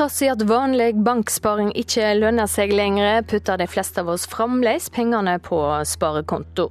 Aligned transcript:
trass 0.00 0.22
i 0.22 0.30
at 0.32 0.40
vanlig 0.48 0.94
banksparing 1.04 1.74
ikke 1.76 2.14
lønner 2.16 2.48
seg 2.48 2.70
lenger, 2.72 3.18
putter 3.28 3.58
de 3.60 3.66
fleste 3.68 4.00
av 4.00 4.08
oss 4.08 4.22
fremdeles 4.32 4.86
pengene 4.94 5.34
på 5.44 5.58
sparekonto. 5.84 6.70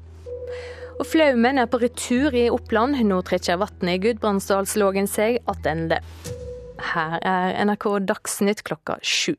Og 0.96 1.06
Flaumen 1.06 1.62
er 1.62 1.68
på 1.70 1.78
retur 1.84 2.34
i 2.34 2.48
Oppland. 2.50 2.98
Nå 3.06 3.20
trekker 3.28 3.60
vannet 3.62 3.92
i 3.92 4.02
Gudbrandsdalslågen 4.08 5.06
seg 5.06 5.38
tilbake. 5.46 6.02
Her 6.90 7.20
er 7.22 7.54
NRK 7.70 7.86
Dagsnytt 8.10 8.64
klokka 8.66 8.98
sju. 9.06 9.36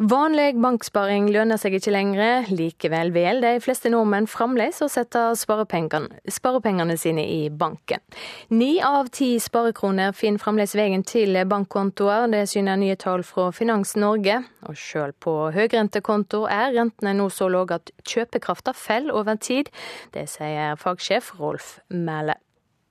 Vanlig 0.00 0.54
banksparing 0.56 1.26
lønner 1.28 1.58
seg 1.60 1.74
ikke 1.76 1.92
lenger. 1.92 2.46
Likevel 2.56 3.10
vil 3.12 3.42
de 3.44 3.50
fleste 3.60 3.90
nordmenn 3.92 4.24
fremdeles 4.32 4.80
å 4.80 4.88
sette 4.88 5.26
sparepengene, 5.36 6.96
sine 6.96 7.26
i 7.28 7.50
banken. 7.52 8.00
Ni 8.48 8.80
av 8.80 9.12
ti 9.12 9.34
sparekroner 9.36 10.16
finner 10.16 10.40
fremdeles 10.40 10.72
veien 10.72 11.04
til 11.04 11.36
bankkontoer. 11.44 12.30
Det 12.32 12.46
syner 12.48 12.80
nye 12.80 12.96
tall 12.96 13.20
fra 13.28 13.50
Finans 13.52 13.92
Norge. 14.00 14.40
Og 14.64 14.80
selv 14.80 15.20
på 15.20 15.36
høyrentekonto 15.52 16.46
er 16.48 16.72
rentene 16.80 17.12
nå 17.20 17.28
så 17.28 17.52
lave 17.52 17.76
at 17.76 17.92
kjøpekrafta 18.00 18.72
faller 18.72 19.12
over 19.12 19.36
tid. 19.36 19.68
Det 20.16 20.30
sier 20.32 20.80
fagsjef 20.80 21.34
Rolf 21.36 21.76
Mæle. 21.92 22.40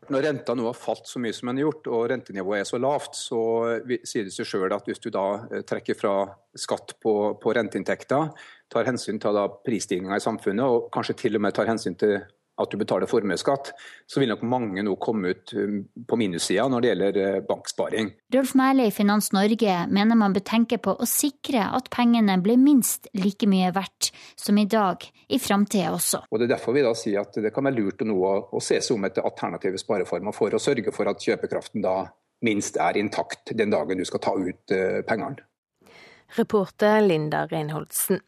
Når 0.10 0.24
renta 0.26 0.56
nå 0.58 0.66
har 0.66 0.78
falt 0.78 1.06
så 1.06 1.22
mye 1.22 1.36
som 1.38 1.52
den 1.52 1.60
har 1.60 1.68
gjort, 1.68 1.88
og 1.94 2.08
rentenivået 2.10 2.64
er 2.64 2.70
så 2.70 2.80
lavt, 2.82 3.18
så 3.18 3.42
sier 4.08 4.26
det 4.26 4.34
seg 4.34 4.48
selv 4.50 4.74
at 4.74 4.90
hvis 4.90 5.02
du 5.04 5.12
da 5.14 5.26
eh, 5.52 5.62
trekker 5.70 5.98
fra 5.98 6.14
skatt 6.58 6.96
på, 7.04 7.14
på 7.42 7.54
renteinntekter, 7.54 8.32
tar 8.70 8.90
hensyn 8.90 9.22
til 9.22 9.38
prisstigninga 9.66 10.18
i 10.18 10.24
samfunnet, 10.24 10.66
og 10.66 10.90
kanskje 10.94 11.18
til 11.24 11.38
og 11.38 11.46
med 11.46 11.54
tar 11.58 11.70
hensyn 11.70 11.98
til 12.00 12.18
at 12.60 12.72
du 12.72 12.78
betaler 12.80 13.10
formuesskatt, 13.10 13.72
så 14.10 14.22
vil 14.22 14.32
nok 14.34 14.44
mange 14.48 14.84
nå 14.86 14.96
komme 15.02 15.34
ut 15.34 15.54
um, 15.56 15.82
på 16.08 16.20
minussida 16.20 16.68
når 16.70 16.84
det 16.84 16.92
gjelder 16.92 17.20
eh, 17.24 17.40
banksparing. 17.48 18.12
Rolf 18.36 18.54
Mæhle 18.60 18.90
i 18.90 18.94
Finans 18.94 19.32
Norge 19.36 19.78
mener 19.90 20.20
man 20.20 20.36
bør 20.36 20.46
tenke 20.52 20.80
på 20.84 20.96
å 20.96 21.10
sikre 21.10 21.70
at 21.78 21.90
pengene 21.94 22.38
blir 22.44 22.60
minst 22.62 23.10
like 23.18 23.48
mye 23.50 23.72
verdt 23.76 24.12
som 24.40 24.60
i 24.60 24.68
dag, 24.70 25.04
i 25.30 25.40
framtida 25.40 25.94
også. 25.96 26.26
Og 26.30 26.40
Det 26.40 26.50
er 26.50 26.56
derfor 26.56 26.76
vi 26.76 26.86
da 26.86 26.96
sier 26.98 27.24
at 27.24 27.40
det 27.40 27.54
kan 27.56 27.68
være 27.68 27.80
lurt 27.80 28.06
nå 28.08 28.16
å, 28.16 28.34
å 28.52 28.64
se 28.64 28.80
seg 28.82 28.98
om 28.98 29.08
etter 29.08 29.28
alternative 29.28 29.80
spareformer 29.82 30.36
for 30.36 30.54
å 30.54 30.62
sørge 30.62 30.94
for 30.96 31.12
at 31.12 31.24
kjøpekraften 31.24 31.86
da 31.86 32.02
minst 32.46 32.80
er 32.80 32.98
intakt 33.00 33.52
den 33.58 33.72
dagen 33.72 34.00
du 34.00 34.08
skal 34.08 34.24
ta 34.24 34.36
ut 34.36 34.76
uh, 34.76 35.00
pengene. 35.08 35.44
Reporter 36.38 37.02
Linda 37.02 37.48
Reinholdsen. 37.50 38.20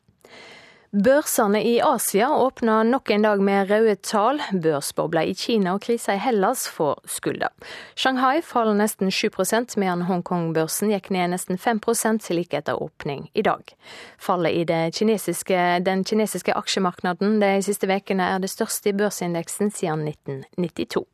Børsene 0.92 1.64
i 1.64 1.78
Asia 1.80 2.30
åpna 2.36 2.82
nok 2.84 3.10
en 3.10 3.24
dag 3.24 3.40
med 3.40 3.70
røde 3.70 3.94
tall. 4.04 4.42
Børsbobla 4.52 5.22
i 5.24 5.32
Kina 5.34 5.78
og 5.78 5.86
krisa 5.86 6.18
i 6.18 6.20
Hellas 6.20 6.66
får 6.68 7.00
skylda. 7.08 7.48
Shanghai 7.96 8.42
faller 8.44 8.76
nesten 8.76 9.08
7% 9.08 9.78
medan 9.80 10.04
Hongkong-børsen 10.10 10.92
gikk 10.92 11.08
ned 11.16 11.32
nesten 11.32 11.56
5% 11.56 12.28
like 12.36 12.60
etter 12.60 12.76
åpning 12.76 13.30
i 13.32 13.46
dag. 13.48 13.72
Fallet 14.20 14.52
i 14.52 14.92
kinesiske, 14.92 15.80
den 15.88 16.04
kinesiske 16.04 16.60
aksjemarkedet 16.60 17.40
de 17.40 17.54
siste 17.64 17.88
ukene 17.88 18.28
er 18.36 18.44
det 18.44 18.52
største 18.52 18.92
i 18.92 18.98
børsindeksen 19.00 19.72
siden 19.72 20.04
1992. 20.12 21.08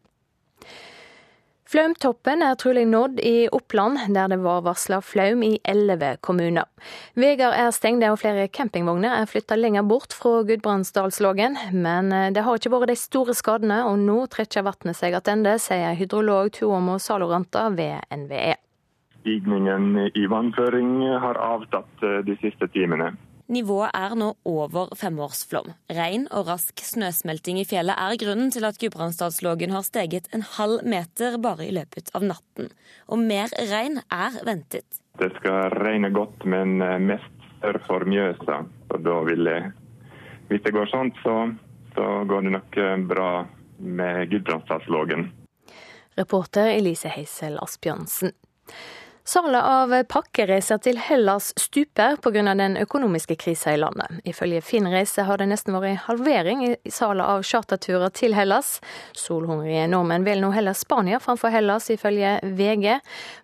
Flaumtoppen 1.68 2.40
er 2.48 2.56
trolig 2.56 2.86
nådd 2.88 3.18
i 3.20 3.50
Oppland, 3.52 4.00
der 4.16 4.30
det 4.32 4.38
var 4.40 4.62
varsla 4.64 5.02
flaum 5.04 5.42
i 5.44 5.58
elleve 5.68 6.14
kommuner. 6.24 6.64
Veier 7.20 7.52
er 7.52 7.74
stengte 7.76 8.08
og 8.14 8.22
flere 8.22 8.46
campingvogner 8.48 9.18
er 9.18 9.28
flytta 9.28 9.58
lenger 9.60 9.84
bort 9.84 10.16
fra 10.16 10.46
Gudbrandsdalslågen. 10.48 11.60
Men 11.76 12.14
eh, 12.16 12.30
det 12.32 12.46
har 12.48 12.56
ikke 12.56 12.72
vært 12.72 12.94
de 12.94 12.96
store 13.02 13.36
skadene, 13.36 13.82
og 13.84 14.00
nå 14.00 14.22
trekker 14.32 14.64
vannet 14.64 14.96
seg 14.96 15.20
tilbake, 15.20 15.58
sier 15.60 16.00
hydrolog 16.00 16.54
Tuomo 16.56 16.96
Saloranta 17.04 17.68
ved 17.76 18.00
NVE. 18.16 18.56
Stigningen 19.20 20.08
i 20.16 20.24
vannføring 20.32 21.02
har 21.20 21.36
avtatt 21.52 22.08
eh, 22.08 22.22
de 22.24 22.40
siste 22.40 22.72
timene. 22.72 23.12
Nivået 23.48 23.94
er 23.96 24.12
nå 24.20 24.34
over 24.44 24.90
femårsflom. 25.00 25.70
Regn 25.96 26.26
og 26.36 26.50
rask 26.50 26.82
snøsmelting 26.84 27.62
i 27.62 27.68
fjellet 27.68 27.96
er 27.96 28.18
grunnen 28.20 28.50
til 28.52 28.68
at 28.68 28.76
Gudbrandsdalslågen 28.82 29.72
har 29.72 29.86
steget 29.88 30.28
en 30.36 30.44
halv 30.44 30.84
meter 30.84 31.38
bare 31.40 31.64
i 31.64 31.72
løpet 31.72 32.12
av 32.18 32.26
natten. 32.28 32.68
Og 33.08 33.22
mer 33.24 33.54
regn 33.72 34.02
er 34.12 34.36
ventet. 34.44 35.00
Det 35.18 35.32
skal 35.40 35.72
regne 35.80 36.12
godt, 36.12 36.44
men 36.44 36.82
eh, 36.84 37.00
mest 37.00 37.48
sør 37.62 37.80
for 37.88 38.04
Mjøsa. 38.04 38.60
Og 38.92 39.00
da 39.08 39.16
vil 39.30 39.48
jeg, 39.48 39.72
hvis 40.52 40.68
det 40.68 40.76
går 40.76 40.92
sånn, 40.92 41.14
så, 41.24 41.38
så 41.96 42.10
går 42.28 42.50
det 42.50 42.56
nok 42.58 42.80
eh, 42.84 42.98
bra 43.14 43.32
med 43.80 44.28
Gudbrandsdalslågen. 44.34 45.30
Reporter 46.20 46.74
Elise 46.76 47.16
Heisel 47.16 47.56
Asbjørnsen. 47.64 48.36
Salget 49.28 49.64
av 49.64 49.92
pakkereiser 50.08 50.78
til 50.80 51.02
Hellas 51.04 51.50
stuper 51.60 52.16
pga. 52.24 52.54
den 52.56 52.78
økonomiske 52.80 53.36
krisa 53.36 53.74
i 53.76 53.78
landet. 53.78 54.22
Ifølge 54.24 54.62
Finn 54.64 54.88
Reise 54.88 55.26
har 55.28 55.42
det 55.42 55.50
nesten 55.50 55.76
vært 55.76 56.06
halvering 56.06 56.62
i 56.64 56.70
salget 56.88 57.28
av 57.28 57.44
charterturer 57.44 58.14
til 58.16 58.38
Hellas. 58.38 58.78
Solhungrige 59.12 59.90
nordmenn 59.92 60.24
vil 60.24 60.40
nå 60.40 60.54
heller 60.56 60.72
Spania 60.72 61.20
framfor 61.20 61.52
Hellas, 61.52 61.90
ifølge 61.92 62.38
VG. 62.56 63.02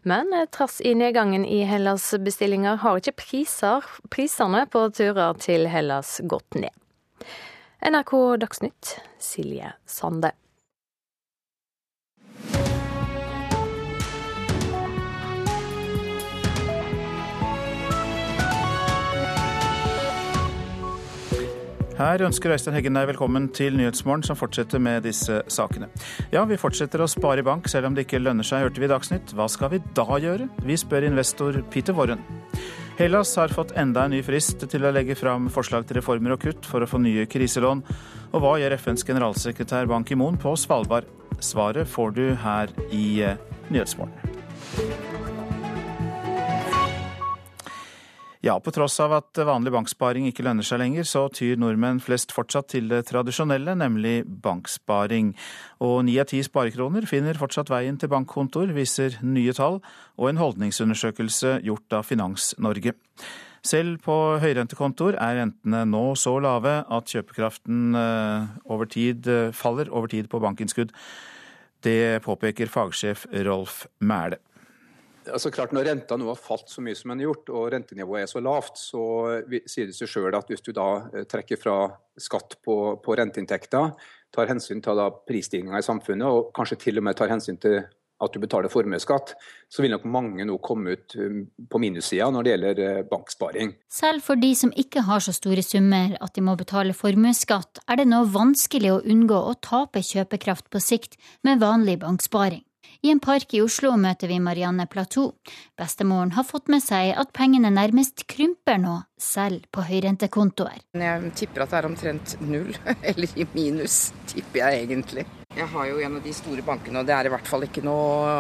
Men 0.08 0.32
trass 0.56 0.80
i 0.80 0.94
nedgangen 0.96 1.44
i 1.44 1.66
Hellas-bestillinger 1.68 2.80
har 2.80 3.02
ikke 3.02 3.18
priser, 3.20 3.84
prisene 4.08 4.64
på 4.72 4.86
turer 4.96 5.36
til 5.36 5.68
Hellas 5.68 6.22
gått 6.24 6.64
ned. 6.64 6.72
NRK 7.84 8.16
Dagsnytt, 8.40 8.96
Silje 9.20 9.76
Sande. 9.84 10.32
Her 21.94 22.24
ønsker 22.26 22.50
Øystein 22.50 22.74
Heggen 22.74 22.96
deg 22.98 23.06
velkommen 23.12 23.52
til 23.54 23.76
Nyhetsmorgen, 23.78 24.24
som 24.26 24.38
fortsetter 24.38 24.82
med 24.82 25.04
disse 25.06 25.44
sakene. 25.52 25.92
Ja, 26.34 26.42
vi 26.50 26.58
fortsetter 26.58 27.04
å 27.04 27.10
spare 27.12 27.44
i 27.44 27.46
bank, 27.46 27.70
selv 27.70 27.86
om 27.86 27.94
det 27.94 28.08
ikke 28.08 28.22
lønner 28.22 28.48
seg, 28.48 28.66
hørte 28.66 28.82
vi 28.82 28.88
i 28.88 28.90
Dagsnytt. 28.90 29.36
Hva 29.38 29.46
skal 29.52 29.70
vi 29.76 29.80
da 29.94 30.08
gjøre? 30.18 30.48
Vi 30.66 30.78
spør 30.80 31.06
investor 31.12 31.60
Peter 31.70 31.94
Warren. 31.94 32.24
Hellas 32.98 33.36
har 33.38 33.54
fått 33.54 33.76
enda 33.78 34.08
en 34.08 34.14
ny 34.14 34.24
frist 34.26 34.66
til 34.70 34.86
å 34.86 34.94
legge 34.94 35.18
fram 35.18 35.52
forslag 35.54 35.86
til 35.86 36.00
reformer 36.00 36.34
og 36.34 36.42
kutt 36.42 36.66
for 36.70 36.82
å 36.82 36.90
få 36.90 37.02
nye 37.02 37.28
kriselån. 37.30 37.86
Og 38.34 38.42
hva 38.42 38.56
gjør 38.62 38.78
FNs 38.80 39.06
generalsekretær 39.06 39.90
Ban 39.90 40.06
Ki-moon 40.06 40.42
på 40.42 40.56
Svalbard? 40.58 41.06
Svaret 41.42 41.90
får 41.90 42.18
du 42.18 42.26
her 42.42 42.74
i 42.90 43.06
eh, 43.22 43.38
Nyhetsmorgen. 43.70 45.33
Ja, 48.44 48.58
på 48.60 48.74
tross 48.76 48.98
av 49.00 49.14
at 49.16 49.40
vanlig 49.48 49.72
banksparing 49.72 50.26
ikke 50.28 50.44
lønner 50.44 50.66
seg 50.68 50.82
lenger, 50.82 51.06
så 51.08 51.22
tyr 51.32 51.56
nordmenn 51.56 52.02
flest 52.04 52.34
fortsatt 52.36 52.74
til 52.74 52.90
det 52.92 53.06
tradisjonelle, 53.08 53.72
nemlig 53.80 54.26
banksparing. 54.44 55.30
Og 55.80 56.02
ni 56.10 56.18
av 56.20 56.28
ti 56.28 56.42
sparekroner 56.44 57.08
finner 57.08 57.40
fortsatt 57.40 57.72
veien 57.72 57.96
til 57.96 58.12
bankkontoer, 58.12 58.76
viser 58.76 59.16
nye 59.24 59.56
tall 59.56 59.80
og 60.20 60.28
en 60.28 60.44
holdningsundersøkelse 60.44 61.62
gjort 61.64 61.96
av 61.96 62.04
Finans 62.10 62.52
Norge. 62.60 62.98
Selv 63.64 64.04
på 64.04 64.20
høyrentekontoer 64.44 65.16
er 65.24 65.40
rentene 65.40 65.86
nå 65.88 66.10
så 66.20 66.36
lave 66.44 66.82
at 66.84 67.16
kjøpekraften 67.16 67.96
eh, 67.96 68.56
over 68.68 68.92
tid 68.92 69.30
eh, 69.32 69.54
faller 69.56 69.88
over 69.88 70.12
tid 70.12 70.28
på 70.28 70.44
bankinnskudd. 70.44 70.92
Det 71.80 72.20
påpeker 72.28 72.68
fagsjef 72.68 73.24
Rolf 73.48 73.86
Mæle. 74.04 74.44
Altså 75.32 75.52
klart 75.54 75.74
Når 75.76 75.88
renta 75.88 76.18
nå 76.20 76.28
har 76.30 76.40
falt 76.40 76.72
så 76.72 76.84
mye 76.84 76.98
som 76.98 77.14
den 77.14 77.24
har 77.24 77.32
gjort, 77.32 77.52
og 77.54 77.70
rentenivået 77.74 78.26
er 78.26 78.32
så 78.32 78.42
lavt, 78.44 78.80
så 78.82 79.04
sier 79.70 79.90
det 79.90 79.98
seg 79.98 80.12
selv 80.12 80.40
at 80.40 80.52
hvis 80.52 80.66
du 80.66 80.74
da 80.76 80.90
eh, 81.14 81.28
trekker 81.30 81.60
fra 81.62 81.78
skatt 82.20 82.60
på, 82.66 82.78
på 83.04 83.18
renteinntekter, 83.20 83.92
tar 84.34 84.50
hensyn 84.50 84.82
til 84.82 85.02
prisstigninga 85.28 85.82
i 85.82 85.86
samfunnet, 85.86 86.26
og 86.28 86.54
kanskje 86.56 86.80
til 86.88 87.02
og 87.02 87.06
med 87.06 87.18
tar 87.18 87.32
hensyn 87.32 87.60
til 87.62 87.84
at 88.24 88.34
du 88.34 88.40
betaler 88.42 88.72
formuesskatt, 88.72 89.34
så 89.72 89.84
vil 89.84 89.94
nok 89.94 90.06
mange 90.10 90.46
nå 90.48 90.58
komme 90.64 90.96
ut 90.96 91.16
um, 91.20 91.44
på 91.70 91.82
minussida 91.82 92.30
når 92.32 92.46
det 92.46 92.54
gjelder 92.54 92.82
eh, 92.86 93.06
banksparing. 93.10 93.74
Selv 93.92 94.24
for 94.26 94.40
de 94.40 94.54
som 94.58 94.74
ikke 94.80 95.06
har 95.08 95.24
så 95.24 95.34
store 95.36 95.64
summer 95.66 96.16
at 96.24 96.36
de 96.38 96.46
må 96.46 96.56
betale 96.60 96.96
formuesskatt, 96.98 97.84
er 97.88 98.00
det 98.00 98.10
nå 98.10 98.24
vanskelig 98.34 98.94
å 98.94 99.02
unngå 99.02 99.40
å 99.40 99.58
tape 99.60 100.04
kjøpekraft 100.06 100.70
på 100.74 100.84
sikt 100.84 101.18
med 101.44 101.64
vanlig 101.64 102.00
banksparing. 102.06 102.64
I 103.04 103.12
en 103.12 103.20
park 103.20 103.52
i 103.52 103.60
Oslo 103.60 103.90
møter 104.00 104.30
vi 104.32 104.38
Marianne 104.40 104.86
Platou. 104.88 105.34
Bestemoren 105.76 106.30
har 106.38 106.46
fått 106.48 106.70
med 106.72 106.80
seg 106.80 107.10
at 107.20 107.34
pengene 107.36 107.68
nærmest 107.76 108.24
krymper 108.32 108.78
nå, 108.80 108.94
selv 109.20 109.66
på 109.76 109.84
høyrentekontoer. 109.90 110.78
Jeg 110.96 111.32
tipper 111.36 111.66
at 111.66 111.74
det 111.74 111.82
er 111.82 111.88
omtrent 111.90 112.36
null, 112.40 112.70
eller 113.12 113.34
i 113.36 113.46
minus, 113.52 113.98
tipper 114.32 114.62
jeg 114.62 114.86
egentlig. 114.86 115.26
Jeg 115.52 115.68
har 115.74 115.90
jo 115.90 116.00
en 116.00 116.16
av 116.16 116.24
de 116.24 116.36
store 116.38 116.64
bankene, 116.64 117.02
og 117.02 117.10
det 117.10 117.18
er 117.18 117.28
i 117.28 117.34
hvert 117.34 117.52
fall 117.52 117.68
ikke 117.68 117.84
noe, 117.84 118.38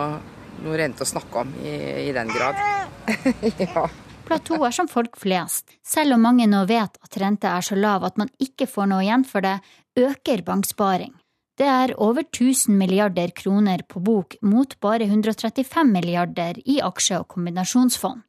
noe 0.63 0.80
rente 0.80 1.04
å 1.04 1.12
snakke 1.12 1.44
om 1.44 1.51
i, 1.60 1.74
i 2.06 2.13
den 2.15 2.31
grad. 2.31 2.63
ja. 3.65 3.83
Platou 4.24 4.63
er 4.63 4.77
som 4.80 4.88
folk 4.88 5.19
flest. 5.19 5.75
Selv 5.83 6.15
om 6.15 6.24
mange 6.24 6.48
nå 6.48 6.63
vet 6.71 6.95
at 7.04 7.19
renta 7.19 7.57
er 7.57 7.68
så 7.68 7.75
lav 7.75 8.07
at 8.07 8.15
man 8.15 8.31
ikke 8.39 8.71
får 8.71 8.88
noe 8.94 9.04
igjen 9.04 9.27
for 9.27 9.44
det, 9.44 9.57
øker 10.00 10.48
banksparing. 10.48 11.12
Det 11.54 11.66
er 11.70 11.92
over 12.02 12.24
1000 12.26 12.74
milliarder 12.74 13.30
kroner 13.38 13.84
på 13.86 14.00
bok 14.02 14.40
mot 14.42 14.72
bare 14.82 15.06
135 15.06 15.86
milliarder 15.86 16.58
i 16.66 16.80
aksje- 16.82 17.20
og 17.22 17.28
kombinasjonsfond. 17.30 18.24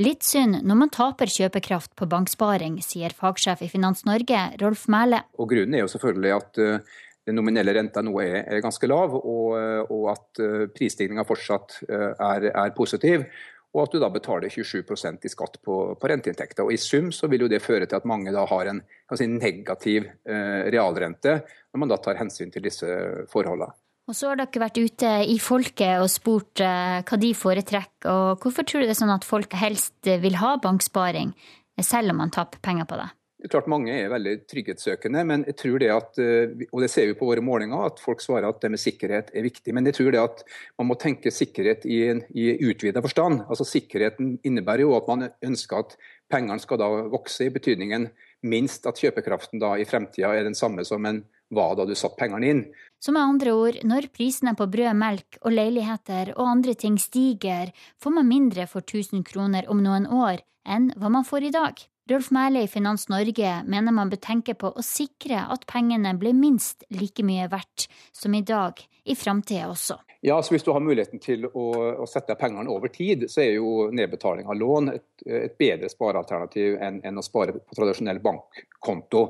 Litt 0.00 0.24
synd 0.24 0.62
når 0.64 0.78
man 0.80 0.90
taper 0.90 1.28
kjøpekraft 1.28 1.92
på 1.94 2.08
banksparing, 2.10 2.80
sier 2.82 3.12
fagsjef 3.14 3.60
i 3.62 3.68
Finans 3.68 4.06
Norge, 4.08 4.40
Rolf 4.62 4.88
Mæle. 4.88 5.20
Og 5.36 5.52
Grunnen 5.52 5.76
er 5.76 5.84
jo 5.84 5.90
selvfølgelig 5.92 6.32
at 6.34 6.60
uh, 6.64 6.94
den 7.28 7.36
nominelle 7.36 7.74
renta 7.76 8.02
nå 8.02 8.16
er, 8.24 8.62
ganske 8.64 8.88
lav, 8.88 9.12
og, 9.12 9.52
og 9.92 10.08
at 10.14 10.40
uh, 10.40 10.64
prisstigninga 10.72 11.26
fortsatt 11.28 11.82
er, 11.86 12.48
er, 12.48 12.72
positiv. 12.76 13.26
Og 13.74 13.82
at 13.84 13.92
du 13.92 14.00
da 14.00 14.08
betaler 14.14 14.48
27% 14.48 15.28
i 15.28 15.30
skatt 15.30 15.60
på, 15.60 15.76
på, 16.00 16.10
renteinntekter. 16.10 16.64
Og 16.64 16.72
I 16.72 16.80
sum 16.80 17.12
så 17.12 17.28
vil 17.28 17.44
jo 17.44 17.50
det 17.50 17.62
føre 17.62 17.86
til 17.90 17.98
at 17.98 18.06
mange 18.08 18.32
da 18.32 18.44
har 18.46 18.70
en 18.70 18.80
si, 19.18 19.26
negativ 19.26 20.06
realrente, 20.24 21.40
når 21.74 21.82
man 21.82 21.90
da 21.90 21.98
tar 21.98 22.20
hensyn 22.20 22.54
til 22.54 22.64
disse 22.64 22.86
forholdene. 23.32 23.74
Og 24.04 24.16
så 24.16 24.30
har 24.30 24.38
dere 24.38 24.60
vært 24.60 24.78
ute 24.78 25.10
i 25.32 25.38
folket 25.40 25.96
og 25.96 26.10
spurt 26.12 26.60
uh, 26.60 27.00
hva 27.08 27.18
de 27.20 27.32
foretrekker. 27.34 28.08
og 28.12 28.42
Hvorfor 28.44 28.66
tror 28.68 28.84
du 28.84 28.86
det 28.86 28.94
er 28.94 29.00
sånn 29.00 29.14
at 29.14 29.24
folk 29.26 29.56
helst 29.56 29.96
vil 30.04 30.36
ha 30.42 30.54
banksparing, 30.60 31.32
selv 31.80 32.12
om 32.12 32.20
man 32.20 32.32
taper 32.34 32.60
penger 32.62 32.88
på 32.90 33.00
det? 33.00 33.08
Det 33.44 33.50
er 33.50 33.52
klart 33.58 33.66
Mange 33.68 33.92
er 33.92 34.06
veldig 34.08 34.32
trygghetssøkende, 34.48 35.20
men 35.28 35.42
jeg 35.44 35.56
tror 35.60 35.80
det 35.82 35.88
at, 35.92 36.20
eh, 36.22 36.62
og 36.70 36.80
det 36.80 36.88
ser 36.88 37.10
vi 37.10 37.16
på 37.18 37.26
våre 37.28 37.42
målinger, 37.44 37.82
at 37.90 37.98
folk 38.00 38.22
svarer 38.24 38.46
at 38.48 38.62
det 38.62 38.70
med 38.72 38.80
sikkerhet 38.80 39.28
er 39.36 39.44
viktig. 39.44 39.74
Men 39.76 39.84
jeg 39.84 39.98
tror 39.98 40.14
det 40.14 40.22
at 40.22 40.40
man 40.80 40.88
må 40.88 40.96
tenke 40.96 41.28
sikkerhet 41.28 41.84
i, 41.84 41.98
i 42.32 42.46
utvida 42.64 43.02
forstand. 43.04 43.42
Altså 43.44 43.66
Sikkerheten 43.68 44.38
innebærer 44.48 44.86
jo 44.86 44.94
at 44.96 45.10
man 45.12 45.28
ønsker 45.44 45.82
at 45.82 45.92
pengene 46.32 46.56
skal 46.62 46.80
da 46.80 46.88
vokse, 47.12 47.44
i 47.44 47.52
betydningen 47.52 48.08
minst 48.48 48.88
at 48.88 49.00
kjøpekraften 49.04 49.60
da 49.60 49.74
i 49.76 49.84
fremtida 49.88 50.32
er 50.32 50.48
den 50.48 50.56
samme 50.56 50.84
som 50.88 51.04
en 51.04 51.20
var 51.56 51.78
da 51.78 51.86
du 51.88 51.94
satte 51.98 52.18
pengene 52.20 52.50
inn. 52.50 52.64
Så 53.00 53.12
med 53.12 53.22
andre 53.22 53.52
ord, 53.52 53.80
når 53.84 54.08
prisene 54.14 54.54
på 54.56 54.66
brød, 54.70 54.94
melk 54.96 55.38
og 55.42 55.52
leiligheter 55.52 56.34
og 56.38 56.48
andre 56.48 56.74
ting 56.78 56.96
stiger, 57.00 57.72
får 58.00 58.14
man 58.16 58.30
mindre 58.30 58.68
for 58.70 58.84
1000 58.84 59.24
kroner 59.28 59.68
om 59.68 59.82
noen 59.84 60.08
år 60.08 60.44
enn 60.64 60.88
hva 60.96 61.10
man 61.12 61.26
får 61.28 61.50
i 61.50 61.52
dag. 61.54 61.82
Rolf 62.10 62.30
Mæhle 62.36 62.64
i 62.64 62.68
Finans 62.68 63.06
Norge 63.08 63.50
mener 63.64 63.92
man 63.96 64.10
bør 64.12 64.20
tenke 64.20 64.52
på 64.60 64.68
å 64.68 64.82
sikre 64.84 65.46
at 65.52 65.62
pengene 65.68 66.10
blir 66.20 66.36
minst 66.36 66.84
like 66.92 67.24
mye 67.24 67.46
verdt 67.52 67.86
som 68.12 68.34
i 68.36 68.42
dag, 68.44 68.80
i 69.04 69.16
framtida 69.16 69.70
også. 69.70 69.96
Ja, 70.24 70.42
så 70.42 70.54
Hvis 70.54 70.64
du 70.64 70.72
har 70.72 70.80
muligheten 70.80 71.20
til 71.20 71.44
å, 71.44 71.64
å 72.00 72.06
sette 72.08 72.36
pengene 72.40 72.72
over 72.72 72.88
tid, 72.92 73.26
så 73.28 73.42
er 73.44 73.56
jo 73.58 73.90
nedbetaling 73.92 74.48
av 74.48 74.56
lån 74.56 74.92
et, 74.94 75.06
et 75.24 75.56
bedre 75.60 75.88
sparealternativ 75.92 76.76
enn, 76.80 77.02
enn 77.04 77.20
å 77.20 77.24
spare 77.24 77.56
på 77.56 77.76
tradisjonell 77.76 78.20
bankkonto 78.24 79.24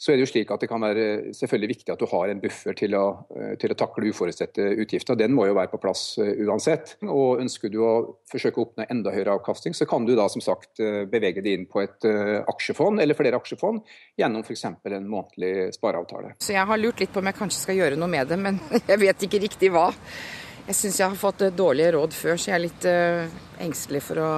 så 0.00 0.12
er 0.12 0.16
det 0.16 0.24
jo 0.24 0.30
slik 0.30 0.48
at 0.54 0.62
det 0.62 0.68
kan 0.70 0.80
være 0.80 1.34
selvfølgelig 1.36 1.68
viktig 1.74 1.92
at 1.92 2.00
du 2.00 2.06
har 2.08 2.30
en 2.32 2.38
buffer 2.40 2.76
til 2.78 2.94
å, 2.96 3.04
eh, 3.36 3.50
til 3.60 3.74
å 3.74 3.76
takle 3.76 4.08
uforutsette 4.08 4.64
utgifter. 4.80 5.18
Den 5.20 5.34
må 5.36 5.44
jo 5.44 5.56
være 5.58 5.68
på 5.74 5.80
plass 5.82 6.04
eh, 6.22 6.40
uansett. 6.46 6.94
Og 7.04 7.42
Ønsker 7.42 7.68
du 7.68 7.82
å 7.84 7.92
forsøke 8.30 8.62
å 8.62 8.64
oppnå 8.64 8.86
enda 8.88 9.12
høyere 9.12 9.34
avkastning, 9.36 9.76
så 9.76 9.84
kan 9.90 10.08
du 10.08 10.14
da 10.16 10.24
som 10.32 10.40
sagt 10.40 10.80
eh, 10.80 11.02
bevege 11.10 11.44
det 11.44 11.52
inn 11.52 11.66
på 11.68 11.82
et 11.84 12.08
aksjefond 12.48 13.02
eller 13.02 13.18
flere 13.18 13.36
aksjefond 13.36 13.84
gjennom 14.16 14.40
f.eks. 14.46 14.64
en 14.70 15.10
månedlig 15.10 15.74
spareavtale. 15.76 16.32
Så 16.40 16.56
Jeg 16.56 16.64
har 16.72 16.80
lurt 16.80 17.04
litt 17.04 17.12
på 17.12 17.20
om 17.20 17.28
jeg 17.28 17.36
kanskje 17.42 17.60
skal 17.66 17.80
gjøre 17.82 18.00
noe 18.00 18.08
med 18.08 18.32
det, 18.32 18.40
men 18.40 18.62
jeg 18.94 19.02
vet 19.04 19.28
ikke 19.28 19.42
riktig 19.44 19.72
hva. 19.74 19.90
Jeg 20.64 20.80
syns 20.80 21.02
jeg 21.02 21.12
har 21.12 21.20
fått 21.20 21.44
dårlige 21.52 21.92
råd 21.98 22.16
før, 22.16 22.40
så 22.40 22.54
jeg 22.54 22.56
er 22.56 22.64
litt 22.64 22.88
engstelig 23.68 24.04
for 24.06 24.24
å 24.24 24.32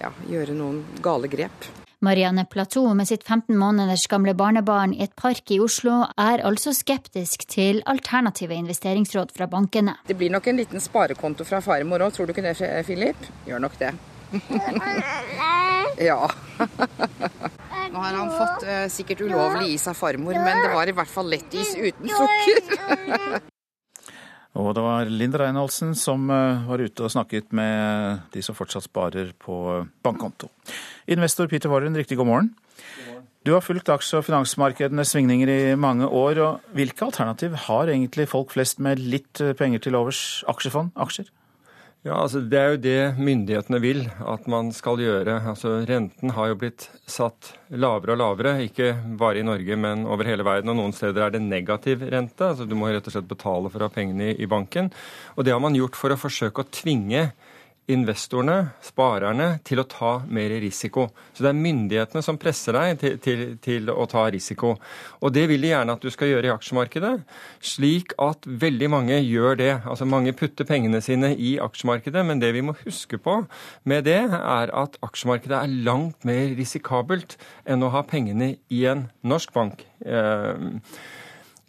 ja, 0.00 0.16
gjøre 0.32 0.56
noen 0.56 0.84
gale 1.04 1.28
grep. 1.28 1.81
Marianne 2.02 2.44
Platou 2.50 2.94
med 2.98 3.06
sitt 3.06 3.22
15 3.22 3.54
måneders 3.54 4.08
gamle 4.10 4.34
barnebarn 4.34 4.90
i 4.96 5.04
et 5.04 5.12
park 5.14 5.52
i 5.54 5.60
Oslo 5.62 6.00
er 6.18 6.42
altså 6.42 6.72
skeptisk 6.74 7.44
til 7.46 7.78
alternative 7.86 8.56
investeringsråd 8.58 9.30
fra 9.36 9.46
bankene. 9.46 9.94
Det 10.08 10.16
blir 10.18 10.32
nok 10.34 10.48
en 10.50 10.58
liten 10.58 10.82
sparekonto 10.82 11.46
fra 11.46 11.60
farmor 11.62 12.02
òg, 12.02 12.16
tror 12.16 12.26
du 12.26 12.34
ikke 12.34 12.42
det, 12.48 12.56
Filip? 12.88 13.28
Gjør 13.46 13.62
nok 13.62 13.78
det. 13.78 13.92
ja. 16.08 16.18
Nå 17.92 18.02
har 18.02 18.18
han 18.18 18.34
fått 18.34 18.66
eh, 18.66 18.88
sikkert 18.90 19.22
ulovlig 19.22 19.76
is 19.76 19.86
av 19.86 19.94
farmor, 19.94 20.34
men 20.34 20.58
det 20.64 20.72
var 20.74 20.90
i 20.90 20.96
hvert 20.96 21.12
fall 21.12 21.30
lettis 21.30 21.76
uten 21.78 22.10
sukker. 22.10 23.38
Og 24.52 24.74
det 24.76 24.82
var 24.84 25.08
Linda 25.08 25.38
Reinholdsen 25.40 25.94
som 25.96 26.26
eh, 26.34 26.66
var 26.66 26.82
ute 26.82 27.06
og 27.06 27.14
snakket 27.14 27.54
med 27.56 28.26
de 28.34 28.42
som 28.44 28.58
fortsatt 28.58 28.84
sparer 28.84 29.30
på 29.38 29.54
bankkonto. 30.04 30.50
Investor 31.06 31.48
Peter 31.50 31.70
Warren, 31.72 31.96
riktig 31.96 32.16
god 32.16 32.26
morgen. 32.26 32.54
Du 33.42 33.52
har 33.56 33.60
fulgt 33.60 33.90
aksje- 33.90 34.20
og 34.20 34.26
finansmarkedenes 34.28 35.10
svingninger 35.10 35.50
i 35.50 35.74
mange 35.74 36.06
år. 36.06 36.38
og 36.38 36.60
Hvilke 36.74 37.04
alternativ 37.08 37.54
har 37.66 37.90
egentlig 37.90 38.28
folk 38.28 38.52
flest 38.54 38.78
med 38.78 38.98
litt 38.98 39.42
penger 39.58 39.82
til 39.82 39.96
overs? 39.98 40.44
Aksjefond, 40.46 40.92
aksjer? 40.94 41.26
Ja, 42.02 42.16
altså 42.18 42.40
Det 42.40 42.58
er 42.58 42.70
jo 42.70 42.78
det 42.82 43.18
myndighetene 43.18 43.78
vil 43.80 44.10
at 44.26 44.46
man 44.46 44.72
skal 44.74 44.98
gjøre. 44.98 45.40
Altså 45.46 45.84
Renten 45.86 46.30
har 46.30 46.48
jo 46.50 46.56
blitt 46.58 46.88
satt 47.06 47.52
lavere 47.70 48.14
og 48.14 48.18
lavere, 48.18 48.62
ikke 48.66 48.94
bare 49.18 49.38
i 49.38 49.46
Norge, 49.46 49.76
men 49.76 50.06
over 50.06 50.26
hele 50.26 50.42
verden. 50.42 50.70
Og 50.70 50.76
noen 50.76 50.92
steder 50.92 51.22
er 51.22 51.30
det 51.30 51.42
negativ 51.42 52.02
rente. 52.02 52.42
altså 52.42 52.66
Du 52.66 52.74
må 52.74 52.90
rett 52.90 53.06
og 53.06 53.14
slett 53.14 53.30
betale 53.30 53.70
for 53.70 53.78
å 53.78 53.90
ha 53.90 53.94
pengene 53.94 54.34
i 54.34 54.46
banken. 54.46 54.90
Og 55.36 55.44
det 55.44 55.52
har 55.52 55.62
man 55.62 55.74
gjort 55.74 55.98
for 55.98 56.10
å 56.10 56.18
forsøke 56.18 56.62
å 56.62 56.70
tvinge 56.70 57.32
investorene, 57.90 58.72
sparerne, 58.84 59.48
til 59.66 59.82
å 59.82 59.86
ta 59.90 60.12
mer 60.30 60.52
risiko. 60.62 61.08
Så 61.34 61.42
det 61.42 61.50
er 61.50 61.58
myndighetene 61.58 62.22
som 62.22 62.38
presser 62.40 62.76
deg 62.76 63.00
til, 63.00 63.16
til, 63.22 63.42
til, 63.62 63.90
å 63.90 64.06
ta 64.10 64.28
risiko. 64.30 64.76
Og 65.20 65.32
det 65.34 65.48
vil 65.50 65.64
de 65.64 65.72
gjerne 65.72 65.96
at 65.96 66.04
du 66.04 66.10
skal 66.14 66.30
gjøre 66.30 66.48
i 66.48 66.52
aksjemarkedet, 66.54 67.12
slik 67.72 68.14
at 68.22 68.46
veldig 68.46 68.90
mange 68.92 69.18
gjør 69.18 69.58
det. 69.58 69.72
Altså 69.82 70.06
mange 70.06 70.34
putter 70.38 70.68
pengene 70.68 71.02
sine 71.02 71.32
i 71.34 71.56
aksjemarkedet, 71.62 72.22
men 72.28 72.42
det 72.42 72.52
vi 72.54 72.62
må 72.64 72.76
huske 72.84 73.18
på 73.22 73.40
med 73.88 74.06
det, 74.06 74.20
er 74.30 74.74
at 74.84 75.00
aksjemarkedet 75.02 75.58
er 75.58 75.74
langt 75.88 76.28
mer 76.28 76.54
risikabelt 76.58 77.34
enn 77.66 77.82
å 77.82 77.90
ha 77.96 78.04
pengene 78.06 78.54
i 78.70 78.84
en 78.92 79.08
norsk 79.26 79.50
bank. 79.56 79.82
Eh, 80.06 80.70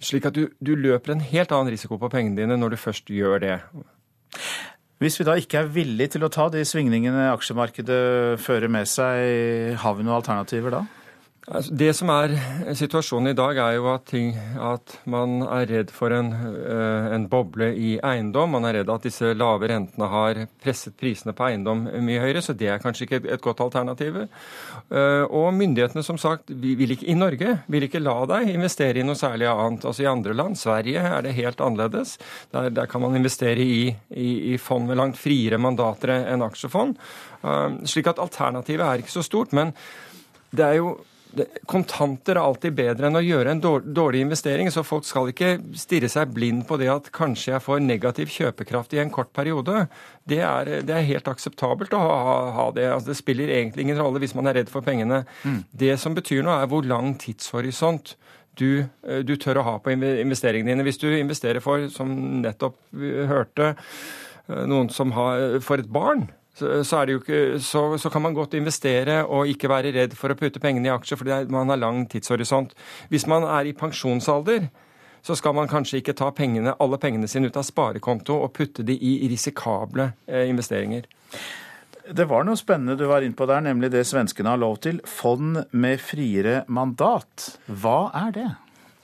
slik 0.04 0.30
at 0.30 0.38
du, 0.38 0.46
du 0.62 0.76
løper 0.78 1.16
en 1.16 1.26
helt 1.26 1.52
annen 1.56 1.74
risiko 1.74 1.98
på 1.98 2.12
pengene 2.14 2.44
dine 2.44 2.60
når 2.60 2.76
du 2.76 2.82
først 2.84 3.10
gjør 3.14 3.42
det. 3.42 3.58
Hvis 5.04 5.18
vi 5.20 5.26
da 5.28 5.34
ikke 5.36 5.58
er 5.60 5.66
villige 5.68 6.14
til 6.14 6.24
å 6.24 6.30
ta 6.32 6.46
de 6.48 6.62
svingningene 6.64 7.26
aksjemarkedet 7.34 8.40
fører 8.40 8.72
med 8.72 8.88
seg, 8.88 9.76
har 9.76 9.98
vi 9.98 10.06
noen 10.06 10.16
alternativer 10.22 10.78
da? 10.78 10.80
Altså, 11.44 11.74
det 11.76 11.90
som 11.92 12.08
er 12.14 12.32
situasjonen 12.80 13.34
i 13.34 13.36
dag, 13.36 13.58
er 13.60 13.74
jo 13.76 13.90
at, 13.92 14.06
ting, 14.08 14.30
at 14.64 14.94
man 15.12 15.42
er 15.44 15.66
redd 15.68 15.90
for 15.92 16.14
en, 16.16 16.30
eh, 16.32 17.08
en, 17.18 17.26
boble 17.28 17.68
i 17.76 17.98
eiendom. 18.00 18.54
Man 18.56 18.64
er 18.70 18.78
redd 18.80 18.92
at 18.94 19.04
disse 19.04 19.34
lave 19.36 19.68
rentene 19.68 20.08
har 20.08 20.40
presset 20.64 20.96
prisene 20.96 21.36
på 21.36 21.50
eiendom 21.50 21.84
mye 22.08 22.22
høyere, 22.24 22.40
så 22.46 22.56
det 22.56 22.70
er 22.72 22.80
kanskje 22.80 23.10
ikke 23.10 23.22
et, 23.26 23.44
godt 23.44 23.60
alternativ. 23.66 24.22
Eh, 24.24 25.26
og 25.28 25.52
myndighetene, 25.60 26.06
som 26.08 26.22
sagt, 26.22 26.48
vil 26.48 26.96
ikke, 26.96 27.10
i 27.12 27.18
Norge 27.20 27.58
vil 27.68 27.90
ikke 27.90 28.04
la 28.06 28.16
deg 28.38 28.56
investere 28.56 29.04
i 29.04 29.06
noe 29.06 29.20
særlig 29.20 29.52
annet. 29.52 29.84
Altså 29.84 30.08
I 30.08 30.12
andre 30.14 30.40
land, 30.40 30.56
Sverige, 30.64 31.04
er 31.04 31.28
det 31.28 31.36
helt 31.36 31.60
annerledes. 31.60 32.18
Der, 32.56 32.72
der 32.72 32.88
kan 32.88 33.04
man 33.04 33.20
investere 33.20 33.60
i, 33.60 33.90
i, 34.16 34.32
i, 34.54 34.58
fond 34.58 34.88
med 34.88 35.02
langt 35.02 35.20
friere 35.20 35.60
mandater 35.60 36.16
enn 36.22 36.48
aksjefond. 36.48 36.96
Eh, 37.44 37.82
slik 37.84 38.08
at 38.16 38.24
alternativet 38.24 38.88
er 38.88 39.04
ikke 39.04 39.20
så 39.20 39.28
stort. 39.28 39.52
men 39.52 39.76
det 40.54 40.62
er 40.62 40.78
jo 40.78 40.94
kontanter 41.70 42.38
er 42.38 42.42
alltid 42.44 42.76
bedre 42.78 43.08
enn 43.08 43.18
å 43.18 43.24
gjøre 43.24 43.54
en 43.54 43.62
dårlig 43.64 44.24
investering. 44.24 44.70
Så 44.72 44.84
folk 44.86 45.06
skal 45.08 45.32
ikke 45.32 45.56
stirre 45.80 46.10
seg 46.12 46.34
blind 46.36 46.66
på 46.70 46.78
det 46.82 46.90
at 46.94 47.10
kanskje 47.16 47.54
jeg 47.54 47.66
får 47.66 47.84
negativ 47.86 48.34
kjøpekraft 48.34 48.94
i 48.96 49.02
en 49.04 49.14
kort 49.14 49.34
periode. 49.36 49.88
Det 50.30 50.42
er, 50.46 50.72
det 50.86 50.96
er 50.96 51.08
helt 51.10 51.30
akseptabelt 51.32 51.96
å 51.98 52.02
ha, 52.04 52.36
ha 52.58 52.68
det. 52.76 52.90
Altså, 52.92 53.12
det 53.12 53.20
spiller 53.20 53.54
egentlig 53.54 53.88
ingen 53.88 54.02
rolle 54.02 54.22
hvis 54.24 54.36
man 54.38 54.52
er 54.52 54.62
redd 54.62 54.72
for 54.74 54.86
pengene. 54.86 55.24
Mm. 55.44 55.64
Det 55.86 55.96
som 56.02 56.18
betyr 56.18 56.44
noe, 56.46 56.62
er 56.62 56.72
hvor 56.72 56.86
lang 56.88 57.16
tidshorisont 57.22 58.16
du, 58.60 58.86
eh, 59.08 59.24
du 59.26 59.36
tør 59.42 59.62
å 59.62 59.66
ha 59.66 59.80
på 59.82 59.96
investeringene 59.96 60.74
dine. 60.74 60.86
Hvis 60.86 61.02
du 61.02 61.10
investerer 61.10 61.64
for, 61.64 61.90
som 61.94 62.14
nettopp 62.44 62.78
hørte, 63.32 63.74
eh, 64.48 64.64
noen 64.70 64.94
som 64.94 65.16
har 65.18 65.60
for 65.66 65.82
et 65.82 65.90
barn 65.90 66.28
så, 66.54 66.84
så, 66.86 67.02
ikke, 67.10 67.60
så, 67.60 67.98
så, 67.98 68.10
kan 68.14 68.22
man 68.22 68.36
godt 68.38 68.54
investere 68.54 69.24
og 69.26 69.50
ikke 69.50 69.72
være 69.72 69.94
redd 69.96 70.14
for 70.18 70.30
å 70.30 70.38
putte 70.38 70.62
pengene 70.62 70.92
i 70.92 70.94
aksjer, 70.94 71.18
fordi 71.18 71.40
man 71.54 71.72
har 71.74 71.82
lang 71.82 72.06
tidshorisont. 72.10 72.76
Hvis 73.10 73.26
man 73.30 73.48
er 73.50 73.70
i 73.70 73.74
pensjonsalder, 73.78 74.68
så 75.24 75.38
skal 75.40 75.56
man 75.56 75.72
kanskje 75.72 76.02
ikke 76.02 76.16
ta 76.20 76.30
pengene, 76.36 76.76
alle 76.84 77.00
pengene 77.02 77.30
sine 77.32 77.50
ut 77.50 77.58
av 77.58 77.66
sparekonto 77.66 78.38
og 78.44 78.54
putte 78.54 78.86
de 78.86 78.94
i 78.94 79.16
risikable 79.32 80.12
eh, 80.28 80.46
investeringer. 80.52 81.08
Det 82.04 82.26
var 82.28 82.44
noe 82.44 82.60
spennende 82.60 82.98
du 83.00 83.06
var 83.08 83.24
inne 83.24 83.38
på 83.38 83.48
der, 83.48 83.64
nemlig 83.64 83.90
det 83.94 84.04
svenskene 84.06 84.52
har 84.52 84.60
lov 84.60 84.82
til. 84.84 85.00
Fond 85.08 85.62
med 85.72 86.02
friere 86.04 86.66
mandat. 86.68 87.54
Hva 87.72 88.12
er 88.26 88.36
det? 88.36 88.50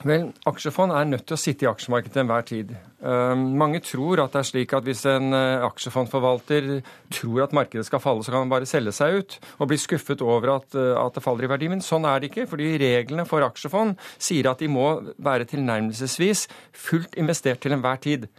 Vel, 0.00 0.30
Aksjefond 0.48 0.94
er 0.96 1.08
nødt 1.10 1.26
til 1.28 1.36
å 1.36 1.40
sitte 1.40 1.66
i 1.66 1.68
aksjemarkedet 1.68 2.14
til 2.14 2.22
enhver 2.22 2.44
tid. 2.48 2.70
Uh, 3.04 3.34
mange 3.36 3.82
tror 3.84 4.22
at 4.22 4.32
det 4.32 4.40
er 4.40 4.48
slik 4.48 4.72
at 4.76 4.86
hvis 4.86 5.02
en 5.10 5.34
uh, 5.36 5.66
aksjefondforvalter 5.66 6.70
tror 7.12 7.44
at 7.44 7.56
markedet 7.56 7.84
skal 7.84 8.00
falle, 8.00 8.24
så 8.24 8.32
kan 8.32 8.46
han 8.46 8.52
bare 8.52 8.68
selge 8.68 8.94
seg 8.96 9.20
ut 9.20 9.36
og 9.58 9.68
bli 9.68 9.80
skuffet 9.80 10.24
over 10.24 10.54
at, 10.54 10.68
uh, 10.72 10.94
at, 11.02 11.12
det 11.16 11.24
faller 11.24 11.44
i 11.44 11.52
verdi. 11.52 11.68
Men 11.68 11.84
sånn 11.84 12.08
er 12.08 12.20
det 12.20 12.30
ikke, 12.30 12.48
fordi 12.48 12.72
reglene 12.80 13.28
for 13.28 13.44
aksjefond 13.44 14.00
sier 14.16 14.48
at 14.48 14.64
de 14.64 14.70
må 14.72 14.88
være 15.20 15.48
tilnærmelsesvis 15.52 16.46
fullt 16.88 17.20
investert 17.20 17.60
til 17.60 17.76
enhver 17.76 18.00
tid. 18.00 18.30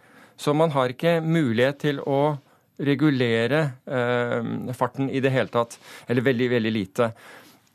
Så 0.42 0.58
man 0.58 0.74
har 0.74 0.90
ikke 0.90 1.20
mulighet 1.22 1.84
til 1.86 2.02
å 2.02 2.40
regulere 2.82 3.62
eh, 3.86 4.74
farten 4.74 5.10
i 5.10 5.22
det 5.22 5.32
hele 5.34 5.52
tatt. 5.54 5.78
Eller 6.10 6.26
veldig, 6.26 6.50
veldig 6.56 6.74
lite. 6.74 7.12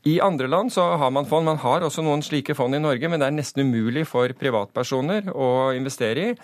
I 0.06 0.20
andre 0.22 0.46
land 0.46 0.70
så 0.72 0.84
har 1.00 1.10
man 1.10 1.26
fond. 1.26 1.48
Man 1.48 1.58
har 1.58 1.82
også 1.82 2.04
noen 2.06 2.22
slike 2.22 2.54
fond 2.54 2.76
i 2.76 2.82
Norge, 2.82 3.08
men 3.10 3.20
det 3.20 3.26
er 3.26 3.34
nesten 3.34 3.66
umulig 3.66 4.06
for 4.06 4.30
privatpersoner 4.38 5.32
å 5.34 5.72
investere 5.74 6.30
i. 6.30 6.36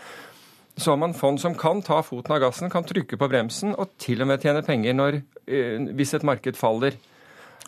Så 0.74 0.94
har 0.94 0.98
man 0.98 1.14
fond 1.14 1.38
som 1.38 1.54
kan 1.54 1.82
ta 1.84 2.00
foten 2.02 2.34
av 2.34 2.40
gassen, 2.42 2.72
kan 2.72 2.86
trykke 2.86 3.18
på 3.20 3.28
bremsen 3.30 3.76
og 3.76 3.92
til 4.02 4.24
og 4.24 4.30
med 4.32 4.42
tjene 4.42 4.64
penger 4.66 4.96
når, 4.96 5.20
eh, 5.46 5.78
hvis 5.94 6.14
et 6.16 6.26
marked 6.26 6.56
faller. 6.56 6.96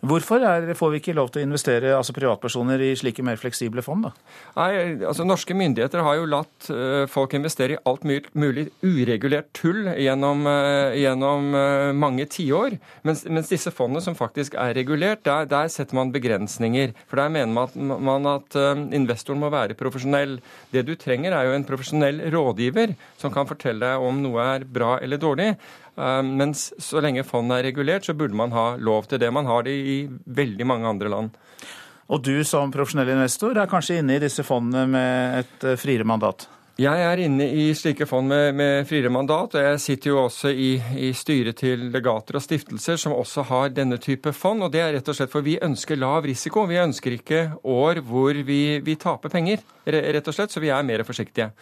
Hvorfor 0.02 0.42
er, 0.42 0.66
får 0.76 0.90
vi 0.90 0.98
ikke 1.00 1.14
lov 1.16 1.30
til 1.32 1.42
å 1.42 1.46
investere, 1.46 1.92
altså 1.96 2.14
privatpersoner, 2.16 2.82
i 2.82 2.94
slike 2.98 3.22
mer 3.24 3.38
fleksible 3.40 3.82
fond? 3.84 4.08
da? 4.08 4.10
Nei, 4.56 4.70
altså 5.06 5.26
Norske 5.26 5.54
myndigheter 5.56 6.02
har 6.04 6.18
jo 6.18 6.26
latt 6.28 6.68
uh, 6.72 7.04
folk 7.10 7.36
investere 7.38 7.76
i 7.76 7.80
alt 7.88 8.04
mulig 8.04 8.66
uregulert 8.82 9.52
tull 9.56 9.86
gjennom, 9.94 10.44
uh, 10.50 10.92
gjennom 10.98 11.54
uh, 11.54 11.92
mange 11.96 12.26
tiår. 12.32 12.78
Mens, 13.06 13.24
mens, 13.28 13.52
disse 13.54 13.72
fondene 13.74 14.02
som 14.04 14.18
faktisk 14.18 14.58
er 14.60 14.74
regulert, 14.76 15.22
der, 15.28 15.48
der, 15.50 15.70
setter 15.72 15.96
man 15.96 16.12
begrensninger. 16.14 16.92
For 17.08 17.22
der 17.22 17.32
mener 17.32 17.54
man 17.54 17.68
at, 17.68 17.78
man 18.10 18.28
at 18.34 18.58
investoren 18.96 19.40
må 19.42 19.52
være 19.54 19.78
profesjonell. 19.78 20.40
Det 20.74 20.84
du 20.88 20.94
trenger 21.00 21.36
er 21.36 21.48
jo 21.48 21.56
en 21.56 21.68
profesjonell 21.68 22.20
rådgiver 22.34 22.96
som 23.20 23.32
kan 23.34 23.48
fortelle 23.48 23.84
deg 23.84 24.04
om 24.04 24.20
noe 24.24 24.44
er 24.56 24.68
bra 24.68 24.96
eller 25.04 25.20
dårlig. 25.22 25.52
Ehm, 25.96 26.34
mens 26.40 26.72
så 26.82 27.02
lenge 27.04 27.24
fondet 27.26 27.60
er 27.60 27.68
regulert, 27.70 28.06
så 28.06 28.16
burde 28.18 28.36
man 28.36 28.54
ha 28.54 28.74
lov 28.76 29.06
til 29.10 29.22
det. 29.22 29.30
Man 29.32 29.46
har 29.46 29.66
det 29.66 29.74
i 29.74 29.98
veldig 30.10 30.66
mange 30.66 30.90
andre 30.90 31.12
land. 31.12 31.38
Og 32.12 32.20
du 32.24 32.44
som 32.44 32.72
profesjonell 32.72 33.14
investor 33.14 33.56
er 33.56 33.70
kanskje 33.70 34.02
inne 34.02 34.18
i 34.18 34.24
disse 34.26 34.44
fondene 34.44 34.84
med 34.90 35.38
et 35.44 35.64
eh, 35.64 35.78
friere 35.80 36.04
mandat? 36.04 36.48
Jeg 36.74 37.04
er 37.06 37.20
inne 37.22 37.46
i 37.54 37.68
slike 37.78 38.02
fond 38.10 38.26
med, 38.26 38.48
med 38.58 38.88
friere 38.90 39.08
mandat, 39.14 39.54
og 39.54 39.62
jeg 39.62 39.78
sitter 39.80 40.10
jo 40.10 40.16
også 40.24 40.50
i, 40.50 40.72
i, 41.06 41.12
styret 41.14 41.60
til 41.60 41.84
legater 41.94 42.34
og 42.34 42.42
stiftelser 42.42 42.98
som 42.98 43.14
også 43.14 43.44
har 43.46 43.70
denne 43.70 44.00
type 44.02 44.32
fond. 44.34 44.66
og 44.66 44.72
Det 44.74 44.82
er 44.82 44.96
rett 44.96 45.08
og 45.08 45.14
slett 45.14 45.30
for 45.30 45.46
vi 45.46 45.54
ønsker 45.62 46.00
lav 46.02 46.26
risiko. 46.26 46.66
Vi 46.66 46.82
ønsker 46.82 47.14
ikke 47.14 47.44
år 47.62 48.02
hvor 48.02 48.34
vi, 48.34 48.80
vi 48.82 48.98
taper 48.98 49.30
penger, 49.30 49.62
rett 49.86 50.26
og 50.26 50.34
slett, 50.34 50.50
så 50.50 50.60
vi 50.60 50.74
er 50.74 50.82
mer 50.82 51.06
forsiktige. 51.06 51.52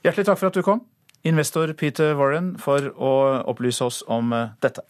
Hjertelig 0.00 0.30
takk 0.30 0.40
for 0.40 0.48
at 0.48 0.56
du 0.56 0.64
kom 0.64 0.80
investor 1.22 1.72
Peter 1.78 2.14
Warren 2.18 2.54
for 2.60 2.92
å 2.94 3.14
opplyse 3.50 3.84
oss 3.84 4.02
om 4.06 4.32
eh, 4.32 4.54
dette. 4.62 4.84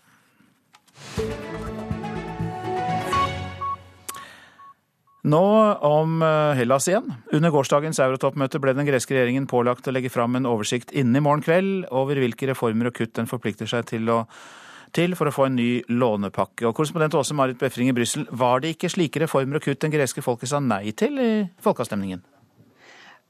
Nå 5.29 5.45
om 5.85 6.23
eh, 6.23 6.55
Hellas 6.57 6.87
igjen. 6.89 7.11
Under 7.35 7.53
gårsdagens 7.53 7.99
eurotoppmøte 8.01 8.61
ble 8.63 8.73
den 8.77 8.87
greske 8.89 9.17
regjeringen 9.17 9.49
pålagt 9.51 9.89
å 9.89 9.93
legge 9.93 10.13
fram 10.13 10.39
en 10.39 10.49
oversikt 10.49 10.95
innen 10.95 11.19
i 11.19 11.25
morgen 11.25 11.45
kveld 11.45 11.89
over 11.91 12.21
hvilke 12.23 12.49
reformer 12.53 12.91
og 12.91 12.97
kutt 12.97 13.17
den 13.19 13.29
forplikter 13.29 13.69
seg 13.69 13.89
til, 13.91 14.09
å, 14.15 14.23
til 14.97 15.19
for 15.19 15.29
å 15.29 15.35
få 15.35 15.49
en 15.49 15.59
ny 15.59 15.71
lånepakke. 15.91 16.69
Og 16.69 16.77
Korrespondent 16.79 17.19
Åse 17.19 17.37
Marit 17.37 17.61
Befring 17.61 17.91
i 17.91 17.97
Brussel, 17.97 18.29
var 18.31 18.63
det 18.63 18.77
ikke 18.77 18.93
slike 18.95 19.27
reformer 19.27 19.61
og 19.61 19.69
kutt 19.69 19.83
den 19.85 19.95
greske 19.97 20.25
folket 20.25 20.53
sa 20.55 20.63
nei 20.65 20.95
til 20.97 21.21
i 21.21 21.31
folkeavstemningen? 21.67 22.25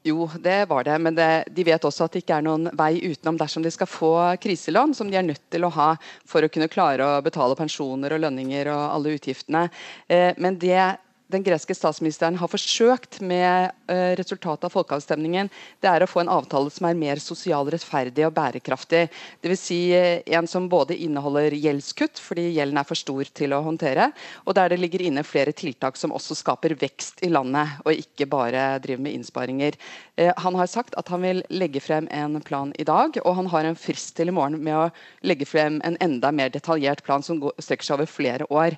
Jo, 0.09 0.29
det 0.41 0.65
var 0.71 0.85
det. 0.85 0.99
Men 1.05 1.17
det, 1.17 1.29
de 1.53 1.65
vet 1.69 1.85
også 1.85 2.07
at 2.07 2.15
det 2.15 2.23
ikke 2.25 2.39
er 2.39 2.47
noen 2.47 2.71
vei 2.79 2.95
utenom 3.03 3.39
dersom 3.41 3.65
de 3.65 3.73
skal 3.75 3.91
få 3.91 4.13
kriselån, 4.41 4.95
som 4.97 5.11
de 5.11 5.19
er 5.21 5.27
nødt 5.27 5.45
til 5.53 5.67
å 5.67 5.73
ha 5.75 5.91
for 6.29 6.45
å 6.45 6.53
kunne 6.53 6.71
klare 6.73 7.05
å 7.05 7.21
betale 7.25 7.59
pensjoner 7.59 8.15
og 8.17 8.25
lønninger 8.25 8.73
og 8.73 8.85
alle 8.87 9.19
utgiftene. 9.19 9.67
Eh, 10.09 10.33
men 10.41 10.57
det 10.63 10.81
den 11.29 11.45
greske 11.45 11.75
statsministeren 11.77 12.39
har 12.41 12.49
forsøkt 12.49 13.21
med 13.21 13.73
uh, 13.91 14.13
resultatet 14.17 14.65
av 14.65 14.73
folkeavstemningen, 14.73 15.51
det 15.85 15.91
er 15.91 16.05
å 16.05 16.09
få 16.09 16.23
en 16.23 16.33
avtale 16.33 16.73
som 16.73 16.89
er 16.89 16.97
mer 16.97 17.21
sosial 17.21 17.69
rettferdig 17.69 18.25
og 18.27 18.33
bærekraftig. 18.37 19.05
Dvs. 19.45 19.65
Si, 19.69 19.81
uh, 19.93 20.23
en 20.39 20.49
som 20.49 20.71
både 20.73 20.97
inneholder 20.97 21.53
gjeldskutt, 21.59 22.21
fordi 22.23 22.49
gjelden 22.57 22.81
er 22.81 22.89
for 22.89 22.99
stor 22.99 23.29
til 23.37 23.53
å 23.53 23.61
håndtere, 23.67 24.09
og 24.47 24.57
der 24.57 24.73
det 24.73 24.81
ligger 24.81 25.05
inne 25.05 25.27
flere 25.27 25.53
tiltak 25.53 26.01
som 26.01 26.15
også 26.17 26.39
skaper 26.39 26.77
vekst 26.81 27.21
i 27.27 27.33
landet, 27.33 27.77
og 27.85 27.93
ikke 27.93 28.29
bare 28.31 28.65
driver 28.85 29.05
med 29.05 29.19
innsparinger. 29.19 29.77
Uh, 30.17 30.33
han 30.41 30.57
har 30.57 30.73
sagt 30.73 30.97
at 30.97 31.13
han 31.13 31.27
vil 31.27 31.45
legge 31.53 31.85
frem 31.85 32.09
en 32.09 32.41
plan 32.41 32.73
i 32.81 32.89
dag, 32.89 33.21
og 33.25 33.37
han 33.43 33.53
har 33.53 33.69
en 33.69 33.77
frist 33.77 34.15
til 34.17 34.33
i 34.33 34.37
morgen 34.37 34.63
med 34.65 34.81
å 34.81 34.89
legge 35.29 35.49
frem 35.49 35.77
en 35.85 36.01
enda 36.01 36.33
mer 36.33 36.49
detaljert 36.55 37.05
plan 37.05 37.25
som 37.25 37.45
strekker 37.61 37.85
seg 37.85 37.99
over 37.99 38.09
flere 38.09 38.47
år, 38.49 38.77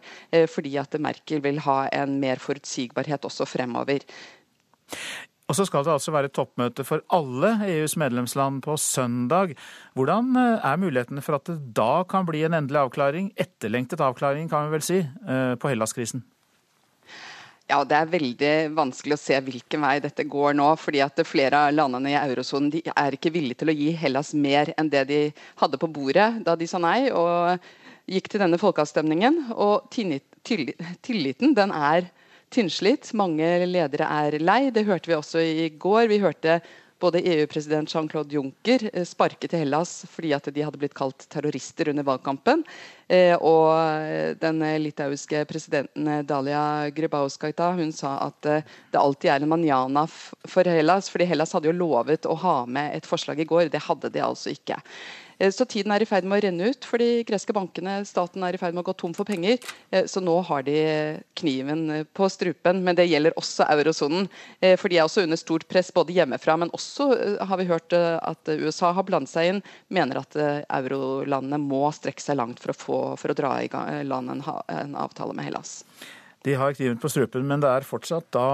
fordi 0.50 0.72
at 0.80 0.94
Merkel 1.02 1.42
vil 1.44 1.60
ha 1.62 1.84
en 1.94 2.16
mer 2.22 2.39
forutsigbarhet 2.40 3.26
også 3.28 3.48
fremover. 3.48 4.06
Og 5.50 5.56
så 5.58 5.64
skal 5.66 5.82
det 5.82 5.90
altså 5.90 6.12
være 6.14 6.30
toppmøte 6.30 6.84
for 6.86 7.02
alle 7.10 7.56
EUs 7.66 7.96
medlemsland 7.98 8.60
på 8.62 8.76
søndag. 8.78 9.56
Hvordan 9.98 10.28
eh, 10.38 10.66
er 10.66 10.78
mulighetene 10.78 11.24
for 11.26 11.40
at 11.40 11.50
det 11.50 11.72
da 11.74 12.04
kan 12.06 12.28
bli 12.28 12.44
en 12.46 12.54
endelig 12.54 12.84
avklaring, 12.84 13.32
etterlengtet 13.34 14.02
avklaring 14.06 14.46
kan 14.50 14.68
vi 14.68 14.76
vel 14.76 14.84
si, 14.86 15.00
eh, 15.00 15.56
på 15.58 15.72
Hellas-krisen? 15.72 16.22
Ja, 17.70 17.82
Det 17.84 17.96
er 17.96 18.06
veldig 18.10 18.54
vanskelig 18.74 19.14
å 19.14 19.22
se 19.22 19.36
hvilken 19.46 19.82
vei 19.82 19.98
dette 20.02 20.24
går 20.26 20.54
nå. 20.58 20.70
fordi 20.78 21.02
at 21.02 21.18
Flere 21.26 21.66
av 21.66 21.74
landene 21.74 22.10
i 22.10 22.18
eurosonen 22.18 22.70
er 22.94 23.14
ikke 23.14 23.30
villige 23.34 23.62
til 23.62 23.70
å 23.70 23.76
gi 23.76 23.90
Hellas 23.92 24.32
mer 24.34 24.72
enn 24.78 24.90
det 24.90 25.04
de 25.08 25.20
hadde 25.62 25.78
på 25.78 25.90
bordet 25.90 26.44
da 26.44 26.56
de 26.56 26.66
sa 26.66 26.78
nei 26.78 27.10
og 27.10 27.58
gikk 28.10 28.28
til 28.28 28.42
denne 28.42 28.58
folkeavstemningen. 28.58 29.52
Og 29.54 29.86
tilliten 29.90 31.54
den 31.54 31.70
er 31.70 32.10
tynnslitt. 32.54 33.12
Mange 33.18 33.48
ledere 33.66 34.06
er 34.10 34.38
lei. 34.42 34.62
Det 34.74 34.86
hørte 34.88 35.10
vi 35.10 35.18
også 35.18 35.42
i 35.42 35.68
går. 35.80 36.08
Vi 36.10 36.22
hørte 36.22 36.60
både 37.00 37.22
EU-president 37.24 37.88
Jean-Claude 37.88 38.34
Juncker 38.34 38.84
eh, 38.92 39.06
sparke 39.08 39.48
til 39.48 39.62
Hellas 39.62 40.04
fordi 40.10 40.34
at 40.36 40.48
de 40.52 40.64
hadde 40.64 40.80
blitt 40.80 40.96
kalt 40.96 41.24
terrorister 41.32 41.90
under 41.92 42.06
valgkampen. 42.06 42.64
Eh, 43.08 43.34
og 43.36 44.36
den 44.42 44.60
litauiske 44.84 45.44
presidenten 45.50 46.10
eh, 46.10 46.22
Dalia 46.28 46.90
Grybauskaita 46.94 47.72
hun 47.78 47.94
sa 47.96 48.16
at 48.26 48.50
det 48.50 49.00
alltid 49.00 49.32
er 49.32 49.46
en 49.46 49.54
manjana 49.54 50.04
for 50.10 50.68
Hellas. 50.68 51.10
fordi 51.10 51.28
Hellas 51.30 51.56
hadde 51.56 51.70
jo 51.70 51.78
lovet 51.78 52.28
å 52.28 52.36
ha 52.44 52.58
med 52.66 52.96
et 52.98 53.08
forslag 53.08 53.40
i 53.40 53.48
går. 53.48 53.72
Det 53.72 53.82
hadde 53.88 54.12
de 54.12 54.24
altså 54.24 54.52
ikke. 54.52 54.78
Eh, 55.40 55.50
så 55.50 55.64
tiden 55.64 55.92
er 55.94 56.04
i 56.04 56.08
ferd 56.08 56.28
med 56.28 56.38
å 56.38 56.44
renne 56.46 56.70
ut 56.70 56.86
for 56.86 57.00
de 57.00 57.24
greske 57.28 57.54
bankene. 57.56 58.00
Staten 58.08 58.44
er 58.44 58.56
i 58.56 58.60
ferd 58.60 58.76
med 58.76 58.84
å 58.84 58.90
gå 58.90 58.96
tom 59.00 59.14
for 59.16 59.28
penger. 59.28 59.58
Eh, 59.90 60.04
så 60.10 60.22
nå 60.22 60.36
har 60.46 60.66
de 60.66 60.76
kniven 61.40 61.86
eh, 61.94 62.04
på 62.04 62.28
strupen. 62.32 62.82
Men 62.84 62.98
det 62.98 63.08
gjelder 63.08 63.36
også 63.40 63.66
eurosonen. 63.72 64.28
For 64.60 64.92
de 64.92 64.98
er 64.98 65.06
også 65.06 65.24
under 65.24 65.38
stort 65.40 65.66
press 65.70 65.90
både 65.94 66.14
hjemmefra, 66.14 66.56
men 66.60 66.72
også 66.76 67.06
har 67.48 67.58
vi 67.60 67.68
hørt 67.68 67.94
at 67.94 68.50
USA 68.50 68.90
har 68.96 69.06
blandet 69.08 69.32
seg 69.32 69.48
inn. 69.50 69.60
Mener 69.92 70.20
at 70.20 70.36
eurolandene 70.36 71.60
må 71.62 71.86
strekke 71.94 72.22
seg 72.22 72.38
langt 72.40 72.60
for 72.62 72.74
å, 72.74 72.76
få, 72.76 72.98
for 73.20 73.32
å 73.32 73.38
dra 73.38 73.54
i 73.62 73.70
land 74.06 74.34
en, 74.34 74.44
en 74.44 74.96
avtale 74.98 75.36
med 75.36 75.48
Hellas. 75.48 75.80
De 76.46 76.54
har 76.56 76.72
kniven 76.72 76.96
på 77.00 77.10
strupen, 77.12 77.44
men 77.44 77.60
det 77.60 77.68
er 77.68 77.84
fortsatt 77.84 78.30
da 78.32 78.46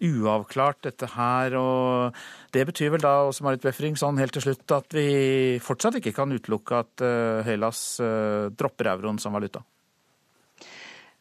uavklart 0.00 0.80
dette 0.86 1.10
her. 1.12 1.56
og 1.60 2.16
Det 2.56 2.64
betyr 2.70 2.94
vel 2.94 3.04
da 3.04 3.26
også 3.28 3.44
Marit 3.44 3.64
Befring, 3.64 3.98
sånn 4.00 4.16
helt 4.22 4.32
til 4.32 4.46
slutt 4.46 4.72
at 4.72 4.96
vi 4.96 5.60
fortsatt 5.60 6.00
ikke 6.00 6.14
kan 6.16 6.32
utelukke 6.32 6.80
at 6.80 7.04
Høylas 7.04 7.44
Hellas 7.46 8.00
eh, 8.00 8.52
dropper 8.56 8.92
euroen 8.94 9.18
som 9.20 9.36
valuta? 9.36 9.62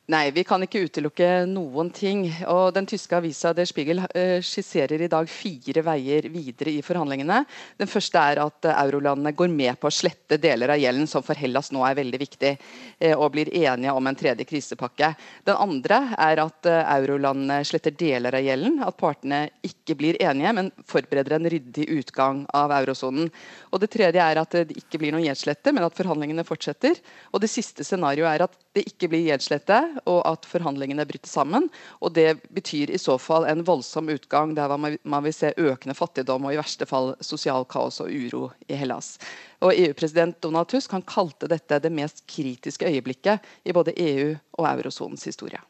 Nei, 0.06 0.28
vi 0.30 0.44
kan 0.46 0.62
ikke 0.62 0.84
utelukke 0.86 1.28
noen 1.50 1.88
ting. 1.90 2.28
Og 2.54 2.68
Den 2.76 2.86
tyske 2.86 3.18
avisa 3.18 3.56
Der 3.58 3.66
Spiegel 3.66 4.04
eh, 4.14 4.38
skisserer 4.38 5.02
i 5.02 5.10
dag 5.10 5.26
fire 5.26 5.82
veier 5.82 6.28
videre 6.30 6.76
i 6.76 6.84
forhandlingene. 6.86 7.40
Den 7.82 7.90
første 7.90 8.22
er 8.22 8.44
at 8.44 8.68
eh, 8.70 8.82
eurolandene 8.84 9.34
går 9.34 9.50
med 9.50 9.80
på 9.82 9.90
å 9.90 9.96
slette 9.96 10.38
deler 10.38 10.76
av 10.76 10.78
gjelden, 10.78 11.10
som 11.10 11.26
for 11.26 11.34
Hellas 11.42 11.72
nå 11.74 11.82
er 11.90 11.98
veldig 11.98 12.20
viktig, 12.22 12.52
eh, 13.00 13.16
og 13.16 13.32
blir 13.34 13.50
enige 13.50 13.96
om 13.98 14.06
en 14.06 14.20
tredje 14.20 14.46
krisepakke. 14.46 15.10
Den 15.50 15.58
andre 15.66 15.98
er 16.28 16.44
at 16.44 16.70
eurolandene 16.70 17.64
sletter 17.66 17.98
deler 17.98 18.38
av 18.38 18.46
gjelden. 18.46 18.78
At 18.86 19.00
partene 19.02 19.42
ikke 19.66 19.98
blir 19.98 20.22
enige, 20.22 20.52
men 20.60 20.70
forbereder 20.86 21.40
en 21.40 21.50
ryddig 21.50 21.88
utgang 21.98 22.44
av 22.54 22.76
eurosonen. 22.78 23.34
Og 23.74 23.82
Det 23.82 23.90
tredje 23.98 24.22
er 24.22 24.44
at 24.44 24.54
det 24.54 24.78
ikke 24.78 25.02
blir 25.02 25.18
noen 25.18 25.26
gjeldslette, 25.26 25.74
men 25.74 25.90
at 25.90 25.98
forhandlingene 25.98 26.46
fortsetter. 26.46 27.02
Og 27.34 27.42
Det 27.42 27.50
siste 27.50 27.82
scenarioet 27.82 28.36
er 28.36 28.46
at 28.46 28.62
det 28.76 28.84
ikke 28.90 29.10
blir 29.12 29.24
gjeldslette 29.30 29.78
og 30.12 30.20
at 30.28 30.48
forhandlingene 30.50 31.06
bryter 31.08 31.32
sammen. 31.32 31.70
og 32.02 32.14
Det 32.14 32.42
betyr 32.54 32.92
i 32.92 33.00
så 33.02 33.18
fall 33.22 33.48
en 33.50 33.64
voldsom 33.66 34.12
utgang 34.12 34.56
der 34.58 34.76
man 34.78 35.24
vil 35.24 35.36
se 35.36 35.54
økende 35.58 35.96
fattigdom 35.96 36.46
og 36.46 36.54
i 36.54 36.60
verste 36.60 36.88
fall 36.90 37.14
sosial 37.24 37.66
kaos 37.66 38.02
og 38.04 38.12
uro 38.12 38.50
i 38.68 38.76
Hellas. 38.80 39.16
Og 39.64 39.74
EU-president 39.74 40.42
Donald 40.44 40.70
Tusk 40.72 40.92
han 40.92 41.06
kalte 41.08 41.50
dette 41.52 41.80
det 41.80 41.94
mest 41.94 42.26
kritiske 42.28 42.90
øyeblikket 42.90 43.40
i 43.64 43.74
både 43.74 43.96
EU 43.96 44.36
og 44.60 44.70
eurosonens 44.74 45.24
historie. 45.24 45.62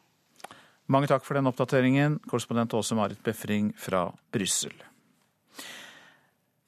Mange 0.86 1.08
takk 1.10 1.24
for 1.26 1.34
den 1.34 1.48
oppdateringen, 1.50 2.20
korrespondent 2.30 2.74
Åse 2.78 2.94
Marit 2.94 3.22
Befring 3.26 3.72
fra 3.78 4.06
Brussel. 4.34 4.74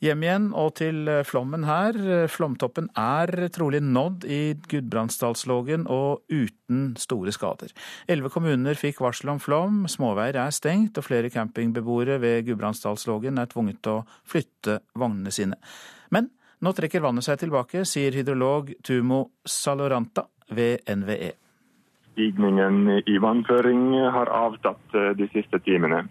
Hjem 0.05 0.23
igjen 0.23 0.49
og 0.55 0.76
til 0.78 1.09
eh, 1.11 1.25
flommen 1.26 1.67
her. 1.67 1.99
Flomtoppen 2.31 2.87
er 2.99 3.33
trolig 3.55 3.83
nådd 3.83 4.25
i 4.31 4.40
Gudbrandsdalslågen 4.71 5.88
og 5.90 6.25
uten 6.31 6.95
store 7.00 7.35
skader. 7.35 7.75
Elleve 8.07 8.31
kommuner 8.31 8.78
fikk 8.78 9.02
varsel 9.02 9.35
om 9.35 9.43
flom, 9.43 9.85
småveier 9.90 10.38
er 10.45 10.55
stengt 10.55 10.99
og 11.00 11.09
flere 11.09 11.33
campingbeboere 11.35 12.21
ved 12.23 12.47
Gudbrandsdalslågen 12.47 13.43
er 13.43 13.50
tvunget 13.50 13.83
til 13.83 14.00
å 14.00 14.07
flytte 14.28 14.81
vognene 14.95 15.35
sine. 15.35 15.59
Men 16.14 16.31
Nå 16.59 16.73
trekker 16.75 17.05
vannet 17.05 17.23
seg 17.23 17.38
tilbake, 17.38 17.85
sier 17.87 18.17
hydrolog 18.19 18.73
Tumo 18.83 19.21
Saloranta 19.47 20.25
ved 20.50 20.83
NVE. 20.90 21.31
Stigningen 22.17 22.97
i 22.99 23.19
vannføring 23.23 23.93
har 24.11 24.31
avtatt 24.35 24.97
eh, 24.99 25.12
de 25.14 25.28
siste 25.31 25.61
timene. 25.62 26.02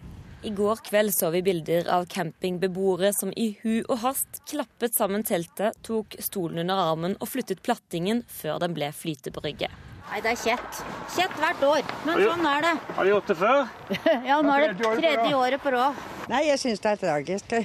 I 0.42 0.50
går 0.50 0.76
kveld 0.86 1.10
så 1.14 1.32
vi 1.34 1.40
bilder 1.42 1.88
av 1.90 2.04
campingbeboere 2.06 3.10
som 3.12 3.32
i 3.34 3.48
hu 3.64 3.80
og 3.88 3.96
hast 4.04 4.38
klappet 4.46 4.94
sammen 4.94 5.24
teltet, 5.26 5.74
tok 5.82 6.14
stolen 6.22 6.62
under 6.62 6.78
armen 6.78 7.16
og 7.18 7.26
flyttet 7.26 7.62
plattingen 7.66 8.22
før 8.30 8.60
den 8.62 8.76
ble 8.76 8.92
flytebrygge. 8.94 9.66
Nei, 10.08 10.20
det 10.22 10.36
er 10.36 10.38
kjett. 10.38 10.78
Kjett 11.16 11.34
hvert 11.42 11.66
år. 11.66 11.90
Men 12.06 12.22
sånn 12.22 12.46
er 12.52 12.64
det. 12.68 12.72
Har 12.94 13.04
de 13.04 13.12
gjort 13.16 13.34
det 13.34 13.38
før? 13.42 13.60
ja, 14.30 14.38
nå 14.38 14.54
er 14.54 14.70
det 14.70 14.94
tredje 15.02 15.34
året 15.42 15.64
på 15.66 15.74
råd. 15.74 16.06
Nei, 16.30 16.46
jeg 16.52 16.62
syns 16.62 16.86
det 16.86 16.94
er 16.94 17.02
tragisk. 17.02 17.58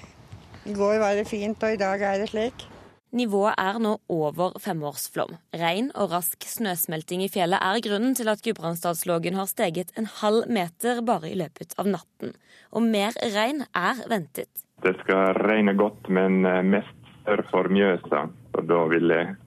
I 0.64 0.76
går 0.76 0.98
var 1.04 1.14
det 1.20 1.30
fint, 1.30 1.62
og 1.62 1.78
i 1.78 1.80
dag 1.80 2.02
er 2.10 2.24
det 2.26 2.32
slik. 2.34 2.66
Nivået 3.14 3.54
er 3.62 3.78
nå 3.78 3.92
over 4.10 4.56
femårsflom. 4.58 5.36
Regn 5.54 5.92
og 5.94 6.10
rask 6.16 6.48
snøsmelting 6.50 7.22
i 7.22 7.30
fjellet 7.30 7.62
er 7.62 7.82
grunnen 7.86 8.16
til 8.18 8.32
at 8.32 8.42
Gudbrandsdalslågen 8.42 9.38
har 9.38 9.46
steget 9.52 9.94
en 10.02 10.08
halv 10.10 10.50
meter 10.50 11.04
bare 11.06 11.30
i 11.30 11.38
løpet 11.38 11.76
av 11.78 11.92
natten. 11.94 12.34
Og 12.74 12.82
mer 12.82 13.14
regn 13.36 13.68
er 13.78 14.02
ventet. 14.10 14.50
Det 14.82 14.96
skal 15.04 15.38
regne 15.46 15.78
godt, 15.78 16.10
men 16.10 16.42
eh, 16.50 16.64
mest 16.66 17.14
sør 17.22 17.46
for 17.52 17.70
Mjøsa. 17.70 18.26
Og 18.58 18.66
da 18.72 18.82
vil 18.90 19.14
jeg, 19.14 19.38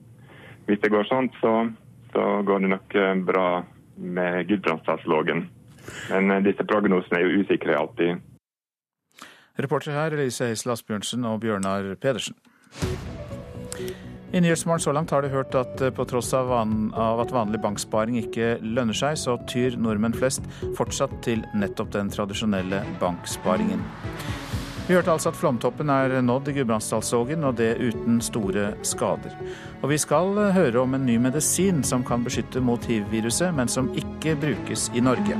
hvis 0.71 0.81
det 0.85 0.93
går 0.95 1.11
sånn, 1.11 1.27
så, 1.43 1.53
så 2.15 2.25
går 2.47 2.63
det 2.63 2.71
nok 2.71 2.97
eh, 3.03 3.13
bra 3.27 3.47
med 3.99 4.47
Gudbrandsdalslågen. 4.47 5.43
Men 6.13 6.37
eh, 6.37 6.43
disse 6.47 6.63
prognosene 6.63 7.19
er 7.19 7.27
jo 7.27 7.43
usikre 7.43 7.75
alltid. 7.83 8.23
Reporter 9.59 9.91
her 9.91 10.15
Elise 10.15 10.53
Heisel 10.53 10.71
Asbjørnsen 10.71 11.27
og 11.27 11.41
Bjørnar 11.43 11.97
Pedersen. 11.99 12.39
I 14.31 14.41
Nyhetsmorgen 14.41 14.79
så 14.79 14.91
langt 14.91 15.11
har 15.11 15.21
du 15.21 15.29
hørt 15.31 15.55
at 15.55 15.81
eh, 15.81 15.93
på 15.95 16.03
tross 16.05 16.33
av, 16.35 16.49
van, 16.51 16.89
av, 16.95 17.21
at 17.23 17.31
vanlig 17.31 17.61
banksparing 17.63 18.17
ikke 18.19 18.57
lønner 18.59 18.97
seg, 18.97 19.15
så 19.15 19.37
tyr 19.47 19.77
nordmenn 19.79 20.15
flest 20.15 20.43
fortsatt 20.75 21.13
til 21.23 21.45
nettopp 21.55 21.93
den 21.95 22.11
tradisjonelle 22.11 22.81
banksparingen. 22.99 23.85
Vi 24.87 24.95
hørte 24.95 25.11
altså 25.11 25.31
at 25.31 25.39
flomtoppen 25.39 25.89
er 25.91 26.13
nådd 26.23 26.51
i 26.51 26.57
Gudbrandsdalsågen, 26.59 27.43
og 27.47 27.55
det 27.59 27.73
uten 27.79 28.19
store 28.23 28.69
skader. 28.87 29.35
Og 29.81 29.93
vi 29.93 29.99
skal 30.03 30.35
eh, 30.43 30.53
høre 30.59 30.83
om 30.83 30.99
en 30.99 31.07
ny 31.07 31.15
medisin 31.23 31.79
som 31.87 32.03
kan 32.07 32.27
beskytte 32.27 32.59
mot 32.59 32.83
hiv-viruset, 32.83 33.55
men 33.55 33.71
som 33.71 33.93
ikke 33.95 34.35
brukes 34.43 34.89
i 34.91 35.03
Norge. 35.07 35.39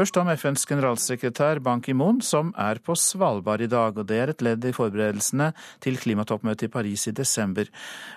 Først 0.00 0.16
om 0.16 0.30
FNs 0.32 0.62
generalsekretær 0.64 1.58
Ban 1.60 1.82
Ki-moon, 1.84 2.22
som 2.24 2.54
er 2.56 2.78
på 2.80 2.94
Svalbard 2.96 3.60
i 3.60 3.66
dag. 3.68 3.98
og 3.98 4.06
Det 4.08 4.16
er 4.16 4.30
et 4.32 4.40
ledd 4.40 4.64
i 4.64 4.72
forberedelsene 4.72 5.50
til 5.84 5.98
klimatoppmøtet 6.00 6.70
i 6.70 6.72
Paris 6.72 7.04
i 7.10 7.12
desember. 7.12 7.68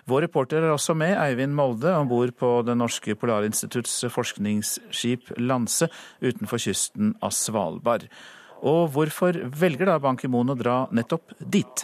Vår 0.08 0.24
reporter 0.30 0.64
er 0.64 0.72
også 0.72 0.96
med, 0.96 1.18
Eivind 1.20 1.52
Molde, 1.52 1.92
om 1.92 2.08
bord 2.08 2.32
på 2.40 2.64
Det 2.64 2.78
norske 2.78 3.18
polarinstitutts 3.20 4.06
forskningsskip 4.16 5.36
Lanse 5.44 5.90
utenfor 6.24 6.64
kysten 6.70 7.18
av 7.20 7.36
Svalbard. 7.36 8.08
Og 8.64 8.88
hvorfor 8.96 9.44
velger 9.52 9.92
da 9.92 10.00
Ban 10.00 10.16
Ki-moon 10.16 10.56
å 10.56 10.56
dra 10.56 10.86
nettopp 10.88 11.36
dit? 11.44 11.84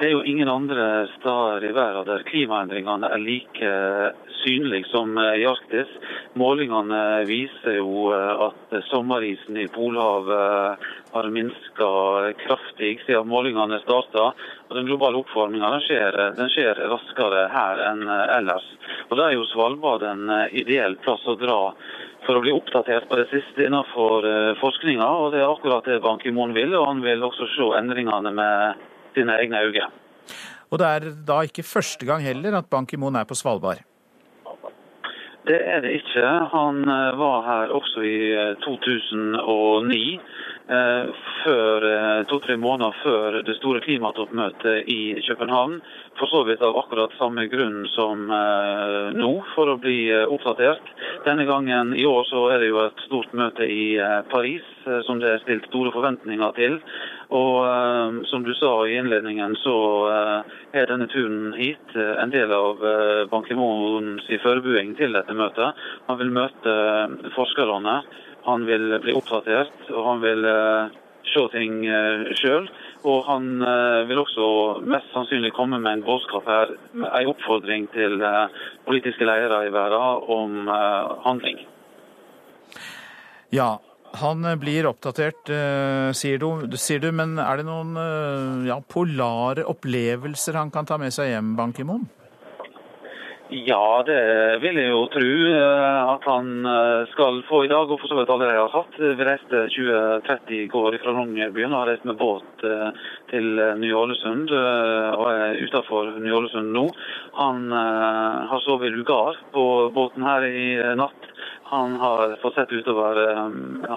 Det 0.00 0.06
er 0.08 0.14
jo 0.14 0.22
ingen 0.24 0.48
andre 0.48 0.84
steder 1.18 1.64
i 1.68 1.70
verden 1.76 2.06
der 2.08 2.22
klimaendringene 2.24 3.10
er 3.12 3.20
like 3.20 3.72
synlige 4.40 4.88
som 4.88 5.12
i 5.20 5.44
Arktis. 5.44 5.90
Målingene 6.40 7.00
viser 7.28 7.76
jo 7.76 8.06
eh, 8.16 8.44
at 8.46 8.78
sommerisen 8.88 9.58
i 9.60 9.66
Polhavet 9.68 10.32
eh, 10.32 10.88
har 11.12 11.30
minska 11.36 11.90
kraftig 12.46 12.94
siden 13.04 13.28
målingene 13.28 13.82
starta. 13.84 14.30
Og 14.70 14.78
den 14.78 14.88
globale 14.88 15.20
oppvarminga 15.20 15.74
skjer, 15.84 16.16
skjer 16.48 16.80
raskere 16.94 17.44
her 17.52 17.84
enn 17.90 18.08
ellers. 18.08 18.72
Og 19.10 19.18
Da 19.20 19.28
er 19.28 19.36
jo 19.36 19.48
Svalbard 19.52 20.08
en 20.08 20.30
ideell 20.48 20.96
plass 21.04 21.28
å 21.28 21.36
dra 21.36 21.74
for 22.24 22.38
å 22.38 22.46
bli 22.46 22.56
oppdatert 22.56 23.10
på 23.10 23.20
det 23.20 23.28
siste 23.34 23.68
innenfor 23.68 24.24
forskninga. 24.64 25.12
Og 25.26 25.34
det 25.34 25.44
er 25.44 25.50
akkurat 25.50 25.84
det 25.84 26.00
Ban 26.00 26.22
Ki-moon 26.22 26.56
vil, 26.56 26.72
og 26.78 26.88
han 26.88 27.04
vil 27.04 27.28
også 27.28 27.52
se 27.52 27.74
endringene 27.82 28.32
med 28.32 28.86
sine 29.14 29.36
egne 29.42 29.62
øyne. 29.68 29.90
Og 30.70 30.78
det 30.78 30.86
er 30.86 31.12
da 31.26 31.40
ikke 31.42 31.66
første 31.66 32.06
gang 32.06 32.22
heller 32.22 32.58
at 32.58 32.70
Ban 32.70 32.86
Ki-moon 32.86 33.16
er 33.16 33.26
på 33.26 33.34
Svalbard? 33.34 33.82
Det 35.48 35.58
er 35.74 35.80
det 35.82 35.90
ikke. 35.98 36.26
Han 36.52 36.84
eh, 36.84 37.18
var 37.18 37.42
her 37.48 37.72
også 37.74 38.04
i 38.06 38.18
2009. 38.62 40.20
Eh, 40.70 41.02
eh, 41.02 42.24
To-tre 42.30 42.54
måneder 42.56 42.94
før 43.02 43.40
det 43.42 43.56
store 43.58 43.80
klimatoppmøtet 43.82 44.86
i 44.86 45.18
København. 45.26 45.80
For 46.20 46.30
så 46.30 46.44
vidt 46.46 46.62
av 46.62 46.76
akkurat 46.78 47.14
samme 47.18 47.48
grunn 47.50 47.86
som 47.90 48.28
nå, 49.16 49.30
for 49.54 49.72
å 49.72 49.78
bli 49.80 50.12
oppdatert. 50.12 50.92
Denne 51.24 51.46
gangen 51.48 51.94
i 51.96 52.04
år 52.06 52.26
så 52.28 52.44
er 52.52 52.60
det 52.60 52.68
jo 52.68 52.82
et 52.84 53.02
stort 53.06 53.32
møte 53.32 53.64
i 53.64 53.96
Paris 54.28 54.66
som 55.06 55.18
det 55.22 55.30
er 55.30 55.42
stilt 55.46 55.66
store 55.70 55.94
forventninger 55.94 56.52
til. 56.58 56.76
Og 57.32 58.26
som 58.28 58.44
du 58.44 58.52
sa 58.58 58.74
i 58.84 58.98
innledningen, 59.00 59.56
så 59.64 59.76
er 60.76 60.90
denne 60.90 61.08
turen 61.08 61.54
hit 61.56 61.96
en 61.96 62.34
del 62.34 62.52
av 62.52 62.84
Ban 63.32 63.46
Ki-moons 63.48 64.28
forberedelse 64.44 65.00
til 65.00 65.16
dette 65.16 65.38
møtet. 65.40 65.86
Han 66.10 66.20
vil 66.20 66.36
møte 66.36 66.76
forskerne. 67.38 68.02
Han 68.46 68.64
vil 68.68 68.96
bli 69.02 69.14
oppdatert, 69.16 69.90
og 69.92 70.06
han 70.06 70.22
vil 70.24 70.46
se 71.30 71.42
ting 71.52 71.82
sjøl. 72.38 72.70
Og 73.08 73.20
han 73.28 73.50
vil 74.08 74.22
også 74.22 74.46
mest 74.88 75.12
sannsynlig 75.14 75.52
komme 75.56 75.78
med 75.80 75.98
en 75.98 76.06
budskap 76.06 76.48
her, 76.48 76.72
en 76.96 77.30
oppfordring 77.30 77.86
til 77.94 78.18
politiske 78.88 79.28
ledere 79.28 79.62
i 79.68 79.72
verden 79.72 80.26
om 80.36 80.72
handling. 81.24 81.62
Ja, 83.54 83.78
han 84.20 84.44
blir 84.60 84.88
oppdatert, 84.90 85.52
sier 86.18 86.40
du, 86.42 86.76
sier 86.76 87.00
du, 87.02 87.10
men 87.14 87.38
er 87.40 87.60
det 87.60 87.68
noen 87.68 87.94
ja, 88.66 88.80
polare 88.80 89.64
opplevelser 89.70 90.58
han 90.58 90.72
kan 90.74 90.88
ta 90.88 90.98
med 91.00 91.14
seg 91.14 91.32
hjem, 91.32 91.54
Bankimon? 91.58 92.08
Ja, 93.50 94.02
det 94.06 94.60
vil 94.62 94.76
jeg 94.78 94.92
jo 94.92 95.00
tro 95.10 95.30
at 95.58 96.26
han 96.30 96.50
skal 97.10 97.40
få 97.48 97.64
i 97.66 97.70
dag, 97.72 97.90
og 97.90 97.98
for 97.98 98.06
så 98.06 98.18
vidt 98.20 98.30
allerede 98.30 98.60
har 98.62 98.70
hatt. 98.70 98.98
Vi 99.00 99.26
reiste 99.26 99.64
2030 99.74 100.54
i 100.54 100.68
går 100.70 100.94
fra 101.02 101.14
Longyearbyen 101.16 101.74
og 101.74 101.80
har 101.80 101.90
reist 101.90 102.06
med 102.06 102.18
båt 102.20 102.62
til 103.32 103.48
Ny-Ålesund 103.82 104.54
og 104.54 105.26
er 105.32 105.58
utenfor 105.64 106.12
Ny-Ålesund 106.22 106.70
nå. 106.76 106.86
Han 107.40 107.66
har 107.74 108.62
sovet 108.62 108.92
i 108.92 108.94
lugar 108.94 109.42
på 109.50 109.66
båten 109.98 110.26
her 110.30 110.46
i 110.46 110.68
natt. 111.02 111.29
Han 111.70 111.96
har 112.00 112.36
fått 112.42 112.54
sett 112.54 112.72
utover 112.72 113.18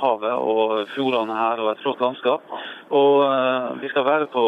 havet 0.03 0.34
og 0.38 0.73
fjordene 0.93 1.38
her 1.38 1.62
og 1.63 1.71
et 1.71 1.82
flott 1.82 2.01
landskap. 2.03 2.51
Og 2.93 3.23
Vi 3.82 3.89
skal 3.89 4.06
være 4.06 4.27
på, 4.32 4.43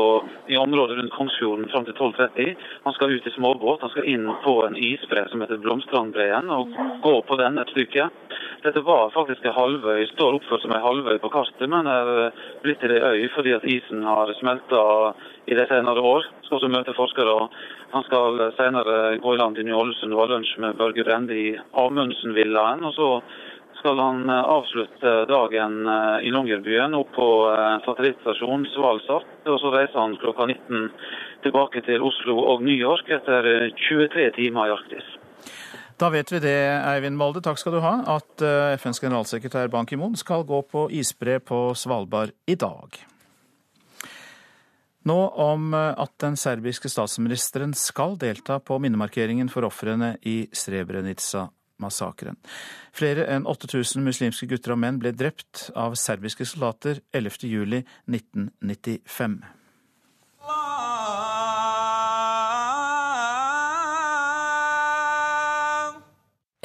i 0.47 0.57
området 0.57 0.97
rundt 0.99 1.13
Kongsfjorden 1.13 1.69
fram 1.71 1.85
til 1.87 1.97
12.30. 1.97 2.53
Han 2.85 2.93
skal 2.93 3.15
ut 3.15 3.27
i 3.27 3.33
småbåt. 3.33 3.81
Han 3.81 3.93
skal 3.93 4.09
inn 4.11 4.29
på 4.43 4.55
en 4.67 4.77
isbre 4.77 5.25
som 5.31 5.41
heter 5.41 5.61
Blomstrandbreen 5.63 6.51
og 6.53 6.75
gå 7.01 7.15
på 7.27 7.39
den 7.41 7.57
et 7.57 7.73
stykke. 7.73 8.09
Dette 8.65 8.81
var 8.85 9.13
faktisk 9.13 9.45
en 9.45 9.57
halvøy, 9.57 10.05
står 10.13 10.37
oppført 10.39 10.63
som 10.63 10.73
en 10.73 10.85
halvøy 10.85 11.17
på 11.21 11.29
kartet, 11.33 11.67
men 11.69 11.89
er 11.89 12.31
blitt 12.63 12.81
til 12.81 12.93
ei 12.95 13.01
øy 13.01 13.27
fordi 13.35 13.53
at 13.57 13.67
isen 13.69 14.05
har 14.05 14.31
smelta 14.39 14.81
i 15.45 15.55
de 15.57 15.65
senere 15.69 16.01
år. 16.01 16.27
Skal 16.45 16.57
også 16.59 16.71
møte 16.73 16.95
forskere. 16.97 17.33
Han 17.93 18.05
skal 18.07 18.39
senere 18.57 19.17
gå 19.21 19.33
i 19.33 19.41
land 19.41 19.59
i 19.61 19.65
Ny-Ålesund 19.67 20.15
og 20.15 20.23
ha 20.23 20.29
lunsj 20.33 20.55
med 20.63 20.77
Børge 20.79 21.05
Brende 21.07 21.37
i 21.37 21.49
Amundsen-villaen. 21.81 22.85
Og 22.85 22.95
så 22.97 23.09
skal 23.79 24.01
han 24.01 24.29
avslutte 24.29 25.13
dagen 25.29 25.83
i 26.25 26.31
Longyearbyen 26.33 26.97
opp 26.97 27.11
på 27.17 27.27
satellittstasjonen 27.85 28.65
Svalsat. 28.73 29.27
Og 29.45 29.59
så 29.61 29.73
reiser 29.75 30.01
han 30.01 30.17
klokka 30.21 30.49
19 30.49 30.89
tilbake 31.45 31.85
til 31.85 32.01
Oslo 32.01 32.39
og 32.41 32.65
New 32.65 32.75
York 32.75 33.11
etter 33.13 33.69
23 33.85 34.31
timer 34.39 34.71
i 34.71 34.75
Arktis. 34.79 35.13
Da 35.95 36.09
vet 36.11 36.31
vi 36.33 36.41
det, 36.43 36.57
Eivind 36.89 37.15
Molde, 37.15 37.39
takk 37.45 37.61
skal 37.61 37.77
du 37.77 37.83
ha, 37.85 37.93
at 38.17 38.43
FNs 38.81 38.99
generalsekretær 38.99 39.69
Ban 39.71 39.87
Ki-moon 39.87 40.17
skal 40.19 40.43
gå 40.43 40.59
på 40.67 40.89
isbre 40.91 41.37
på 41.39 41.69
Svalbard 41.77 42.35
i 42.51 42.57
dag. 42.59 43.05
Nå 45.05 45.29
om 45.29 45.73
at 45.77 46.15
den 46.23 46.33
serbiske 46.37 46.89
statsministeren 46.89 47.73
skal 47.77 48.17
delta 48.17 48.59
på 48.59 48.79
minnemarkeringen 48.81 49.49
for 49.53 49.61
ofrene 49.67 50.15
i 50.25 50.47
Srebrenica-massakren. 50.49 52.39
Flere 52.89 53.27
enn 53.35 53.45
8000 53.45 54.01
muslimske 54.01 54.49
gutter 54.49 54.73
og 54.73 54.79
menn 54.81 54.97
ble 55.01 55.11
drept 55.13 55.69
av 55.77 55.93
serbiske 55.99 56.45
soldater 56.49 57.03
11.07.1995. 57.13 59.37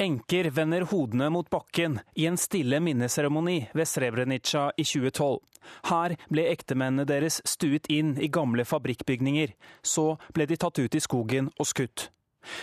Enker 0.01 0.49
vender 0.49 0.81
hodene 0.89 1.29
mot 1.29 1.45
bakken 1.53 2.01
i 2.17 2.25
en 2.25 2.41
stille 2.41 2.81
minneseremoni 2.81 3.69
ved 3.77 3.85
Srebrenica 3.85 4.73
i 4.73 4.81
2012. 4.81 5.45
Her 5.89 6.15
ble 6.31 6.47
ektemennene 6.51 7.07
deres 7.09 7.41
stuet 7.47 7.89
inn 7.91 8.15
i 8.21 8.31
gamle 8.31 8.65
fabrikkbygninger. 8.67 9.53
Så 9.81 10.15
ble 10.35 10.47
de 10.49 10.59
tatt 10.59 10.79
ut 10.81 10.95
i 10.97 11.03
skogen 11.03 11.51
og 11.57 11.69
skutt. 11.69 12.09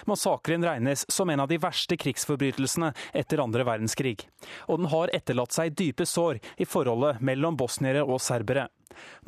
Massakren 0.04 0.64
regnes 0.64 1.04
som 1.12 1.30
en 1.30 1.40
av 1.40 1.48
de 1.48 1.58
verste 1.62 1.96
krigsforbrytelsene 1.96 2.90
etter 3.14 3.42
andre 3.42 3.66
verdenskrig. 3.66 4.26
Og 4.66 4.80
den 4.80 4.90
har 4.90 5.12
etterlatt 5.14 5.54
seg 5.54 5.76
dype 5.78 6.06
sår 6.06 6.40
i 6.58 6.66
forholdet 6.66 7.22
mellom 7.22 7.56
bosniere 7.58 8.02
og 8.02 8.20
serbere. 8.22 8.68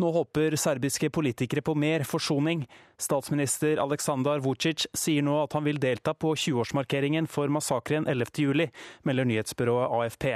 Nå 0.03 0.11
håper 0.11 0.57
serbiske 0.59 1.11
politikere 1.15 1.63
på 1.63 1.77
mer 1.79 2.03
forsoning. 2.09 2.65
Statsminister 2.99 3.79
Aleksandar 3.83 4.43
Vucic 4.43 4.89
sier 4.97 5.23
nå 5.23 5.37
at 5.45 5.55
han 5.55 5.67
vil 5.69 5.79
delta 5.83 6.15
på 6.15 6.35
20-årsmarkeringen 6.35 7.31
for 7.31 7.53
massakren 7.53 8.09
11.7, 8.11 8.67
melder 9.07 9.31
nyhetsbyrået 9.31 9.95
AFP. 10.01 10.33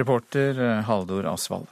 Reporter 0.00 0.58
eh, 0.64 0.80
Haldor 0.88 1.28
Asvald. 1.30 1.68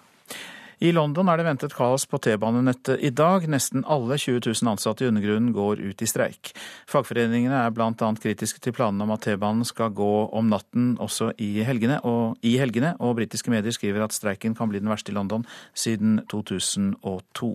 I 0.78 0.92
London 0.94 1.26
er 1.26 1.40
det 1.40 1.46
ventet 1.48 1.74
kaos 1.74 2.04
på 2.06 2.20
T-banenettet 2.22 3.00
i 3.02 3.10
dag. 3.10 3.48
Nesten 3.50 3.82
alle 3.82 4.14
20 4.14 4.44
000 4.46 4.70
ansatte 4.70 5.02
i 5.02 5.08
undergrunnen 5.10 5.50
går 5.56 5.82
ut 5.82 6.02
i 6.04 6.06
streik. 6.06 6.52
Fagforeningene 6.86 7.64
er 7.64 7.74
bl.a. 7.74 7.90
kritiske 8.22 8.62
til 8.62 8.76
planene 8.76 9.02
om 9.02 9.14
at 9.16 9.26
T-banen 9.26 9.66
skal 9.66 9.90
gå 9.90 10.12
om 10.30 10.52
natten 10.52 10.92
også 11.02 11.32
i 11.42 11.64
helgene, 11.66 11.98
og, 12.06 12.38
i 12.46 12.54
helgene, 12.62 12.94
og 13.02 13.16
britiske 13.18 13.50
medier 13.50 13.74
skriver 13.74 14.06
at 14.06 14.14
streiken 14.14 14.54
kan 14.54 14.70
bli 14.70 14.78
den 14.78 14.92
verste 14.92 15.10
i 15.10 15.18
London 15.18 15.46
siden 15.74 16.20
2002. 16.30 17.50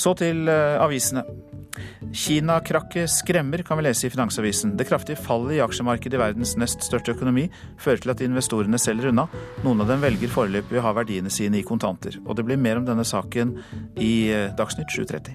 Så 0.00 0.16
til 0.18 0.48
eh, 0.48 0.80
avisene. 0.80 1.22
Kina-krakket 2.14 3.10
skremmer, 3.10 3.62
kan 3.66 3.78
vi 3.78 3.86
lese 3.86 4.06
i 4.06 4.12
Finansavisen. 4.12 4.76
Det 4.78 4.86
kraftige 4.88 5.18
fallet 5.18 5.56
i 5.56 5.62
aksjemarkedet 5.64 6.18
i 6.18 6.22
verdens 6.22 6.54
nest 6.60 6.84
største 6.86 7.14
økonomi 7.16 7.48
fører 7.80 8.04
til 8.04 8.14
at 8.14 8.22
investorene 8.26 8.78
selger 8.78 9.10
unna. 9.10 9.26
Noen 9.64 9.82
av 9.82 9.90
dem 9.90 10.04
velger 10.04 10.30
foreløpig 10.32 10.78
å 10.78 10.86
ha 10.86 10.94
verdiene 10.96 11.32
sine 11.32 11.58
i 11.60 11.66
kontanter. 11.66 12.20
Og 12.24 12.38
det 12.38 12.46
blir 12.46 12.60
mer 12.60 12.80
om 12.80 12.86
denne 12.86 13.06
saken 13.06 13.56
i 13.98 14.14
eh, 14.30 14.52
Dagsnytt 14.58 14.94
7.30. 14.94 15.34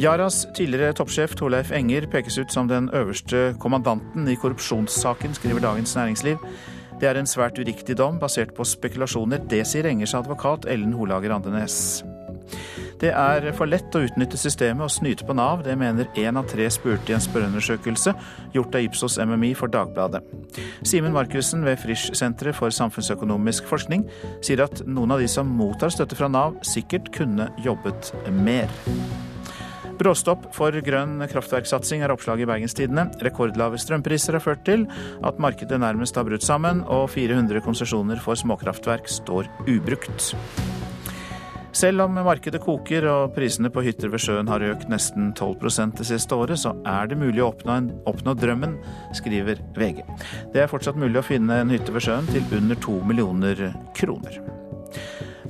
Yaras 0.00 0.46
tidligere 0.56 0.94
toppsjef 0.96 1.34
Torleif 1.36 1.72
Enger 1.74 2.06
pekes 2.12 2.38
ut 2.38 2.54
som 2.54 2.70
den 2.70 2.88
øverste 2.96 3.52
kommandanten 3.60 4.28
i 4.30 4.38
korrupsjonssaken, 4.40 5.34
skriver 5.36 5.60
Dagens 5.60 5.96
Næringsliv. 5.98 6.38
Det 7.02 7.10
er 7.10 7.18
en 7.18 7.26
svært 7.26 7.58
uriktig 7.58 7.96
dom, 7.98 8.20
basert 8.22 8.54
på 8.54 8.64
spekulasjoner. 8.68 9.42
Det 9.50 9.64
sier 9.66 9.90
Engers 9.90 10.14
advokat 10.14 10.68
Ellen 10.70 10.94
Holager 10.94 11.34
Andenes. 11.34 12.04
Det 13.00 13.12
er 13.14 13.48
for 13.56 13.70
lett 13.70 13.94
å 13.96 14.02
utnytte 14.04 14.40
systemet 14.40 14.84
og 14.86 14.92
snyte 14.92 15.26
på 15.28 15.36
Nav. 15.36 15.64
Det 15.66 15.76
mener 15.78 16.10
én 16.18 16.38
av 16.38 16.48
tre 16.50 16.68
spurte 16.72 17.12
i 17.12 17.16
en 17.16 17.24
spørreundersøkelse 17.24 18.14
gjort 18.54 18.76
av 18.78 18.86
Ipsos 18.86 19.18
MMI 19.22 19.54
for 19.58 19.72
Dagbladet. 19.72 20.22
Simen 20.86 21.14
Markussen 21.16 21.64
ved 21.66 21.80
Frisch-senteret 21.82 22.58
for 22.58 22.74
samfunnsøkonomisk 22.74 23.68
forskning 23.70 24.06
sier 24.44 24.64
at 24.66 24.84
noen 24.86 25.14
av 25.14 25.22
de 25.22 25.30
som 25.30 25.48
mottar 25.48 25.92
støtte 25.94 26.18
fra 26.18 26.30
Nav, 26.32 26.58
sikkert 26.66 27.12
kunne 27.14 27.50
jobbet 27.64 28.12
mer. 28.42 28.70
Bråstopp 30.02 30.48
for 30.56 30.74
grønn 30.82 31.20
kraftverksatsing 31.30 32.02
er 32.02 32.10
oppslaget 32.14 32.46
i 32.46 32.48
Bergenstidene. 32.50 33.04
Rekordlave 33.22 33.78
strømpriser 33.78 34.38
har 34.38 34.42
ført 34.42 34.64
til 34.66 34.86
at 35.22 35.38
markedet 35.42 35.78
nærmest 35.78 36.18
har 36.18 36.26
brutt 36.26 36.46
sammen, 36.46 36.82
og 36.90 37.10
400 37.12 37.62
konsesjoner 37.62 38.22
for 38.24 38.38
småkraftverk 38.38 39.10
står 39.20 39.50
ubrukt. 39.68 40.32
Selv 41.72 42.04
om 42.04 42.18
markedet 42.20 42.60
koker 42.60 43.06
og 43.08 43.32
prisene 43.36 43.70
på 43.72 43.84
hytter 43.86 44.12
ved 44.12 44.20
sjøen 44.20 44.50
har 44.52 44.64
økt 44.66 44.90
nesten 44.92 45.30
12% 45.32 45.96
det 46.02 46.08
siste 46.10 46.36
året, 46.36 46.60
så 46.60 46.74
er 46.88 47.08
det 47.08 47.20
mulig 47.20 47.40
å 47.40 47.48
oppnå, 47.48 47.76
en, 47.78 47.90
oppnå, 48.08 48.36
drømmen, 48.36 48.76
skriver 49.16 49.62
VG. 49.78 50.02
Det 50.52 50.62
er 50.62 50.70
fortsatt 50.70 51.00
mulig 51.00 51.22
å 51.22 51.26
finne 51.26 51.62
en 51.62 51.72
hytte 51.72 51.94
ved 51.94 52.04
sjøen 52.04 52.28
til 52.28 52.44
under 52.60 52.80
to 52.84 52.98
millioner 53.08 53.70
kroner. 53.96 54.36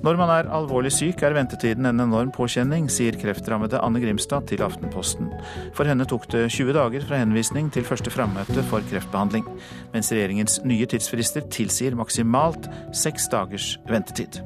Når 0.02 0.16
man 0.18 0.30
er 0.34 0.48
alvorlig 0.50 0.90
syk, 0.94 1.20
er 1.22 1.34
ventetiden 1.36 1.86
en 1.86 2.02
enorm 2.02 2.32
påkjenning, 2.34 2.88
sier 2.90 3.14
kreftrammede 3.18 3.78
Anne 3.82 4.02
Grimstad 4.02 4.48
til 4.50 4.64
Aftenposten. 4.66 5.30
For 5.78 5.86
henne 5.86 6.06
tok 6.10 6.26
det 6.34 6.48
20 6.50 6.74
dager 6.74 7.06
fra 7.06 7.20
henvisning 7.22 7.70
til 7.74 7.86
første 7.86 8.10
frammøte 8.10 8.66
for 8.70 8.82
kreftbehandling, 8.90 9.46
mens 9.94 10.10
regjeringens 10.10 10.58
nye 10.66 10.90
tidsfrister 10.90 11.46
tilsier 11.54 11.98
maksimalt 11.98 12.66
seks 13.04 13.30
dagers 13.30 13.76
ventetid. 13.90 14.42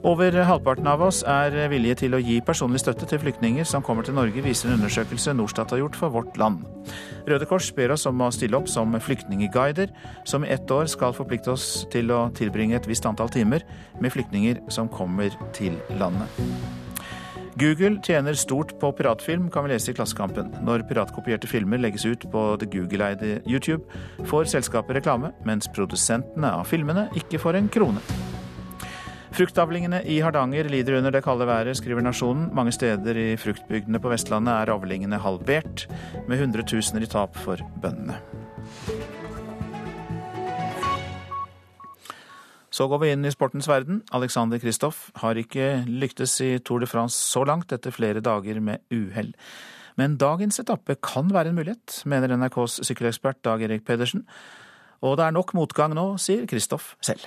Over 0.00 0.32
halvparten 0.32 0.86
av 0.88 1.02
oss 1.04 1.18
er 1.28 1.52
villige 1.68 1.98
til 2.00 2.14
å 2.16 2.20
gi 2.24 2.38
personlig 2.40 2.80
støtte 2.80 3.04
til 3.04 3.20
flyktninger 3.20 3.66
som 3.68 3.82
kommer 3.84 4.06
til 4.06 4.14
Norge, 4.16 4.40
viser 4.40 4.70
en 4.70 4.78
undersøkelse 4.78 5.34
Norstat 5.36 5.74
har 5.74 5.82
gjort 5.82 5.98
for 6.00 6.14
Vårt 6.14 6.40
Land. 6.40 6.62
Røde 7.28 7.44
Kors 7.44 7.68
ber 7.76 7.92
oss 7.92 8.06
om 8.08 8.22
å 8.24 8.30
stille 8.32 8.56
opp 8.56 8.70
som 8.72 8.96
flyktningguider, 8.96 9.92
som 10.24 10.46
i 10.46 10.52
ett 10.54 10.72
år 10.72 10.88
skal 10.88 11.12
forplikte 11.12 11.52
oss 11.52 11.84
til 11.92 12.08
å 12.16 12.22
tilbringe 12.32 12.78
et 12.80 12.88
visst 12.88 13.04
antall 13.04 13.28
timer 13.28 13.66
med 14.00 14.16
flyktninger 14.16 14.64
som 14.72 14.88
kommer 14.88 15.36
til 15.52 15.76
landet. 16.00 16.40
Google 17.60 18.00
tjener 18.00 18.38
stort 18.40 18.72
på 18.80 18.94
piratfilm, 18.96 19.50
kan 19.52 19.66
vi 19.66 19.74
lese 19.74 19.92
i 19.92 19.98
Klassekampen. 19.98 20.48
Når 20.64 20.86
piratkopierte 20.88 21.50
filmer 21.50 21.82
legges 21.82 22.08
ut 22.08 22.24
på 22.32 22.46
det 22.56 22.72
Google-eide 22.72 23.42
YouTube, 23.44 23.84
får 24.24 24.48
selskapet 24.56 25.02
reklame, 25.02 25.34
mens 25.44 25.68
produsentene 25.68 26.56
av 26.56 26.64
filmene 26.72 27.10
ikke 27.20 27.42
får 27.42 27.60
en 27.60 27.72
krone. 27.76 28.29
Fruktavlingene 29.30 30.00
i 30.10 30.18
Hardanger 30.24 30.66
lider 30.68 30.96
under 30.98 31.14
det 31.14 31.22
kalde 31.22 31.46
været, 31.46 31.76
skriver 31.78 32.02
Nasjonen. 32.02 32.48
Mange 32.54 32.72
steder 32.74 33.16
i 33.16 33.36
fruktbygdene 33.38 34.00
på 34.02 34.10
Vestlandet 34.10 34.52
er 34.52 34.72
avlingene 34.74 35.20
halvert, 35.22 35.86
med 36.28 36.40
hundretusener 36.42 37.06
i 37.06 37.10
tap 37.10 37.38
for 37.38 37.62
bøndene. 37.82 38.18
Så 42.74 42.86
går 42.90 43.02
vi 43.02 43.10
inn 43.14 43.26
i 43.26 43.30
sportens 43.30 43.68
verden. 43.70 44.02
Alexander 44.14 44.58
Kristoff 44.58 45.10
har 45.22 45.38
ikke 45.38 45.84
lyktes 45.86 46.36
i 46.42 46.56
Tour 46.58 46.82
de 46.82 46.90
France 46.90 47.18
så 47.18 47.44
langt, 47.46 47.70
etter 47.72 47.94
flere 47.94 48.22
dager 48.24 48.58
med 48.60 48.82
uhell. 48.90 49.30
Men 49.98 50.16
dagens 50.18 50.58
etappe 50.62 50.96
kan 51.02 51.30
være 51.34 51.52
en 51.52 51.58
mulighet, 51.58 52.02
mener 52.04 52.34
NRKs 52.34 52.80
sykkelekspert 52.86 53.44
Dag 53.46 53.62
Erik 53.62 53.86
Pedersen. 53.86 54.26
Og 55.06 55.18
det 55.18 55.26
er 55.26 55.36
nok 55.38 55.54
motgang 55.54 55.94
nå, 55.94 56.16
sier 56.18 56.46
Kristoff 56.50 56.96
selv. 57.04 57.26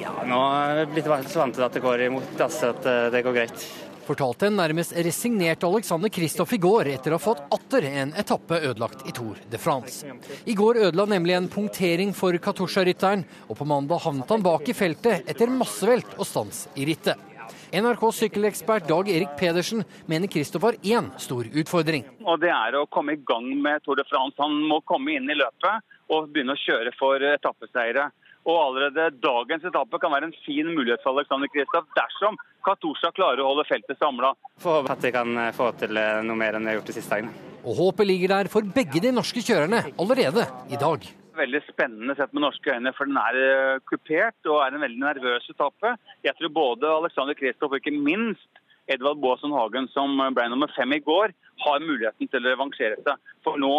Ja, 0.00 0.12
nå 0.26 0.38
er 0.58 0.82
jeg 0.82 0.92
blitt 0.94 1.08
så 1.30 1.42
vant 1.42 1.56
til 1.56 1.66
at 1.66 1.74
det 1.74 1.82
går 1.84 2.06
imot 2.08 2.36
dass 2.38 2.62
at 2.66 2.86
eh, 2.88 3.10
det 3.14 3.24
går 3.26 3.36
greit. 3.36 3.66
Fortalte 4.04 4.50
en 4.50 4.58
nærmest 4.58 4.92
resignert 5.06 5.64
Alexander 5.64 6.10
Kristoff 6.12 6.52
i 6.52 6.60
går 6.60 6.90
etter 6.92 7.14
å 7.14 7.16
ha 7.16 7.22
fått 7.24 7.40
atter 7.56 7.86
en 7.88 8.10
etappe 8.20 8.58
ødelagt 8.60 9.06
i 9.08 9.14
Tour 9.16 9.38
de 9.50 9.60
France. 9.60 10.04
I 10.44 10.56
går 10.58 10.82
ødela 10.90 11.06
nemlig 11.08 11.38
en 11.38 11.48
punktering 11.48 12.12
for 12.16 12.36
Katusha-rytteren, 12.36 13.24
og 13.48 13.56
på 13.56 13.68
mandag 13.68 14.02
havnet 14.04 14.34
han 14.34 14.44
bak 14.44 14.68
i 14.68 14.76
feltet 14.76 15.30
etter 15.30 15.52
massevelt 15.52 16.18
og 16.18 16.28
stans 16.28 16.66
i 16.76 16.84
rittet. 16.90 17.30
NRKs 17.74 18.20
sykkelekspert 18.22 18.84
Dag 18.88 19.08
Erik 19.10 19.32
Pedersen 19.38 19.82
mener 20.06 20.28
Kristoff 20.30 20.62
har 20.68 20.76
én 20.84 21.08
stor 21.18 21.48
utfordring. 21.48 22.04
Og 22.28 22.40
Det 22.40 22.52
er 22.52 22.76
å 22.76 22.84
komme 22.86 23.16
i 23.16 23.22
gang 23.24 23.48
med 23.56 23.82
Tour 23.84 23.96
de 23.96 24.04
France. 24.10 24.36
Han 24.38 24.60
må 24.68 24.82
komme 24.84 25.16
inn 25.16 25.30
i 25.32 25.38
løpet 25.38 25.96
og 26.12 26.28
begynne 26.28 26.54
å 26.54 26.60
kjøre 26.60 26.92
for 26.98 27.24
etappeseiere. 27.32 28.10
Og 28.44 28.58
allerede 28.60 29.06
dagens 29.24 29.64
etappe 29.64 29.98
kan 30.00 30.12
være 30.12 30.28
en 30.28 30.36
fin 30.44 30.68
mulighet 30.68 31.00
for 31.00 31.16
Alexander 31.16 31.48
Kristoff 31.48 31.88
dersom 31.96 32.36
Katusha 32.66 33.08
klarer 33.16 33.40
å 33.40 33.50
holde 33.50 33.64
feltet 33.68 34.00
samla. 34.00 34.34
Håper 34.60 34.92
at 34.92 35.04
vi 35.06 35.12
kan 35.14 35.38
eh, 35.40 35.52
få 35.56 35.70
til 35.80 35.96
eh, 35.96 36.20
noe 36.28 36.36
mer 36.36 36.58
enn 36.58 36.66
vi 36.66 36.74
har 36.74 36.78
gjort 36.78 36.90
de 36.92 36.96
siste 36.98 37.16
dagene. 37.16 37.32
Og 37.64 37.78
håpet 37.78 38.08
ligger 38.10 38.34
der 38.34 38.50
for 38.52 38.66
begge 38.76 39.00
de 39.00 39.14
norske 39.16 39.40
kjørerne 39.44 39.80
allerede 39.96 40.44
i 40.68 40.80
dag. 40.80 41.08
Veldig 41.34 41.62
spennende 41.70 42.14
sett 42.18 42.36
med 42.36 42.44
norske 42.44 42.76
øyne, 42.76 42.92
for 42.98 43.08
den 43.08 43.16
er 43.22 43.40
eh, 43.40 43.80
kupert 43.88 44.52
og 44.52 44.60
er 44.60 44.76
en 44.76 44.84
veldig 44.84 45.00
nervøs 45.06 45.48
etappe. 45.54 45.96
Jeg 46.28 46.36
tror 46.36 46.56
både 46.60 46.92
Alexander 47.00 47.40
Kristoff 47.40 47.72
og 47.72 47.80
ikke 47.80 47.96
minst 47.96 48.62
Edvard 48.92 49.24
Baasen 49.24 49.56
Hagen, 49.56 49.88
som 49.96 50.20
ble 50.36 50.50
nummer 50.52 50.68
fem 50.76 50.92
i 50.92 51.00
går, 51.00 51.32
har 51.64 51.80
muligheten 51.80 52.28
til 52.28 52.44
å 52.44 52.50
revansjere 52.52 53.00
seg. 53.06 53.30
For 53.40 53.56
nå 53.56 53.72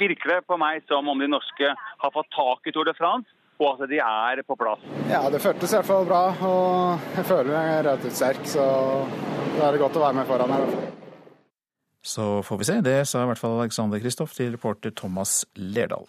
virker 0.00 0.32
det 0.32 0.46
på 0.48 0.56
meg 0.56 0.86
som 0.88 1.10
om 1.12 1.20
de 1.20 1.28
norske 1.28 1.68
har 1.76 2.14
fått 2.14 2.30
tak 2.32 2.64
i 2.64 2.72
Tour 2.72 2.88
de 2.88 2.94
France 2.96 3.28
og 3.58 3.80
at 3.82 3.88
de 3.90 4.00
er 4.02 4.42
på 4.46 4.56
plass. 4.58 4.82
Ja, 5.10 5.22
det 5.32 5.40
føltes 5.44 5.72
i 5.72 5.78
hvert 5.78 5.88
fall 5.88 6.06
bra. 6.08 6.22
Og 6.48 7.16
jeg 7.16 7.28
føler 7.28 7.52
meg 7.54 7.72
relativt 7.86 8.18
sterk, 8.18 8.44
så 8.50 8.66
da 9.56 9.66
er 9.68 9.76
det 9.76 9.82
godt 9.82 9.96
å 9.96 10.04
være 10.04 10.18
med 10.20 10.28
foran 10.28 10.54
her. 10.56 10.68
Så 12.06 12.26
får 12.46 12.60
vi 12.60 12.68
se. 12.68 12.76
Det 12.86 13.00
sa 13.08 13.24
i 13.24 13.32
hvert 13.32 13.40
fall 13.40 13.58
Alexander 13.64 14.02
Kristoff 14.02 14.36
til 14.36 14.52
reporter 14.54 14.94
Thomas 14.94 15.40
Lerdal. 15.58 16.06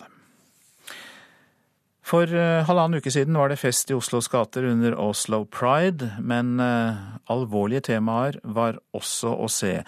For 2.08 2.30
uh, 2.32 2.64
halvannen 2.64 3.02
uke 3.02 3.12
siden 3.12 3.36
var 3.36 3.52
det 3.52 3.60
fest 3.60 3.90
i 3.92 3.96
Oslos 3.98 4.30
gater 4.32 4.70
under 4.70 4.94
Oslo 4.96 5.42
Pride, 5.52 6.14
men 6.24 6.56
uh, 6.62 7.18
alvorlige 7.34 7.90
temaer 7.90 8.38
var 8.44 8.78
også 8.96 9.34
å 9.36 9.50
se. 9.52 9.82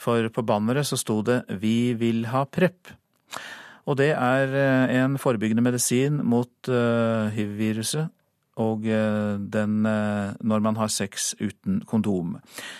For 0.00 0.30
på 0.32 0.44
banneret 0.46 0.88
så 0.88 0.96
sto 0.96 1.18
det 1.26 1.42
'Vi 1.50 1.92
vil 2.00 2.30
ha 2.32 2.46
prep'. 2.48 2.94
Og 3.86 3.98
det 4.00 4.10
er 4.12 4.52
eh, 4.58 4.96
en 4.98 5.16
forebyggende 5.18 5.62
medisin 5.62 6.20
mot 6.26 6.70
uh, 6.70 7.30
hiv-viruset. 7.34 8.12
Og 8.56 8.86
uh, 8.88 9.36
den 9.36 9.82
når 9.84 10.62
man 10.64 10.78
har 10.80 10.88
sex 10.88 11.34
uten 11.40 11.82
kondom. 11.86 12.38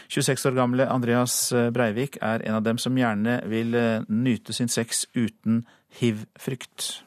26 0.09 0.47
år 0.49 0.57
gamle 0.57 0.89
Andreas 0.89 1.53
Breivik 1.53 2.17
er 2.23 2.47
en 2.49 2.59
av 2.59 2.65
dem 2.65 2.81
som 2.81 2.97
gjerne 2.97 3.43
vil 3.51 3.77
nyte 4.09 4.57
sin 4.57 4.73
sex 4.73 5.05
uten 5.15 5.67
hiv-frykt. 6.01 7.03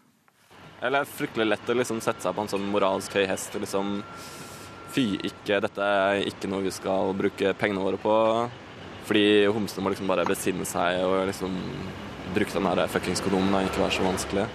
Det 0.79 0.87
er 0.87 1.09
fryktelig 1.09 1.49
lett 1.49 1.71
å 1.73 1.75
liksom 1.75 1.99
sette 1.99 2.23
seg 2.23 2.35
på 2.37 2.45
en 2.45 2.51
sånn 2.53 2.69
moralsk 2.71 3.17
høy 3.17 3.25
hest 3.27 3.57
liksom 3.59 3.97
Fy, 4.89 5.19
ikke, 5.21 5.59
dette 5.61 5.85
er 5.85 6.23
ikke 6.25 6.49
noe 6.49 6.63
vi 6.65 6.71
skal 6.73 7.11
bruke 7.13 7.51
pengene 7.59 7.83
våre 7.83 7.99
på. 8.01 8.13
Fordi 9.05 9.45
homsene 9.53 9.83
må 9.85 9.91
liksom 9.93 10.09
bare 10.09 10.25
besinne 10.25 10.65
seg 10.65 11.03
og 11.05 11.27
liksom 11.29 11.57
bruke 12.35 12.53
den 12.53 12.69
der 12.79 12.91
fuckings 12.91 13.21
kondomen 13.25 13.55
og 13.57 13.67
ikke 13.67 13.83
være 13.83 13.97
så 13.97 14.05
vanskelig. 14.05 14.45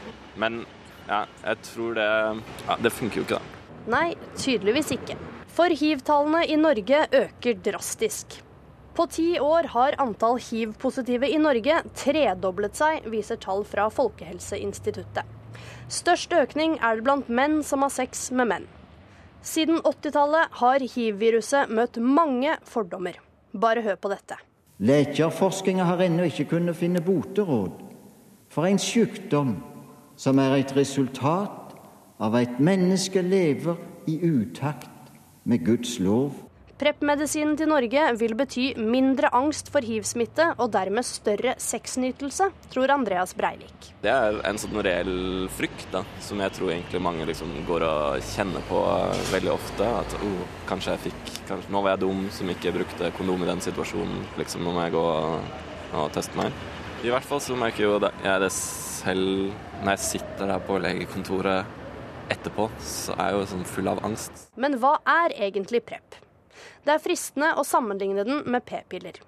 Men 0.40 0.64
ja, 1.08 1.24
jeg 1.44 1.60
tror 1.70 1.94
det 1.98 2.08
Ja, 2.68 2.76
det 2.80 2.92
funker 2.92 3.20
jo 3.20 3.26
ikke, 3.26 3.38
da. 3.38 3.60
Nei, 3.90 4.14
tydeligvis 4.40 4.94
ikke. 4.96 5.18
For 5.54 5.70
hiv-tallene 5.70 6.46
i 6.48 6.56
Norge 6.56 7.04
øker 7.12 7.60
drastisk. 7.62 8.40
På 8.94 9.06
ti 9.10 9.38
år 9.42 9.68
har 9.74 9.96
antall 9.98 10.38
hiv-positive 10.38 11.28
i 11.28 11.38
Norge 11.42 11.80
tredoblet 11.98 12.78
seg, 12.78 13.04
viser 13.10 13.38
tall 13.42 13.64
fra 13.66 13.88
Folkehelseinstituttet. 13.90 15.26
Størst 15.90 16.32
økning 16.32 16.78
er 16.80 16.96
det 16.96 17.06
blant 17.06 17.28
menn 17.28 17.60
som 17.66 17.82
har 17.84 17.92
sex 17.92 18.30
med 18.30 18.50
menn. 18.52 18.66
Siden 19.44 19.82
80-tallet 19.84 20.58
har 20.62 20.86
hiv-viruset 20.94 21.68
møtt 21.68 21.98
mange 22.00 22.56
fordommer. 22.64 23.18
Bare 23.52 23.82
hør 23.84 23.98
på 24.00 24.14
dette. 24.14 24.38
Lekeforskninga 24.78 25.84
har 25.84 26.02
ennå 26.02 26.26
ikke 26.26 26.48
kunnet 26.50 26.76
finne 26.76 27.00
boteråd 27.04 27.82
for 28.50 28.66
en 28.66 28.78
sykdom 28.78 29.56
som 30.16 30.38
er 30.38 30.56
et 30.58 30.76
resultat 30.76 31.74
av 32.22 32.34
at 32.38 32.60
menneske 32.62 33.22
lever 33.22 33.78
i 34.06 34.18
utakt 34.22 34.90
med 35.44 35.64
Guds 35.66 35.98
lov. 35.98 36.32
PREP-medisinen 36.74 37.54
til 37.54 37.68
Norge 37.70 38.02
vil 38.18 38.32
bety 38.34 38.64
mindre 38.82 39.28
angst 39.36 39.68
for 39.70 39.86
hiv-smitte 39.86 40.48
og 40.58 40.72
dermed 40.74 41.06
større 41.06 41.52
sexnytelse, 41.62 42.48
tror 42.72 42.90
Andreas 42.90 43.30
Breivik. 43.38 43.92
Det 44.02 44.10
er 44.10 44.40
en 44.48 44.58
sånn 44.58 44.80
reell 44.82 45.46
frykt 45.54 45.86
da, 45.94 46.02
som 46.24 46.42
jeg 46.42 46.54
tror 46.56 46.72
egentlig 46.74 47.02
mange 47.04 47.28
liksom 47.28 47.52
går 47.68 47.86
og 47.86 48.26
kjenner 48.32 48.66
på 48.66 48.80
veldig 49.30 49.52
ofte. 49.54 49.86
At 50.00 50.16
oh, 50.18 50.42
kanskje 50.66 50.96
jeg 50.96 51.04
fikk 51.06 51.30
kanskje, 51.52 51.70
Nå 51.70 51.84
var 51.84 51.94
jeg 51.94 52.02
dum 52.02 52.26
som 52.34 52.50
ikke 52.50 52.74
brukte 52.74 53.12
kondom 53.20 53.46
i 53.46 53.50
den 53.52 53.62
situasjonen. 53.62 54.26
Liksom, 54.40 54.66
nå 54.66 54.74
må 54.74 54.82
jeg 54.88 54.96
gå 54.96 55.04
og, 55.04 55.62
og 55.94 56.10
teste 56.16 56.42
meg. 56.42 56.58
I 57.06 57.14
hvert 57.14 57.30
fall 57.30 57.42
så 57.44 57.54
merker 57.60 57.86
jo 57.86 57.94
jeg 58.02 58.42
det 58.42 58.50
selv 58.56 59.54
når 59.84 59.94
jeg 59.94 60.04
sitter 60.08 60.54
her 60.56 60.66
på 60.66 60.82
legekontoret 60.82 61.80
etterpå, 62.34 62.66
så 62.82 63.14
er 63.14 63.30
jeg 63.30 63.38
jo 63.38 63.48
sånn 63.54 63.66
full 63.68 63.94
av 63.94 64.02
angst. 64.06 64.46
Men 64.58 64.78
hva 64.82 64.96
er 65.06 65.38
egentlig 65.46 65.84
PREP? 65.86 66.23
Det 66.84 66.92
er 66.92 67.00
fristende 67.00 67.54
å 67.56 67.64
sammenligne 67.64 68.26
den 68.26 68.42
med 68.44 68.66
p-piller. 68.68 69.22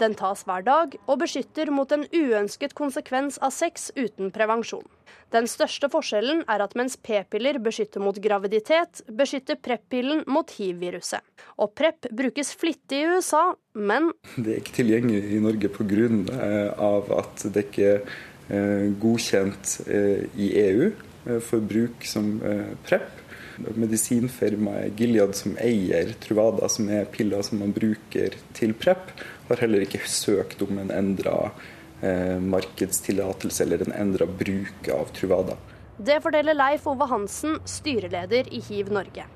Den 0.00 0.16
tas 0.18 0.42
hver 0.48 0.64
dag 0.66 0.96
og 1.06 1.20
beskytter 1.20 1.70
mot 1.72 1.92
en 1.94 2.04
uønsket 2.12 2.74
konsekvens 2.76 3.38
av 3.44 3.52
sex 3.54 3.90
uten 3.96 4.32
prevensjon. 4.34 4.84
Den 5.32 5.46
største 5.48 5.88
forskjellen 5.92 6.42
er 6.50 6.64
at 6.64 6.74
mens 6.76 6.98
p-piller 7.00 7.56
beskytter 7.62 8.02
mot 8.04 8.18
graviditet, 8.20 9.00
beskytter 9.08 9.56
PREP-pillen 9.64 10.24
mot 10.28 10.50
hiv-viruset. 10.58 11.24
Og 11.56 11.72
PREP 11.78 12.10
brukes 12.12 12.52
flittig 12.58 13.00
i 13.00 13.14
USA, 13.14 13.54
men 13.72 14.10
Det 14.36 14.52
er 14.52 14.60
ikke 14.60 14.76
tilgjengelig 14.82 15.22
i 15.32 15.40
Norge 15.40 15.72
pga. 15.72 16.10
at 17.22 17.46
det 17.54 17.64
ikke 17.70 17.88
er 17.88 18.04
eh, 18.50 18.92
godkjent 19.00 19.80
eh, 19.86 20.28
i 20.36 20.52
EU 20.66 20.90
eh, 20.90 21.40
for 21.40 21.60
bruk 21.60 22.04
som 22.04 22.36
PREP. 22.84 23.21
Medisinfirmaet 23.56 24.98
Gilead 24.98 25.34
som 25.36 25.56
eier 25.60 26.14
Truvada, 26.22 26.68
som 26.68 26.88
er 26.88 27.04
piller 27.04 27.42
som 27.42 27.60
man 27.62 27.74
bruker 27.74 28.36
til 28.56 28.74
PREP, 28.74 29.12
har 29.48 29.62
heller 29.62 29.84
ikke 29.84 30.02
søkt 30.08 30.62
om 30.64 30.78
en 30.82 30.92
endra 30.94 31.36
eh, 32.00 32.38
markedstillatelse 32.40 33.64
eller 33.64 33.84
en 33.86 33.94
endra 34.06 34.26
bruk 34.26 34.88
av 34.94 35.12
Truvada. 35.16 35.58
Det 36.02 36.18
forteller 36.24 36.56
Leif 36.56 36.86
Ove 36.90 37.06
Hansen, 37.10 37.58
styreleder 37.68 38.48
i 38.50 38.62
Hiv 38.68 38.90
Norge. 38.92 39.28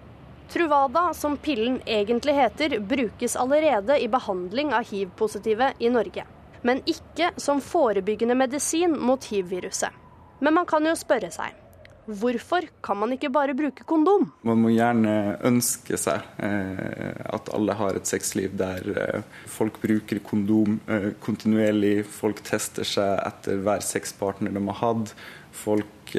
Truvada, 0.48 1.14
som 1.14 1.36
pillen 1.36 1.80
egentlig 1.86 2.34
heter, 2.34 2.78
brukes 2.80 3.36
allerede 3.36 3.98
i 4.02 4.08
behandling 4.08 4.72
av 4.74 4.86
hiv-positive 4.90 5.72
i 5.78 5.90
Norge. 5.90 6.24
Men 6.62 6.82
ikke 6.86 7.32
som 7.36 7.60
forebyggende 7.60 8.34
medisin 8.34 8.94
mot 8.98 9.24
hiv-viruset. 9.24 9.90
Men 10.38 10.54
man 10.54 10.66
kan 10.66 10.86
jo 10.86 10.94
spørre 10.96 11.30
seg 11.34 11.65
Hvorfor 12.06 12.68
kan 12.86 12.98
man 13.00 13.12
ikke 13.16 13.32
bare 13.34 13.54
bruke 13.58 13.82
kondom? 13.86 14.28
Man 14.46 14.60
må 14.62 14.70
gjerne 14.70 15.36
ønske 15.46 15.98
seg 15.98 16.22
eh, 16.38 17.16
at 17.34 17.50
alle 17.54 17.74
har 17.74 17.98
et 17.98 18.06
sexliv 18.06 18.54
der 18.58 18.86
eh, 18.94 19.40
folk 19.50 19.80
bruker 19.82 20.20
kondom 20.26 20.78
eh, 20.86 21.10
kontinuerlig, 21.22 22.04
folk 22.06 22.44
tester 22.46 22.86
seg 22.86 23.18
etter 23.26 23.58
hver 23.66 23.82
sexpartner 23.82 24.54
de 24.54 24.62
har 24.70 24.80
hatt. 24.84 25.16
Folk 25.56 26.12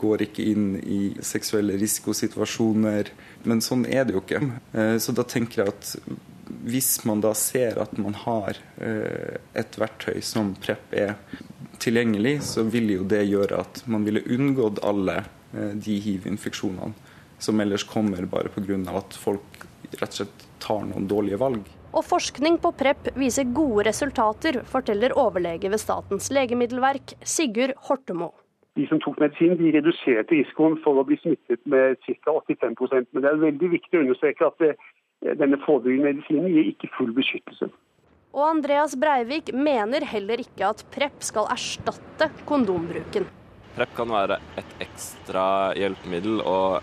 går 0.00 0.24
ikke 0.24 0.44
inn 0.48 0.68
i 0.80 1.00
seksuelle 1.22 1.76
risikosituasjoner. 1.78 3.10
Men 3.46 3.60
sånn 3.62 3.84
er 3.86 4.08
det 4.08 4.16
jo 4.16 4.22
ikke. 4.22 4.40
Så 5.04 5.12
da 5.14 5.26
tenker 5.28 5.60
jeg 5.60 5.74
at 5.74 5.92
hvis 6.60 7.04
man 7.08 7.22
da 7.24 7.32
ser 7.34 7.78
at 7.82 7.96
man 7.98 8.14
har 8.24 8.58
eh, 8.80 9.38
et 9.58 9.78
verktøy 9.78 10.20
som 10.24 10.54
PREP 10.60 10.94
er, 10.94 11.16
tilgjengelig, 11.82 12.36
så 12.46 12.62
vil 12.62 12.92
jo 12.92 13.06
det 13.08 13.24
gjøre 13.26 13.62
at 13.64 13.82
man 13.90 14.04
ville 14.06 14.22
unngått 14.30 14.82
alle 14.86 15.22
eh, 15.24 15.72
de 15.74 15.98
hiv-infeksjonene 16.04 16.92
som 17.42 17.60
ellers 17.60 17.84
kommer 17.84 18.22
bare 18.30 18.52
pga. 18.54 18.78
at 18.94 19.16
folk 19.18 19.64
rett 19.98 20.12
og 20.12 20.18
slett 20.20 20.44
tar 20.62 20.84
noen 20.86 21.08
dårlige 21.10 21.40
valg. 21.42 21.64
Og 21.92 22.04
forskning 22.06 22.56
på 22.62 22.70
PREP 22.78 23.10
viser 23.18 23.50
gode 23.52 23.84
resultater, 23.88 24.62
forteller 24.64 25.12
overlege 25.18 25.68
ved 25.68 25.82
Statens 25.82 26.30
legemiddelverk, 26.32 27.16
Sigurd 27.20 27.74
Hortemo. 27.88 28.30
De 28.78 28.86
som 28.88 29.00
tok 29.04 29.18
medisin, 29.20 29.58
de 29.58 29.74
reduserte 29.74 30.32
risikoen 30.32 30.78
for 30.84 30.96
å 30.96 31.04
bli 31.04 31.18
smittet 31.20 31.60
med 31.68 31.98
ca. 32.06 32.32
85% 32.38 33.10
Men 33.12 33.24
det 33.24 33.28
er 33.28 33.42
veldig 33.42 33.68
viktig 33.74 33.98
å 33.98 34.04
understreke 34.06 34.48
at 34.48 34.64
denne 35.22 35.58
forebyggende 35.62 36.10
medisinen 36.10 36.50
gir 36.52 36.70
ikke 36.72 36.90
full 36.96 37.12
beskyttelse. 37.16 37.70
Og 38.32 38.46
Andreas 38.48 38.96
Breivik 38.96 39.52
mener 39.52 40.06
heller 40.08 40.40
ikke 40.40 40.70
at 40.72 40.82
PREP 40.94 41.20
skal 41.24 41.50
erstatte 41.52 42.30
kondombruken. 42.48 43.28
PREP 43.76 43.94
kan 43.96 44.12
være 44.12 44.38
et 44.60 44.74
ekstra 44.84 45.44
hjelpemiddel 45.76 46.40
og 46.40 46.82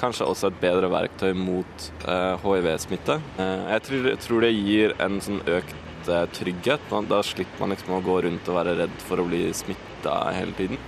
kanskje 0.00 0.26
også 0.26 0.50
et 0.50 0.60
bedre 0.62 0.90
verktøy 0.90 1.32
mot 1.36 1.86
eh, 2.08 2.42
hiv-smitte. 2.42 3.20
Eh, 3.38 3.64
jeg 3.74 3.86
tror, 3.86 4.10
tror, 4.26 4.46
det 4.46 4.52
gir 4.54 4.94
en 5.02 5.18
sånn 5.22 5.42
økt 5.46 6.10
eh, 6.10 6.26
trygghet. 6.38 6.94
Da 7.10 7.20
slipper 7.26 7.62
man 7.62 7.74
liksom 7.74 7.98
å 7.98 8.04
gå 8.04 8.20
rundt 8.26 8.50
og 8.50 8.58
være 8.60 8.78
redd 8.82 8.96
for 9.06 9.22
å 9.22 9.28
bli 9.28 9.44
smitta 9.54 10.22
hele 10.34 10.56
tiden. 10.58 10.80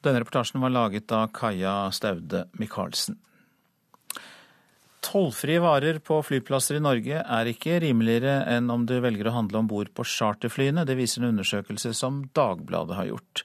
Denne 0.00 0.22
reportasjen 0.22 0.62
var 0.62 0.72
laget 0.72 1.12
av 1.12 1.28
Kaja 1.36 1.90
Staude 1.92 2.46
Michaelsen. 2.56 3.18
Tollfrie 5.00 5.60
varer 5.64 5.96
på 6.04 6.18
flyplasser 6.20 6.76
i 6.76 6.82
Norge 6.84 7.22
er 7.24 7.48
ikke 7.48 7.78
rimeligere 7.80 8.42
enn 8.52 8.68
om 8.72 8.82
du 8.84 8.98
velger 9.00 9.30
å 9.30 9.36
handle 9.38 9.62
om 9.62 9.68
bord 9.70 9.88
på 9.96 10.04
charterflyene. 10.04 10.84
Det 10.84 10.96
viser 10.98 11.24
en 11.24 11.32
undersøkelse 11.32 11.94
som 11.96 12.26
Dagbladet 12.36 12.98
har 12.98 13.08
gjort. 13.08 13.44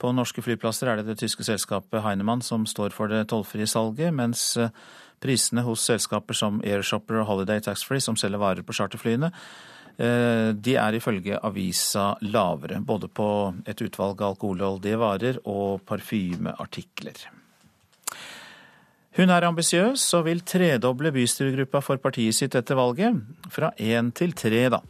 På 0.00 0.14
norske 0.16 0.42
flyplasser 0.42 0.88
er 0.90 1.00
det 1.00 1.12
det 1.12 1.18
tyske 1.20 1.44
selskapet 1.46 2.02
Heinemann 2.02 2.42
som 2.42 2.64
står 2.66 2.96
for 2.96 3.12
det 3.12 3.26
tollfrie 3.30 3.68
salget, 3.68 4.16
mens 4.16 4.46
eh, 4.56 4.72
prisene 5.22 5.64
hos 5.68 5.84
selskaper 5.86 6.36
som 6.36 6.58
Airshopper 6.64 7.20
og 7.20 7.28
Holiday 7.28 7.62
Taxfree, 7.64 8.02
som 8.02 8.16
selger 8.18 8.40
varer 8.42 8.66
på 8.66 8.74
charterflyene, 8.74 9.30
eh, 10.00 10.50
de 10.56 10.76
er 10.80 10.98
ifølge 10.98 11.38
avisa 11.38 12.14
lavere, 12.24 12.80
både 12.80 13.12
på 13.12 13.30
et 13.68 13.86
utvalg 13.86 14.24
alkoholholdige 14.32 15.00
varer 15.04 15.40
og 15.44 15.84
parfymeartikler. 15.86 17.26
Hun 19.14 19.30
er 19.30 19.44
ambisiøs 19.46 20.02
og 20.18 20.24
vil 20.26 20.40
tredoble 20.42 21.12
bystyregruppa 21.14 21.78
for 21.86 22.02
partiet 22.02 22.34
sitt 22.34 22.56
etter 22.58 22.74
valget. 22.74 23.20
Fra 23.54 23.70
én 23.78 24.10
til 24.10 24.34
tre, 24.34 24.64
da. 24.74 24.80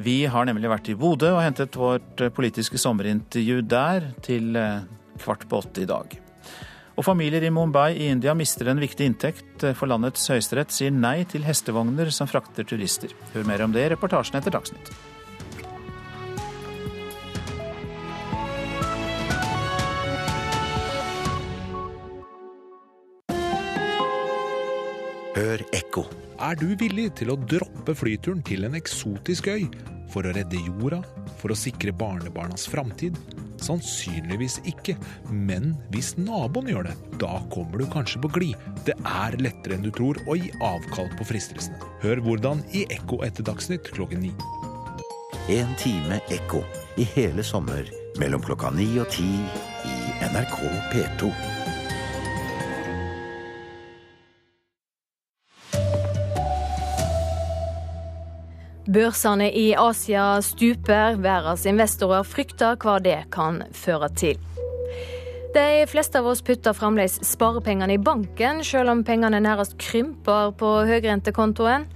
Vi 0.00 0.22
har 0.32 0.48
nemlig 0.48 0.70
vært 0.72 0.88
i 0.88 0.96
Bodø 0.96 1.34
og 1.34 1.42
hentet 1.44 1.76
vårt 1.76 2.24
politiske 2.32 2.80
sommerintervju 2.80 3.60
der 3.68 4.08
til 4.24 4.56
eh, 4.56 4.88
kvart 5.20 5.44
på 5.50 5.60
åtte 5.60 5.84
i 5.84 5.90
dag. 5.90 6.16
Og 6.96 7.04
familier 7.04 7.44
i 7.44 7.52
Mumbai 7.52 7.92
i 7.98 8.08
India 8.12 8.32
mister 8.36 8.72
en 8.72 8.80
viktig 8.80 9.06
inntekt, 9.08 9.68
for 9.76 9.88
landets 9.92 10.24
høyesterett 10.32 10.72
sier 10.72 10.92
nei 10.92 11.22
til 11.28 11.44
hestevogner 11.44 12.08
som 12.12 12.28
frakter 12.28 12.64
turister. 12.64 13.12
Hør 13.34 13.48
mer 13.48 13.64
om 13.64 13.76
det 13.76 13.86
i 13.86 13.92
reportasjen 13.92 14.40
etter 14.40 14.56
Dagsnytt. 14.56 14.92
Hør 25.40 25.62
ekko. 25.72 26.02
Er 26.44 26.58
du 26.60 26.74
villig 26.76 27.06
til 27.16 27.30
å 27.32 27.38
droppe 27.48 27.94
flyturen 27.96 28.42
til 28.44 28.66
en 28.66 28.74
eksotisk 28.76 29.46
øy 29.48 29.62
for 30.12 30.26
å 30.26 30.32
redde 30.36 30.58
jorda, 30.66 30.98
for 31.40 31.54
å 31.54 31.56
sikre 31.56 31.94
barnebarnas 31.96 32.66
framtid? 32.68 33.16
Sannsynligvis 33.64 34.58
ikke, 34.68 34.98
men 35.32 35.72
hvis 35.94 36.10
naboen 36.20 36.68
gjør 36.68 36.90
det, 36.90 36.96
da 37.22 37.38
kommer 37.54 37.80
du 37.80 37.86
kanskje 37.88 38.20
på 38.20 38.32
glid. 38.34 38.66
Det 38.84 38.98
er 39.00 39.38
lettere 39.40 39.78
enn 39.78 39.86
du 39.86 39.88
tror 39.96 40.20
å 40.28 40.36
gi 40.36 40.50
avkall 40.66 41.08
på 41.16 41.28
fristelsene. 41.30 41.80
Hør 42.04 42.20
hvordan 42.26 42.60
i 42.76 42.84
Ekko 42.92 43.22
etter 43.24 43.46
Dagsnytt 43.48 43.88
klokken 43.96 44.26
ni. 44.26 44.34
En 45.48 45.72
time 45.80 46.20
ekko 46.28 46.60
i 47.00 47.08
hele 47.16 47.46
sommer 47.46 47.88
mellom 48.20 48.44
klokka 48.44 48.74
ni 48.76 48.90
og 49.00 49.08
ti 49.16 49.30
i 49.88 49.96
NRK 50.34 50.60
P2. 50.92 51.32
Børsene 58.90 59.46
i 59.54 59.68
Asia 59.78 60.40
stuper. 60.42 61.14
Verdens 61.22 61.62
investorer 61.70 62.24
frykter 62.26 62.74
hva 62.82 62.96
det 62.98 63.20
kan 63.30 63.60
føre 63.76 64.08
til. 64.18 64.40
De 65.54 65.84
fleste 65.90 66.18
av 66.18 66.26
oss 66.30 66.42
putter 66.46 66.74
fremdeles 66.74 67.20
sparepengene 67.26 67.94
i 67.94 68.02
banken, 68.02 68.64
selv 68.66 68.90
om 68.90 69.04
pengene 69.06 69.38
nærmest 69.42 69.76
krymper 69.82 70.50
på 70.58 70.72
høyrentekontoen. 70.90 71.86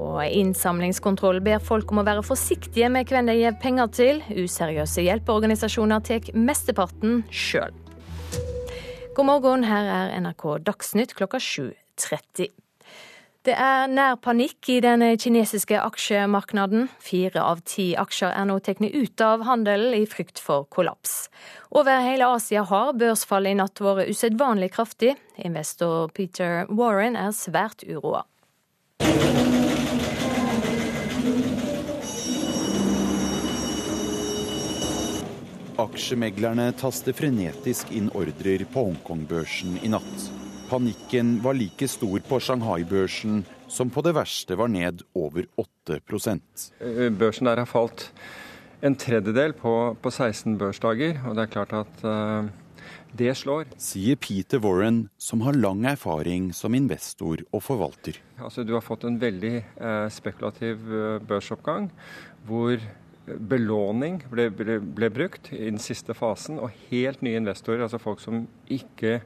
Og 0.00 0.24
Innsamlingskontroll 0.24 1.42
ber 1.44 1.60
folk 1.60 1.92
om 1.92 2.00
å 2.00 2.08
være 2.08 2.24
forsiktige 2.24 2.88
med 2.92 3.12
hvem 3.12 3.28
de 3.28 3.38
gir 3.42 3.60
penger 3.60 3.92
til. 3.92 4.24
Useriøse 4.32 5.04
hjelpeorganisasjoner 5.04 6.04
tar 6.08 6.32
mesteparten 6.32 7.22
sjøl. 7.28 7.76
God 9.14 9.28
morgen, 9.28 9.68
her 9.68 9.92
er 9.92 10.20
NRK 10.24 10.48
Dagsnytt 10.64 11.12
klokka 11.20 11.38
7.30. 11.38 12.63
Det 13.44 13.52
er 13.60 13.90
nær 13.92 14.14
panikk 14.24 14.70
i 14.72 14.78
den 14.80 15.02
kinesiske 15.20 15.76
aksjemarkedet. 15.76 16.86
Fire 17.04 17.42
av 17.44 17.58
ti 17.68 17.90
aksjer 18.00 18.30
er 18.32 18.46
nå 18.48 18.54
tatt 18.64 18.78
ut 18.80 19.20
av 19.20 19.42
handelen 19.44 19.92
i 19.98 20.06
frykt 20.08 20.38
for 20.40 20.64
kollaps. 20.72 21.26
Over 21.68 22.00
hele 22.06 22.24
Asia 22.24 22.62
har 22.64 22.94
børsfallet 22.96 23.52
i 23.52 23.58
natt 23.58 23.82
vært 23.84 24.08
usedvanlig 24.08 24.70
kraftig. 24.72 25.12
Investor 25.36 26.08
Peter 26.16 26.64
Warren 26.72 27.18
er 27.20 27.34
svært 27.36 27.84
uroa. 27.84 28.22
Aksjemeglerne 35.84 36.70
taster 36.80 37.12
frenetisk 37.12 37.92
inn 37.92 38.08
ordrer 38.16 38.64
på 38.72 38.86
Hongkong-børsen 38.88 39.82
i 39.84 39.92
natt. 39.92 40.43
Panikken 40.74 41.36
var 41.38 41.54
like 41.54 41.86
stor 41.86 42.18
på 42.26 42.40
Shanghai-børsen, 42.42 43.44
som 43.70 43.92
på 43.94 44.02
det 44.02 44.10
verste 44.16 44.56
var 44.58 44.66
ned 44.66 45.04
over 45.14 45.44
8 45.54 46.00
eh, 46.00 47.12
Børsen 47.14 47.46
der 47.46 47.62
har 47.62 47.68
falt 47.70 48.08
en 48.82 48.96
tredjedel 48.98 49.54
på, 49.54 49.94
på 50.02 50.10
16 50.10 50.58
børsdager, 50.58 51.20
og 51.28 51.38
det 51.38 51.44
er 51.44 51.52
klart 51.52 51.76
at 51.78 52.02
uh, 52.02 52.50
det 53.14 53.36
slår. 53.38 53.70
Sier 53.78 54.18
Peter 54.18 54.58
Warren, 54.58 55.04
som 55.14 55.46
har 55.46 55.54
lang 55.54 55.86
erfaring 55.86 56.50
som 56.50 56.74
investor 56.74 57.46
og 57.52 57.62
forvalter. 57.62 58.18
Altså, 58.42 58.66
du 58.66 58.74
har 58.74 58.82
fått 58.82 59.06
en 59.06 59.22
veldig 59.22 59.56
uh, 59.78 60.10
spekulativ 60.10 60.82
uh, 60.90 61.22
børsoppgang, 61.22 61.86
hvor 62.50 62.82
belåning 63.30 64.24
ble, 64.26 64.50
ble, 64.50 64.82
ble, 64.82 65.14
brukt 65.22 65.54
i 65.54 65.68
den 65.70 65.78
siste 65.78 66.18
fasen, 66.18 66.58
og 66.58 66.74
helt 66.90 67.22
nye 67.22 67.38
investorer, 67.38 67.86
altså 67.86 68.02
folk 68.02 68.18
som 68.26 68.48
ikke 68.66 69.20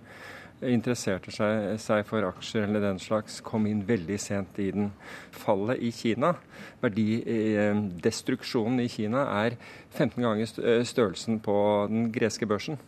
interesserte 0.67 1.31
seg, 1.35 1.79
seg, 1.83 2.05
for 2.09 2.25
aksjer 2.27 2.67
eller 2.67 2.83
den 2.83 2.99
slags, 3.03 3.41
kom 3.45 3.67
inn 3.71 3.85
veldig 3.89 4.19
sent 4.21 4.59
i 4.63 4.71
den. 4.75 4.93
Fallet 5.35 5.79
i 5.85 5.93
Kina, 5.95 6.35
verdidestruksjonen 6.83 8.81
i 8.83 8.89
Kina, 8.93 9.25
er 9.45 9.59
15 9.95 10.23
ganger 10.25 10.47
størrelsen 10.87 11.41
på 11.45 11.57
den 11.91 12.13
greske 12.15 12.47
børsen. 12.49 12.79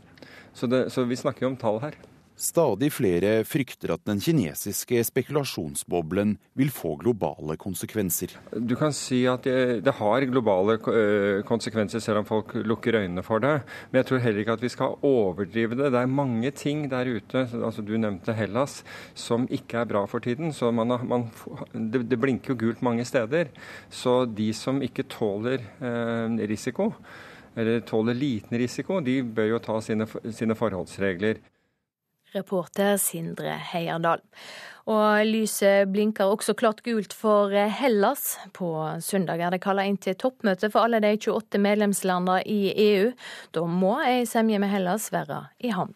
Så, 0.53 0.67
det, 0.67 0.93
så 0.93 1.05
vi 1.07 1.17
snakker 1.19 1.47
jo 1.47 1.53
om 1.53 1.61
tall 1.61 1.81
her. 1.85 1.95
Stadig 2.41 2.89
flere 2.89 3.43
frykter 3.45 3.91
at 3.93 4.07
den 4.09 4.21
kinesiske 4.25 5.03
spekulasjonsboblen 5.05 6.39
vil 6.57 6.71
få 6.73 6.95
globale 7.03 7.59
konsekvenser. 7.61 8.33
Du 8.57 8.73
kan 8.81 8.95
si 8.97 9.19
at 9.29 9.45
det, 9.45 9.93
har 9.99 10.25
globale 10.31 10.79
eh, 10.89 11.43
konsekvenser, 11.45 12.01
selv 12.01 12.23
om 12.23 12.29
folk 12.31 12.55
lukker 12.65 12.97
øynene 13.03 13.25
for 13.27 13.45
det. 13.45 13.59
Men 13.91 14.01
jeg 14.01 14.09
tror 14.09 14.25
heller 14.25 14.41
ikke 14.41 14.57
at 14.57 14.65
vi 14.65 14.73
skal 14.73 14.97
overdrive 15.05 15.77
det. 15.77 15.91
Det 15.93 16.01
er 16.01 16.17
mange 16.17 16.55
ting 16.57 16.87
der 16.89 17.13
ute, 17.13 17.45
altså 17.61 17.85
du 17.85 17.93
nevnte 18.01 18.33
Hellas, 18.33 18.81
som 19.13 19.45
ikke 19.53 19.85
er 19.85 19.93
bra 19.93 20.07
for 20.09 20.25
tiden. 20.25 20.57
Så 20.57 20.73
man, 20.73 20.97
man, 21.13 21.29
det, 21.77 22.07
det, 22.09 22.21
blinker 22.25 22.55
jo 22.55 22.61
gult 22.65 22.81
mange 22.81 23.05
steder. 23.05 23.53
Så 23.93 24.25
de 24.25 24.49
som 24.57 24.81
ikke 24.81 25.05
tåler 25.13 25.61
eh, 25.61 26.41
risiko, 26.49 26.95
eller 27.53 27.85
tåler 27.85 28.17
liten 28.17 28.57
risiko, 28.57 29.05
de 29.05 29.21
bør 29.29 29.59
jo 29.59 29.65
ta 29.69 29.81
sine, 29.85 30.09
sine 30.33 30.57
forholdsregler. 30.57 31.45
Reporter 32.35 32.97
Sindre 33.01 33.57
Heierdal. 33.73 34.23
Og 34.91 35.27
lyset 35.29 35.91
blinker 35.93 36.31
også 36.33 36.55
klart 36.59 36.83
gult 36.87 37.15
for 37.15 37.53
Hellas. 37.53 38.39
På 38.57 38.73
søndag 39.05 39.43
er 39.43 39.55
det 39.55 39.63
kalla 39.63 39.85
inn 39.87 40.01
til 40.01 40.17
toppmøte 40.19 40.71
for 40.73 40.87
alle 40.87 41.03
de 41.05 41.15
28 41.19 41.61
medlemslandene 41.63 42.41
i 42.49 42.73
EU. 42.89 43.11
Da 43.55 43.65
må 43.67 43.99
ei 44.07 44.25
semje 44.27 44.59
med 44.63 44.73
Hellas 44.73 45.11
være 45.15 45.45
i 45.63 45.75
havn. 45.75 45.95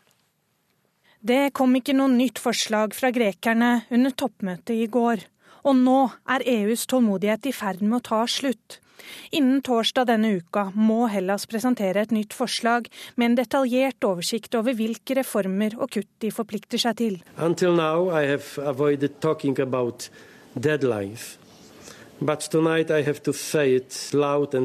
Det 1.24 1.54
kom 1.56 1.72
ikke 1.78 1.96
noe 1.96 2.12
nytt 2.12 2.38
forslag 2.42 2.92
fra 2.92 3.08
grekerne 3.14 3.86
under 3.88 4.12
toppmøtet 4.12 4.76
i 4.76 4.88
går. 4.92 5.24
Og 5.64 5.78
nå 5.80 6.00
er 6.28 6.44
EUs 6.44 6.84
tålmodighet 6.90 7.48
i 7.48 7.54
ferd 7.56 7.80
med 7.80 8.02
å 8.02 8.06
ta 8.10 8.24
slutt. 8.28 8.82
Innen 9.34 9.62
torsdag 9.66 10.08
denne 10.12 10.34
uka 10.38 10.68
må 10.74 11.06
Hellas 11.12 11.46
presentere 11.50 12.04
et 12.04 12.14
nytt 12.14 12.34
forslag 12.36 12.88
med 13.16 13.30
en 13.30 13.38
detaljert 13.42 14.04
oversikt 14.06 14.54
over 14.58 14.76
hvilke 14.76 15.18
reformer 15.20 15.76
og 15.78 15.90
kutt 15.96 16.10
de 16.24 16.32
forplikter 16.34 16.80
seg 16.80 17.00
til. 17.00 17.16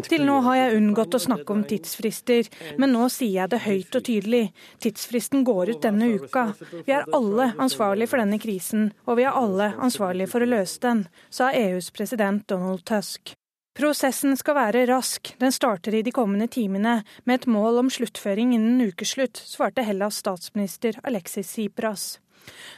Til 0.09 0.25
nå 0.25 0.35
har 0.45 0.55
jeg 0.55 0.75
unngått 0.77 1.15
å 1.17 1.21
snakke 1.23 1.55
om 1.55 1.63
tidsfrister, 1.67 2.49
men 2.77 2.93
nå 2.93 3.07
sier 3.11 3.41
jeg 3.41 3.51
det 3.51 3.61
høyt 3.65 3.97
og 3.97 4.05
tydelig. 4.05 4.43
Tidsfristen 4.85 5.43
går 5.47 5.73
ut 5.73 5.81
denne 5.83 6.11
uka. 6.21 6.45
Vi 6.85 6.93
er 6.93 7.09
alle 7.15 7.51
ansvarlige 7.57 8.11
for 8.13 8.21
denne 8.21 8.39
krisen, 8.41 8.91
og 9.09 9.19
vi 9.19 9.25
er 9.25 9.35
alle 9.35 9.73
ansvarlige 9.81 10.29
for 10.31 10.45
å 10.45 10.51
løse 10.53 10.79
den, 10.85 11.07
sa 11.33 11.49
EUs 11.49 11.89
president 11.95 12.45
Donald 12.47 12.85
Tusk. 12.87 13.33
Prosessen 13.77 14.35
skal 14.37 14.57
være 14.57 14.85
rask, 14.89 15.33
den 15.39 15.53
starter 15.55 15.95
i 15.95 16.01
de 16.03 16.11
kommende 16.11 16.49
timene, 16.51 16.99
med 17.23 17.41
et 17.41 17.47
mål 17.47 17.83
om 17.83 17.91
sluttføring 17.93 18.55
innen 18.57 18.81
ukeslutt, 18.89 19.37
svarte 19.37 19.85
Hellas 19.85 20.19
statsminister 20.23 20.97
Alexis 21.03 21.53
Tsipras. 21.53 22.07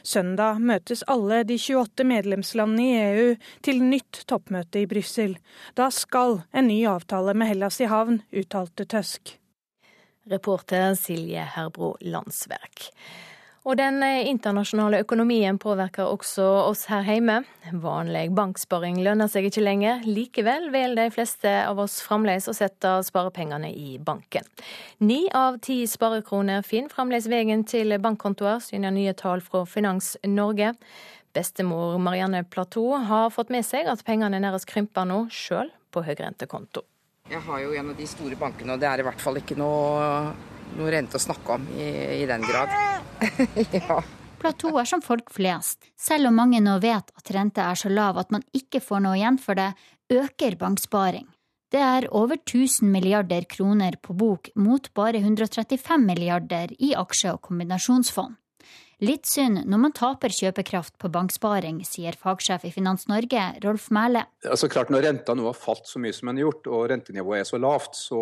Søndag 0.03 0.59
møtes 0.59 1.03
alle 1.09 1.41
de 1.47 1.55
28 1.61 2.05
medlemslandene 2.07 2.83
i 2.83 3.01
EU 3.01 3.27
til 3.65 3.81
nytt 3.85 4.23
toppmøte 4.29 4.83
i 4.83 4.89
Brussel. 4.89 5.37
Da 5.77 5.87
skal 5.93 6.41
en 6.51 6.67
ny 6.67 6.81
avtale 6.89 7.35
med 7.37 7.53
Hellas 7.53 7.79
i 7.81 7.89
havn, 7.89 8.21
uttalte 8.33 8.85
Tøsk. 8.89 9.37
Reporter 10.31 10.93
Silje 10.99 11.45
Herbro 11.55 11.95
Landsverk. 12.01 12.91
Og 13.61 13.77
den 13.77 14.01
eh, 14.01 14.25
internasjonale 14.25 15.03
økonomien 15.03 15.59
påvirker 15.61 16.09
også 16.09 16.45
oss 16.65 16.87
her 16.89 17.05
hjemme. 17.05 17.43
Vanlig 17.83 18.31
banksparing 18.33 18.97
lønner 19.05 19.29
seg 19.29 19.45
ikke 19.51 19.61
lenger. 19.61 20.01
Likevel 20.07 20.71
vil 20.73 20.97
de 20.97 21.05
fleste 21.13 21.51
av 21.67 21.77
oss 21.83 21.99
fremdeles 22.01 22.49
å 22.49 22.55
sette 22.57 22.95
sparepengene 23.05 23.69
i 23.69 23.99
banken. 24.01 24.47
Ni 25.05 25.27
av 25.37 25.59
ti 25.61 25.83
sparekroner 25.85 26.65
finner 26.65 26.89
fremdeles 26.89 27.29
veien 27.29 27.61
til 27.69 27.93
bankkontoer, 28.01 28.63
syner 28.65 28.95
nye 28.95 29.13
tall 29.17 29.45
fra 29.45 29.61
Finans 29.69 30.15
Norge. 30.25 30.73
Bestemor 31.31 31.99
Marianne 32.01 32.41
Platou 32.43 32.97
har 32.97 33.29
fått 33.29 33.53
med 33.53 33.63
seg 33.63 33.85
at 33.87 34.01
pengene 34.07 34.41
nærmest 34.41 34.67
krymper 34.67 35.05
nå, 35.05 35.27
sjøl 35.29 35.69
på 35.93 36.01
høyrentekonto. 36.07 36.81
Jeg 37.29 37.45
har 37.45 37.61
jo 37.61 37.77
en 37.77 37.93
av 37.93 37.95
de 37.95 38.09
store 38.09 38.35
bankene, 38.35 38.73
og 38.73 38.81
det 38.81 38.89
er 38.89 39.03
i 39.03 39.05
hvert 39.05 39.21
fall 39.21 39.37
ikke 39.39 39.55
noe 39.59 40.33
noe 40.77 40.91
rent 40.93 41.15
å 41.15 41.21
snakke 41.21 41.57
om 41.57 41.67
i, 41.75 41.89
i 42.21 42.25
den 42.29 42.45
grad. 42.47 42.73
ja. 43.75 44.01
Er 44.41 44.85
som 44.89 45.03
folk 45.05 45.29
flest. 45.29 45.85
Selv 45.99 46.31
om 46.31 46.39
mange 46.39 46.61
nå 46.63 46.79
vet 46.81 47.11
at 47.13 47.31
renta 47.35 47.67
er 47.69 47.77
så 47.77 47.91
lav 47.93 48.17
at 48.17 48.31
man 48.33 48.41
ikke 48.57 48.81
får 48.81 49.03
noe 49.05 49.19
igjen 49.19 49.37
for 49.37 49.59
det, 49.59 49.69
øker 50.09 50.57
banksparing. 50.57 51.27
Det 51.71 51.79
er 51.79 52.09
over 52.11 52.35
1000 52.41 52.89
milliarder 52.91 53.45
kroner 53.47 53.95
på 54.01 54.15
bok 54.17 54.49
mot 54.59 54.89
bare 54.97 55.21
135 55.21 56.03
milliarder 56.03 56.73
i 56.79 56.91
aksje- 56.97 57.31
og 57.31 57.45
kombinasjonsfond. 57.47 58.40
Litt 59.01 59.25
synd 59.25 59.63
når 59.65 59.79
man 59.81 59.93
taper 59.97 60.29
kjøpekraft 60.29 60.93
på 61.01 61.09
banksparing, 61.09 61.79
sier 61.87 62.13
fagsjef 62.21 62.67
i 62.69 62.71
Finans 62.73 63.07
Norge, 63.09 63.45
Rolf 63.63 63.87
Mæle. 63.89 64.27
Altså 64.45 64.69
klart 64.69 64.91
Når 64.93 65.07
renta 65.07 65.33
nå 65.33 65.47
har 65.47 65.57
falt 65.57 65.89
så 65.89 65.97
mye 66.01 66.13
som 66.13 66.29
den 66.29 66.37
har 66.37 66.45
gjort, 66.51 66.69
og 66.69 66.83
rentenivået 66.91 67.41
er 67.41 67.49
så 67.49 67.57
lavt, 67.57 67.97
så 67.97 68.21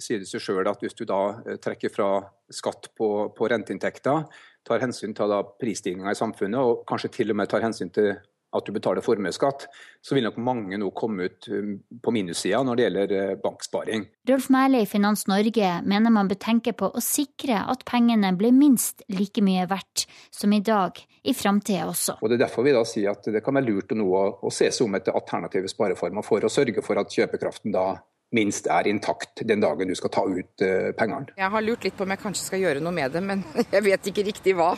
sier 0.00 0.22
det 0.22 0.30
seg 0.30 0.40
sjøl 0.40 0.70
at 0.72 0.80
hvis 0.80 0.96
du 0.96 1.04
da 1.08 1.20
eh, 1.44 1.58
trekker 1.60 1.92
fra 1.92 2.08
skatt 2.48 2.88
på, 2.96 3.10
på 3.36 3.50
renteinntekter, 3.52 4.24
tar 4.66 4.82
hensyn 4.82 5.12
til 5.14 5.36
prisstigninga 5.60 6.16
i 6.16 6.18
samfunnet, 6.18 6.64
og 6.64 6.86
kanskje 6.88 7.12
til 7.18 7.34
og 7.34 7.38
med 7.42 7.52
tar 7.52 7.66
hensyn 7.66 7.92
til 7.92 8.14
at 8.54 8.66
du 8.66 8.72
betaler 8.74 9.04
formuesskatt, 9.04 9.66
så 10.02 10.16
vil 10.16 10.26
nok 10.26 10.38
mange 10.42 10.78
nå 10.78 10.90
komme 10.96 11.28
ut 11.28 11.48
um, 11.50 11.74
på 12.02 12.14
minussida 12.14 12.62
når 12.64 12.78
det 12.78 12.86
gjelder 12.86 13.14
uh, 13.16 13.34
banksparing. 13.42 14.06
Rolf 14.30 14.48
Mæhle 14.54 14.82
i 14.84 14.88
Finans 14.88 15.26
Norge 15.30 15.72
mener 15.84 16.14
man 16.14 16.30
bør 16.30 16.40
tenke 16.46 16.74
på 16.76 16.88
å 16.88 17.02
sikre 17.04 17.64
at 17.66 17.84
pengene 17.88 18.32
blir 18.38 18.54
minst 18.56 19.04
like 19.12 19.44
mye 19.44 19.66
verdt 19.70 20.06
som 20.34 20.54
i 20.54 20.62
dag, 20.64 20.98
i 21.26 21.34
framtida 21.34 21.88
også. 21.90 22.18
Og 22.20 22.30
Det 22.30 22.38
er 22.38 22.46
derfor 22.46 22.66
vi 22.66 22.76
da 22.76 22.84
sier 22.86 23.12
at 23.12 23.26
det 23.32 23.42
kan 23.44 23.58
være 23.58 23.68
lurt 23.68 23.92
å, 23.92 23.98
nå 23.98 24.08
å, 24.08 24.26
å 24.46 24.54
se 24.54 24.70
seg 24.70 24.86
om 24.86 24.98
etter 24.98 25.16
alternative 25.16 25.70
spareformer 25.72 26.26
for 26.26 26.44
å 26.44 26.52
sørge 26.52 26.84
for 26.86 27.02
at 27.02 27.12
kjøpekraften 27.12 27.74
da 27.74 27.90
minst 28.34 28.66
er 28.66 28.88
intakt 28.90 29.44
den 29.46 29.62
dagen 29.62 29.88
du 29.88 29.94
skal 29.98 30.12
ta 30.12 30.24
ut 30.26 30.64
uh, 30.64 30.90
pengene. 30.98 31.34
Jeg 31.38 31.52
har 31.52 31.64
lurt 31.64 31.86
litt 31.86 31.96
på 31.96 32.06
om 32.06 32.14
jeg 32.14 32.22
kanskje 32.22 32.48
skal 32.48 32.64
gjøre 32.64 32.82
noe 32.82 32.94
med 32.94 33.14
det, 33.14 33.22
men 33.22 33.44
jeg 33.74 33.86
vet 33.86 34.10
ikke 34.12 34.26
riktig 34.26 34.56
hva. 34.58 34.74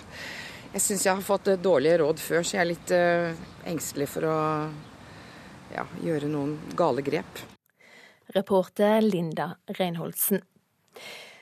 Jeg 0.78 0.84
syns 0.84 1.04
jeg 1.08 1.18
har 1.18 1.24
fått 1.26 1.48
dårlige 1.58 1.96
råd 1.98 2.20
før, 2.22 2.44
så 2.46 2.54
jeg 2.54 2.60
er 2.62 2.68
litt 2.68 2.90
uh, 2.94 3.38
engstelig 3.66 4.06
for 4.12 4.28
å 4.30 4.34
ja, 5.74 5.82
gjøre 6.06 6.28
noen 6.30 6.52
gale 6.78 7.02
grep. 7.02 7.40
Reporter 8.36 9.00
Linda 9.02 9.48
Reinholdsen. 9.74 10.38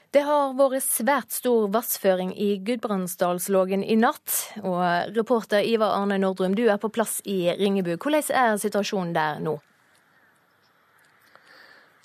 Det 0.08 0.22
har 0.24 0.54
vært 0.56 0.86
svært 0.86 1.36
stor 1.36 1.66
vassføring 1.74 2.30
i 2.32 2.54
Gudbrandsdalslågen 2.64 3.84
i 3.84 3.98
natt. 4.00 4.38
Og 4.62 4.80
reporter 5.12 5.68
Ivar 5.68 5.98
Arne 5.98 6.16
Nordrum, 6.22 6.56
du 6.56 6.64
er 6.72 6.80
på 6.80 6.88
plass 6.88 7.18
i 7.28 7.42
Ringebu. 7.60 7.98
Hvordan 7.98 8.32
er 8.40 8.56
situasjonen 8.62 9.12
der 9.18 9.44
nå? 9.44 9.58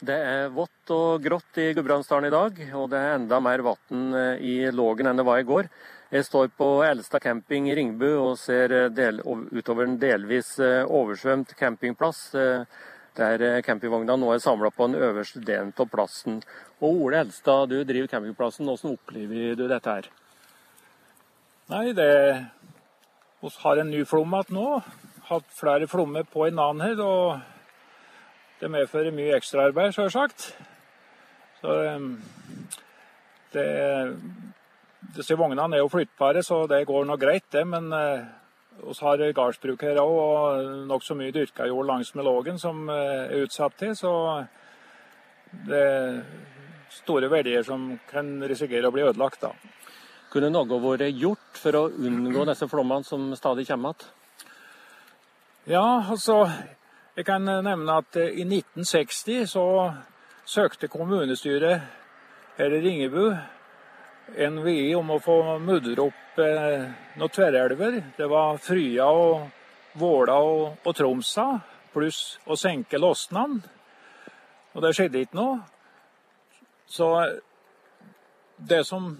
Det 0.03 0.19
er 0.19 0.51
vått 0.51 0.91
og 0.91 1.23
grått 1.23 1.63
i 1.63 1.71
Gudbrandsdalen 1.79 2.27
i 2.27 2.36
dag, 2.36 2.61
og 2.75 2.91
det 2.91 2.99
er 2.99 3.17
enda 3.21 3.39
mer 3.39 3.63
vann 3.71 4.13
eh, 4.19 4.43
i 4.43 4.55
Lågen 4.75 5.07
enn 5.07 5.23
det 5.23 5.29
var 5.32 5.39
i 5.39 5.47
går. 5.47 5.71
Jeg 6.12 6.26
står 6.28 6.49
på 6.59 6.66
Elstad 6.84 7.24
camping 7.24 7.70
i 7.72 7.76
Ringbu 7.76 8.07
og 8.09 8.34
ser 8.39 8.74
eh, 8.76 8.89
del, 8.91 9.22
utover 9.24 9.88
en 9.88 9.99
delvis 9.99 10.57
eh, 10.59 10.82
oversvømt 10.84 11.53
campingplass 11.59 12.32
der 13.16 13.62
campingvogna 13.68 14.16
nå 14.16 14.30
er 14.32 14.39
samla 14.39 14.70
på 14.72 14.88
den 14.88 15.01
øverste 15.03 15.41
delen 15.43 15.74
av 15.76 15.88
plassen. 15.91 16.38
Og 16.80 17.01
Ole 17.05 17.20
Elstad, 17.26 17.68
du 17.68 17.82
driver 17.84 18.07
campingplassen. 18.07 18.70
Hvordan 18.70 18.93
opplever 18.95 19.57
du 19.59 19.66
dette 19.68 19.95
her? 19.97 20.07
Nei, 21.72 21.91
det 21.91 22.12
Vi 23.41 23.49
har 23.64 23.82
en 23.82 23.91
ny 23.91 24.05
flom 24.05 24.32
igjen 24.38 24.55
nå. 24.55 24.68
Hatt 25.28 25.49
flere 25.59 25.88
flommer 25.91 26.24
på 26.24 26.47
en 26.47 26.59
annen 26.59 26.86
her. 26.88 27.03
og 27.03 27.41
det 28.62 28.70
medfører 28.70 29.14
mye 29.16 29.34
ekstraarbeid, 29.39 29.95
sjølsagt. 29.95 30.51
Så 31.62 31.78
ehm, 31.82 32.12
det, 33.55 33.64
Disse 35.16 35.36
vognene 35.36 35.76
er 35.76 35.84
jo 35.84 35.89
flyttbare, 35.91 36.43
så 36.43 36.64
det 36.72 36.86
går 36.88 37.05
nå 37.07 37.18
greit, 37.20 37.49
det. 37.51 37.66
Men 37.68 37.91
eh, 37.93 38.24
vi 38.82 38.95
har 39.01 39.26
gardsbruk 39.36 39.84
her 39.84 39.99
òg, 40.01 40.14
og 40.16 40.88
nokså 40.89 41.18
mye 41.20 41.34
dyrka 41.36 41.68
jord 41.68 41.89
langs 41.89 42.14
med 42.16 42.26
Lågen 42.26 42.59
som 42.59 42.88
eh, 42.89 43.28
er 43.28 43.43
utsatt 43.45 43.78
til. 43.80 43.95
Så 43.95 44.14
det 45.68 45.82
er 45.82 46.22
store 46.91 47.30
verdier 47.32 47.64
som 47.64 47.93
kan 48.09 48.38
risikere 48.47 48.88
å 48.88 48.95
bli 48.95 49.03
ødelagt 49.07 49.43
da. 49.43 49.51
Kunne 50.32 50.51
noe 50.51 50.80
vært 50.80 51.12
gjort 51.20 51.59
for 51.59 51.76
å 51.76 51.88
unngå 51.91 52.45
disse 52.47 52.68
flommene 52.72 53.03
som 53.07 53.32
stadig 53.36 53.68
kommer 53.68 53.95
igjen? 53.95 54.18
Ja, 55.70 56.01
altså 56.09 56.47
jeg 57.18 57.26
kan 57.28 57.47
eh, 57.47 57.62
nevne 57.62 57.99
at 57.99 58.16
eh, 58.16 58.32
i 58.39 58.45
1960 58.47 59.45
så 59.51 59.66
søkte 60.47 60.88
kommunestyret 60.88 61.84
her 62.57 62.74
i 62.74 62.80
Ringebu 62.82 63.26
NVI 64.36 64.95
om 64.95 65.11
å 65.11 65.19
få 65.23 65.38
mudre 65.59 66.07
opp 66.07 66.39
eh, 66.39 66.88
noen 67.19 67.34
tverrelver. 67.36 67.99
Det 68.17 68.27
var 68.32 68.59
Frya 68.63 69.09
og 69.11 69.49
Våla 69.99 70.38
og, 70.39 70.82
og 70.88 70.95
Tromsa, 70.95 71.47
pluss 71.91 72.39
å 72.47 72.55
senke 72.59 72.99
Losnan. 73.01 73.59
Og 74.71 74.84
det 74.86 74.93
skjedde 74.95 75.25
ikke 75.25 75.39
noe. 75.39 75.59
Så 76.88 77.07
det 78.57 78.84
som 78.88 79.11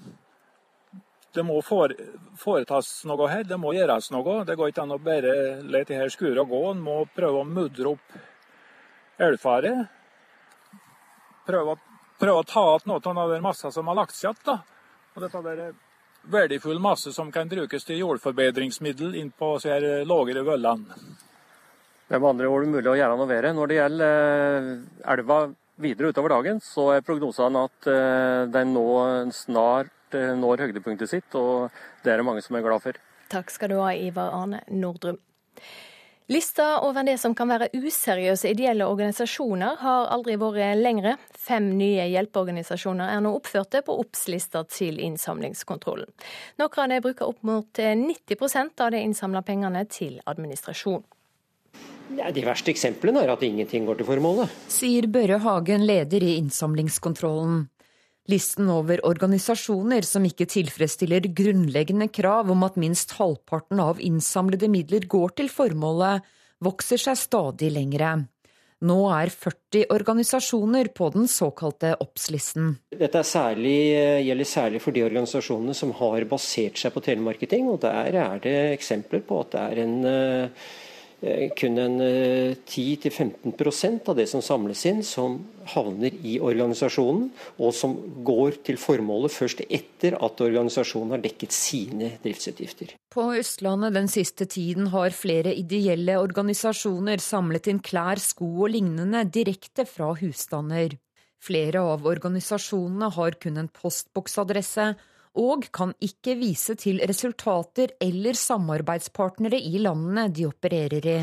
det 1.32 1.44
må 1.48 1.62
foretas 1.64 2.90
noe 3.08 3.30
her, 3.32 3.46
det 3.48 3.60
må 3.60 3.72
gjøres 3.76 4.10
noe. 4.12 4.42
Det 4.48 4.58
går 4.60 4.72
ikke 4.72 4.84
an 4.84 4.96
å 4.98 5.00
bare 5.00 5.36
la 5.64 5.84
dette 5.84 6.10
skure 6.12 6.44
og 6.44 6.52
gå. 6.52 6.62
En 6.74 6.84
må 6.84 6.98
prøve 7.16 7.44
å 7.44 7.48
mudre 7.48 7.94
opp 7.94 8.18
elvfaret. 9.22 9.86
Prøve, 11.48 11.78
prøve, 12.20 12.42
å 12.42 12.48
ta 12.48 12.66
igjen 12.74 12.92
noe 12.92 13.24
av 13.24 13.32
den 13.32 13.46
massa 13.46 13.72
som 13.72 13.88
har 13.88 14.02
lagt 14.04 14.16
seg 14.18 14.36
igjen. 14.36 14.68
Og 15.16 15.26
dette 15.26 15.42
er 15.52 15.74
verdifull 16.32 16.80
masse 16.84 17.14
som 17.16 17.32
kan 17.34 17.50
brukes 17.50 17.88
til 17.88 18.02
jordforbedringsmiddel 18.04 19.16
inn 19.20 19.32
på 19.36 19.56
disse 19.58 20.04
lavere 20.08 20.46
vøllene. 20.48 21.00
Det 22.08 22.18
er 22.18 22.22
med 22.22 22.34
andre 22.34 22.52
ord 22.52 22.68
mulig 22.68 22.92
å 22.92 22.98
gjøre 23.00 23.16
noe 23.16 23.30
bedre. 23.30 23.54
Når 23.56 23.72
det 23.72 23.80
gjelder 23.80 24.14
eh, 24.60 24.70
elva 25.14 25.42
videre 25.82 26.12
utover 26.12 26.36
dagen, 26.36 26.60
så 26.64 26.90
er 26.98 27.06
prognosene 27.08 27.66
at 27.70 27.88
eh, 27.88 28.46
den 28.52 28.74
nå 28.76 28.88
snart 29.34 29.96
Eh, 30.16 30.34
når 30.38 30.66
høydepunktet 30.68 31.10
sitt, 31.10 31.36
og 31.40 31.72
det 32.04 32.12
er 32.12 32.20
det 32.20 32.28
mange 32.28 32.44
som 32.44 32.58
er 32.58 32.66
glad 32.66 32.84
for. 32.84 32.98
Takk 33.32 33.52
skal 33.54 33.72
du 33.72 33.78
ha, 33.80 33.92
Ivar 33.96 34.34
Arne 34.36 34.62
Nordrum. 34.68 35.20
Lista 36.32 36.80
over 36.80 37.04
det 37.04 37.18
som 37.20 37.34
kan 37.36 37.50
være 37.52 37.68
useriøse 37.76 38.54
ideelle 38.54 38.86
organisasjoner 38.88 39.82
har 39.82 40.06
aldri 40.16 40.38
vært 40.40 40.80
lengre. 40.80 41.18
Fem 41.36 41.66
nye 41.76 42.06
hjelpeorganisasjoner 42.08 43.12
er 43.12 43.20
nå 43.26 43.34
oppførte 43.36 43.82
på 43.84 43.98
Obs-lista 44.00 44.62
til 44.72 45.02
innsamlingskontrollen. 45.04 46.08
Noen 46.62 46.80
av 46.86 46.88
dem 46.94 47.04
bruker 47.04 47.28
opp 47.34 47.44
mot 47.44 47.82
90% 47.84 48.80
av 48.86 48.94
de 48.96 49.02
innsamla 49.04 49.42
pengene 49.44 49.84
til 49.92 50.22
administrasjon. 50.24 51.04
Ja, 52.16 52.32
de 52.32 52.48
verste 52.48 52.72
eksemplene 52.72 53.26
er 53.26 53.36
at 53.36 53.44
ingenting 53.44 53.84
går 53.92 54.00
til 54.00 54.08
formålet. 54.14 54.56
Sier 54.72 55.12
Børre 55.12 55.44
Hagen, 55.44 55.84
leder 55.84 56.24
i 56.24 56.38
innsamlingskontrollen. 56.40 57.66
Listen 58.30 58.70
over 58.70 59.02
organisasjoner 59.08 60.06
som 60.06 60.26
ikke 60.28 60.46
tilfredsstiller 60.50 61.26
grunnleggende 61.34 62.08
krav 62.14 62.52
om 62.54 62.68
at 62.68 62.78
minst 62.78 63.16
halvparten 63.18 63.82
av 63.82 64.02
innsamlede 64.04 64.70
midler 64.70 65.08
går 65.10 65.34
til 65.40 65.50
formålet, 65.50 66.22
vokser 66.62 67.02
seg 67.02 67.18
stadig 67.18 67.72
lengre. 67.74 68.20
Nå 68.82 68.98
er 69.14 69.30
40 69.30 69.92
organisasjoner 69.94 70.90
på 70.98 71.10
den 71.14 71.28
såkalte 71.30 71.94
OBS-listen. 72.02 72.72
Dette 72.98 73.22
særlig, 73.26 73.76
gjelder 74.26 74.50
særlig 74.50 74.82
for 74.82 74.96
de 74.96 75.04
organisasjonene 75.06 75.76
som 75.78 75.94
har 76.00 76.26
basert 76.30 76.82
seg 76.82 76.94
på 76.94 77.04
telemarketing. 77.06 77.70
og 77.70 77.84
Der 77.86 78.18
er 78.18 78.42
det 78.42 78.58
eksempler 78.80 79.22
på 79.26 79.44
at 79.44 79.54
det 79.54 79.66
er 79.68 79.84
en 79.84 80.00
Eh, 80.06 80.50
kun 81.22 81.78
en 81.78 82.00
10-15 82.02 83.54
eh, 83.54 84.00
av 84.10 84.16
det 84.18 84.26
som 84.30 84.42
samles 84.42 84.82
inn, 84.90 85.04
som 85.06 85.36
havner 85.70 86.16
i 86.26 86.40
organisasjonen, 86.42 87.28
og 87.62 87.76
som 87.78 87.94
går 88.26 88.58
til 88.66 88.80
formålet 88.82 89.34
først 89.34 89.62
etter 89.68 90.18
at 90.18 90.42
organisasjonen 90.42 91.14
har 91.14 91.22
dekket 91.22 91.54
sine 91.54 92.10
driftsutgifter. 92.24 92.96
På 93.14 93.28
Østlandet 93.38 93.94
den 94.00 94.10
siste 94.10 94.50
tiden 94.50 94.90
har 94.96 95.14
flere 95.14 95.54
ideelle 95.54 96.18
organisasjoner 96.18 97.22
samlet 97.22 97.70
inn 97.70 97.84
klær, 97.86 98.18
sko 98.22 98.50
og 98.66 98.74
lignende 98.74 99.22
direkte 99.30 99.86
fra 99.86 100.16
husstander. 100.18 100.98
Flere 101.42 101.86
av 101.86 102.06
organisasjonene 102.10 103.14
har 103.14 103.38
kun 103.42 103.62
en 103.62 103.70
postboksadresse, 103.70 104.92
og 105.40 105.68
kan 105.72 105.94
ikke 106.04 106.36
vise 106.40 106.76
til 106.80 107.00
resultater 107.08 107.94
eller 108.04 108.36
samarbeidspartnere 108.36 109.60
i 109.60 109.80
landene 109.80 110.28
de 110.34 110.48
opererer 110.50 111.08
i. 111.08 111.18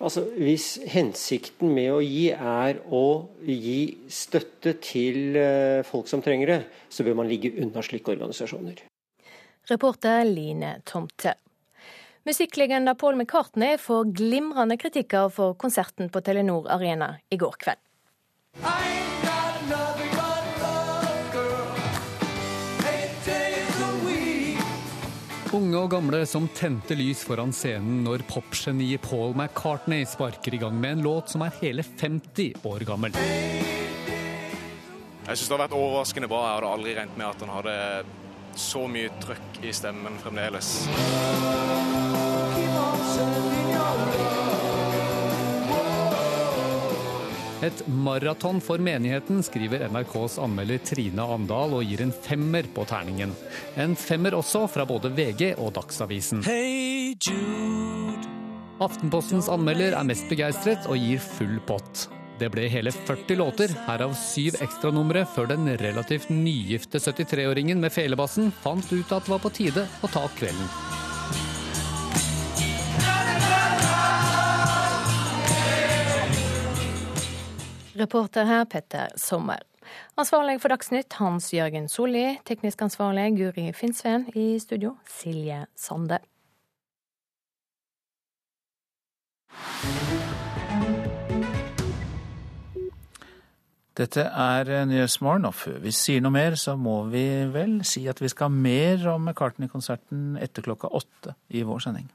Altså, 0.00 0.26
hvis 0.36 0.78
hensikten 0.92 1.72
med 1.74 1.92
å 1.94 2.02
gi 2.04 2.26
er 2.34 2.82
å 2.84 3.04
gi 3.40 3.78
støtte 4.08 4.76
til 4.84 5.38
eh, 5.40 5.84
folk 5.86 6.10
som 6.10 6.22
trenger 6.24 6.52
det, 6.52 6.60
så 6.92 7.06
bør 7.06 7.22
man 7.22 7.30
ligge 7.30 7.54
unna 7.56 7.84
slike 7.84 8.12
organisasjoner. 8.12 8.84
Reporter 9.70 10.26
Line 10.28 10.76
Tomte. 10.84 11.38
Musikklegenda 12.24 12.94
Paul 12.94 13.16
McCartney 13.16 13.78
får 13.80 14.12
glimrende 14.16 14.76
kritikker 14.80 15.28
for 15.32 15.56
konserten 15.60 16.12
på 16.12 16.24
Telenor 16.24 16.68
Arena 16.72 17.14
i 17.32 17.40
går 17.40 17.58
kveld. 17.60 19.03
Unge 25.54 25.78
og 25.78 25.92
gamle 25.92 26.24
som 26.26 26.48
tente 26.50 26.96
lys 26.98 27.20
foran 27.22 27.52
scenen 27.54 28.00
når 28.02 28.24
popgeniet 28.26 29.04
Paul 29.04 29.36
McCartney 29.38 30.02
sparker 30.08 30.56
i 30.56 30.58
gang 30.58 30.74
med 30.82 30.96
en 30.96 31.04
låt 31.06 31.30
som 31.30 31.44
er 31.46 31.54
hele 31.60 31.84
50 31.86 32.66
år 32.66 32.82
gammel. 32.88 33.14
Jeg 35.24 35.38
syns 35.38 35.46
det 35.46 35.54
har 35.54 35.62
vært 35.62 35.76
overraskende 35.78 36.30
bra. 36.32 36.42
Jeg 36.48 36.56
hadde 36.58 36.72
aldri 36.74 36.96
regnet 36.98 37.20
med 37.20 37.28
at 37.28 37.46
han 37.46 37.54
hadde 37.54 37.76
så 38.58 38.82
mye 38.90 39.14
trøkk 39.22 39.62
i 39.62 39.70
stemmen 39.78 40.18
fremdeles. 40.24 40.74
Et 47.64 47.84
maraton 47.88 48.58
for 48.60 48.82
menigheten, 48.82 49.40
skriver 49.46 49.86
NRKs 49.88 50.36
anmelder 50.42 50.82
Trine 50.84 51.24
Andal 51.36 51.78
og 51.78 51.84
gir 51.86 52.02
en 52.04 52.12
femmer 52.12 52.66
på 52.74 52.84
terningen. 52.90 53.32
En 53.80 53.94
femmer 53.96 54.36
også 54.36 54.66
fra 54.68 54.84
både 54.88 55.12
VG 55.14 55.54
og 55.54 55.72
Dagsavisen. 55.78 56.42
Hey 56.44 57.14
Aftenpostens 58.84 59.48
anmelder 59.48 59.94
er 59.96 60.04
mest 60.04 60.26
begeistret 60.28 60.88
og 60.90 60.98
gir 61.00 61.22
full 61.22 61.56
pott. 61.64 62.08
Det 62.40 62.50
ble 62.50 62.66
hele 62.68 62.90
40 62.92 63.38
låter, 63.38 63.72
herav 63.86 64.12
syv 64.18 64.58
ekstranumre, 64.64 65.22
før 65.36 65.52
den 65.54 65.70
relativt 65.80 66.32
nygifte 66.34 66.98
73-åringen 66.98 67.80
med 67.80 67.94
felebassen 67.94 68.50
fant 68.64 68.90
ut 68.92 69.14
at 69.14 69.24
det 69.24 69.36
var 69.36 69.44
på 69.46 69.54
tide 69.54 69.86
å 70.02 70.10
ta 70.10 70.26
kvelden. 70.36 70.93
Reporter 77.94 78.44
her 78.44 78.64
Petter 78.64 79.08
Sommer. 79.16 79.60
Ansvarlig 80.18 80.56
for 80.58 80.72
Dagsnytt 80.72 81.14
Hans 81.20 81.52
Jørgen 81.54 81.86
Solli. 81.88 82.40
Teknisk 82.46 82.82
ansvarlig 82.82 83.36
Guri 83.38 83.68
Finnsveen. 83.72 84.24
I 84.34 84.58
studio 84.58 84.96
Silje 85.06 85.66
Sande. 85.78 86.18
Dette 93.94 94.24
er 94.26 94.86
Nyhetsmorgen, 94.90 95.46
og 95.46 95.54
før 95.54 95.78
vi 95.84 95.92
sier 95.94 96.24
noe 96.24 96.34
mer, 96.34 96.56
så 96.58 96.74
må 96.74 97.04
vi 97.12 97.22
vel 97.54 97.76
si 97.86 98.08
at 98.10 98.18
vi 98.18 98.32
skal 98.32 98.50
ha 98.50 98.62
mer 98.66 99.06
om 99.12 99.22
McCartney-konserten 99.22 100.34
etter 100.42 100.66
klokka 100.66 100.90
åtte 100.90 101.36
i 101.54 101.62
vår 101.62 101.86
sending. 101.86 102.10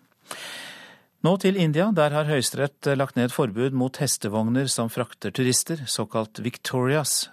Nå 1.20 1.34
til 1.36 1.58
India. 1.60 1.90
Der 1.92 2.14
har 2.16 2.30
Høyesterett 2.30 2.88
lagt 2.96 3.18
ned 3.20 3.34
forbud 3.36 3.74
mot 3.76 3.98
hestevogner 4.00 4.70
som 4.72 4.88
frakter 4.88 5.34
turister, 5.36 5.82
såkalt 5.84 6.40
Victorias. 6.40 7.26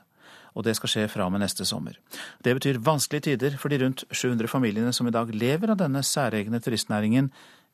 Og 0.58 0.64
det 0.66 0.72
skal 0.74 0.90
skje 0.90 1.04
fra 1.12 1.28
og 1.28 1.30
med 1.30 1.44
neste 1.44 1.62
sommer. 1.68 1.94
Det 2.42 2.56
betyr 2.58 2.80
vanskelige 2.82 3.28
tider 3.28 3.54
for 3.62 3.70
de 3.70 3.78
rundt 3.84 4.02
700 4.10 4.50
familiene 4.50 4.90
som 4.90 5.06
i 5.06 5.12
dag 5.14 5.30
lever 5.30 5.70
av 5.70 5.78
denne 5.78 6.02
særegne 6.02 6.58
turistnæringen 6.58 7.28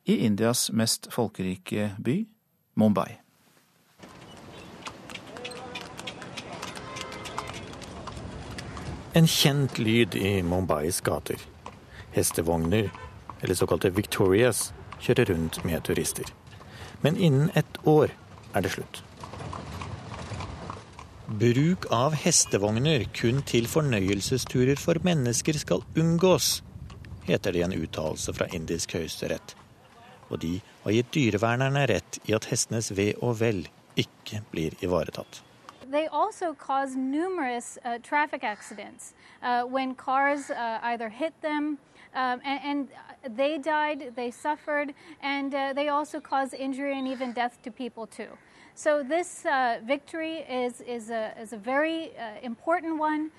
i 0.05 0.19
Indias 0.27 0.67
mest 0.69 1.09
folkerike 1.09 1.95
by, 1.97 2.19
Mumbai. 2.77 3.17
En 9.17 9.25
kjent 9.25 9.81
lyd 9.81 10.13
i 10.13 10.35
Mumbais 10.45 11.01
gater. 11.01 11.41
Hestevogner, 12.13 12.93
eller 13.41 13.57
såkalte 13.57 13.89
Victorias, 13.89 14.73
kjører 15.03 15.33
rundt 15.33 15.59
med 15.67 15.83
turister. 15.87 16.29
Men 17.03 17.17
innen 17.17 17.51
ett 17.59 17.79
år 17.83 18.13
er 18.53 18.63
det 18.63 18.73
slutt. 18.75 19.03
Bruk 21.27 21.87
av 21.91 22.17
hestevogner 22.19 23.05
kun 23.15 23.41
til 23.47 23.67
fornøyelsesturer 23.71 24.79
for 24.79 24.99
mennesker 25.03 25.57
skal 25.59 25.85
unngås, 25.99 26.61
heter 27.27 27.55
det 27.55 27.61
i 27.61 27.67
en 27.67 27.77
uttalelse 27.77 28.35
fra 28.35 28.49
indisk 28.55 28.97
høyesterett. 28.97 29.55
Og 30.31 30.41
de 30.43 30.57
har 30.83 30.97
gitt 30.97 31.15
dyrevernerne 31.15 31.87
rett 31.89 32.19
i 32.27 32.35
at 32.35 32.49
hestenes 32.51 32.91
ve 32.97 33.13
og 33.21 33.39
vel 33.39 33.65
ikke 33.99 34.43
blir 34.51 34.77
ivaretatt. 34.83 35.43
they 35.93 36.07
also 36.07 36.53
cause 36.53 36.95
numerous 36.95 37.77
uh, 37.85 37.99
traffic 38.01 38.43
accidents 38.43 39.13
uh, 39.43 39.61
when 39.63 39.93
cars 39.93 40.49
uh, 40.49 40.79
either 40.83 41.07
hit 41.07 41.33
them. 41.41 41.77
Um, 42.15 42.41
and, 42.43 42.59
and, 42.63 42.87
they 43.27 43.57
died, 43.57 44.13
they 44.15 44.31
suffered, 44.31 44.93
and 45.21 45.53
uh, 45.53 45.73
they 45.73 45.89
also 45.89 46.19
cause 46.19 46.53
injury 46.53 46.97
and 46.97 47.07
even 47.07 47.33
death 47.33 47.61
to 47.63 47.71
people 47.71 48.07
too. 48.07 48.29
So 48.75 49.03
this 49.03 49.45
uh, 49.45 49.79
victory 49.85 50.37
is, 50.49 50.81
is, 50.81 51.09
a, 51.09 51.33
is 51.39 51.53
a 51.53 51.57
very 51.57 52.11
uh, 52.17 52.39
important 52.41 52.97
one, 52.97 53.31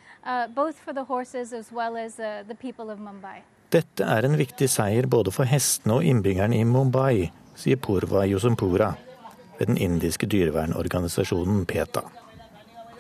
both 0.55 0.79
for 0.79 0.93
the 0.93 1.05
horses 1.05 1.53
as 1.53 1.73
well 1.73 1.97
as 1.97 2.17
the 2.17 2.57
people 2.61 2.91
of 2.91 2.99
Mumbai. 2.99 3.43
Dette 3.75 4.07
er 4.07 4.25
en 4.25 4.37
viktig 4.39 4.69
seier 4.71 5.09
både 5.11 5.33
for 5.35 5.51
hestene 5.51 5.97
og 5.97 6.05
innbyggerne 6.07 6.61
i 6.61 6.67
Mumbai, 6.69 7.33
sier 7.59 7.81
Purva 7.83 8.23
Yosumpura 8.31 8.93
ved 9.59 9.67
den 9.67 9.81
indiske 9.83 10.29
dyrevernorganisasjonen 10.31 11.65
PETA. 11.67 12.05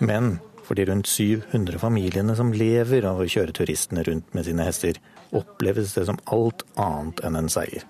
Men 0.00 0.40
for 0.64 0.74
de 0.74 0.86
rundt 0.88 1.06
700 1.06 1.78
familiene 1.78 2.34
som 2.34 2.52
lever 2.52 3.06
av 3.06 3.20
å 3.20 3.28
kjøre 3.28 3.54
turistene 3.54 4.02
rundt 4.06 4.34
med 4.34 4.48
sine 4.48 4.66
hester, 4.66 4.98
oppleves 5.36 5.94
det 5.96 6.06
som 6.08 6.20
alt 6.32 6.64
annet 6.80 7.20
enn 7.26 7.40
en 7.40 7.50
seier. 7.52 7.84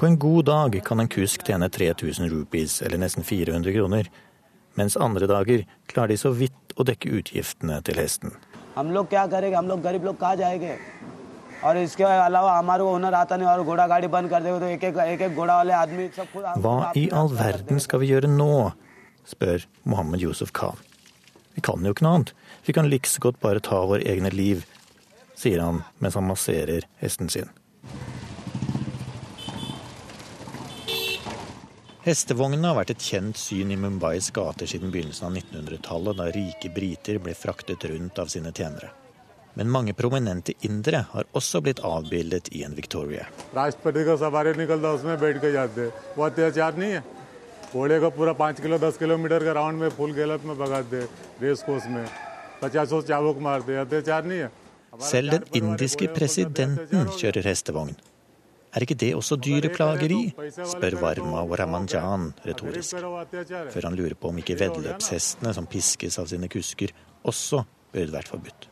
På 0.00 0.08
en 0.08 0.16
god 0.18 0.44
dag 0.48 0.76
kan 0.84 1.00
en 1.00 1.10
kusk 1.12 1.42
tjene 1.44 1.68
3000 1.68 2.30
rupees, 2.32 2.78
eller 2.82 3.02
nesten 3.02 3.24
400 3.24 3.72
kroner, 3.74 4.06
mens 4.80 4.96
andre 4.96 5.28
dager 5.28 5.66
klarer 5.92 6.14
de 6.14 6.16
så 6.16 6.32
vidt 6.32 6.72
å 6.80 6.86
dekke 6.88 7.10
utgiftene 7.20 7.82
til 7.84 8.00
hesten. 8.00 8.32
Hva 16.64 16.94
i 16.96 17.10
all 17.12 17.28
verden 17.36 17.82
skal 17.84 18.00
vi 18.00 18.14
gjøre 18.14 18.30
nå? 18.32 18.70
spør 19.28 19.66
Mohammed 19.84 20.24
Yusuf 20.24 20.54
Khan. 20.56 20.80
Kan 21.64 21.84
jo 21.84 21.94
ikke 21.94 22.06
noe 22.06 22.20
annet. 22.20 22.34
Vi 22.66 22.74
kan 22.76 22.88
like 22.90 23.08
så 23.08 23.22
godt 23.22 23.40
bare 23.40 23.60
ta 23.64 23.82
våre 23.86 24.04
egne 24.08 24.32
liv, 24.32 24.64
sier 25.36 25.60
han 25.64 25.82
mens 25.98 26.16
han 26.16 26.28
masserer 26.28 26.86
hesten 27.02 27.28
sin. 27.32 27.50
Hestevognene 32.00 32.64
har 32.70 32.78
vært 32.78 32.94
et 32.94 33.04
kjent 33.04 33.36
syn 33.36 33.74
i 33.74 33.76
Mumbais 33.76 34.30
gater 34.32 34.68
siden 34.70 34.88
begynnelsen 34.92 35.26
av 35.28 35.34
1900-tallet, 35.36 36.16
da 36.16 36.30
rike 36.32 36.70
briter 36.72 37.20
ble 37.20 37.34
fraktet 37.36 37.84
rundt 37.90 38.18
av 38.22 38.30
sine 38.32 38.54
tjenere. 38.56 38.88
Men 39.54 39.68
mange 39.68 39.92
prominente 39.92 40.54
indere 40.64 41.02
har 41.10 41.28
også 41.36 41.60
blitt 41.60 41.82
avbildet 41.84 42.48
i 42.56 42.62
en 42.64 42.72
Victoria. 42.72 43.26
घोड़े 47.73 47.99
को 47.99 48.09
पूरा 48.17 48.33
पाँच 48.33 48.61
किलो 48.61 48.77
दस 48.79 48.97
किलोमीटर 48.97 49.43
का 49.45 49.51
राउंड 49.51 49.79
में 49.79 49.89
फुल 49.97 50.11
गैलत 50.19 50.41
में 50.45 50.57
भगा 50.57 50.81
दे 50.91 51.01
रेस 51.41 51.63
कोर्स 51.67 51.87
में 51.95 52.05
पचासों 52.61 53.01
चाबुक 53.09 53.37
मार 53.47 53.61
दे 53.67 53.75
अत्याचार 53.85 54.23
नहीं 54.25 54.39
है 54.39 54.51
Selv 54.99 55.31
den 55.31 55.43
indiske 55.59 56.07
presidenten 56.07 56.77
kjører 57.19 57.43
hestevogn. 57.43 57.95
Er 58.75 58.83
ikke 58.83 58.95
det 58.95 59.15
også 59.15 59.35
dyreplageri? 59.39 60.33
spør 60.51 60.95
Varma 61.01 61.43
Waramanjan 61.43 62.33
retorisk, 62.45 62.95
før 63.71 63.83
han 63.83 63.95
lurer 63.95 64.15
på 64.19 64.31
om 64.31 64.37
ikke 64.37 64.57
veddeløpshestene 64.59 65.53
som 65.53 65.67
piskes 65.67 66.19
av 66.19 66.27
sine 66.27 66.47
kusker, 66.47 66.91
også 67.23 67.63
burde 67.93 68.11
vært 68.11 68.31
forbudt. 68.31 68.67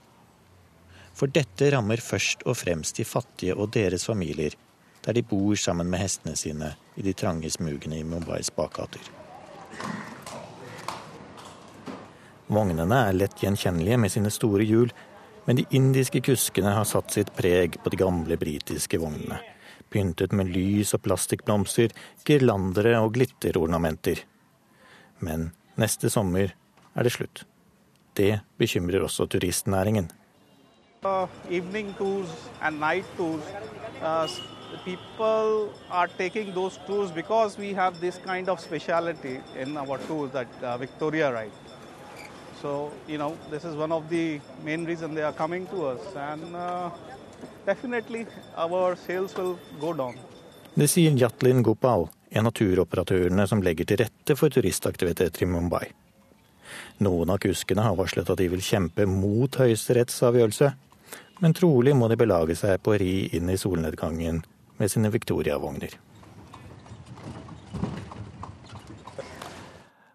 For 1.13 1.27
dette 1.27 1.71
rammer 1.75 2.01
først 2.01 2.43
og 2.45 2.57
fremst 2.57 2.97
de 2.97 3.05
fattige 3.05 3.55
og 3.55 3.73
deres 3.75 4.05
familier, 4.05 4.55
der 5.04 5.16
de 5.16 5.22
bor 5.22 5.54
sammen 5.56 5.90
med 5.90 6.02
hestene 6.02 6.36
sine 6.36 6.74
i 6.96 7.02
de 7.02 7.12
trange 7.12 7.50
smugene 7.50 8.00
i 8.00 8.04
Mumbais 8.04 8.50
bakgater. 8.54 9.02
Vognene 12.48 13.02
er 13.08 13.16
lett 13.16 13.42
gjenkjennelige 13.42 13.98
med 14.00 14.12
sine 14.12 14.30
store 14.32 14.64
hjul, 14.64 14.92
men 15.44 15.56
de 15.60 15.66
indiske 15.76 16.20
kuskene 16.24 16.72
har 16.76 16.86
satt 16.88 17.12
sitt 17.12 17.30
preg 17.36 17.76
på 17.82 17.92
de 17.92 18.00
gamle 18.00 18.36
britiske 18.40 19.00
vognene. 19.00 19.40
Pyntet 19.92 20.34
med 20.36 20.50
lys 20.52 20.94
og 20.96 21.04
plastikkblomster, 21.04 21.92
girlandere 22.28 22.98
og 23.00 23.14
glitterornamenter. 23.16 24.24
Men 25.24 25.50
neste 25.80 26.10
sommer 26.12 26.52
er 26.94 27.06
det 27.06 27.14
slutt. 27.14 27.44
Det 28.16 28.40
bekymrer 28.60 29.04
også 29.04 29.28
turistnæringen. 29.30 30.10
Uh, 31.04 31.28
evening 31.48 31.94
tours 31.96 32.28
people 34.84 35.72
are 35.90 36.08
taking 36.08 36.52
those 36.54 36.78
tours 36.86 37.10
because 37.10 37.58
we 37.58 37.72
have 37.74 38.00
this 38.00 38.18
kind 38.18 38.48
of 38.48 38.60
speciality 38.60 39.40
in 39.56 39.76
our 39.76 39.98
tours 40.06 40.32
that 40.32 40.48
uh, 40.62 40.76
Victoria 40.78 41.32
ride. 41.32 41.52
So, 42.60 42.90
you 43.06 43.18
know, 43.18 43.36
this 43.50 43.64
is 43.64 43.76
one 43.76 43.92
of 43.92 44.08
the 44.08 44.40
main 44.64 44.84
reasons 44.84 45.14
they 45.14 45.22
are 45.22 45.32
coming 45.32 45.66
to 45.68 45.86
us, 45.86 46.00
and 46.16 46.56
uh, 46.56 46.90
definitely 47.66 48.26
our 48.56 48.96
sales 48.96 49.36
will 49.36 49.58
go 49.80 49.92
down. 49.92 50.18
Det 50.74 50.88
sier 50.90 51.14
Jatlin 51.18 51.62
Gopal, 51.62 52.08
en 52.30 52.46
av 52.46 52.52
turoperatørene 52.54 53.46
som 53.46 53.62
legger 53.62 53.86
til 53.86 54.02
rette 54.02 54.36
for 54.38 54.50
turistaktiviteter 54.50 55.42
i 55.42 55.48
Mumbai. 55.50 55.86
Noen 57.02 57.30
av 57.30 57.38
kuskene 57.42 57.82
har 57.82 57.96
varslet 57.98 58.30
at 58.30 58.38
de 58.38 58.50
vil 58.50 58.62
kjempe 58.62 59.06
mot 59.06 59.54
høyesterettsavgjørelse, 59.58 60.70
men 61.40 61.54
trolig 61.54 61.94
må 61.96 62.10
de 62.10 62.18
belage 62.18 62.58
seg 62.58 62.82
på 62.82 62.94
å 62.94 63.00
ri 63.00 63.14
inn 63.38 63.50
i 63.50 63.58
solnedgangen 63.58 64.42
med 64.78 64.90
sine 64.90 65.10
Victoria-vogner. 65.10 65.98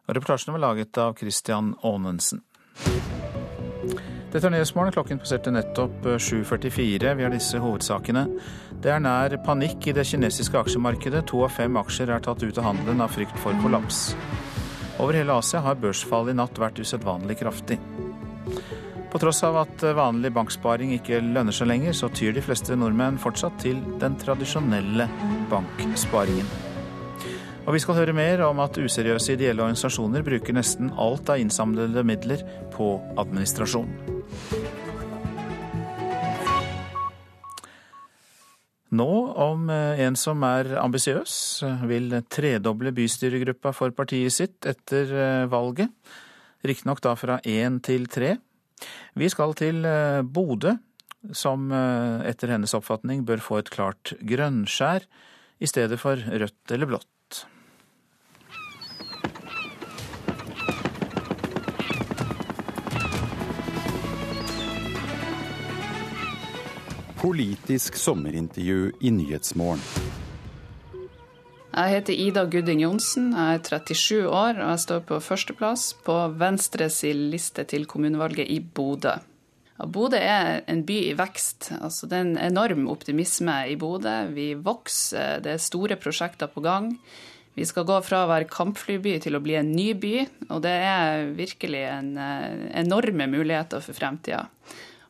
Reportasjen 0.05 0.53
var 0.53 0.59
laget 0.59 0.97
av 0.97 1.13
Christian 1.19 1.75
Aanensen. 1.83 2.41
Dette 4.33 4.47
er 4.49 4.53
Nyhetsmorgen. 4.55 4.93
Klokken 4.95 5.19
passerte 5.21 5.51
nettopp 5.53 6.07
7.44. 6.17 7.13
Vi 7.15 7.25
har 7.25 7.33
disse 7.33 7.59
hovedsakene. 7.61 8.25
Det 8.81 8.89
er 8.89 9.03
nær 9.03 9.35
panikk 9.45 9.87
i 9.87 9.93
det 9.93 10.07
kinesiske 10.09 10.57
aksjemarkedet. 10.57 11.27
To 11.29 11.43
av 11.45 11.53
fem 11.53 11.77
aksjer 11.77 12.09
er 12.09 12.23
tatt 12.25 12.41
ut 12.41 12.57
av 12.57 12.65
handelen 12.71 13.03
av 13.05 13.13
frykt 13.13 13.37
for 13.43 13.53
kollaps. 13.61 14.15
Over 14.97 15.19
hele 15.21 15.37
Asia 15.37 15.61
har 15.61 15.77
børsfallet 15.77 16.33
i 16.33 16.39
natt 16.41 16.57
vært 16.61 16.81
usedvanlig 16.81 17.37
kraftig. 17.43 17.77
På 19.13 19.19
tross 19.21 19.43
av 19.45 19.59
at 19.61 19.83
vanlig 19.93 20.31
banksparing 20.33 20.95
ikke 20.95 21.19
lønner 21.21 21.53
seg 21.53 21.67
lenger, 21.69 21.93
så 21.93 22.07
tyr 22.09 22.33
de 22.33 22.41
fleste 22.41 22.73
nordmenn 22.73 23.19
fortsatt 23.21 23.59
til 23.61 23.77
den 24.01 24.15
tradisjonelle 24.17 25.05
banksparingen. 25.51 26.47
Og 27.63 27.75
vi 27.75 27.81
skal 27.83 27.99
høre 27.99 28.15
mer 28.17 28.41
om 28.47 28.57
at 28.63 28.79
useriøse 28.81 29.35
ideelle 29.35 29.61
organisasjoner 29.61 30.25
bruker 30.25 30.55
nesten 30.57 30.89
alt 30.97 31.29
av 31.29 31.43
innsamlede 31.43 32.01
midler 32.09 32.41
på 32.73 32.87
administrasjon. 33.21 33.91
Nå 38.97 39.11
om 39.45 39.69
en 39.69 40.17
som 40.17 40.41
er 40.47 40.71
ambisiøs, 40.81 41.35
vil 41.85 42.17
tredoble 42.33 42.95
bystyregruppa 42.97 43.75
for 43.77 43.93
partiet 43.93 44.33
sitt 44.33 44.65
etter 44.73 45.45
valget. 45.53 45.93
Riktignok 46.65 47.03
da 47.05 47.13
fra 47.13 47.37
én 47.45 47.77
til 47.85 48.09
tre. 48.09 48.39
Vi 49.19 49.29
skal 49.29 49.53
til 49.59 49.85
Bodø, 50.33 50.75
som 51.31 51.71
etter 51.71 52.51
hennes 52.51 52.73
oppfatning 52.75 53.23
bør 53.27 53.43
få 53.43 53.61
et 53.61 53.71
klart 53.73 54.15
grønnskjær 54.27 55.05
i 55.63 55.69
stedet 55.69 55.99
for 56.01 56.19
rødt 56.19 56.73
eller 56.75 56.89
blått. 56.89 57.07
Politisk 67.23 67.95
sommerintervju 67.95 68.91
i 68.99 69.13
Nyhetsmorgen. 69.15 70.22
Jeg 71.73 71.89
heter 71.89 72.13
Ida 72.13 72.43
Gudding 72.45 72.83
Johnsen, 72.83 73.31
jeg 73.33 73.57
er 73.57 73.61
37 73.65 74.27
år 74.29 74.59
og 74.59 74.67
jeg 74.67 74.81
står 74.83 74.99
på 75.09 75.17
førsteplass 75.25 75.85
på 76.05 76.15
Venstres 76.37 76.99
liste 77.17 77.63
til 77.65 77.87
kommunevalget 77.89 78.45
i 78.45 78.59
Bodø. 78.61 79.15
Bodø 79.89 80.19
er 80.21 80.61
en 80.69 80.83
by 80.85 80.99
i 81.09 81.15
vekst. 81.17 81.71
Altså, 81.79 82.05
det 82.05 82.19
er 82.19 82.27
en 82.27 82.37
enorm 82.37 82.85
optimisme 82.93 83.55
i 83.71 83.77
Bodø. 83.79 84.13
Vi 84.35 84.51
vokser, 84.53 85.41
det 85.41 85.55
er 85.55 85.63
store 85.65 85.97
prosjekter 85.97 86.51
på 86.53 86.61
gang. 86.61 86.91
Vi 87.57 87.65
skal 87.65 87.89
gå 87.89 87.97
fra 88.05 88.21
å 88.21 88.29
være 88.29 88.51
kampflyby 88.53 89.17
til 89.25 89.33
å 89.33 89.41
bli 89.41 89.57
en 89.57 89.73
ny 89.73 89.89
by, 89.97 90.13
og 90.51 90.61
det 90.65 90.75
er 90.77 91.25
virkelig 91.33 91.83
en, 91.89 92.13
eh, 92.17 92.69
enorme 92.85 93.27
muligheter 93.33 93.81
for 93.81 93.97
fremtida. 93.97 94.45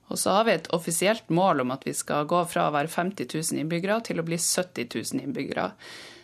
Og 0.09 0.15
så 0.15 0.31
har 0.37 0.47
vi 0.47 0.55
et 0.55 0.71
offisielt 0.71 1.29
mål 1.29 1.61
om 1.61 1.71
at 1.71 1.83
vi 1.83 1.91
skal 1.91 2.25
gå 2.25 2.47
fra 2.47 2.69
å 2.69 2.73
være 2.73 2.87
50 2.87 3.27
000 3.27 3.59
innbyggere 3.59 4.01
til 4.03 4.19
å 4.19 4.27
bli 4.27 4.37
70 4.39 4.87
000 4.95 5.23
innbyggere. 5.23 5.71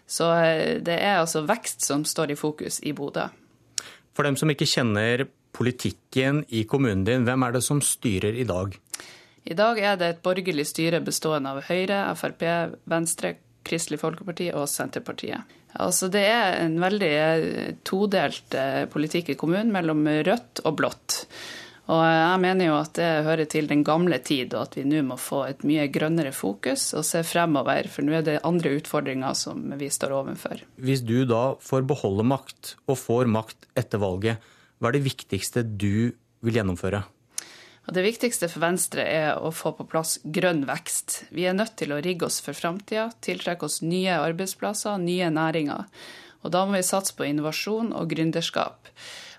Så 0.10 0.30
eh, 0.42 0.80
det 0.82 0.98
er 0.98 1.20
altså 1.20 1.46
vekst 1.48 1.86
som 1.86 2.06
står 2.08 2.34
i 2.34 2.40
fokus 2.40 2.82
i 2.82 2.96
Bodø. 2.98 3.28
For 4.18 4.26
dem 4.26 4.38
som 4.40 4.50
ikke 4.52 4.68
kjenner 4.68 5.28
politikken 5.56 6.44
i 6.50 6.66
kommunen 6.70 7.06
din, 7.08 7.26
hvem 7.28 7.46
er 7.46 7.56
det 7.56 7.64
som 7.66 7.82
styrer 7.84 8.38
i 8.38 8.48
dag? 8.48 8.74
I 9.50 9.56
dag 9.58 9.80
er 9.80 9.96
det 10.00 10.10
et 10.10 10.26
borgerlig 10.26 10.66
styre 10.68 11.00
bestående 11.02 11.54
av 11.54 11.64
Høyre, 11.70 12.02
Frp, 12.20 12.44
Venstre, 12.90 13.38
Kristelig 13.66 14.02
Folkeparti 14.02 14.50
og 14.52 14.68
Senterpartiet. 14.70 15.56
Altså 15.80 16.10
det 16.10 16.26
er 16.26 16.58
en 16.64 16.80
veldig 16.82 17.14
eh, 17.14 17.72
todelt 17.86 18.58
eh, 18.58 18.84
politikk 18.90 19.34
i 19.34 19.40
kommunen 19.40 19.74
mellom 19.74 20.08
rødt 20.26 20.66
og 20.66 20.78
blått. 20.82 21.22
Og 21.90 22.02
jeg 22.06 22.42
mener 22.44 22.68
jo 22.68 22.76
at 22.78 22.94
det 23.00 23.10
hører 23.26 23.48
til 23.50 23.70
den 23.70 23.82
gamle 23.86 24.20
tid, 24.22 24.54
og 24.54 24.68
at 24.68 24.78
vi 24.78 24.86
nå 24.86 25.02
må 25.08 25.18
få 25.18 25.42
et 25.48 25.64
mye 25.66 25.88
grønnere 25.90 26.32
fokus 26.36 26.92
og 26.94 27.06
se 27.08 27.24
fremover. 27.26 27.90
For 27.90 28.06
nå 28.06 28.20
er 28.20 28.26
det 28.28 28.40
andre 28.46 28.76
utfordringer 28.78 29.38
som 29.38 29.64
vi 29.80 29.90
står 29.90 30.14
overfor. 30.20 30.62
Hvis 30.78 31.02
du 31.02 31.24
da 31.30 31.56
får 31.66 31.88
beholde 31.90 32.28
makt, 32.30 32.76
og 32.86 33.00
får 33.02 33.32
makt 33.34 33.70
etter 33.80 34.02
valget, 34.04 34.52
hva 34.78 34.92
er 34.92 35.00
det 35.00 35.08
viktigste 35.08 35.66
du 35.66 36.12
vil 36.46 36.60
gjennomføre? 36.60 37.02
Det 37.90 38.04
viktigste 38.06 38.46
for 38.52 38.62
Venstre 38.62 39.02
er 39.02 39.40
å 39.42 39.50
få 39.50 39.72
på 39.74 39.88
plass 39.90 40.20
grønn 40.22 40.62
vekst. 40.70 41.24
Vi 41.34 41.48
er 41.50 41.56
nødt 41.58 41.74
til 41.80 41.96
å 41.96 42.02
rigge 42.06 42.28
oss 42.28 42.38
for 42.46 42.54
framtida, 42.54 43.08
tiltrekke 43.26 43.66
oss 43.66 43.80
nye 43.82 44.20
arbeidsplasser, 44.22 45.02
nye 45.02 45.32
næringer. 45.34 45.88
Og 46.46 46.54
da 46.54 46.62
må 46.68 46.78
vi 46.78 46.86
satse 46.86 47.18
på 47.18 47.26
innovasjon 47.26 47.90
og 47.98 48.12
gründerskap. 48.14 48.92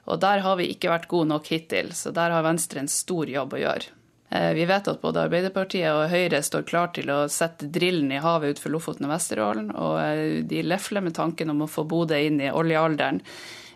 Og 0.09 0.21
der 0.23 0.43
har 0.45 0.57
vi 0.61 0.71
ikke 0.73 0.93
vært 0.93 1.09
gode 1.11 1.31
nok 1.33 1.51
hittil, 1.53 1.93
så 1.97 2.13
der 2.15 2.33
har 2.35 2.47
Venstre 2.47 2.83
en 2.83 2.91
stor 2.91 3.29
jobb 3.31 3.57
å 3.57 3.61
gjøre. 3.61 3.97
Eh, 4.31 4.53
vi 4.55 4.65
vet 4.71 4.89
at 4.89 5.01
både 5.03 5.25
Arbeiderpartiet 5.27 5.91
og 5.91 6.11
Høyre 6.13 6.39
står 6.47 6.67
klar 6.69 6.93
til 6.95 7.11
å 7.11 7.25
sette 7.31 7.67
drillen 7.73 8.13
i 8.15 8.21
havet 8.23 8.55
utenfor 8.55 8.75
Lofoten 8.77 9.09
og 9.09 9.15
Vesterålen, 9.17 9.73
og 9.75 9.97
eh, 10.03 10.41
de 10.47 10.63
lefler 10.63 11.03
med 11.03 11.17
tanken 11.19 11.51
om 11.51 11.65
å 11.67 11.71
få 11.71 11.85
Bodø 11.91 12.19
inn 12.19 12.39
i 12.43 12.53
oljealderen. 12.55 13.21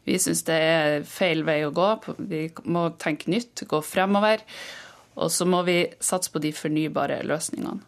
Vi 0.05 0.19
syns 0.21 0.45
det 0.47 0.57
er 0.61 1.07
feil 1.09 1.43
vei 1.47 1.63
å 1.65 1.73
gå. 1.75 1.89
Vi 2.29 2.47
må 2.69 2.91
tenke 3.01 3.31
nytt, 3.33 3.65
gå 3.67 3.81
fremover. 3.83 4.45
Og 5.17 5.31
så 5.33 5.47
må 5.49 5.63
vi 5.65 5.79
satse 6.03 6.33
på 6.33 6.43
de 6.45 6.51
fornybare 6.55 7.23
løsningene. 7.25 7.81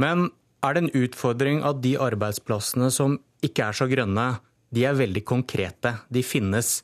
Men 0.00 0.30
er 0.64 0.74
det 0.74 0.82
en 0.84 1.04
utfordring 1.04 1.60
at 1.66 1.82
de 1.84 1.94
arbeidsplassene 2.00 2.88
som 2.94 3.18
ikke 3.44 3.68
er 3.68 3.76
så 3.76 3.86
grønne, 3.90 4.26
de 4.74 4.86
er 4.88 4.96
veldig 4.96 5.22
konkrete. 5.28 5.98
De 6.08 6.24
finnes 6.24 6.78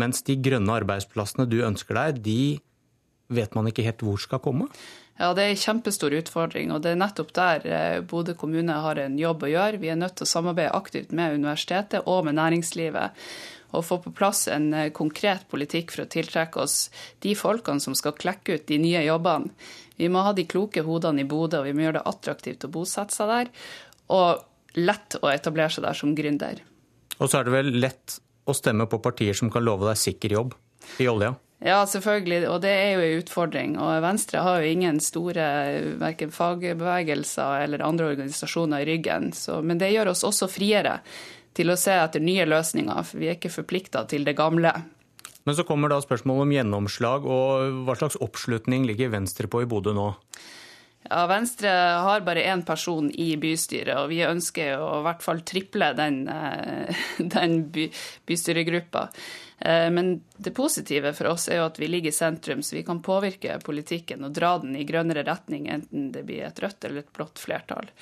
mens 0.00 0.22
de 0.26 0.36
grønne 0.42 0.76
arbeidsplassene 0.80 1.46
du 1.50 1.60
ønsker 1.66 1.98
deg, 1.98 2.20
de 2.24 2.40
vet 3.34 3.54
man 3.56 3.68
ikke 3.70 3.84
helt 3.86 4.04
hvor 4.04 4.20
skal 4.20 4.42
komme? 4.44 4.68
Ja, 5.18 5.30
Det 5.34 5.44
er 5.44 5.52
en 5.52 5.62
kjempestor 5.62 6.14
utfordring, 6.18 6.72
og 6.74 6.82
det 6.82 6.90
er 6.90 6.98
nettopp 6.98 7.30
der 7.36 7.66
eh, 7.70 8.00
Bodø 8.02 8.34
kommune 8.34 8.80
har 8.82 8.98
en 8.98 9.18
jobb 9.18 9.46
å 9.46 9.50
gjøre. 9.52 9.78
Vi 9.78 9.92
er 9.92 9.98
nødt 10.00 10.16
til 10.18 10.26
å 10.26 10.32
samarbeide 10.32 10.74
aktivt 10.74 11.12
med 11.14 11.36
universitetet 11.38 12.08
og 12.10 12.24
med 12.26 12.34
næringslivet. 12.34 13.14
Og 13.74 13.86
få 13.86 14.00
på 14.02 14.10
plass 14.14 14.48
en 14.50 14.72
eh, 14.74 14.90
konkret 14.94 15.46
politikk 15.50 15.94
for 15.94 16.02
å 16.02 16.10
tiltrekke 16.10 16.64
oss 16.66 16.88
de 17.22 17.36
folkene 17.38 17.82
som 17.82 17.94
skal 17.94 18.16
klekke 18.18 18.58
ut 18.58 18.66
de 18.66 18.80
nye 18.82 19.04
jobbene. 19.06 19.54
Vi 19.94 20.10
må 20.10 20.24
ha 20.26 20.34
de 20.34 20.48
kloke 20.50 20.82
hodene 20.82 21.22
i 21.22 21.30
Bodø, 21.30 21.62
og 21.62 21.68
vi 21.68 21.76
må 21.76 21.86
gjøre 21.86 22.00
det 22.00 22.08
attraktivt 22.10 22.66
å 22.66 22.72
bosette 22.74 23.14
seg 23.14 23.30
der. 23.30 23.54
Og 24.10 24.80
lett 24.82 25.14
å 25.22 25.30
etablere 25.30 25.70
seg 25.70 25.86
der 25.86 25.94
som 25.94 26.16
gründer. 26.18 26.58
Og 27.20 27.30
så 27.30 27.38
er 27.38 27.46
det 27.46 27.54
vel 27.54 27.70
lett 27.78 28.18
å 28.44 28.54
stemme 28.56 28.86
på 28.90 29.00
partier 29.04 29.36
som 29.36 29.50
kan 29.52 29.64
love 29.64 29.88
deg 29.88 30.00
sikker 30.00 30.36
jobb 30.36 30.54
i 31.00 31.08
olja? 31.08 31.34
Ja, 31.64 31.78
selvfølgelig, 31.88 32.42
og 32.50 32.58
det 32.60 32.72
er 32.76 32.90
jo 32.92 33.04
en 33.04 33.22
utfordring. 33.22 33.76
Og 33.80 34.02
Venstre 34.04 34.42
har 34.44 34.60
jo 34.60 34.72
ingen 34.74 34.98
store 35.00 35.46
verken 36.00 36.34
fagbevegelser 36.34 37.64
eller 37.64 37.84
andre 37.86 38.10
organisasjoner 38.12 38.84
i 38.84 38.88
ryggen. 38.90 39.30
Så, 39.32 39.62
men 39.64 39.80
det 39.80 39.94
gjør 39.94 40.12
oss 40.12 40.26
også 40.28 40.50
friere 40.52 40.98
til 41.56 41.70
å 41.72 41.78
se 41.80 41.94
etter 41.96 42.20
nye 42.20 42.44
løsninger, 42.50 43.00
for 43.06 43.22
vi 43.22 43.30
er 43.30 43.38
ikke 43.38 43.54
forplikta 43.54 44.04
til 44.10 44.26
det 44.26 44.36
gamle. 44.36 44.74
Men 45.44 45.56
så 45.56 45.64
kommer 45.68 45.92
da 45.92 46.00
spørsmålet 46.02 46.44
om 46.44 46.52
gjennomslag, 46.56 47.24
og 47.28 47.80
hva 47.86 47.96
slags 47.96 48.18
oppslutning 48.24 48.84
ligger 48.88 49.12
Venstre 49.14 49.48
på 49.48 49.62
i 49.64 49.68
Bodø 49.70 49.94
nå? 49.96 50.10
Ja, 51.10 51.26
Venstre 51.28 51.68
har 52.00 52.22
bare 52.24 52.42
én 52.48 52.62
person 52.64 53.10
i 53.10 53.34
bystyret, 53.36 53.96
og 53.98 54.08
vi 54.08 54.22
ønsker 54.24 54.78
å 54.80 55.00
i 55.00 55.04
hvert 55.04 55.24
fall 55.24 55.42
triple 55.44 55.90
den, 55.98 56.22
eh, 56.32 57.02
den 57.34 57.58
by, 57.74 57.90
bystyregruppa. 58.26 59.08
Eh, 59.58 59.90
men 59.92 60.14
det 60.36 60.54
positive 60.56 61.12
for 61.12 61.34
oss 61.34 61.48
er 61.48 61.60
jo 61.60 61.66
at 61.68 61.80
vi 61.80 61.90
ligger 61.92 62.08
i 62.08 62.16
sentrum, 62.16 62.62
så 62.64 62.78
vi 62.78 62.86
kan 62.88 63.02
påvirke 63.04 63.58
politikken 63.64 64.24
og 64.24 64.32
dra 64.36 64.56
den 64.62 64.78
i 64.80 64.86
grønnere 64.88 65.26
retning, 65.28 65.68
enten 65.68 66.08
det 66.14 66.24
blir 66.24 66.46
et 66.48 66.64
rødt 66.64 66.88
eller 66.88 67.04
et 67.04 67.12
blått 67.12 67.42
flertall. 67.42 67.92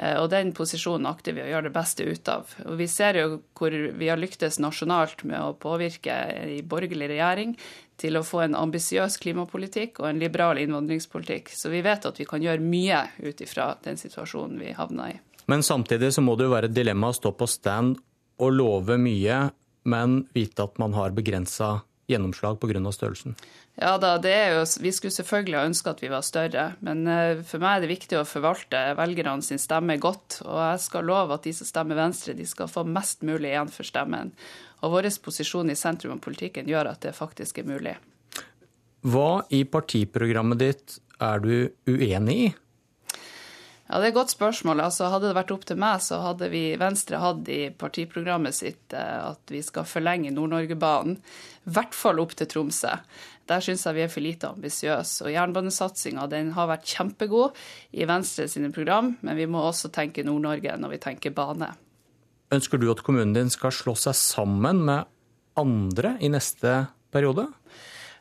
Eh, 0.00 0.16
og 0.16 0.30
den 0.32 0.54
posisjonen 0.56 1.08
akter 1.10 1.36
vi 1.36 1.44
å 1.44 1.50
gjøre 1.50 1.68
det 1.68 1.74
beste 1.76 2.06
ut 2.08 2.32
av. 2.32 2.50
Og 2.64 2.78
vi 2.80 2.88
ser 2.88 3.18
jo 3.20 3.28
hvor 3.58 3.74
vi 3.74 4.08
har 4.08 4.20
lyktes 4.20 4.60
nasjonalt 4.62 5.24
med 5.28 5.40
å 5.42 5.56
påvirke 5.60 6.16
i 6.56 6.60
borgerlig 6.64 7.10
regjering 7.12 7.56
til 8.00 8.16
å 8.16 8.24
få 8.24 8.46
en 8.46 8.56
ambisiøs 8.56 9.18
klimapolitikk 9.20 10.00
og 10.00 10.08
en 10.08 10.22
liberal 10.22 10.60
innvandringspolitikk. 10.62 11.52
Så 11.52 11.72
vi 11.72 11.82
vet 11.84 12.06
at 12.08 12.20
vi 12.20 12.28
kan 12.28 12.40
gjøre 12.42 12.64
mye 12.64 13.02
ut 13.20 13.44
ifra 13.44 13.74
den 13.84 14.00
situasjonen 14.00 14.60
vi 14.62 14.72
havna 14.76 15.10
i. 15.12 15.18
Men 15.50 15.64
samtidig 15.66 16.12
så 16.14 16.24
må 16.24 16.36
det 16.38 16.46
jo 16.46 16.54
være 16.54 16.70
et 16.70 16.76
dilemma 16.76 17.10
å 17.10 17.16
stå 17.16 17.34
på 17.36 17.48
stand 17.50 17.98
og 18.40 18.54
love 18.56 18.96
mye, 18.96 19.50
men 19.90 20.20
vite 20.32 20.64
at 20.64 20.78
man 20.80 20.94
har 20.96 21.12
begrensa 21.16 21.80
gjennomslag 22.10 22.58
pga. 22.60 22.92
størrelsen? 22.92 23.36
Ja 23.80 23.94
da, 24.02 24.16
det 24.18 24.32
er 24.34 24.54
jo, 24.56 24.64
Vi 24.82 24.92
skulle 24.92 25.14
selvfølgelig 25.14 25.58
ha 25.58 25.66
ønska 25.68 25.94
at 25.94 26.02
vi 26.02 26.10
var 26.12 26.24
større, 26.26 26.64
men 26.84 27.06
eh, 27.06 27.42
for 27.46 27.62
meg 27.62 27.78
er 27.78 27.86
det 27.86 27.92
viktig 27.94 28.18
å 28.18 28.26
forvalte 28.28 28.82
velgerne 28.98 29.42
sin 29.46 29.62
stemme 29.62 29.96
godt. 30.02 30.40
Og 30.44 30.58
jeg 30.58 30.84
skal 30.86 31.08
love 31.08 31.36
at 31.36 31.46
de 31.46 31.54
som 31.56 31.68
stemmer 31.68 31.98
Venstre, 31.98 32.34
de 32.36 32.46
skal 32.46 32.70
få 32.70 32.84
mest 32.84 33.22
mulig 33.26 33.54
igjen 33.54 33.72
for 33.72 33.88
stemmen. 33.88 34.34
Og 34.80 34.96
vår 34.96 35.10
posisjon 35.22 35.70
i 35.70 35.78
sentrum 35.78 36.16
av 36.16 36.24
politikken 36.24 36.68
gjør 36.68 36.92
at 36.92 37.04
det 37.04 37.16
faktisk 37.16 37.60
er 37.60 37.68
mulig. 37.68 37.96
Hva 39.00 39.44
i 39.48 39.62
partiprogrammet 39.64 40.60
ditt 40.60 40.98
er 41.20 41.40
du 41.40 41.54
uenig 41.88 42.36
i? 42.36 42.50
Ja, 43.90 43.98
Det 43.98 44.06
er 44.06 44.12
et 44.12 44.14
godt 44.20 44.30
spørsmål. 44.30 44.80
Altså, 44.84 45.08
hadde 45.10 45.26
det 45.26 45.34
vært 45.34 45.50
opp 45.50 45.64
til 45.66 45.78
meg, 45.82 45.98
så 46.04 46.20
hadde 46.22 46.46
vi 46.52 46.76
Venstre 46.78 47.18
hatt 47.18 47.48
i 47.50 47.72
partiprogrammet 47.74 48.54
sitt 48.54 48.94
eh, 48.94 49.18
at 49.32 49.50
vi 49.50 49.64
skal 49.66 49.88
forlenge 49.88 50.30
Nord-Norge-banen. 50.30 51.16
I 51.66 51.72
hvert 51.74 51.96
fall 51.98 52.22
opp 52.22 52.36
til 52.38 52.46
Tromsø. 52.46 52.92
Der 53.50 53.64
syns 53.64 53.82
jeg 53.88 53.96
vi 53.96 54.04
er 54.04 54.12
for 54.12 54.22
lite 54.22 54.52
ambisiøse. 54.54 55.26
Og 55.26 55.34
jernbanesatsinga 55.34 56.28
har 56.54 56.70
vært 56.70 56.86
kjempegod 56.86 57.58
i 57.90 58.06
Venstre 58.06 58.46
sine 58.46 58.70
program, 58.70 59.16
men 59.26 59.38
vi 59.38 59.48
må 59.50 59.64
også 59.66 59.90
tenke 59.90 60.22
Nord-Norge 60.22 60.76
når 60.78 60.94
vi 60.94 61.02
tenker 61.02 61.34
bane. 61.34 61.72
Ønsker 62.54 62.78
du 62.78 62.86
at 62.94 63.02
kommunen 63.02 63.34
din 63.34 63.50
skal 63.50 63.74
slå 63.74 63.96
seg 63.98 64.14
sammen 64.14 64.84
med 64.86 65.10
andre 65.58 66.14
i 66.22 66.30
neste 66.30 66.84
periode? 67.10 67.48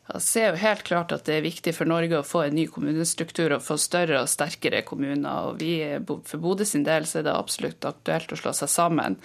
Jeg 0.10 0.26
ser 0.26 0.48
jo 0.48 0.62
helt 0.64 0.82
klart 0.88 1.12
at 1.14 1.28
det 1.28 1.36
er 1.38 1.46
viktig 1.46 1.72
for 1.78 1.90
Norge 1.90 2.18
å 2.18 2.26
få 2.26 2.48
en 2.48 2.56
ny 2.58 2.66
kommunestruktur 2.72 3.54
og 3.54 3.62
få 3.62 3.76
større 3.78 4.24
og 4.24 4.32
sterkere 4.32 4.82
kommuner. 4.88 5.52
Og 5.52 5.60
vi, 5.62 5.76
for 6.08 6.42
Bodø 6.42 6.66
sin 6.66 6.86
del 6.88 7.06
så 7.06 7.20
er 7.20 7.28
det 7.28 7.36
absolutt 7.36 7.86
aktuelt 7.86 8.34
å 8.34 8.40
slå 8.40 8.54
seg 8.58 8.72
sammen. 8.74 9.20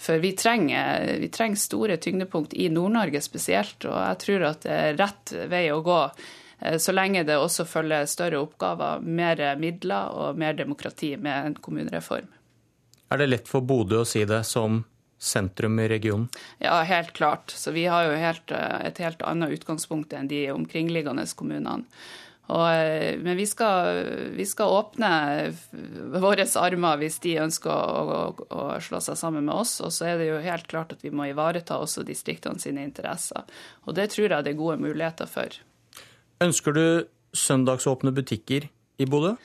For 0.00 0.22
vi 0.22 0.32
trenger, 0.36 1.12
vi 1.20 1.28
trenger 1.32 1.60
store 1.60 1.98
tyngdepunkt 2.00 2.56
i 2.56 2.70
Nord-Norge 2.72 3.20
spesielt, 3.24 3.84
og 3.84 3.94
jeg 3.94 4.22
tror 4.24 4.46
at 4.48 4.64
det 4.64 4.78
er 4.88 4.98
rett 4.98 5.34
vei 5.52 5.66
å 5.72 5.84
gå 5.84 6.00
Så 6.80 6.94
lenge 6.94 7.26
det 7.28 7.34
også 7.36 7.66
følger 7.68 8.06
større 8.08 8.38
oppgaver, 8.40 9.02
mer 9.02 9.40
midler 9.60 10.14
og 10.16 10.38
mer 10.40 10.54
demokrati 10.56 11.10
med 11.20 11.48
en 11.50 11.56
kommunereform. 11.60 12.30
Er 13.12 13.20
det 13.20 13.26
lett 13.26 13.50
for 13.50 13.60
Bodø 13.60 14.00
å 14.00 14.06
si 14.08 14.22
det 14.24 14.40
som 14.48 14.78
sentrum 15.18 15.78
i 15.80 15.88
regionen? 15.88 16.28
Ja, 16.62 16.80
helt 16.82 17.12
klart. 17.16 17.54
Så 17.54 17.72
vi 17.74 17.86
har 17.90 18.08
jo 18.08 18.18
helt, 18.18 18.52
et 18.52 19.00
helt 19.02 19.22
annet 19.24 19.56
utgangspunkt 19.58 20.12
enn 20.16 20.28
de 20.28 20.46
omkringliggende 20.52 21.26
kommunene. 21.36 21.88
Og, 22.52 22.66
eh, 22.68 23.16
men 23.16 23.38
vi 23.38 23.46
skal, 23.48 24.02
vi 24.36 24.44
skal, 24.44 24.68
åpne 24.68 25.10
våre 26.20 26.44
armer 26.60 27.00
hvis 27.00 27.16
de 27.24 27.38
ønsker 27.40 27.72
å, 27.72 28.02
å, 28.04 28.48
å, 28.52 28.64
slå 28.84 29.00
seg 29.00 29.16
sammen 29.16 29.46
med 29.46 29.54
oss. 29.54 29.78
Og 29.80 29.94
så 29.94 30.10
er 30.10 30.20
det 30.20 30.28
jo 30.28 30.42
helt 30.44 30.68
klart 30.68 30.92
at 30.92 31.04
vi 31.04 31.12
må 31.14 31.30
ivareta 31.30 31.80
også 31.80 32.04
distriktene 32.04 32.60
sine 32.60 32.84
interesser. 32.84 33.48
Og 33.88 33.96
det 33.96 34.10
tror 34.12 34.28
jeg 34.28 34.44
det 34.44 34.52
er 34.52 34.60
gode 34.60 34.76
muligheter 34.82 35.30
for. 35.30 35.56
Ønsker 36.44 36.76
du 36.76 36.86
søndagsåpne 37.34 38.12
butikker 38.14 38.68
i 39.00 39.08
Bodø? 39.08 39.38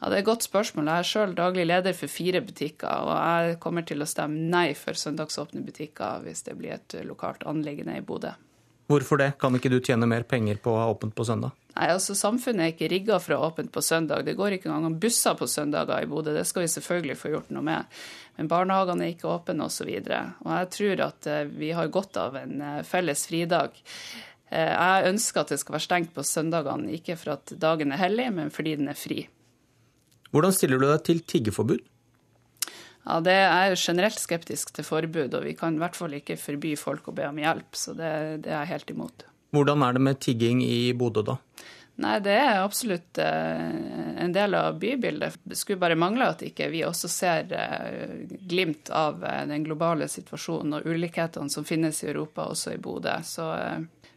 Ja, 0.00 0.08
Det 0.08 0.16
er 0.16 0.22
et 0.22 0.30
godt 0.30 0.42
spørsmål. 0.42 0.90
Jeg 0.90 0.98
er 0.98 1.10
sjøl 1.10 1.34
daglig 1.34 1.66
leder 1.66 1.92
for 1.92 2.10
fire 2.10 2.40
butikker, 2.44 2.88
og 2.88 3.14
jeg 3.14 3.60
kommer 3.60 3.86
til 3.86 4.02
å 4.02 4.08
stemme 4.10 4.50
nei 4.50 4.74
for 4.74 4.92
søndagsåpne 4.92 5.62
butikker 5.64 6.24
hvis 6.26 6.42
det 6.44 6.58
blir 6.58 6.74
et 6.76 6.98
lokalt 7.06 7.46
anliggende 7.46 7.96
i 7.98 8.04
Bodø. 8.04 8.34
Hvorfor 8.90 9.16
det? 9.16 9.30
Kan 9.40 9.54
ikke 9.56 9.70
du 9.72 9.78
tjene 9.80 10.04
mer 10.08 10.26
penger 10.28 10.58
på 10.60 10.74
å 10.74 10.80
ha 10.82 10.88
åpent 10.92 11.14
på 11.16 11.24
søndag? 11.24 11.54
Nei, 11.74 11.86
altså 11.90 12.14
Samfunnet 12.14 12.66
er 12.66 12.74
ikke 12.74 12.90
rigga 12.92 13.16
for 13.22 13.34
å 13.34 13.38
ha 13.40 13.48
åpent 13.48 13.72
på 13.72 13.82
søndag. 13.82 14.26
Det 14.26 14.36
går 14.36 14.58
ikke 14.58 14.68
engang 14.70 14.98
busser 15.00 15.38
på 15.38 15.48
søndager 15.48 16.04
i 16.04 16.10
Bodø. 16.10 16.34
Det 16.36 16.44
skal 16.46 16.66
vi 16.66 16.72
selvfølgelig 16.74 17.16
få 17.18 17.32
gjort 17.32 17.54
noe 17.54 17.64
med. 17.64 17.96
Men 18.36 18.50
barnehagene 18.50 19.06
er 19.06 19.14
ikke 19.14 19.32
åpne 19.32 19.66
osv. 19.66 19.88
Og, 19.88 20.10
så 20.10 20.20
og 20.44 20.52
jeg 20.52 20.70
tror 20.76 21.02
at 21.08 21.30
eh, 21.32 21.48
vi 21.48 21.72
har 21.74 21.94
godt 21.96 22.20
av 22.20 22.36
en 22.42 22.60
eh, 22.60 22.82
felles 22.86 23.24
fridag. 23.30 23.80
Eh, 24.50 24.70
jeg 24.70 25.14
ønsker 25.14 25.42
at 25.42 25.54
det 25.54 25.60
skal 25.62 25.78
være 25.78 25.86
stengt 25.88 26.12
på 26.14 26.26
søndagene, 26.28 26.92
ikke 26.98 27.16
for 27.18 27.38
at 27.38 27.56
dagen 27.58 27.94
er 27.94 28.04
hellig, 28.04 28.28
men 28.36 28.52
fordi 28.54 28.76
den 28.82 28.92
er 28.92 29.00
fri. 29.00 29.24
Hvordan 30.34 30.54
stiller 30.54 30.80
du 30.82 30.88
deg 30.88 31.04
til 31.06 31.20
tiggeforbud? 31.22 31.84
Ja, 33.04 33.20
det 33.20 33.36
er 33.36 33.76
generelt 33.76 34.18
skeptisk 34.18 34.72
til 34.74 34.86
forbud, 34.86 35.36
og 35.36 35.44
vi 35.44 35.52
kan 35.58 35.76
i 35.76 35.82
hvert 35.82 35.96
fall 35.98 36.16
ikke 36.16 36.38
forby 36.40 36.72
folk 36.80 37.12
å 37.12 37.14
be 37.14 37.28
om 37.28 37.38
hjelp. 37.38 37.76
Så 37.76 37.94
det, 37.94 38.10
det 38.46 38.50
er 38.50 38.64
jeg 38.64 38.72
helt 38.72 38.92
imot. 38.94 39.26
Hvordan 39.54 39.84
er 39.86 39.94
det 39.94 40.02
med 40.02 40.20
tigging 40.24 40.64
i 40.64 40.90
Bodø, 40.98 41.22
da? 41.22 41.36
Nei, 42.02 42.16
Det 42.20 42.32
er 42.34 42.64
absolutt 42.64 43.18
eh, 43.22 44.22
en 44.24 44.32
del 44.34 44.56
av 44.58 44.80
bybildet. 44.82 45.36
Det 45.44 45.58
skulle 45.58 45.78
bare 45.78 45.98
mangle 45.98 46.26
at 46.32 46.42
ikke 46.42 46.66
vi 46.72 46.82
også 46.82 47.10
ser 47.12 47.52
eh, 47.54 48.24
glimt 48.50 48.90
av 48.90 49.22
eh, 49.22 49.44
den 49.46 49.62
globale 49.66 50.08
situasjonen 50.10 50.80
og 50.80 50.88
ulikhetene 50.90 51.52
som 51.52 51.66
finnes 51.68 52.02
i 52.02 52.08
Europa, 52.10 52.48
også 52.50 52.74
i 52.74 52.80
Bodø. 52.82 53.14
Så 53.22 53.46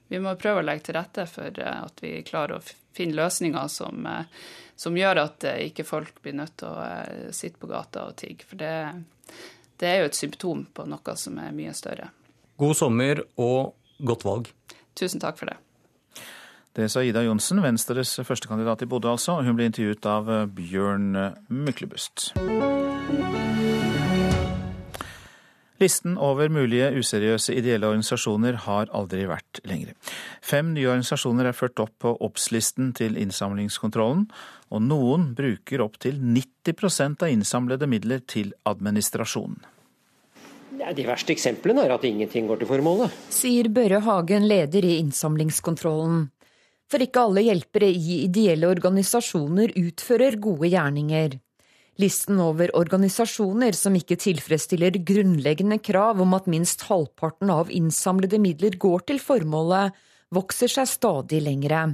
vi 0.10 0.24
må 0.24 0.34
prøve 0.42 0.64
å 0.64 0.66
legge 0.66 0.88
til 0.88 0.98
rette 0.98 1.28
for 1.30 1.62
at 1.62 2.02
vi 2.02 2.16
klarer 2.26 2.58
å 2.58 2.66
finne 2.98 3.20
løsninger 3.20 3.70
som 3.70 4.10
som 4.78 4.98
gjør 4.98 5.24
at 5.24 5.46
eh, 5.50 5.68
ikke 5.72 5.86
folk 5.88 6.22
blir 6.22 6.38
nødt 6.38 6.58
til 6.62 6.70
å 6.70 6.82
eh, 6.86 7.30
sitte 7.36 7.60
på 7.62 7.70
gata 7.72 8.08
og 8.08 8.18
tigge. 8.22 8.46
For 8.48 8.60
det, 8.62 8.74
det 9.82 9.90
er 9.90 10.04
jo 10.04 10.12
et 10.12 10.20
symptom 10.20 10.68
på 10.74 10.86
noe 10.90 11.16
som 11.18 11.40
er 11.42 11.56
mye 11.56 11.74
større. 11.78 12.12
God 12.62 12.78
sommer 12.78 13.24
og 13.42 13.74
godt 14.06 14.26
valg. 14.28 14.52
Tusen 14.98 15.22
takk 15.22 15.42
for 15.42 15.52
det. 15.52 15.58
Det 16.78 16.92
sa 16.94 17.02
Ida 17.02 17.24
Johnsen, 17.26 17.62
Venstres 17.66 18.14
førstekandidat 18.22 18.86
i 18.86 18.90
Bodø 18.90 19.10
altså. 19.16 19.40
Hun 19.42 19.58
ble 19.58 19.72
intervjuet 19.72 20.10
av 20.10 20.30
eh, 20.30 20.46
Bjørn 20.62 21.10
Myklebust. 21.50 22.30
Listen 25.78 26.16
over 26.18 26.50
mulige 26.50 26.90
useriøse 26.98 27.54
ideelle 27.54 27.86
organisasjoner 27.86 28.56
har 28.66 28.90
aldri 28.98 29.28
vært 29.30 29.62
lengre. 29.70 29.94
Fem 30.42 30.72
nye 30.74 30.88
organisasjoner 30.90 31.52
er 31.52 31.58
ført 31.58 31.78
opp 31.84 31.94
på 32.02 32.16
Obs-listen 32.26 32.96
til 32.98 33.18
innsamlingskontrollen, 33.22 34.26
og 34.74 34.84
noen 34.84 35.32
bruker 35.38 35.84
opptil 35.86 36.18
90% 36.18 37.28
av 37.28 37.34
innsamlede 37.34 37.90
midler 37.90 38.26
til 38.26 38.56
administrasjon. 38.66 39.60
De 40.78 41.06
verste 41.06 41.34
eksemplene 41.34 41.86
er 41.86 41.94
at 41.94 42.06
ingenting 42.08 42.48
går 42.50 42.62
til 42.62 42.70
formålet. 42.70 43.14
Sier 43.34 43.70
Børre 43.74 44.02
Hagen, 44.06 44.48
leder 44.50 44.86
i 44.86 44.98
innsamlingskontrollen. 45.02 46.28
For 46.88 47.04
ikke 47.04 47.26
alle 47.28 47.44
hjelpere 47.44 47.90
i 47.92 48.22
ideelle 48.24 48.70
organisasjoner 48.72 49.74
utfører 49.78 50.40
gode 50.42 50.72
gjerninger. 50.72 51.36
Listen 51.98 52.38
over 52.44 52.70
organisasjoner 52.78 53.74
som 53.74 53.96
ikke 53.98 54.20
tilfredsstiller 54.22 55.00
grunnleggende 55.02 55.80
krav 55.82 56.22
om 56.22 56.36
at 56.38 56.50
minst 56.50 56.86
halvparten 56.86 57.50
av 57.50 57.72
innsamlede 57.74 58.38
midler 58.42 58.78
går 58.78 59.08
til 59.10 59.22
formålet, 59.22 59.96
vokser 60.34 60.70
seg 60.70 60.92
stadig 60.92 61.42
lengre. 61.42 61.88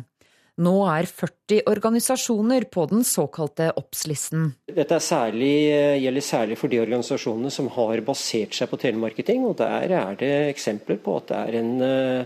Nå 0.63 0.73
er 0.85 1.07
40 1.09 1.63
organisasjoner 1.71 2.67
på 2.69 2.83
den 2.91 3.01
såkalte 3.07 3.71
OBS-listen. 3.79 4.51
Dette 4.69 4.99
særlig, 5.01 5.55
gjelder 6.03 6.25
særlig 6.27 6.57
for 6.59 6.69
de 6.69 6.81
organisasjonene 6.83 7.49
som 7.53 7.71
har 7.73 8.03
basert 8.05 8.53
seg 8.53 8.69
på 8.69 8.77
telemarketing. 8.83 9.47
og 9.49 9.57
Der 9.63 9.95
er 9.97 10.19
det 10.19 10.33
eksempler 10.51 10.99
på 11.01 11.15
at 11.21 11.31
det 11.31 11.39
er 11.39 11.59
en 11.63 11.73
Eh, 11.81 12.25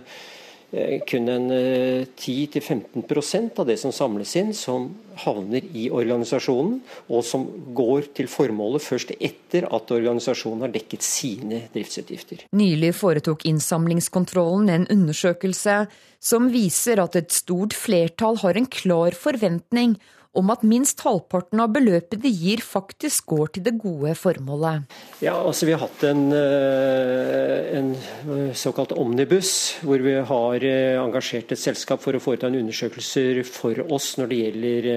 kun 1.08 1.30
en 1.32 1.52
10-15 1.52 3.04
eh, 3.08 3.52
av 3.56 3.68
det 3.70 3.78
som 3.80 3.94
samles 3.96 4.34
inn, 4.36 4.54
som 4.54 4.90
havner 5.24 5.64
i 5.72 5.88
organisasjonen, 5.94 6.82
og 7.08 7.24
som 7.24 7.46
går 7.78 8.10
til 8.18 8.28
formålet 8.28 8.84
først 8.84 9.14
etter 9.16 9.70
at 9.72 9.94
organisasjonen 9.96 10.66
har 10.66 10.74
dekket 10.76 11.06
sine 11.08 11.62
driftsutgifter. 11.72 12.44
Nylig 12.52 12.92
foretok 13.00 13.48
Innsamlingskontrollen 13.48 14.74
en 14.74 14.90
undersøkelse 14.92 15.80
som 16.20 16.52
viser 16.52 17.00
at 17.00 17.16
et 17.16 17.32
stort 17.32 17.76
flertall 17.78 18.40
har 18.44 18.60
en 18.60 18.68
klar 18.68 19.16
forventning 19.16 19.96
om 20.38 20.52
at 20.54 20.64
minst 20.68 21.02
halvparten 21.06 21.62
av 21.64 21.72
beløpet 21.74 22.22
de 22.22 22.30
gir, 22.30 22.62
faktisk 22.64 23.32
går 23.34 23.54
til 23.56 23.66
det 23.66 23.74
gode 23.82 24.14
formålet. 24.18 24.86
Ja, 25.24 25.36
altså 25.36 25.66
Vi 25.68 25.74
har 25.74 25.82
hatt 25.82 26.04
en, 26.06 26.32
eh, 26.32 27.78
en 27.78 27.92
eh, 27.96 28.54
såkalt 28.54 28.94
omnibus, 28.94 29.82
hvor 29.82 30.00
vi 30.00 30.14
har 30.14 30.64
eh, 30.64 30.98
engasjert 31.02 31.52
et 31.52 31.60
selskap 31.60 32.02
for 32.02 32.14
å 32.14 32.22
foreta 32.22 32.48
en 32.48 32.60
undersøkelser 32.62 33.44
for 33.44 33.82
oss 33.92 34.16
når 34.18 34.28
det 34.28 34.42
gjelder 34.42 34.90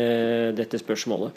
dette 0.57 0.79
spørsmålet. 0.79 1.33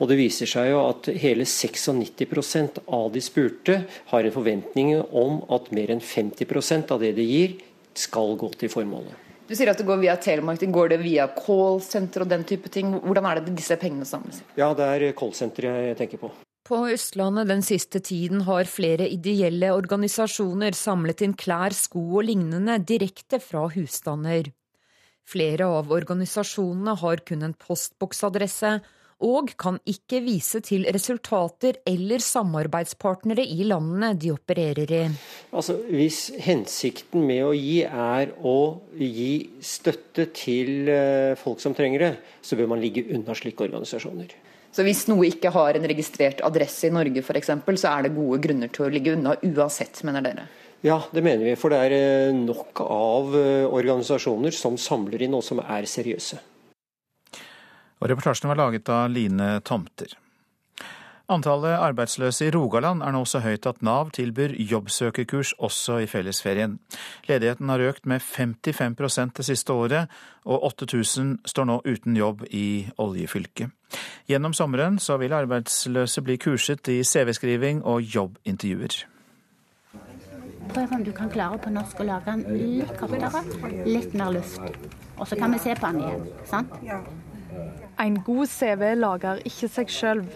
Og 0.00 0.08
Det 0.08 0.18
viser 0.20 0.46
seg 0.46 0.70
jo 0.70 0.82
at 0.86 1.08
hele 1.16 1.44
96% 1.44 2.82
av 2.86 3.10
de 3.12 3.20
spurte 3.24 3.80
har 4.12 4.24
en 4.24 4.36
forventning 4.36 4.96
om 5.00 5.42
at 5.50 5.72
mer 5.72 5.90
enn 5.94 6.04
50% 6.04 6.92
av 6.92 7.00
det 7.00 7.14
de 7.16 7.24
gir, 7.24 7.56
skal 7.96 8.36
gå 8.36 8.50
til 8.60 8.68
formålet. 8.68 9.26
Du 9.46 9.54
sier 9.54 9.70
at 9.70 9.78
det 9.78 9.86
går 9.86 10.00
via 10.02 10.16
telemarketing. 10.18 10.72
Går 10.74 10.90
det 10.94 10.98
via 11.04 11.28
callsenter 11.30 12.24
og 12.24 12.30
den 12.32 12.42
type 12.48 12.70
ting? 12.72 12.90
Hvordan 12.98 13.28
er 13.30 13.40
det 13.40 13.54
disse 13.54 13.78
pengene 13.78 14.06
samles? 14.08 14.42
Ja, 14.58 14.72
det 14.74 14.88
er 14.90 15.14
callsenteret 15.18 15.92
jeg 15.92 15.98
tenker 16.00 16.22
på. 16.26 16.32
På 16.66 16.80
Østlandet 16.90 17.46
den 17.46 17.62
siste 17.62 18.00
tiden 18.02 18.42
har 18.48 18.66
flere 18.66 19.06
ideelle 19.06 19.70
organisasjoner 19.70 20.74
samlet 20.74 21.22
inn 21.22 21.36
klær, 21.38 21.70
sko 21.70 22.02
og 22.18 22.26
lignende 22.26 22.80
direkte 22.82 23.38
fra 23.38 23.68
husstander. 23.70 24.50
Flere 25.26 25.68
av 25.78 25.94
organisasjonene 25.94 26.96
har 26.98 27.22
kun 27.26 27.46
en 27.46 27.54
postboksadresse, 27.54 28.80
og 29.24 29.52
kan 29.56 29.78
ikke 29.88 30.20
vise 30.24 30.60
til 30.64 30.84
resultater 30.92 31.78
eller 31.88 32.20
samarbeidspartnere 32.20 33.44
i 33.44 33.64
landene 33.64 34.12
de 34.20 34.32
opererer 34.34 34.92
i. 34.92 35.04
Altså, 35.56 35.78
hvis 35.88 36.34
hensikten 36.44 37.24
med 37.28 37.44
å 37.46 37.54
gi 37.56 37.78
er 37.86 38.34
å 38.44 38.56
gi 38.92 39.30
støtte 39.64 40.28
til 40.36 40.90
eh, 40.92 41.36
folk 41.40 41.62
som 41.64 41.76
trenger 41.76 42.04
det, 42.04 42.12
så 42.44 42.58
bør 42.58 42.74
man 42.74 42.82
ligge 42.82 43.06
unna 43.08 43.36
slike 43.36 43.64
organisasjoner. 43.68 44.36
Så 44.76 44.84
hvis 44.84 45.06
noe 45.08 45.30
ikke 45.30 45.54
har 45.54 45.78
en 45.78 45.88
registrert 45.88 46.42
adresse 46.44 46.90
i 46.90 46.92
Norge 46.92 47.22
f.eks., 47.24 47.54
så 47.80 47.94
er 47.94 48.04
det 48.04 48.16
gode 48.18 48.42
grunner 48.44 48.68
til 48.68 48.84
å 48.84 48.92
ligge 48.92 49.14
unna 49.16 49.32
uansett, 49.40 50.02
mener 50.04 50.24
dere? 50.26 50.44
Ja, 50.84 50.98
det 51.08 51.22
mener 51.24 51.46
vi. 51.48 51.54
For 51.56 51.72
det 51.72 51.78
er 51.86 51.94
eh, 51.96 52.36
nok 52.36 52.82
av 52.84 53.32
eh, 53.38 53.64
organisasjoner 53.64 54.52
som 54.52 54.76
samler 54.76 55.24
inn 55.24 55.38
og 55.38 55.44
som 55.46 55.62
er 55.64 55.88
seriøse. 55.88 56.42
Og 58.00 58.10
reportasjen 58.10 58.50
var 58.52 58.60
laget 58.60 58.88
av 58.92 59.10
Line 59.10 59.56
Tomter. 59.64 60.16
Antallet 61.26 61.74
arbeidsløse 61.82 62.46
i 62.46 62.50
Rogaland 62.54 63.02
er 63.02 63.10
nå 63.10 63.24
så 63.26 63.40
høyt 63.42 63.66
at 63.66 63.80
Nav 63.82 64.12
tilbyr 64.14 64.52
jobbsøkerkurs 64.62 65.56
også 65.58 65.96
i 66.04 66.06
fellesferien. 66.06 66.76
Ledigheten 67.26 67.72
har 67.72 67.82
økt 67.82 68.06
med 68.06 68.22
55% 68.22 69.34
det 69.34 69.46
siste 69.48 69.74
året, 69.74 70.12
og 70.46 70.68
8000 70.70 71.40
står 71.50 71.66
nå 71.66 71.80
uten 71.82 72.14
jobb 72.16 72.46
i 72.54 72.86
oljefylket. 73.02 73.74
Gjennom 74.30 74.54
sommeren 74.54 75.00
så 75.02 75.18
vil 75.18 75.34
arbeidsløse 75.34 76.22
bli 76.22 76.38
kurset 76.38 76.86
i 76.94 77.00
CV-skriving 77.02 77.82
og 77.82 78.06
jobbintervjuer. 78.06 79.02
Prøv 80.70 80.92
om 80.94 81.04
du 81.04 81.10
kan 81.14 81.30
klare 81.30 81.58
på 81.58 81.74
norsk 81.74 82.00
å 82.02 82.06
lage 82.06 82.30
den 82.36 82.62
litt 82.78 82.98
kortere, 83.00 83.42
litt 83.86 84.14
mer 84.14 84.30
luft. 84.38 84.62
Og 85.18 85.26
så 85.26 85.38
kan 85.38 85.54
vi 85.54 85.58
se 85.58 85.74
på 85.74 85.90
den 85.90 86.04
igjen. 86.06 86.28
sant? 86.46 86.78
En 87.98 88.18
god 88.24 88.50
CV 88.52 88.92
lager 88.98 89.40
ikke 89.48 89.68
seg 89.72 89.92
sjøl. 89.92 90.26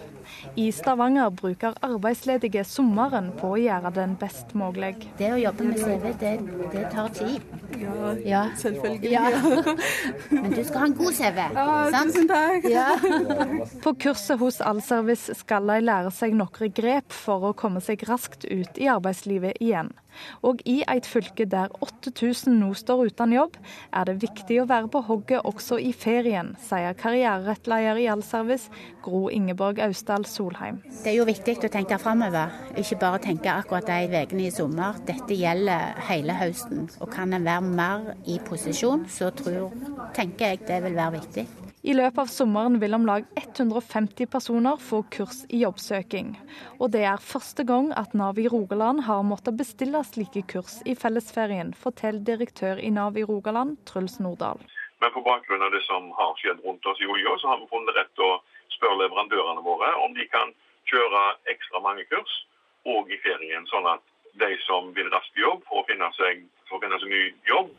I 0.57 0.71
Stavanger 0.73 1.29
bruker 1.29 1.75
arbeidsledige 1.85 2.63
sommeren 2.65 3.29
på 3.37 3.51
å 3.53 3.59
gjøre 3.59 3.91
den 3.95 4.15
best 4.19 4.55
mulig. 4.57 4.95
Det 5.19 5.29
å 5.35 5.39
jobbe 5.39 5.67
med 5.69 5.81
CV, 5.81 6.07
det, 6.21 6.31
det 6.73 6.85
tar 6.93 7.11
tid. 7.15 7.45
Ja, 7.77 8.13
ja. 8.25 8.41
selvfølgelig. 8.57 9.11
Ja. 9.11 9.27
Men 10.33 10.55
du 10.55 10.63
skal 10.65 10.79
ha 10.83 10.87
en 10.89 10.97
god 10.97 11.17
CV, 11.19 11.39
Ja, 11.43 11.67
sant? 11.93 12.15
Tusen 12.15 12.31
takk. 12.31 12.67
Ja. 12.71 12.87
På 13.83 13.93
kurset 14.01 14.41
hos 14.41 14.61
Allservice 14.65 15.37
skal 15.39 15.69
de 15.69 15.79
lære 15.85 16.13
seg 16.15 16.35
noen 16.37 16.73
grep 16.75 17.13
for 17.13 17.51
å 17.51 17.55
komme 17.57 17.83
seg 17.83 18.03
raskt 18.09 18.47
ut 18.49 18.81
i 18.81 18.89
arbeidslivet 18.91 19.61
igjen. 19.61 19.93
Og 20.47 20.61
i 20.65 20.81
et 20.89 21.07
fylke 21.07 21.45
der 21.49 21.71
8000 21.81 22.57
nå 22.61 22.71
står 22.77 23.05
uten 23.11 23.35
jobb, 23.35 23.57
er 23.93 24.09
det 24.09 24.17
viktig 24.23 24.61
å 24.61 24.67
være 24.69 24.91
på 24.91 25.03
hogget 25.07 25.47
også 25.47 25.79
i 25.81 25.91
ferien, 25.95 26.53
sier 26.67 26.97
karriererettleder 26.97 28.01
i 28.01 28.07
Allservice, 28.11 28.71
Gro 29.03 29.27
Ingeborg 29.33 29.81
Austdal 29.85 30.25
Solheim. 30.29 30.81
Det 31.01 31.13
er 31.13 31.19
jo 31.19 31.27
viktig 31.29 31.57
å 31.65 31.71
tenke 31.71 31.99
framover, 32.01 32.53
ikke 32.77 32.99
bare 33.01 33.23
tenke 33.23 33.53
akkurat 33.53 33.89
de 33.89 34.21
ukene 34.21 34.47
i 34.47 34.53
sommer. 34.53 34.99
Dette 35.07 35.37
gjelder 35.37 35.97
hele 36.09 36.37
høsten. 36.37 36.87
Og 37.01 37.11
kan 37.13 37.33
en 37.33 37.47
være 37.47 37.73
mer 37.81 38.13
i 38.29 38.39
posisjon, 38.45 39.07
så 39.09 39.31
tror, 39.35 39.73
tenker 40.17 40.53
jeg 40.53 40.65
det 40.67 40.81
vil 40.85 40.97
være 40.97 41.19
viktig. 41.19 41.70
I 41.81 41.95
løpet 41.97 42.19
av 42.21 42.27
sommeren 42.29 42.75
vil 42.77 42.93
om 42.93 43.07
lag 43.09 43.23
150 43.41 44.27
personer 44.29 44.77
få 44.77 44.99
kurs 45.09 45.39
i 45.49 45.63
jobbsøking. 45.63 46.35
Og 46.77 46.91
det 46.93 47.01
er 47.09 47.23
første 47.25 47.65
gang 47.65 47.89
at 47.97 48.13
Nav 48.13 48.37
i 48.37 48.45
Rogaland 48.53 49.01
har 49.07 49.23
måttet 49.25 49.57
bestille 49.57 50.03
slike 50.05 50.43
kurs 50.51 50.75
i 50.85 50.93
fellesferien, 50.93 51.73
forteller 51.73 52.21
direktør 52.27 52.77
i 52.77 52.91
Nav 52.93 53.17
i 53.17 53.25
Rogaland, 53.25 53.79
Truls 53.89 54.19
Nordahl. 54.21 54.61
Men 55.01 55.13
på 55.15 55.25
bakgrunn 55.25 55.65
av 55.65 55.73
det 55.73 55.81
som 55.87 56.11
har 56.19 56.37
skjedd 56.37 56.61
rundt 56.61 56.85
oss 56.85 57.01
i 57.01 57.09
olja, 57.09 57.33
så 57.41 57.49
har 57.49 57.57
vi 57.63 57.71
funnet 57.73 57.97
rett 57.97 58.25
å 58.29 58.29
spørre 58.77 59.01
leverandørene 59.01 59.65
våre 59.65 59.89
om 60.05 60.13
de 60.13 60.29
kan 60.29 60.53
kjøre 60.91 61.23
ekstra 61.49 61.81
mange 61.81 62.05
kurs 62.13 62.35
òg 62.85 63.09
i 63.09 63.17
ferien, 63.25 63.65
sånn 63.73 63.89
at 63.89 64.05
de 64.39 64.49
som 64.67 64.91
vil 64.95 65.09
raskt 65.13 65.37
jobb 65.37 65.63
for 65.67 65.81
å 65.81 65.85
finne 65.89 66.07
seg, 66.17 66.45
for 66.69 66.79
å 66.79 66.83
finne 66.83 66.99
seg 67.01 67.11
ny 67.11 67.23
jobb, 67.49 67.71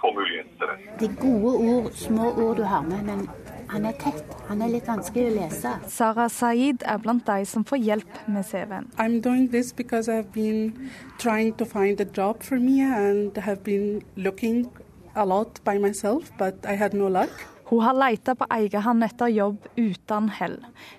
får 0.00 0.12
muligheten 0.16 0.52
til 0.58 0.70
det. 0.70 0.76
Det 1.00 1.08
er 1.10 1.16
gode 1.20 1.52
ord, 1.74 1.92
små 1.98 2.32
ord 2.44 2.56
du 2.60 2.64
har 2.64 2.82
med, 2.86 3.02
men 3.06 3.24
han 3.70 3.86
er 3.86 3.96
tett. 4.02 4.24
Han 4.48 4.62
er 4.62 4.72
litt 4.72 4.88
vanskelig 4.90 5.28
å 5.30 5.34
lese. 5.36 5.74
Sara 5.90 6.26
Saeed 6.32 6.82
er 6.86 6.98
blant 7.02 7.26
de 7.26 7.44
som 7.46 7.64
får 7.66 7.82
hjelp 7.86 8.20
med 8.26 8.46
CV-en. 8.46 8.90
I'm 8.98 9.20
doing 9.22 9.48
this 9.50 9.72
because 9.72 10.08
I've 10.08 10.32
been 10.32 10.90
trying 11.18 11.54
to 11.54 11.64
find 11.64 12.00
a 12.00 12.08
job 12.16 12.42
for 12.42 12.58
me 12.58 12.80
and 12.82 13.36
have 13.38 13.62
been 13.64 14.02
looking 14.16 14.66
a 15.14 15.24
lot 15.24 15.60
by 15.64 15.78
myself, 15.78 16.30
but 16.38 16.54
I 16.64 16.76
had 16.76 16.94
no 16.94 17.08
luck. 17.08 17.30
Hun 17.70 17.84
har 17.86 17.94
leita 17.94 18.34
på 18.34 18.46
egen 18.50 18.82
hånd 18.82 19.04
etter 19.06 19.30
jobb 19.30 19.68
uten 19.78 20.28
hell, 20.40 20.56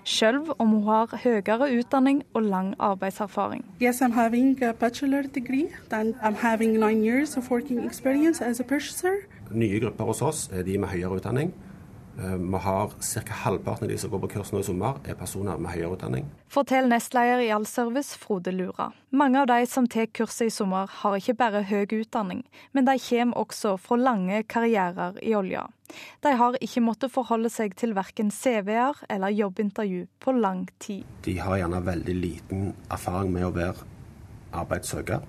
selv 0.08 0.54
om 0.56 0.70
hun 0.72 0.86
har 0.86 1.10
høyere 1.20 1.68
utdanning 1.68 2.22
og 2.32 2.46
lang 2.46 2.70
arbeidserfaring. 2.80 3.66
Yes, 3.80 4.00
I'm 4.00 4.16
having 4.16 4.56
a 4.64 4.72
bachelor 4.72 5.28
degree, 5.34 5.68
then 5.90 6.14
I'm 6.22 6.38
having 6.40 6.78
nine 6.80 7.04
years 7.04 7.36
of 7.36 7.50
working 7.50 7.84
experience 7.84 8.40
as 8.40 8.60
a 8.60 8.64
purchaser. 8.64 9.26
Nye 9.50 9.82
grupper 9.84 10.08
hos 10.08 10.22
oss 10.22 10.48
er 10.48 10.64
de 10.64 10.78
med 10.78 10.88
høyere 10.88 11.20
utdanning. 11.20 11.52
Eh, 12.18 12.36
vi 12.36 12.58
har 12.64 12.88
ca. 12.88 13.32
halvparten 13.44 13.84
av 13.84 13.90
de 13.92 13.98
som 13.98 14.10
går 14.10 14.20
på 14.24 14.32
kurs 14.34 14.52
nå 14.52 14.60
i 14.60 14.64
sommer, 14.64 14.96
er 15.04 15.14
personer 15.16 15.60
med 15.60 15.72
høyere 15.72 15.92
utdanning. 15.96 16.26
Forteller 16.48 16.88
nestleder 16.88 17.40
i 17.40 17.52
Allservice, 17.52 18.16
Frode 18.16 18.52
Lura. 18.52 18.90
Mange 19.10 19.40
av 19.40 19.46
de 19.48 19.66
som 19.66 19.86
tar 19.86 20.08
kurset 20.12 20.48
i 20.48 20.50
sommer, 20.50 20.88
har 20.88 21.16
ikke 21.16 21.36
bare 21.36 21.64
høy 21.68 21.86
utdanning, 22.00 22.44
men 22.72 22.88
de 22.88 22.96
kommer 22.96 23.44
også 23.44 23.76
fra 23.76 23.96
lange 23.96 24.42
karrierer 24.44 25.20
i 25.22 25.34
olja. 25.36 25.68
De 26.24 26.34
har 26.38 26.58
ikke 26.60 26.84
måttet 26.84 27.12
forholde 27.14 27.50
seg 27.52 27.76
til 27.78 27.94
verken 27.96 28.30
CV-er 28.34 29.04
eller 29.12 29.34
jobbintervju 29.34 30.06
på 30.22 30.36
lang 30.36 30.66
tid. 30.82 31.06
De 31.26 31.38
har 31.40 31.60
gjerne 31.60 31.82
veldig 31.86 32.18
liten 32.18 32.68
erfaring 32.92 33.32
med 33.34 33.48
å 33.48 33.54
være 33.56 33.88
arbeidssøker, 34.52 35.24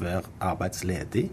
være 0.00 0.24
arbeidsledig. 0.40 1.28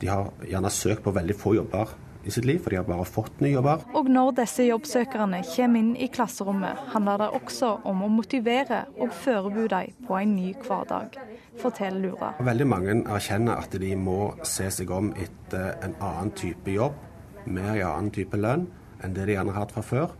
De 0.00 0.08
har 0.08 0.30
gjerne 0.48 0.70
søkt 0.72 1.04
på 1.04 1.12
veldig 1.16 1.36
få 1.36 1.56
jobber 1.58 1.96
i 2.24 2.30
sitt 2.30 2.44
liv, 2.44 2.58
for 2.60 2.70
de 2.72 2.76
har 2.76 2.84
bare 2.88 3.06
fått 3.08 3.40
nye 3.40 3.54
jobber. 3.54 3.84
Og 3.96 4.08
når 4.12 4.34
disse 4.42 4.66
jobbsøkerne 4.66 5.40
kommer 5.54 5.80
inn 5.80 5.92
i 5.96 6.08
klasserommet, 6.12 6.80
handler 6.92 7.22
det 7.24 7.28
også 7.40 7.72
om 7.88 8.04
å 8.04 8.10
motivere 8.12 8.82
og 9.00 9.14
forberede 9.22 9.68
dem 9.72 10.08
på 10.08 10.18
en 10.20 10.34
ny 10.36 10.50
hverdag, 10.66 11.16
forteller 11.60 12.04
Lura. 12.04 12.32
Veldig 12.44 12.66
mange 12.68 12.98
erkjenner 13.16 13.60
at 13.64 13.76
de 13.80 13.94
må 13.96 14.34
se 14.46 14.68
seg 14.72 14.92
om 14.94 15.12
etter 15.16 15.80
en 15.86 15.96
annen 15.96 16.34
type 16.36 16.76
jobb, 16.76 16.98
med 17.46 17.70
en 17.76 17.86
annen 17.86 18.10
type 18.14 18.36
lønn 18.36 18.68
enn 19.04 19.14
det 19.16 19.26
de 19.28 19.36
gjerne 19.36 19.54
har 19.54 19.64
hatt 19.64 19.72
fra 19.72 19.84
før. 19.84 20.16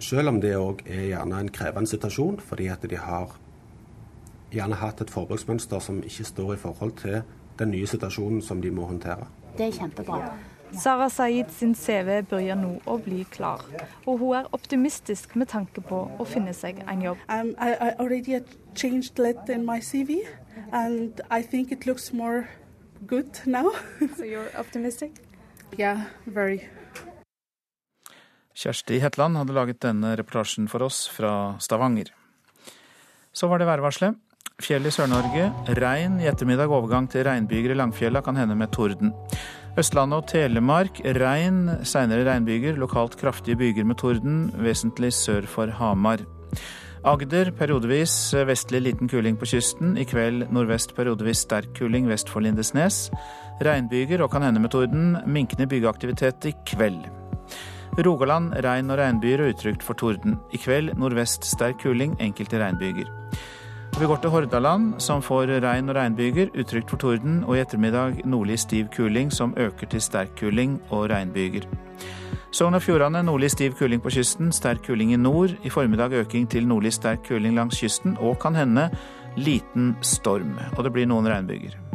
Selv 0.00 0.32
om 0.32 0.40
det 0.40 0.54
òg 0.56 0.82
er 0.86 1.08
gjerne 1.10 1.40
en 1.40 1.52
krevende 1.52 1.88
situasjon, 1.88 2.40
fordi 2.40 2.68
at 2.72 2.84
de 2.88 2.96
har 2.96 3.36
gjerne 4.52 4.76
hatt 4.80 5.00
et 5.00 5.12
forbruksmønster 5.12 5.80
som 5.80 6.02
ikke 6.04 6.24
står 6.28 6.54
i 6.54 6.60
forhold 6.60 6.96
til 7.00 7.22
den 7.58 7.72
nye 7.72 7.86
situasjonen 7.86 8.42
som 8.42 8.62
de 8.62 8.70
må 8.70 8.86
håndtere. 8.88 9.28
Det 9.58 9.68
er 9.68 9.78
kjempebra. 9.80 10.32
Sara 10.72 11.08
Saeed 11.12 11.50
sin 11.52 11.74
CV 11.76 12.22
begynner 12.24 12.56
nå 12.56 12.70
å 12.88 12.96
bli 13.04 13.26
klar, 13.28 13.60
og 14.06 14.22
hun 14.22 14.38
er 14.38 14.46
optimistisk 14.56 15.34
med 15.36 15.50
tanke 15.52 15.82
på 15.84 15.98
å 16.16 16.24
finne 16.24 16.54
seg 16.56 16.80
en 16.88 17.02
jobb. 17.04 17.20
Um, 17.28 17.52
I, 17.60 17.74
I 17.76 17.90
already 18.00 18.40
changed 18.74 19.20
litt 19.20 19.52
in 19.52 19.66
my 19.68 19.80
CV, 19.84 20.22
and 20.72 21.20
I 21.30 21.42
think 21.42 21.72
it 21.72 21.84
looks 21.86 22.12
more 22.12 22.48
good 23.06 23.40
now. 23.44 23.68
so 24.16 24.24
you're 24.24 24.48
optimistic? 24.56 25.20
Yeah, 25.78 26.04
very. 26.26 26.60
Kjersti 28.52 28.98
Hetland 29.00 29.38
hadde 29.40 29.54
laget 29.56 29.80
denne 29.80 30.12
reportasjen 30.18 30.68
for 30.68 30.84
oss 30.84 31.06
fra 31.08 31.56
Stavanger. 31.60 32.12
Så 33.32 33.48
var 33.48 33.58
det 33.58 33.66
værvarselet. 33.70 34.18
Fjell 34.62 34.84
i 34.86 34.92
Sør-Norge. 34.92 35.48
Regn 35.80 36.20
i 36.20 36.28
ettermiddag. 36.28 36.70
Overgang 36.70 37.08
til 37.10 37.24
regnbyger 37.24 37.72
i 37.72 37.78
Langfjella, 37.80 38.20
kan 38.20 38.36
hende 38.36 38.54
med 38.54 38.70
torden. 38.76 39.14
Østlandet 39.80 40.18
og 40.20 40.28
Telemark 40.28 41.00
regn, 41.16 41.64
seinere 41.88 42.28
regnbyger. 42.28 42.76
Lokalt 42.76 43.16
kraftige 43.16 43.56
byger 43.56 43.88
med 43.88 43.96
torden, 43.98 44.50
vesentlig 44.60 45.14
sør 45.16 45.48
for 45.48 45.72
Hamar. 45.80 46.20
Agder 47.02 47.48
periodevis 47.58 48.14
vestlig 48.46 48.82
liten 48.84 49.08
kuling 49.10 49.40
på 49.40 49.48
kysten. 49.48 49.96
I 49.98 50.04
kveld 50.06 50.52
nordvest 50.52 50.92
periodevis 50.94 51.40
sterk 51.48 51.72
kuling 51.74 52.06
vest 52.06 52.28
for 52.30 52.44
Lindesnes. 52.44 53.08
Regnbyger 53.62 54.22
og 54.24 54.30
kan 54.32 54.42
hende 54.42 54.60
med 54.60 54.72
torden. 54.74 55.16
Minkende 55.26 55.68
bygeaktivitet 55.70 56.48
i 56.50 56.54
kveld. 56.66 57.04
Rogaland 58.02 58.54
regn 58.64 58.90
og 58.90 58.98
regnbyger 58.98 59.44
og 59.44 59.52
utrygt 59.52 59.82
for 59.84 59.94
torden. 59.94 60.38
I 60.52 60.58
kveld 60.58 60.94
nordvest 60.96 61.44
sterk 61.44 61.82
kuling, 61.82 62.16
enkelte 62.20 62.60
regnbyger. 62.62 63.10
Vi 63.98 64.06
går 64.06 64.16
til 64.22 64.30
Hordaland, 64.30 64.94
som 64.98 65.22
får 65.22 65.60
regn 65.60 65.88
og 65.92 65.96
regnbyger, 65.96 66.48
utrygt 66.56 66.90
for 66.90 66.96
torden, 66.96 67.44
og 67.44 67.56
i 67.56 67.60
ettermiddag 67.60 68.22
nordlig 68.24 68.58
stiv 68.58 68.88
kuling, 68.96 69.32
som 69.32 69.54
øker 69.56 69.86
til 69.86 70.00
sterk 70.00 70.32
kuling 70.40 70.80
og 70.90 71.10
regnbyger. 71.10 71.68
Sogn 72.52 72.74
og 72.74 72.82
Fjordane 72.82 73.22
nordlig 73.22 73.50
stiv 73.50 73.76
kuling 73.76 74.02
på 74.02 74.10
kysten, 74.10 74.52
sterk 74.52 74.82
kuling 74.86 75.12
i 75.12 75.16
nord. 75.16 75.52
I 75.64 75.70
formiddag 75.70 76.12
øking 76.12 76.48
til 76.50 76.66
nordlig 76.66 76.92
sterk 76.92 77.28
kuling 77.28 77.54
langs 77.54 77.80
kysten, 77.80 78.16
og 78.20 78.38
kan 78.40 78.54
hende 78.54 78.88
liten 79.36 79.96
storm. 80.00 80.58
Og 80.76 80.84
det 80.84 80.92
blir 80.92 81.06
noen 81.06 81.28
regnbyger. 81.28 81.91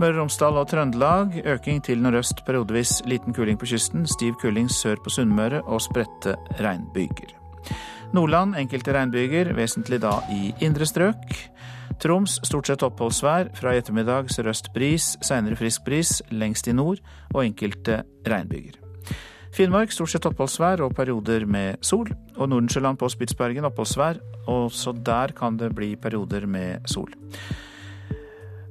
Møre 0.00 0.14
og 0.14 0.22
Romsdal 0.22 0.56
og 0.56 0.68
Trøndelag 0.70 1.34
øking 1.44 1.82
til 1.84 2.00
nordøst, 2.00 2.38
periodevis 2.46 3.02
liten 3.04 3.34
kuling 3.36 3.58
på 3.60 3.66
kysten, 3.68 4.06
stiv 4.08 4.38
kuling 4.40 4.70
sør 4.72 4.96
på 5.04 5.12
Sunnmøre 5.12 5.60
og 5.68 5.82
spredte 5.84 6.38
regnbyger. 6.56 7.34
Nordland 8.16 8.56
enkelte 8.56 8.94
regnbyger, 8.96 9.52
vesentlig 9.58 10.00
da 10.00 10.14
i 10.32 10.54
indre 10.64 10.88
strøk. 10.88 11.36
Troms 12.00 12.38
stort 12.48 12.72
sett 12.72 12.86
oppholdsvær. 12.88 13.52
Fra 13.60 13.76
i 13.76 13.82
ettermiddag 13.82 14.32
sørøst 14.32 14.72
bris, 14.72 15.18
seinere 15.20 15.60
frisk 15.60 15.84
bris 15.84 16.16
lengst 16.32 16.72
i 16.72 16.78
nord, 16.80 17.04
og 17.34 17.44
enkelte 17.44 18.00
regnbyger. 18.24 18.80
Finnmark 19.52 19.92
stort 19.92 20.14
sett 20.14 20.32
oppholdsvær 20.32 20.80
og 20.86 20.96
perioder 20.96 21.44
med 21.44 21.84
sol. 21.84 22.08
Og 22.38 22.48
Nordensjøland 22.48 22.96
på 22.96 23.12
Spitsbergen 23.12 23.68
oppholdsvær. 23.68 24.24
Også 24.48 24.96
der 24.96 25.36
kan 25.36 25.60
det 25.60 25.74
bli 25.76 25.92
perioder 26.00 26.48
med 26.48 26.88
sol. 26.88 27.12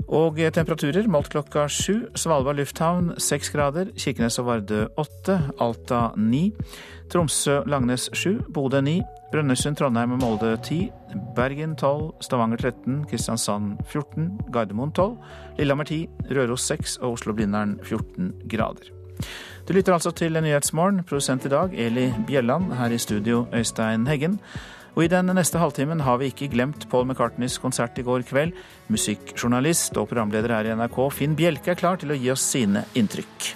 Og 0.09 0.39
temperaturer 0.53 1.05
målt 1.05 1.29
klokka 1.29 1.67
sju. 1.69 2.07
Svalbard 2.17 2.57
lufthavn 2.57 3.11
seks 3.21 3.51
grader. 3.53 3.91
Kirkenes 3.93 4.39
og 4.41 4.47
Vardø 4.47 4.87
åtte. 4.97 5.35
Alta 5.61 6.09
ni. 6.17 6.47
Tromsø-Langnes 7.13 8.09
sju. 8.17 8.39
Bodø 8.49 8.81
ni. 8.81 8.95
Brønnøysund, 9.29 9.77
Trondheim 9.77 10.15
og 10.15 10.23
Molde 10.23 10.55
10. 10.65 10.79
Bergen 11.37 11.75
12. 11.77 12.23
Stavanger 12.25 12.57
13. 12.57 13.03
Kristiansand 13.11 13.83
14. 13.91 14.31
Gardermoen 14.53 14.91
12. 14.97 15.13
Lillehammer 15.59 15.85
10. 15.85 16.07
Røros 16.33 16.65
6 16.65 16.97
og 16.97 17.19
Oslo-Blindern 17.19 17.77
14 17.83 18.33
grader. 18.49 18.89
Du 19.67 19.73
lytter 19.77 19.93
altså 19.93 20.11
til 20.11 20.41
Nyhetsmorgen. 20.41 21.03
Produsent 21.03 21.45
i 21.45 21.53
dag 21.53 21.69
Eli 21.77 22.09
Bjelland. 22.27 22.73
Her 22.73 22.89
i 22.89 22.97
studio 22.97 23.45
Øystein 23.53 24.07
Heggen. 24.07 24.39
Og 24.99 25.05
i 25.05 25.07
den 25.07 25.31
neste 25.31 25.55
halvtimen 25.55 26.01
har 26.03 26.17
vi 26.19 26.27
ikke 26.27 26.49
glemt 26.51 26.81
Paul 26.91 27.05
McCartneys 27.05 27.53
konsert 27.63 27.95
i 27.95 28.03
går 28.03 28.25
kveld. 28.27 28.51
Musikkjournalist 28.91 29.95
og 29.95 30.09
programleder 30.09 30.51
her 30.51 30.67
i 30.67 30.73
NRK 30.75 30.97
Finn 31.15 31.37
Bjelke 31.39 31.71
er 31.71 31.79
klar 31.79 31.95
til 32.01 32.11
å 32.11 32.17
gi 32.19 32.27
oss 32.33 32.43
sine 32.43 32.83
inntrykk. 32.99 33.47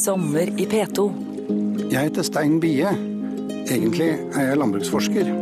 Sommer 0.00 0.48
i 0.56 0.64
P2. 0.72 1.06
Jeg 1.92 2.08
heter 2.08 2.30
Stein 2.32 2.56
Bie. 2.64 2.96
Egentlig 3.68 4.14
er 4.16 4.48
jeg 4.54 4.64
landbruksforsker. 4.64 5.32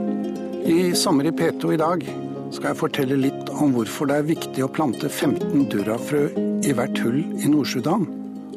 I 0.67 0.81
Sommer 0.99 1.31
i 1.31 1.37
P2 1.39 1.77
i 1.79 1.83
dag 1.87 2.07
skal 2.55 2.71
jeg 2.71 2.79
fortelle 2.79 3.17
litt 3.19 3.51
om 3.51 3.75
hvorfor 3.75 4.09
det 4.09 4.19
er 4.21 4.29
viktig 4.29 4.63
å 4.65 4.71
plante 4.71 5.09
15 5.11 5.67
durrafrø 5.73 6.29
i 6.65 6.75
hvert 6.77 7.01
hull 7.03 7.19
i 7.21 7.51
Nord-Sudan, 7.51 8.07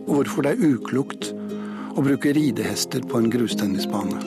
og 0.05 0.11
hvorfor 0.19 0.45
det 0.45 0.53
er 0.53 0.75
uklokt 0.75 1.31
å 1.97 2.03
bruke 2.05 2.33
ridehester 2.37 3.01
på 3.09 3.21
en 3.21 3.31
grustennisbane. 3.33 4.21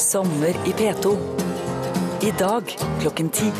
Sommer 0.00 0.56
i 0.64 0.72
P2. 0.78 1.12
I 2.24 2.32
dag 2.40 2.72
klokken 3.02 3.28
ti. 3.36 3.50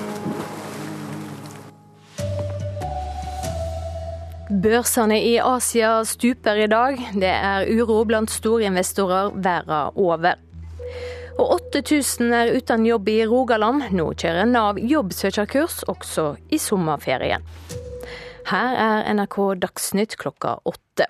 Børsene 4.50 5.20
i 5.22 5.36
Asia 5.40 5.98
stuper 6.08 6.64
i 6.64 6.68
dag. 6.68 6.96
Det 7.12 7.30
er 7.30 7.68
uro 7.70 8.02
blant 8.08 8.32
storinvestorer 8.32 9.36
verden 9.36 10.00
over. 10.00 10.40
Og 11.40 11.54
8000 11.72 12.34
er 12.36 12.50
uten 12.52 12.84
jobb 12.84 13.08
i 13.08 13.22
Rogaland. 13.24 13.86
Nå 13.96 14.10
kjører 14.12 14.44
Nav 14.44 14.76
jobbsøkerkurs 14.76 15.78
også 15.88 16.34
i 16.52 16.58
sommerferien. 16.60 17.46
Her 18.50 18.74
er 18.76 19.06
NRK 19.14 19.38
Dagsnytt 19.62 20.18
klokka 20.20 20.58
åtte. 20.68 21.06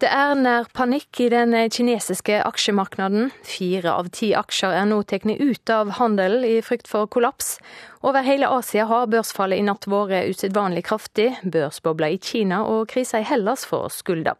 Det 0.00 0.08
er 0.10 0.32
nær 0.34 0.70
panikk 0.74 1.20
i 1.22 1.28
den 1.30 1.52
kinesiske 1.70 2.38
aksjemarkedet. 2.42 3.28
Fire 3.46 3.92
av 3.92 4.08
ti 4.16 4.30
aksjer 4.34 4.72
er 4.80 4.88
nå 4.88 5.02
tatt 5.06 5.28
ut 5.28 5.72
av 5.74 5.92
handelen 5.98 6.46
i 6.48 6.54
frykt 6.64 6.88
for 6.90 7.06
kollaps. 7.06 7.58
Over 8.00 8.24
hele 8.26 8.48
Asia 8.50 8.88
har 8.90 9.10
børsfallet 9.12 9.60
i 9.60 9.66
natt 9.68 9.84
vært 9.86 10.32
usedvanlig 10.32 10.86
kraftig. 10.88 11.28
Børsbobla 11.44 12.08
i 12.08 12.18
Kina 12.18 12.64
og 12.64 12.88
krisa 12.94 13.20
i 13.20 13.28
Hellas 13.28 13.66
får 13.68 13.92
skylda. 14.00 14.34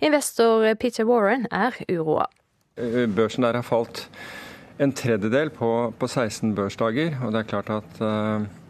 Investor 0.00 0.72
Peter 0.80 1.04
Warren 1.06 1.46
er 1.52 1.76
uroa. 1.92 2.26
Børsen 2.74 3.44
der 3.44 3.60
har 3.60 3.68
falt 3.68 4.08
en 4.78 4.92
tredjedel 4.92 5.50
på, 5.54 5.70
på 5.98 6.10
16 6.10 6.54
børsdager, 6.56 7.18
og 7.22 7.34
det 7.34 7.44
er 7.44 7.50
klart 7.54 7.70
at 7.70 8.04
uh 8.04 8.62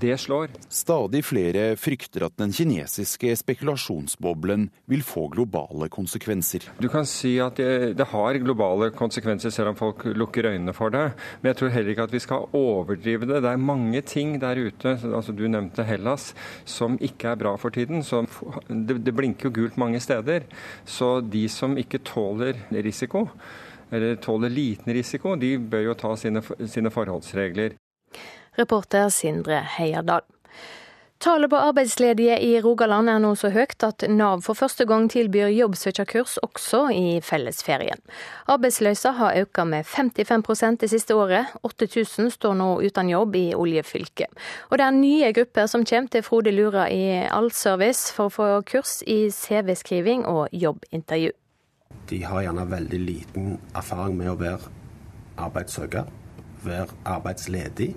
det 0.00 0.16
slår. 0.20 0.50
Stadig 0.70 1.22
flere 1.26 1.64
frykter 1.80 2.24
at 2.26 2.36
den 2.38 2.52
kinesiske 2.54 3.32
spekulasjonsboblen 3.40 4.68
vil 4.90 5.02
få 5.06 5.26
globale 5.32 5.90
konsekvenser. 5.92 6.68
Du 6.80 6.88
kan 6.92 7.06
si 7.08 7.36
at 7.42 7.58
det, 7.60 7.96
det, 7.98 8.06
har 8.12 8.38
globale 8.42 8.90
konsekvenser, 8.96 9.52
selv 9.54 9.72
om 9.72 9.78
folk 9.78 10.04
lukker 10.14 10.50
øynene 10.52 10.74
for 10.76 10.94
det. 10.94 11.10
Men 11.40 11.50
jeg 11.50 11.60
tror 11.60 11.74
heller 11.74 11.94
ikke 11.94 12.08
at 12.08 12.14
vi 12.14 12.22
skal 12.22 12.48
overdrive 12.56 13.28
det. 13.28 13.42
Det 13.44 13.52
er 13.52 13.64
mange 13.70 14.00
ting 14.00 14.36
der 14.40 14.60
ute, 14.60 14.96
altså 14.96 15.34
du 15.36 15.46
nevnte 15.48 15.86
Hellas, 15.86 16.32
som 16.64 16.98
ikke 17.00 17.34
er 17.34 17.40
bra 17.40 17.56
for 17.60 17.74
tiden. 17.74 18.04
Det, 18.68 19.00
det 19.06 19.16
blinker 19.16 19.50
jo 19.50 19.56
gult 19.60 19.80
mange 19.80 20.00
steder. 20.00 20.46
Så 20.84 21.18
de 21.20 21.48
som 21.48 21.76
ikke 21.78 22.02
tåler 22.06 22.58
risiko, 22.70 23.26
eller 23.92 24.16
tåler 24.16 24.50
liten 24.50 24.94
risiko, 24.94 25.36
de 25.36 25.56
bør 25.58 25.90
jo 25.90 25.94
ta 25.94 26.16
sine, 26.16 26.42
sine 26.66 26.90
forholdsregler. 26.90 27.78
Reporter 28.58 29.08
Sindre 29.14 29.62
Heierdal. 29.78 30.26
Tallet 31.20 31.50
på 31.52 31.56
arbeidsledige 31.60 32.38
i 32.40 32.54
Rogaland 32.64 33.10
er 33.12 33.18
nå 33.20 33.34
så 33.36 33.50
høyt 33.52 33.84
at 33.84 34.06
Nav 34.08 34.40
for 34.40 34.56
første 34.56 34.86
gang 34.88 35.04
tilbyr 35.12 35.50
jobbsøkerkurs 35.52 36.38
også 36.40 36.86
i 36.96 37.18
fellesferien. 37.20 38.00
Arbeidsløsa 38.48 39.12
har 39.18 39.36
økt 39.42 39.60
med 39.68 39.84
55% 39.84 40.80
det 40.80 40.88
siste 40.88 41.12
året. 41.12 41.52
8000 41.60 42.32
står 42.38 42.56
nå 42.56 42.70
uten 42.80 43.12
jobb 43.12 43.36
i 43.36 43.44
oljefylket. 43.52 44.32
Og 44.70 44.80
det 44.80 44.86
er 44.86 44.96
nye 44.96 45.32
grupper 45.36 45.68
som 45.68 45.84
kommer 45.84 46.08
til 46.08 46.24
Frode 46.24 46.56
Lura 46.56 46.88
i 46.88 47.04
Allservice 47.28 48.16
for 48.16 48.30
å 48.30 48.36
få 48.38 48.48
kurs 48.72 49.02
i 49.04 49.26
CV-skriving 49.28 50.24
og 50.24 50.48
jobbintervju. 50.56 51.36
De 52.10 52.22
har 52.26 52.42
gjerne 52.42 52.66
veldig 52.66 52.98
liten 52.98 53.50
erfaring 53.70 54.16
med 54.18 54.32
å 54.32 54.38
være 54.38 54.70
arbeidssøker, 55.38 56.08
være 56.64 56.96
arbeidsledig 57.06 57.92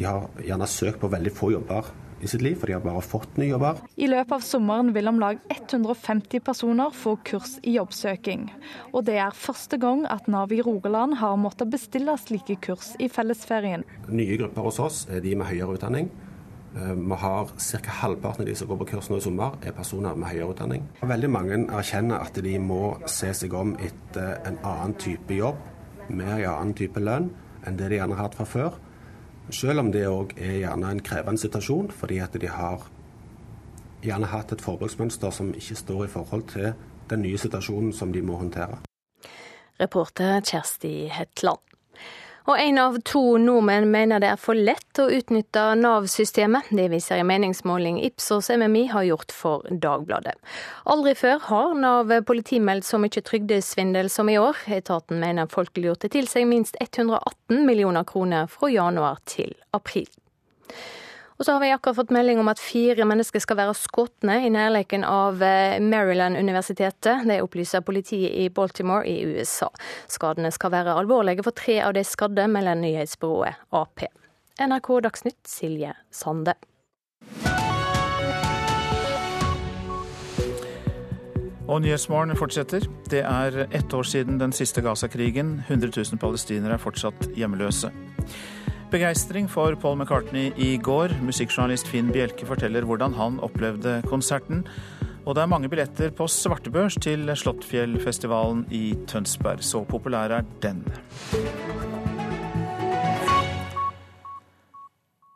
de 0.00 0.06
har 0.08 0.28
gjerne 0.42 0.66
søkt 0.70 1.00
på 1.02 1.10
veldig 1.12 1.32
få 1.34 1.50
jobber 1.52 1.90
i 2.20 2.28
sitt 2.28 2.42
liv, 2.44 2.56
for 2.60 2.68
de 2.68 2.74
har 2.76 2.82
bare 2.84 3.02
fått 3.04 3.36
nye 3.40 3.50
jobber. 3.50 3.78
I 4.00 4.08
løpet 4.10 4.32
av 4.36 4.42
sommeren 4.44 4.90
vil 4.96 5.08
om 5.08 5.20
lag 5.20 5.40
150 5.52 6.42
personer 6.44 6.92
få 6.96 7.14
kurs 7.24 7.54
i 7.64 7.74
jobbsøking. 7.78 8.46
Og 8.92 9.06
det 9.08 9.18
er 9.20 9.36
første 9.36 9.76
gang 9.80 10.06
at 10.08 10.28
Nav 10.28 10.52
i 10.52 10.60
Rogaland 10.64 11.16
har 11.20 11.36
måttet 11.40 11.72
bestille 11.72 12.16
slike 12.20 12.58
kurs 12.64 12.92
i 13.00 13.08
fellesferien. 13.12 13.86
Nye 14.08 14.40
grupper 14.40 14.68
hos 14.68 14.80
oss 14.84 15.04
er 15.12 15.24
de 15.24 15.36
med 15.36 15.48
høyere 15.52 15.76
utdanning. 15.76 16.10
Eh, 16.76 16.92
vi 16.94 17.14
har 17.14 17.46
ca. 17.46 17.90
halvparten 17.90 18.42
av 18.42 18.46
de 18.46 18.54
som 18.54 18.68
går 18.68 18.76
på 18.76 18.86
kurs 18.92 19.10
nå 19.10 19.18
i 19.18 19.24
sommer, 19.24 19.56
er 19.62 19.74
personer 19.74 20.14
med 20.14 20.30
høyere 20.30 20.52
utdanning. 20.52 20.84
Veldig 21.02 21.30
mange 21.30 21.58
erkjenner 21.66 22.22
at 22.22 22.38
de 22.44 22.58
må 22.58 22.96
se 23.10 23.32
seg 23.34 23.54
om 23.54 23.74
etter 23.78 24.38
en 24.46 24.58
annen 24.62 24.94
type 24.94 25.34
jobb, 25.34 25.58
mer 26.08 26.38
i 26.38 26.46
annen 26.46 26.74
type 26.74 27.00
lønn 27.02 27.30
enn 27.66 27.76
det 27.76 27.90
de 27.90 27.98
gjerne 27.98 28.16
har 28.16 28.28
hatt 28.28 28.38
fra 28.38 28.46
før. 28.46 28.78
Selv 29.50 29.82
om 29.82 29.90
det 29.90 30.06
òg 30.06 30.36
er 30.38 30.60
gjerne 30.60 30.92
en 30.94 31.02
krevende 31.02 31.42
situasjon, 31.42 31.90
fordi 31.90 32.20
at 32.22 32.38
de 32.38 32.46
har 32.48 32.86
gjerne 34.02 34.30
hatt 34.30 34.52
et 34.54 34.62
forbruksmønster 34.62 35.34
som 35.34 35.50
ikke 35.54 35.76
står 35.76 36.04
i 36.06 36.12
forhold 36.14 36.46
til 36.54 36.70
den 37.10 37.22
nye 37.26 37.38
situasjonen 37.38 37.92
som 37.92 38.14
de 38.14 38.22
må 38.22 38.38
håndtere. 38.38 38.78
Reporter 39.80 40.40
Kjersti 40.40 41.08
Hetland. 41.10 41.69
Og 42.48 42.56
én 42.56 42.78
av 42.80 42.96
to 43.04 43.36
nordmenn 43.40 43.90
mener 43.92 44.22
det 44.22 44.30
er 44.32 44.40
for 44.40 44.56
lett 44.56 45.00
å 45.00 45.08
utnytte 45.12 45.64
Nav-systemet. 45.80 46.70
Det 46.74 46.88
viser 46.92 47.20
en 47.20 47.28
meningsmåling 47.28 48.00
Ipsos 48.06 48.48
MMI 48.50 48.86
har 48.94 49.06
gjort 49.10 49.34
for 49.34 49.66
Dagbladet. 49.68 50.38
Aldri 50.90 51.14
før 51.18 51.42
har 51.50 51.74
Nav 51.78 52.14
politimeldt 52.28 52.88
så 52.88 53.00
mye 53.02 53.22
trygdesvindel 53.26 54.08
som 54.12 54.32
i 54.32 54.38
år. 54.40 54.64
Etaten 54.80 55.20
mener 55.20 55.50
folk 55.52 55.76
lurte 55.80 56.08
til 56.12 56.30
seg 56.30 56.48
minst 56.48 56.80
118 56.80 57.66
millioner 57.68 58.08
kroner 58.08 58.48
fra 58.50 58.72
januar 58.72 59.20
til 59.28 59.52
april. 59.76 60.08
Og 61.40 61.46
så 61.46 61.54
har 61.56 61.60
vi 61.60 61.70
akkurat 61.72 61.96
fått 61.96 62.10
melding 62.12 62.38
om 62.42 62.50
at 62.52 62.60
fire 62.60 63.06
mennesker 63.08 63.40
skal 63.40 63.56
være 63.56 63.74
skutt 63.78 64.26
i 64.28 64.50
nærheten 64.52 65.06
av 65.08 65.40
eh, 65.40 65.78
Maryland-universitetet. 65.80 67.24
Det 67.24 67.38
opplyser 67.40 67.80
politiet 67.80 68.34
i 68.42 68.50
Baltimore 68.52 69.08
i 69.08 69.24
USA. 69.24 69.70
Skadene 70.04 70.52
skal 70.52 70.74
være 70.76 70.98
alvorlige 71.00 71.46
for 71.46 71.56
tre 71.56 71.78
av 71.80 71.96
de 71.96 72.04
skadde, 72.04 72.44
melder 72.44 72.76
nyhetsbyrået 72.82 73.56
Ap. 73.72 74.04
NRK 74.60 74.92
Dagsnytt, 75.08 75.40
Silje 75.48 75.96
Sande. 76.12 76.58
Og 81.70 81.84
Nyhetsmorgen 81.84 82.34
fortsetter. 82.34 82.82
Det 83.06 83.20
er 83.22 83.60
ett 83.70 83.92
år 83.94 84.02
siden 84.02 84.40
den 84.40 84.50
siste 84.50 84.82
Gaza-krigen. 84.82 85.60
100 85.68 85.92
000 85.94 86.18
palestinere 86.18 86.74
er 86.74 86.82
fortsatt 86.82 87.28
hjemløse. 87.38 87.92
Begeistring 88.90 89.46
for 89.46 89.76
Paul 89.78 90.00
McCartney 90.00 90.50
i 90.58 90.72
går. 90.82 91.14
Musikkjournalist 91.22 91.86
Finn 91.86 92.10
Bjelke 92.10 92.48
forteller 92.48 92.82
hvordan 92.82 93.14
han 93.14 93.38
opplevde 93.46 94.00
konserten. 94.10 94.64
Og 95.22 95.36
det 95.36 95.44
er 95.44 95.52
mange 95.52 95.70
billetter 95.70 96.10
på 96.10 96.26
svartebørs 96.26 96.98
til 96.98 97.30
Slåttfjellfestivalen 97.38 98.66
i 98.74 98.96
Tønsberg. 99.06 99.62
Så 99.62 99.84
populær 99.86 100.40
er 100.40 100.50
den. 100.64 100.82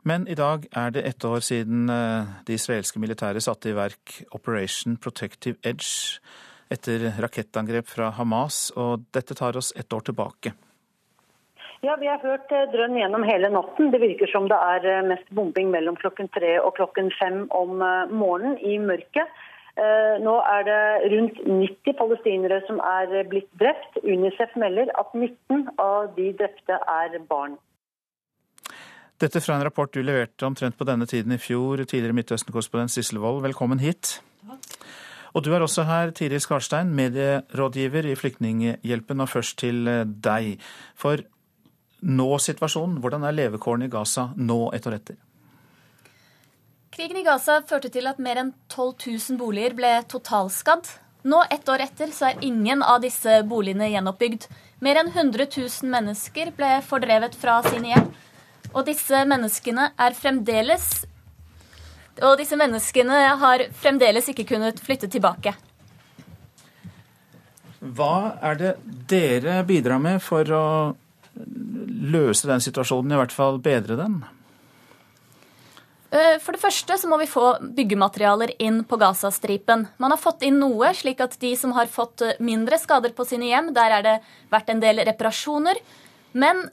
Men 0.05 0.27
i 0.29 0.35
dag 0.37 0.67
er 0.77 0.91
det 0.93 1.03
ett 1.09 1.25
år 1.25 1.41
siden 1.41 1.89
eh, 1.89 2.33
de 2.45 2.57
israelske 2.59 3.01
militære 3.01 3.41
satte 3.41 3.71
i 3.71 3.77
verk 3.77 4.19
Operation 4.37 4.99
Protective 5.01 5.57
Edge 5.65 6.21
etter 6.73 7.07
rakettangrep 7.25 7.89
fra 7.89 8.11
Hamas, 8.19 8.69
og 8.77 9.07
dette 9.17 9.37
tar 9.39 9.57
oss 9.57 9.73
ett 9.81 9.93
år 9.97 10.05
tilbake. 10.11 10.53
Ja, 11.81 11.97
Vi 11.97 12.09
har 12.09 12.21
hørt 12.21 12.53
eh, 12.53 12.69
drønn 12.77 13.01
gjennom 13.01 13.25
hele 13.25 13.49
natten. 13.49 13.91
Det 13.97 14.03
virker 14.05 14.29
som 14.29 14.51
det 14.53 14.61
er 14.77 14.91
eh, 14.93 15.09
mest 15.09 15.33
bombing 15.33 15.73
mellom 15.73 15.97
klokken 15.97 16.29
tre 16.37 16.59
og 16.61 16.77
klokken 16.77 17.09
fem 17.17 17.47
om 17.49 17.81
morgenen 18.13 18.61
i 18.61 18.77
mørket. 18.79 19.43
Nå 20.23 20.33
er 20.47 20.61
det 20.69 20.83
rundt 21.11 21.39
90 21.51 21.97
palestinere 21.99 22.61
som 22.69 22.77
er 22.79 23.25
blitt 23.27 23.49
drept. 23.59 23.97
Unicef 24.07 24.53
melder 24.55 24.93
at 24.95 25.17
19 25.19 25.65
av 25.83 26.13
de 26.15 26.29
drepte 26.39 26.77
er 26.79 27.17
barn. 27.27 27.57
Dette 29.23 29.39
fra 29.41 29.55
en 29.55 29.63
rapport 29.63 29.93
du 29.95 30.01
leverte 30.03 30.47
omtrent 30.47 30.75
på 30.75 30.87
denne 30.89 31.07
tiden 31.07 31.37
i 31.37 31.39
fjor, 31.39 31.79
tidligere 31.87 32.17
Midtøsten-korrespondent 32.19 32.91
Sissel 32.91 33.21
Wold. 33.23 33.45
Velkommen 33.45 33.79
hit. 33.79 34.17
Og 35.35 35.45
du 35.47 35.53
er 35.55 35.63
også 35.63 35.85
her, 35.87 36.11
Tiri 36.15 36.41
Skarstein, 36.43 36.91
medierådgiver 36.95 38.09
i 38.11 38.17
Flyktninghjelpen. 38.19 39.23
Og 39.23 39.31
først 39.31 39.59
til 39.63 39.87
deg. 40.23 40.59
For 40.99 41.23
nå-situasjonen? 42.03 42.99
Hvordan 43.03 43.27
er 43.27 43.39
levekårene 43.39 43.87
i 43.87 43.93
Gaza 43.93 44.29
nå 44.35 44.59
et 44.75 44.87
år 44.91 44.99
etter? 44.99 45.21
Krigen 46.95 47.19
i 47.19 47.25
Gaza 47.27 47.61
førte 47.67 47.91
til 47.95 48.11
at 48.11 48.19
mer 48.23 48.43
enn 48.43 48.53
12 48.71 48.93
000 49.07 49.39
boliger 49.39 49.79
ble 49.79 49.95
totalskadd. 50.11 50.91
Nå, 51.25 51.41
ett 51.55 51.71
år 51.71 51.87
etter, 51.87 52.11
så 52.13 52.33
er 52.33 52.45
ingen 52.45 52.83
av 52.83 53.01
disse 53.03 53.41
boligene 53.49 53.89
gjenoppbygd. 53.95 54.51
Mer 54.85 55.01
enn 55.01 55.11
100 55.15 55.49
000 55.55 55.91
mennesker 55.91 56.51
ble 56.59 56.77
fordrevet 56.85 57.39
fra 57.39 57.61
sine 57.71 57.95
hjem. 57.95 58.15
Og 58.75 58.83
disse 58.89 59.21
menneskene 59.29 59.91
er 59.95 60.17
fremdeles 60.19 61.05
Og 62.23 62.37
disse 62.39 62.59
menneskene 62.59 63.21
har 63.41 63.67
fremdeles 63.75 64.29
ikke 64.31 64.47
kunnet 64.53 64.79
flytte 64.83 65.09
tilbake. 65.11 65.55
Hva 67.85 68.39
er 68.41 68.61
det 68.61 68.71
dere 69.11 69.59
bidrar 69.67 69.99
med 70.01 70.23
for 70.23 70.49
å 70.55 70.67
løse 71.35 72.47
den 72.49 72.63
situasjonen, 72.63 73.13
i 73.13 73.19
hvert 73.19 73.35
fall 73.35 73.59
bedre 73.63 73.99
den? 73.99 74.23
Eh, 76.15 76.39
for 76.39 76.55
det 76.55 76.63
første 76.63 76.97
så 77.01 77.11
må 77.11 77.19
vi 77.19 77.27
få 77.27 77.57
byggematerialer 77.75 78.55
inn 78.63 78.85
på 78.87 78.99
Gazastripen. 79.01 79.89
Man 79.99 80.15
har 80.15 80.23
fått 80.23 80.47
inn 80.47 80.61
noe, 80.63 80.93
slik 80.95 81.21
at 81.25 81.35
de 81.43 81.51
som 81.59 81.75
har 81.75 81.91
fått 81.91 82.23
eh, 82.23 82.39
mindre 82.39 82.79
skader 82.79 83.13
på 83.17 83.27
sine 83.27 83.51
hjem, 83.51 83.73
der 83.75 83.99
er 83.99 84.07
det 84.07 84.17
vært 84.55 84.71
en 84.71 84.83
del 84.85 85.03
reparasjoner. 85.11 85.83
Men 86.39 86.69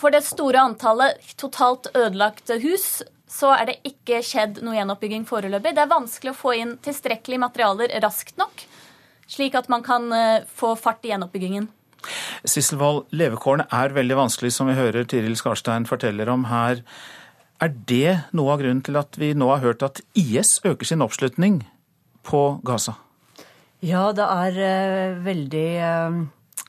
for 0.00 0.12
det 0.14 0.22
store 0.24 0.62
antallet 0.64 1.20
totalt 1.40 1.90
ødelagte 1.92 2.56
hus, 2.62 3.02
så 3.30 3.52
er 3.54 3.68
det 3.68 3.80
ikke 3.86 4.22
skjedd 4.26 4.62
noe 4.64 4.78
gjenoppbygging 4.78 5.26
foreløpig. 5.28 5.74
Det 5.76 5.84
er 5.84 5.92
vanskelig 5.92 6.32
å 6.32 6.38
få 6.38 6.54
inn 6.58 6.72
tilstrekkelige 6.82 7.42
materialer 7.42 7.92
raskt 8.02 8.40
nok, 8.40 8.64
slik 9.30 9.58
at 9.58 9.68
man 9.70 9.84
kan 9.86 10.08
eh, 10.16 10.48
få 10.48 10.72
fart 10.80 11.04
i 11.06 11.12
gjenoppbyggingen. 11.12 11.68
Sisselvold, 12.48 13.04
levekårene 13.12 13.68
er 13.76 13.94
veldig 13.94 14.16
vanskelig, 14.22 14.54
som 14.56 14.70
vi 14.70 14.78
hører 14.78 15.04
Tiril 15.04 15.36
Skarstein 15.38 15.86
forteller 15.86 16.32
om 16.32 16.48
her. 16.48 16.80
Er 17.60 17.74
det 17.92 18.16
noe 18.32 18.54
av 18.54 18.64
grunnen 18.64 18.80
til 18.82 18.96
at 18.96 19.20
vi 19.20 19.34
nå 19.36 19.50
har 19.52 19.60
hørt 19.62 19.84
at 19.84 20.00
IS 20.16 20.56
øker 20.64 20.88
sin 20.88 21.04
oppslutning 21.04 21.60
på 22.24 22.44
Gaza? 22.64 22.96
Ja, 23.84 24.10
det 24.16 24.24
er 24.24 24.60
uh, 24.64 25.24
veldig 25.28 25.68
uh 25.84 26.20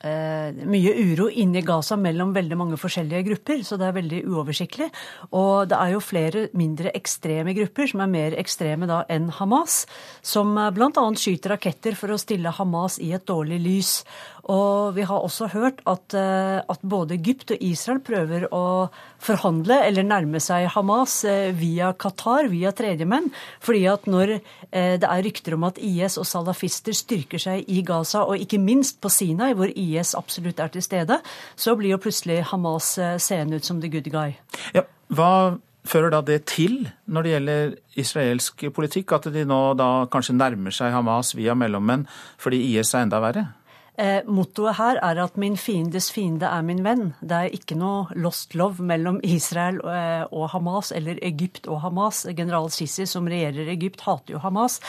eh, 0.03 0.65
mye 0.67 0.93
uro 1.11 1.27
inni 1.29 1.63
Gaza 1.65 1.97
mellom 1.99 2.33
veldig 2.35 2.57
mange 2.59 2.79
forskjellige 2.79 3.25
grupper, 3.29 3.63
så 3.67 3.77
det 3.79 3.87
er 3.87 3.97
veldig 3.97 4.21
uoversiktlig. 4.31 4.89
Og 5.37 5.69
det 5.71 5.77
er 5.77 5.93
jo 5.95 6.03
flere 6.03 6.47
mindre 6.57 6.93
ekstreme 6.97 7.55
grupper 7.57 7.91
som 7.91 8.03
er 8.05 8.11
mer 8.11 8.37
ekstreme 8.41 8.89
da 8.89 9.03
enn 9.11 9.29
Hamas, 9.39 9.85
som 10.25 10.53
eh, 10.57 10.71
bl.a. 10.75 11.07
skyter 11.15 11.55
raketter 11.55 11.97
for 11.99 12.13
å 12.13 12.19
stille 12.21 12.53
Hamas 12.57 12.99
i 13.01 13.11
et 13.15 13.27
dårlig 13.29 13.61
lys. 13.63 13.95
Og 14.49 14.95
vi 14.95 15.05
har 15.05 15.21
også 15.21 15.51
hørt 15.53 15.83
at, 15.89 16.15
eh, 16.17 16.59
at 16.61 16.81
både 16.81 17.17
Egypt 17.19 17.53
og 17.53 17.61
Israel 17.61 18.01
prøver 18.01 18.47
å 18.53 18.89
forhandle 19.21 19.77
eller 19.85 20.07
nærme 20.07 20.41
seg 20.41 20.69
Hamas 20.73 21.19
eh, 21.29 21.51
via 21.53 21.91
Qatar, 21.93 22.49
via 22.49 22.73
tredjemenn. 22.73 23.29
Fordi 23.61 23.85
at 23.91 24.07
når 24.09 24.37
det 24.71 25.03
er 25.03 25.23
rykter 25.25 25.57
om 25.57 25.65
at 25.67 25.79
IS 25.83 26.15
og 26.21 26.23
salafister 26.29 26.95
styrker 26.95 27.41
seg 27.41 27.67
i 27.67 27.81
Gaza, 27.83 28.23
og 28.23 28.39
ikke 28.39 28.59
minst 28.61 29.01
på 29.03 29.11
Sinai, 29.11 29.51
hvor 29.57 29.67
IS 29.67 30.13
absolutt 30.15 30.61
er 30.63 30.71
til 30.71 30.85
stede, 30.85 31.19
så 31.55 31.75
blir 31.77 31.95
jo 31.95 32.01
plutselig 32.01 32.41
Hamas 32.51 32.93
eh, 32.97 33.17
seende 33.21 33.59
ut 33.59 33.67
som 33.67 33.81
the 33.81 33.89
good 33.91 34.09
guy. 34.11 34.35
Ja, 34.75 34.85
hva 35.11 35.57
fører 35.87 36.13
da 36.13 36.21
det 36.25 36.43
til 36.51 36.83
når 37.09 37.25
det 37.25 37.31
gjelder 37.33 37.71
israelsk 38.01 38.67
politikk, 38.75 39.15
at 39.17 39.31
de 39.33 39.45
nå 39.47 39.61
da 39.79 39.89
kanskje 40.11 40.37
nærmer 40.37 40.73
seg 40.75 40.93
Hamas 40.93 41.33
via 41.37 41.55
mellommenn 41.57 42.05
fordi 42.41 42.61
IS 42.73 42.93
er 42.93 43.07
enda 43.07 43.21
verre? 43.23 43.47
Eh, 44.01 44.23
mottoet 44.25 44.79
her 44.79 44.97
er 44.97 45.19
at 45.21 45.35
'min 45.37 45.57
fiendes 45.57 46.09
fiende 46.11 46.47
er 46.49 46.61
min 46.65 46.81
venn'. 46.81 47.13
Det 47.21 47.31
er 47.37 47.53
ikke 47.53 47.75
noe 47.77 48.07
lost 48.15 48.55
love 48.55 48.81
mellom 48.81 49.19
Israel 49.23 49.77
eh, 49.85 50.25
og 50.31 50.49
Hamas, 50.49 50.91
eller 50.91 51.19
Egypt 51.21 51.67
og 51.67 51.81
Hamas. 51.81 52.25
General 52.35 52.69
Sisi, 52.71 53.05
som 53.05 53.27
regjerer 53.27 53.69
Egypt, 53.69 54.01
hater 54.01 54.33
jo 54.33 54.39
Hamas. 54.39 54.79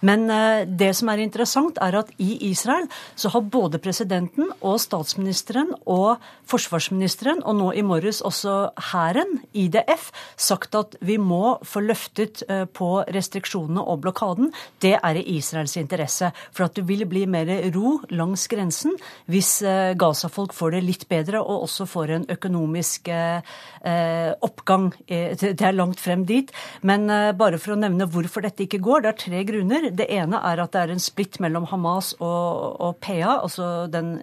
Men 0.00 0.30
eh, 0.30 0.64
det 0.64 0.96
som 0.96 1.08
er 1.08 1.20
interessant, 1.20 1.76
er 1.82 1.98
at 1.98 2.08
i 2.18 2.50
Israel 2.50 2.88
så 3.14 3.28
har 3.28 3.40
både 3.40 3.78
presidenten 3.78 4.48
og 4.62 4.80
statsministeren 4.80 5.74
og 5.86 6.16
forsvarsministeren, 6.46 7.44
og 7.44 7.56
nå 7.56 7.72
i 7.72 7.82
morges 7.82 8.22
også 8.22 8.70
hæren, 8.92 9.42
IDF, 9.52 10.10
sagt 10.36 10.74
at 10.74 10.96
vi 11.00 11.18
må 11.18 11.58
få 11.62 11.80
løftet 11.80 12.42
eh, 12.48 12.64
på 12.64 13.04
restriksjonene 13.04 13.84
og 13.84 14.00
blokaden. 14.00 14.52
Det 14.80 14.96
er 14.96 15.14
i 15.14 15.36
Israels 15.36 15.76
interesse. 15.76 16.32
For 16.52 16.64
at 16.64 16.74
det 16.74 16.88
vil 16.88 17.04
bli 17.04 17.26
mer 17.26 17.52
ro 17.74 18.00
langs 18.08 18.48
grensen 18.48 18.61
grensen 18.62 18.96
hvis 19.30 19.60
eh, 19.66 19.94
Gaza-folk 19.98 20.54
får 20.54 20.76
det 20.76 20.82
litt 20.86 21.06
bedre 21.10 21.42
og 21.42 21.66
også 21.66 21.86
får 21.90 22.14
en 22.16 22.26
økonomisk 22.30 23.08
eh, 23.08 23.42
eh, 23.82 24.32
oppgang. 24.42 24.90
Det 25.08 25.60
er 25.60 25.74
langt 25.74 26.00
frem 26.00 26.24
dit. 26.26 26.50
Men 26.82 27.06
bare 27.38 27.58
for 27.60 27.74
å 27.74 27.78
nevne 27.78 28.06
hvorfor 28.10 28.44
dette 28.44 28.64
ikke 28.64 28.80
går, 28.82 29.02
det 29.02 29.10
er 29.10 29.18
tre 29.20 29.42
grunner. 29.48 29.88
Det 29.94 30.06
ene 30.12 30.40
er 30.46 30.62
at 30.62 30.72
det 30.74 30.82
er 30.82 30.92
en 30.94 31.02
splitt 31.02 31.38
mellom 31.42 31.66
Hamas 31.70 32.12
og, 32.20 32.78
og 32.82 32.98
PA, 33.02 33.38
altså 33.42 33.86
den, 33.92 34.14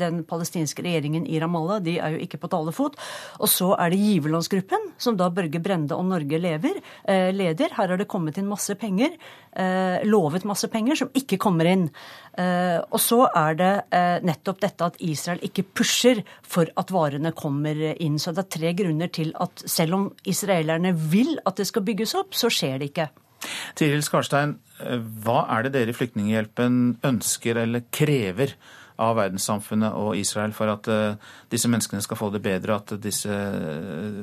den, 0.00 0.22
palestinske 0.28 0.84
regjeringen 0.84 1.26
i 1.28 1.40
Ramallah. 1.42 1.82
De 1.84 1.98
er 2.00 2.16
jo 2.16 2.22
ikke 2.24 2.40
på 2.42 2.50
talefot. 2.52 2.98
Og 3.40 3.50
så 3.50 3.72
er 3.76 3.92
det 3.92 4.00
giverlandsgruppen, 4.02 4.90
som 5.02 5.18
da 5.18 5.28
Børge 5.34 5.60
Brende 5.62 5.96
og 5.96 6.08
Norge 6.10 6.40
lever, 6.40 6.80
leder. 7.06 7.74
Her 7.76 7.92
har 7.92 8.00
det 8.00 8.08
kommet 8.10 8.38
inn 8.40 8.48
masse 8.50 8.76
penger. 8.80 9.16
Lovet 10.06 10.44
masse 10.44 10.68
penger, 10.68 10.98
som 11.00 11.12
ikke 11.16 11.38
kommer 11.40 11.68
inn. 11.70 11.86
Og 12.36 13.00
så 13.00 13.22
er 13.30 13.56
det 13.56 13.72
eh, 13.96 14.18
nettopp 14.26 14.60
dette 14.60 14.88
at 14.90 14.98
Israel 15.04 15.40
ikke 15.44 15.64
pusher 15.76 16.22
for 16.44 16.68
at 16.76 16.92
varene 16.92 17.32
kommer 17.36 17.78
inn. 17.94 18.18
Så 18.20 18.34
det 18.36 18.44
er 18.44 18.54
tre 18.58 18.72
grunner 18.76 19.12
til 19.12 19.32
at 19.40 19.64
selv 19.64 19.96
om 19.96 20.08
israelerne 20.28 20.92
vil 20.96 21.38
at 21.46 21.56
det 21.56 21.68
skal 21.70 21.86
bygges 21.86 22.16
opp, 22.18 22.36
så 22.36 22.52
skjer 22.52 22.80
det 22.82 22.90
ikke. 22.92 23.08
Tiril 23.78 24.04
Skarstein, 24.04 24.58
eh, 24.80 24.98
hva 25.24 25.46
er 25.56 25.66
det 25.66 25.76
dere 25.76 25.94
i 25.94 25.96
Flyktninghjelpen 25.96 26.98
ønsker 27.06 27.62
eller 27.64 27.86
krever 27.88 28.52
av 29.00 29.16
verdenssamfunnet 29.18 29.96
og 29.96 30.16
Israel 30.16 30.54
for 30.56 30.72
at 30.72 30.86
disse 31.52 31.68
menneskene 31.68 32.00
skal 32.00 32.16
få 32.16 32.30
det 32.32 32.40
bedre, 32.40 32.78
at 32.78 32.94
disse 33.04 33.28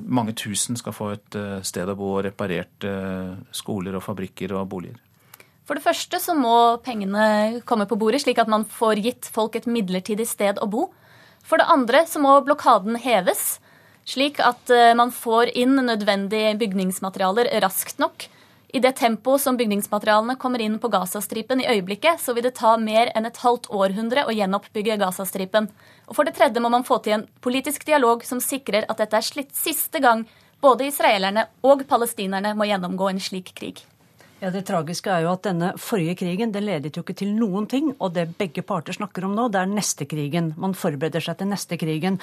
mange 0.02 0.34
tusen 0.34 0.80
skal 0.82 0.96
få 0.98 1.12
et 1.14 1.38
sted 1.62 1.92
å 1.94 1.98
bo 1.98 2.16
og 2.16 2.24
reparert 2.26 2.88
skoler 3.54 3.94
og 3.94 4.02
fabrikker 4.02 4.56
og 4.58 4.66
boliger? 4.74 4.98
For 5.64 5.80
det 5.80 5.86
første 5.86 6.20
så 6.20 6.36
må 6.36 6.56
pengene 6.84 7.62
komme 7.68 7.88
på 7.88 7.98
bordet, 8.00 8.24
slik 8.26 8.42
at 8.42 8.52
man 8.52 8.66
får 8.68 9.00
gitt 9.06 9.30
folk 9.32 9.56
et 9.56 9.70
midlertidig 9.70 10.28
sted 10.28 10.60
å 10.60 10.68
bo. 10.68 10.90
For 11.44 11.60
det 11.60 11.70
andre 11.72 12.04
så 12.08 12.20
må 12.24 12.36
blokaden 12.44 13.00
heves, 13.00 13.58
slik 14.08 14.42
at 14.44 14.72
eh, 14.72 14.92
man 14.96 15.12
får 15.16 15.54
inn 15.56 15.78
nødvendige 15.80 16.56
bygningsmaterialer 16.60 17.52
raskt 17.64 18.00
nok. 18.04 18.28
I 18.74 18.82
det 18.82 18.96
tempoet 18.98 19.44
som 19.44 19.58
bygningsmaterialene 19.60 20.36
kommer 20.42 20.64
inn 20.64 20.80
på 20.82 20.90
Gazastripen 20.90 21.62
i 21.62 21.68
øyeblikket, 21.70 22.20
så 22.20 22.34
vil 22.34 22.48
det 22.48 22.56
ta 22.58 22.74
mer 22.82 23.12
enn 23.14 23.30
et 23.30 23.38
halvt 23.44 23.70
århundre 23.70 24.26
å 24.26 24.34
gjenoppbygge 24.34 24.98
Gazastripen. 25.04 25.70
Og 26.10 26.18
for 26.18 26.26
det 26.26 26.34
tredje 26.40 26.64
må 26.64 26.74
man 26.74 26.88
få 26.88 26.98
til 27.06 27.20
en 27.20 27.28
politisk 27.46 27.86
dialog 27.86 28.26
som 28.26 28.42
sikrer 28.42 28.90
at 28.90 29.00
dette 29.00 29.20
er 29.20 29.30
slitt 29.30 29.54
siste 29.56 30.02
gang 30.04 30.26
både 30.64 30.90
israelerne 30.90 31.46
og 31.64 31.86
palestinerne 31.88 32.56
må 32.58 32.66
gjennomgå 32.68 33.14
en 33.14 33.22
slik 33.22 33.54
krig. 33.54 33.84
Ja, 34.44 34.50
Det 34.52 34.66
tragiske 34.68 35.08
er 35.08 35.22
jo 35.24 35.30
at 35.32 35.46
denne 35.46 35.70
forrige 35.80 36.18
krigen 36.20 36.52
den 36.52 36.66
ledet 36.68 36.98
jo 36.98 37.02
ikke 37.06 37.14
til 37.16 37.30
noen 37.32 37.64
ting. 37.72 37.94
Og 38.04 38.12
det 38.12 38.26
begge 38.36 38.60
parter 38.68 38.92
snakker 38.92 39.24
om 39.24 39.38
nå, 39.38 39.46
det 39.48 39.62
er 39.62 39.70
neste 39.72 40.04
krigen. 40.04 40.50
Man 40.60 40.74
forbereder 40.76 41.24
seg 41.24 41.38
til 41.40 41.48
neste 41.48 41.78
krigen. 41.80 42.18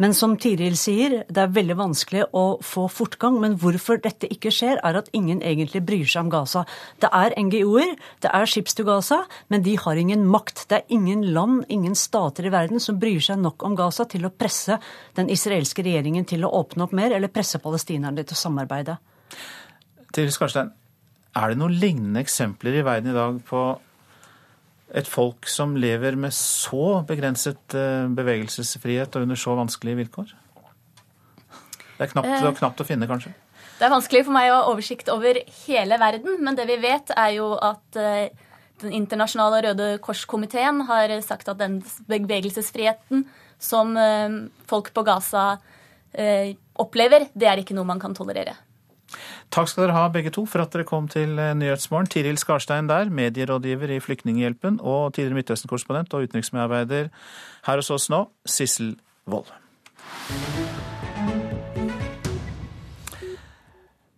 Men 0.00 0.16
som 0.16 0.38
Tiril 0.40 0.78
sier, 0.80 1.18
det 1.28 1.42
er 1.42 1.52
veldig 1.52 1.76
vanskelig 1.76 2.22
å 2.32 2.44
få 2.64 2.86
fortgang. 2.88 3.36
Men 3.42 3.58
hvorfor 3.60 4.00
dette 4.00 4.30
ikke 4.32 4.54
skjer, 4.56 4.80
er 4.80 4.96
at 5.02 5.10
ingen 5.12 5.42
egentlig 5.44 5.82
bryr 5.84 6.08
seg 6.08 6.24
om 6.24 6.30
Gaza. 6.32 6.62
Det 7.04 7.10
er 7.12 7.36
NGO-er, 7.44 7.92
det 8.24 8.32
er 8.32 8.48
Ships 8.48 8.78
to 8.80 8.88
Gaza, 8.88 9.20
men 9.52 9.68
de 9.68 9.76
har 9.84 10.00
ingen 10.00 10.24
makt. 10.32 10.64
Det 10.72 10.80
er 10.80 10.96
ingen 10.96 11.28
land, 11.36 11.66
ingen 11.68 11.92
stater 11.92 12.48
i 12.48 12.54
verden 12.56 12.80
som 12.80 12.96
bryr 12.96 13.20
seg 13.20 13.44
nok 13.44 13.68
om 13.68 13.76
Gaza 13.76 14.08
til 14.08 14.24
å 14.24 14.32
presse 14.32 14.80
den 15.20 15.28
israelske 15.28 15.84
regjeringen 15.84 16.24
til 16.24 16.48
å 16.48 16.54
åpne 16.56 16.88
opp 16.88 16.96
mer, 16.96 17.12
eller 17.12 17.28
presse 17.28 17.60
palestinerne 17.60 18.24
til 18.24 18.32
å 18.32 18.42
samarbeide. 18.46 18.96
Tiril 20.16 20.32
Skarstein, 20.32 20.72
er 21.36 21.52
det 21.52 21.60
noen 21.60 21.76
lignende 21.76 22.22
eksempler 22.24 22.78
i 22.78 22.84
verden 22.86 23.12
i 23.12 23.16
dag 23.16 23.38
på 23.46 23.62
et 24.96 25.08
folk 25.10 25.48
som 25.50 25.74
lever 25.76 26.16
med 26.18 26.34
så 26.34 27.00
begrenset 27.06 27.74
eh, 27.76 28.06
bevegelsesfrihet 28.16 29.16
og 29.18 29.26
under 29.26 29.40
så 29.40 29.56
vanskelige 29.58 30.00
vilkår? 30.04 30.32
Det 31.96 32.04
er 32.06 32.12
knapt, 32.12 32.28
det 32.28 32.38
er 32.38 32.50
eh. 32.52 32.58
knapt 32.60 32.82
å 32.82 32.86
finne, 32.86 33.08
kanskje? 33.10 33.34
Det 33.76 33.84
er 33.84 33.92
vanskelig 33.92 34.24
for 34.24 34.36
meg 34.36 34.48
å 34.48 34.56
ha 34.56 34.68
oversikt 34.70 35.10
over 35.12 35.40
hele 35.66 35.98
verden, 36.00 36.38
men 36.44 36.56
det 36.56 36.68
vi 36.70 36.78
vet, 36.80 37.12
er 37.12 37.36
jo 37.36 37.54
at 37.60 38.00
eh, 38.00 38.44
Den 38.76 38.92
internasjonale 38.92 39.62
Røde 39.64 39.84
Kors-komiteen 40.04 40.82
har 40.84 41.08
sagt 41.24 41.48
at 41.48 41.56
den 41.56 41.78
bevegelsesfriheten 42.10 43.22
som 43.56 43.94
folk 44.68 44.90
på 44.92 45.00
Gaza 45.00 45.44
opplever, 46.76 47.24
det 47.32 47.48
er 47.48 47.62
ikke 47.62 47.72
noe 47.72 47.88
man 47.88 48.02
kan 48.02 48.12
tolerere. 48.12 48.52
Takk 49.54 49.70
skal 49.70 49.86
dere 49.86 49.96
ha 49.96 50.06
begge 50.12 50.32
to 50.34 50.46
for 50.50 50.64
at 50.64 50.74
dere 50.74 50.86
kom 50.88 51.08
til 51.12 51.38
eh, 51.38 51.54
Nyhetsmorgen. 51.58 52.10
Tiril 52.12 52.40
Skarstein 52.40 52.90
der, 52.90 53.10
medierådgiver 53.10 53.96
i 53.96 54.00
Flyktninghjelpen 54.02 54.80
og 54.82 55.14
tidligere 55.14 55.40
Midtøsten-korrespondent 55.40 56.14
og 56.16 56.26
utenriksmedarbeider 56.26 57.12
her 57.68 57.82
hos 57.82 57.92
oss 57.94 58.10
nå, 58.12 58.26
Sissel 58.46 58.96
Wold. 59.30 59.52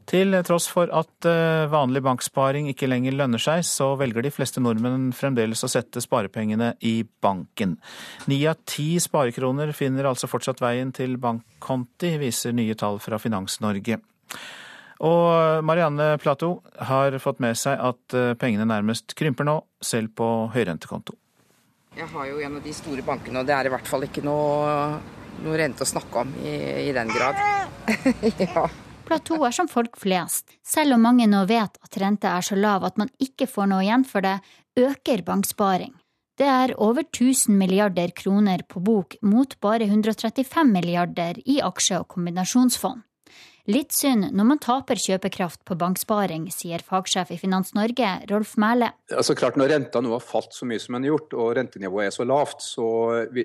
Til 0.08 0.32
tross 0.40 0.70
for 0.72 0.88
at 0.96 1.26
eh, 1.28 1.68
vanlig 1.68 2.00
banksparing 2.06 2.70
ikke 2.70 2.88
lenger 2.88 3.12
lønner 3.12 3.42
seg, 3.42 3.60
så 3.68 3.90
velger 4.00 4.24
de 4.24 4.32
fleste 4.32 4.62
nordmenn 4.64 5.10
fremdeles 5.12 5.60
å 5.66 5.68
sette 5.68 6.00
sparepengene 6.00 6.70
i 6.88 7.02
banken. 7.04 7.74
Ni 8.30 8.40
av 8.48 8.62
ti 8.64 8.94
sparekroner 9.04 9.74
finner 9.76 10.08
altså 10.08 10.30
fortsatt 10.30 10.62
veien 10.64 10.94
til 10.96 11.18
bankkonti, 11.20 12.14
viser 12.22 12.56
nye 12.56 12.78
tall 12.78 12.96
fra 13.04 13.20
Finans-Norge. 13.20 14.00
Og 15.04 15.62
Marianne 15.62 16.16
Platou 16.18 16.58
har 16.88 17.14
fått 17.22 17.38
med 17.42 17.58
seg 17.58 17.78
at 17.78 18.16
eh, 18.18 18.34
pengene 18.38 18.66
nærmest 18.66 19.14
krymper 19.18 19.46
nå, 19.46 19.60
selv 19.84 20.10
på 20.18 20.26
høyrentekonto. 20.54 21.14
Jeg 21.98 22.10
har 22.10 22.26
jo 22.30 22.42
en 22.42 22.58
av 22.58 22.66
de 22.66 22.74
store 22.74 23.04
bankene, 23.06 23.40
og 23.40 23.46
det 23.46 23.54
er 23.54 23.68
i 23.68 23.72
hvert 23.72 23.88
fall 23.88 24.04
ikke 24.06 24.24
noe, 24.26 24.98
noe 25.44 25.56
rente 25.58 25.86
å 25.86 25.88
snakke 25.88 26.24
om 26.24 26.34
i, 26.42 26.56
i 26.88 26.92
den 26.94 27.10
grad. 27.14 27.38
ja. 28.42 28.66
Platou 29.08 29.40
er 29.46 29.54
som 29.56 29.70
folk 29.70 29.96
flest. 29.96 30.58
Selv 30.66 30.98
om 30.98 31.06
mange 31.06 31.26
nå 31.30 31.46
vet 31.48 31.78
at 31.80 31.98
renta 32.02 32.34
er 32.36 32.44
så 32.44 32.58
lav 32.58 32.84
at 32.84 32.98
man 33.00 33.10
ikke 33.22 33.48
får 33.48 33.70
noe 33.70 33.86
igjen 33.86 34.04
for 34.06 34.26
det, 34.26 34.36
øker 34.78 35.24
banksparing. 35.26 35.94
Det 36.38 36.46
er 36.46 36.74
over 36.78 37.02
1000 37.02 37.56
milliarder 37.58 38.12
kroner 38.14 38.62
på 38.68 38.82
bok 38.84 39.16
mot 39.26 39.56
bare 39.64 39.88
135 39.88 40.70
milliarder 40.70 41.40
i 41.46 41.58
aksje- 41.64 41.98
og 41.98 42.12
kombinasjonsfond. 42.14 43.07
Litt 43.68 43.92
synd 43.92 44.30
når 44.32 44.46
man 44.48 44.60
taper 44.64 44.96
kjøpekraft 44.96 45.60
på 45.68 45.76
banksparing, 45.76 46.46
sier 46.48 46.80
fagsjef 46.80 47.34
i 47.34 47.36
Finans 47.36 47.74
Norge, 47.76 48.12
Rolf 48.30 48.54
Mæle. 48.56 48.88
Altså 49.12 49.36
klart 49.36 49.58
Når 49.60 49.68
renta 49.74 50.00
nå 50.00 50.14
har 50.14 50.24
falt 50.24 50.56
så 50.56 50.64
mye 50.68 50.80
som 50.80 50.96
den 50.96 51.04
har 51.04 51.12
gjort, 51.12 51.36
og 51.36 51.50
rentenivået 51.58 52.08
er 52.08 52.14
så 52.16 52.24
lavt, 52.24 52.64
så 52.64 52.86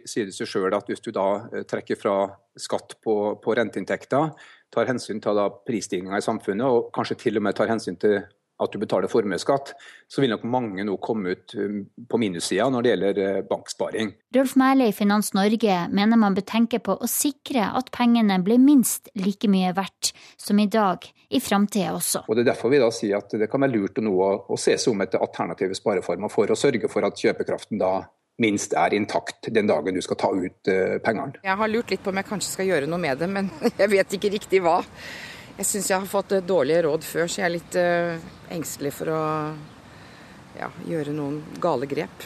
sier 0.08 0.30
det 0.30 0.36
seg 0.38 0.48
sjøl 0.48 0.78
at 0.78 0.88
hvis 0.88 1.04
du 1.04 1.12
da 1.12 1.28
eh, 1.52 1.66
trekker 1.68 2.00
fra 2.00 2.16
skatt 2.56 2.96
på, 3.04 3.18
på 3.44 3.58
renteinntekter, 3.60 4.32
tar 4.74 4.88
hensyn 4.88 5.20
til 5.22 5.44
prisstigninga 5.68 6.22
i 6.22 6.26
samfunnet, 6.26 6.72
og 6.72 6.88
kanskje 6.96 7.20
til 7.26 7.42
og 7.42 7.44
med 7.44 7.60
tar 7.60 7.74
hensyn 7.74 8.00
til 8.00 8.22
at 8.62 8.74
du 8.74 8.80
betaler 8.82 9.10
formuesskatt, 9.12 9.74
så 10.08 10.22
vil 10.22 10.32
nok 10.34 10.46
mange 10.46 10.86
nå 10.86 10.96
komme 11.04 11.34
ut 11.34 11.56
um, 11.58 11.82
på 12.10 12.20
minussida 12.22 12.68
når 12.72 12.86
det 12.86 12.92
gjelder 12.94 13.22
uh, 13.22 13.42
banksparing. 13.50 14.14
Rolf 14.38 14.56
Mæhle 14.60 14.90
i 14.92 14.96
Finans 14.96 15.34
Norge 15.34 15.78
mener 15.90 16.20
man 16.22 16.38
bør 16.38 16.46
tenke 16.54 16.80
på 16.84 16.96
å 16.96 17.10
sikre 17.10 17.66
at 17.74 17.92
pengene 17.96 18.38
blir 18.46 18.62
minst 18.62 19.10
like 19.20 19.50
mye 19.52 19.74
verdt 19.76 20.14
som 20.40 20.60
i 20.62 20.68
dag, 20.72 21.06
i 21.34 21.42
framtida 21.42 21.96
også. 21.98 22.26
Og 22.28 22.38
Det 22.38 22.46
er 22.46 22.52
derfor 22.54 22.74
vi 22.74 22.82
da 22.84 22.92
sier 22.94 23.20
at 23.20 23.34
det 23.34 23.50
kan 23.52 23.66
være 23.66 23.74
lurt 23.76 24.00
å, 24.00 24.06
nå 24.06 24.18
å 24.22 24.60
se 24.60 24.78
seg 24.78 24.94
om 24.94 25.06
etter 25.06 25.24
alternative 25.24 25.78
spareformer 25.78 26.32
for 26.32 26.52
å 26.52 26.60
sørge 26.60 26.92
for 26.92 27.06
at 27.08 27.20
kjøpekraften 27.20 27.82
da 27.82 27.98
minst 28.42 28.74
er 28.74 28.96
intakt 28.98 29.50
den 29.54 29.70
dagen 29.70 29.94
du 29.94 30.02
skal 30.02 30.18
ta 30.20 30.32
ut 30.34 30.72
uh, 30.72 30.98
pengene. 31.06 31.42
Jeg 31.46 31.60
har 31.60 31.70
lurt 31.70 31.94
litt 31.94 32.02
på 32.04 32.14
om 32.14 32.22
jeg 32.22 32.30
kanskje 32.30 32.56
skal 32.56 32.70
gjøre 32.72 32.90
noe 32.90 33.02
med 33.02 33.22
det, 33.22 33.30
men 33.30 33.52
jeg 33.82 33.94
vet 33.94 34.18
ikke 34.18 34.34
riktig 34.34 34.64
hva. 34.66 34.80
Jeg 35.54 35.70
syns 35.70 35.90
jeg 35.92 36.02
har 36.02 36.10
fått 36.10 36.34
dårlige 36.50 36.82
råd 36.88 37.04
før, 37.06 37.28
så 37.30 37.44
jeg 37.44 37.46
er 37.46 37.54
litt 37.54 37.76
uh, 37.78 38.30
engstelig 38.56 38.94
for 38.98 39.12
å 39.14 39.20
ja, 40.58 40.72
gjøre 40.90 41.14
noen 41.14 41.44
gale 41.62 41.86
grep. 41.90 42.26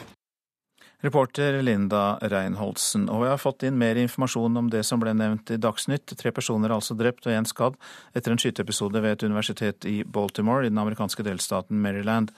Reporter 1.04 1.60
Linda 1.62 2.18
Reinholdsen. 2.22 3.06
Og 3.14 3.22
vi 3.22 3.30
har 3.30 3.38
fått 3.38 3.68
inn 3.68 3.78
mer 3.78 4.00
informasjon 4.02 4.58
om 4.58 4.72
det 4.74 4.82
som 4.88 5.04
ble 5.04 5.14
nevnt 5.14 5.52
i 5.54 5.60
Dagsnytt. 5.62 6.16
Tre 6.18 6.32
personer 6.34 6.72
er 6.72 6.78
altså 6.80 6.96
drept 6.98 7.28
og 7.28 7.36
én 7.36 7.46
skadd 7.46 7.78
etter 8.18 8.34
en 8.34 8.42
skyteepisode 8.42 9.04
ved 9.04 9.18
et 9.18 9.28
universitet 9.28 9.86
i 9.86 10.00
Baltimore 10.02 10.66
i 10.66 10.72
den 10.72 10.82
amerikanske 10.82 11.28
delstaten 11.28 11.84
Maryland. 11.84 12.32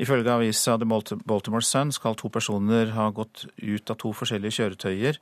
Ifølge 0.00 0.32
avisa 0.32 0.78
The 0.80 0.88
Baltimore 1.28 1.66
Sun 1.66 1.92
skal 1.92 2.16
to 2.16 2.30
personer 2.32 2.94
ha 2.96 3.10
gått 3.12 3.44
ut 3.58 3.92
av 3.92 3.98
to 4.00 4.14
forskjellige 4.16 4.56
kjøretøyer 4.56 5.20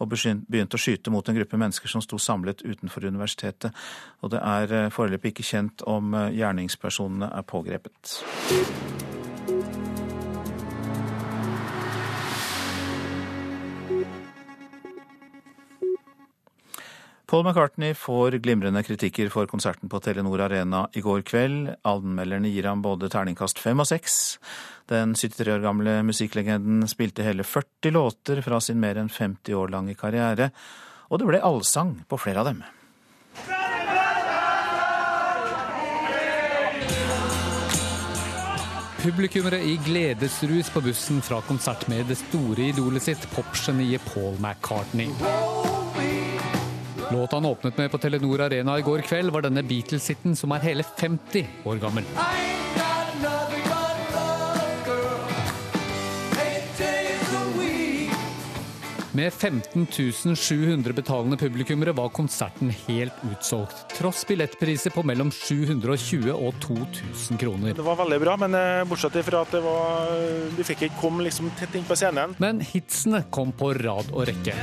og 0.00 0.10
begynte 0.10 0.78
å 0.78 0.80
skyte 0.80 1.12
mot 1.12 1.28
en 1.28 1.36
gruppe 1.36 1.60
mennesker 1.60 1.92
som 1.92 2.04
sto 2.04 2.18
samlet 2.18 2.64
utenfor 2.64 3.06
universitetet. 3.06 3.76
Og 4.24 4.34
det 4.34 4.42
er 4.42 4.76
eh, 4.76 4.90
foreløpig 4.94 5.34
ikke 5.34 5.48
kjent 5.52 5.86
om 5.88 6.14
eh, 6.16 6.30
gjerningspersonene 6.40 7.32
er 7.36 7.48
pågrepet. 7.48 8.16
Paul 17.30 17.44
McCartney 17.44 17.94
får 17.94 18.30
glimrende 18.42 18.82
kritikker 18.82 19.28
for 19.30 19.46
konserten 19.46 19.88
på 19.88 20.00
Telenor 20.02 20.40
Arena 20.48 20.80
i 20.98 21.00
går 21.00 21.20
kveld. 21.22 21.68
Anmelderne 21.86 22.50
gir 22.50 22.66
ham 22.66 22.80
både 22.82 23.06
terningkast 23.06 23.60
fem 23.62 23.78
og 23.78 23.86
seks. 23.86 24.16
Den 24.90 25.12
73 25.14 25.52
år 25.54 25.62
gamle 25.62 25.92
musikklegenden 26.08 26.88
spilte 26.90 27.22
hele 27.22 27.46
40 27.46 27.94
låter 27.94 28.42
fra 28.42 28.58
sin 28.58 28.80
mer 28.82 28.98
enn 28.98 29.12
50 29.14 29.54
år 29.54 29.70
lange 29.70 29.94
karriere, 29.94 30.50
og 31.06 31.22
det 31.22 31.28
ble 31.30 31.42
allsang 31.46 32.00
på 32.10 32.18
flere 32.18 32.42
av 32.42 32.50
dem. 32.50 32.64
Publikummere 39.04 39.62
i 39.62 39.76
gledesrus 39.86 40.74
på 40.74 40.82
bussen 40.82 41.22
fra 41.22 41.38
konsert 41.46 41.86
med 41.86 42.10
det 42.10 42.18
store 42.26 42.72
idolet 42.72 43.06
sitt, 43.06 43.30
popgeniet 43.36 44.02
Paul 44.10 44.34
McCartney. 44.42 45.79
Låta 47.12 47.36
han 47.36 47.44
åpnet 47.44 47.78
med 47.78 47.90
på 47.90 47.98
Telenor 47.98 48.40
Arena 48.40 48.78
i 48.78 48.82
går 48.82 49.02
kveld, 49.02 49.32
var 49.34 49.42
denne 49.42 49.64
Beatles-hiten 49.66 50.36
som 50.38 50.52
er 50.54 50.62
hele 50.62 50.86
50 50.86 51.66
år 51.66 51.82
gammel. 51.82 52.06
Med 59.12 59.32
15 59.32 60.36
700 60.36 60.92
betalende 60.92 61.36
publikummere 61.36 61.92
var 61.92 62.08
konserten 62.08 62.70
helt 62.86 63.12
utsolgt. 63.32 63.88
Tross 63.98 64.22
billettpriser 64.26 64.94
på 64.94 65.02
mellom 65.02 65.32
720 65.34 66.30
og 66.30 66.54
2000 66.62 67.40
kroner. 67.42 67.74
Det 67.74 67.84
var 67.84 67.98
veldig 67.98 68.20
bra, 68.22 68.36
men 68.38 68.54
eh, 68.54 68.84
bortsett 68.86 69.18
fra 69.26 69.42
at 69.42 69.50
det 69.50 69.64
var, 69.66 70.14
du 70.54 70.62
fikk 70.62 70.86
ikke 70.86 71.02
komme 71.02 71.26
liksom 71.26 71.50
tett 71.58 71.74
inn 71.74 71.88
på 71.90 71.98
scenen. 71.98 72.38
Men 72.38 72.62
hitsene 72.62 73.24
kom 73.34 73.50
på 73.50 73.74
rad 73.82 74.14
og 74.14 74.30
rekke. 74.30 74.54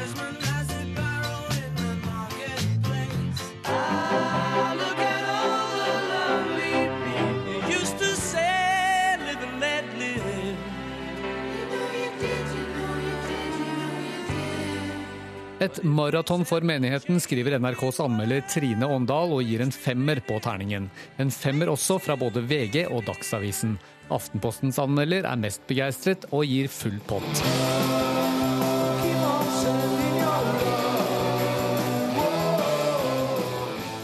Et 15.58 15.78
maraton 15.84 16.44
for 16.46 16.62
menigheten, 16.62 17.18
skriver 17.18 17.56
NRKs 17.58 17.98
anmelder 18.04 18.44
Trine 18.46 18.86
Åndal 18.94 19.32
og 19.34 19.42
gir 19.42 19.64
en 19.66 19.74
femmer 19.74 20.20
på 20.28 20.38
terningen. 20.46 20.86
En 21.18 21.32
femmer 21.34 21.72
også 21.74 21.98
fra 21.98 22.14
både 22.20 22.44
VG 22.46 22.84
og 22.86 23.08
Dagsavisen. 23.08 23.74
Aftenpostens 24.14 24.78
anmelder 24.80 25.26
er 25.26 25.40
mest 25.42 25.66
begeistret 25.70 26.28
og 26.30 26.46
gir 26.46 26.70
full 26.70 27.00
pott. 27.10 27.42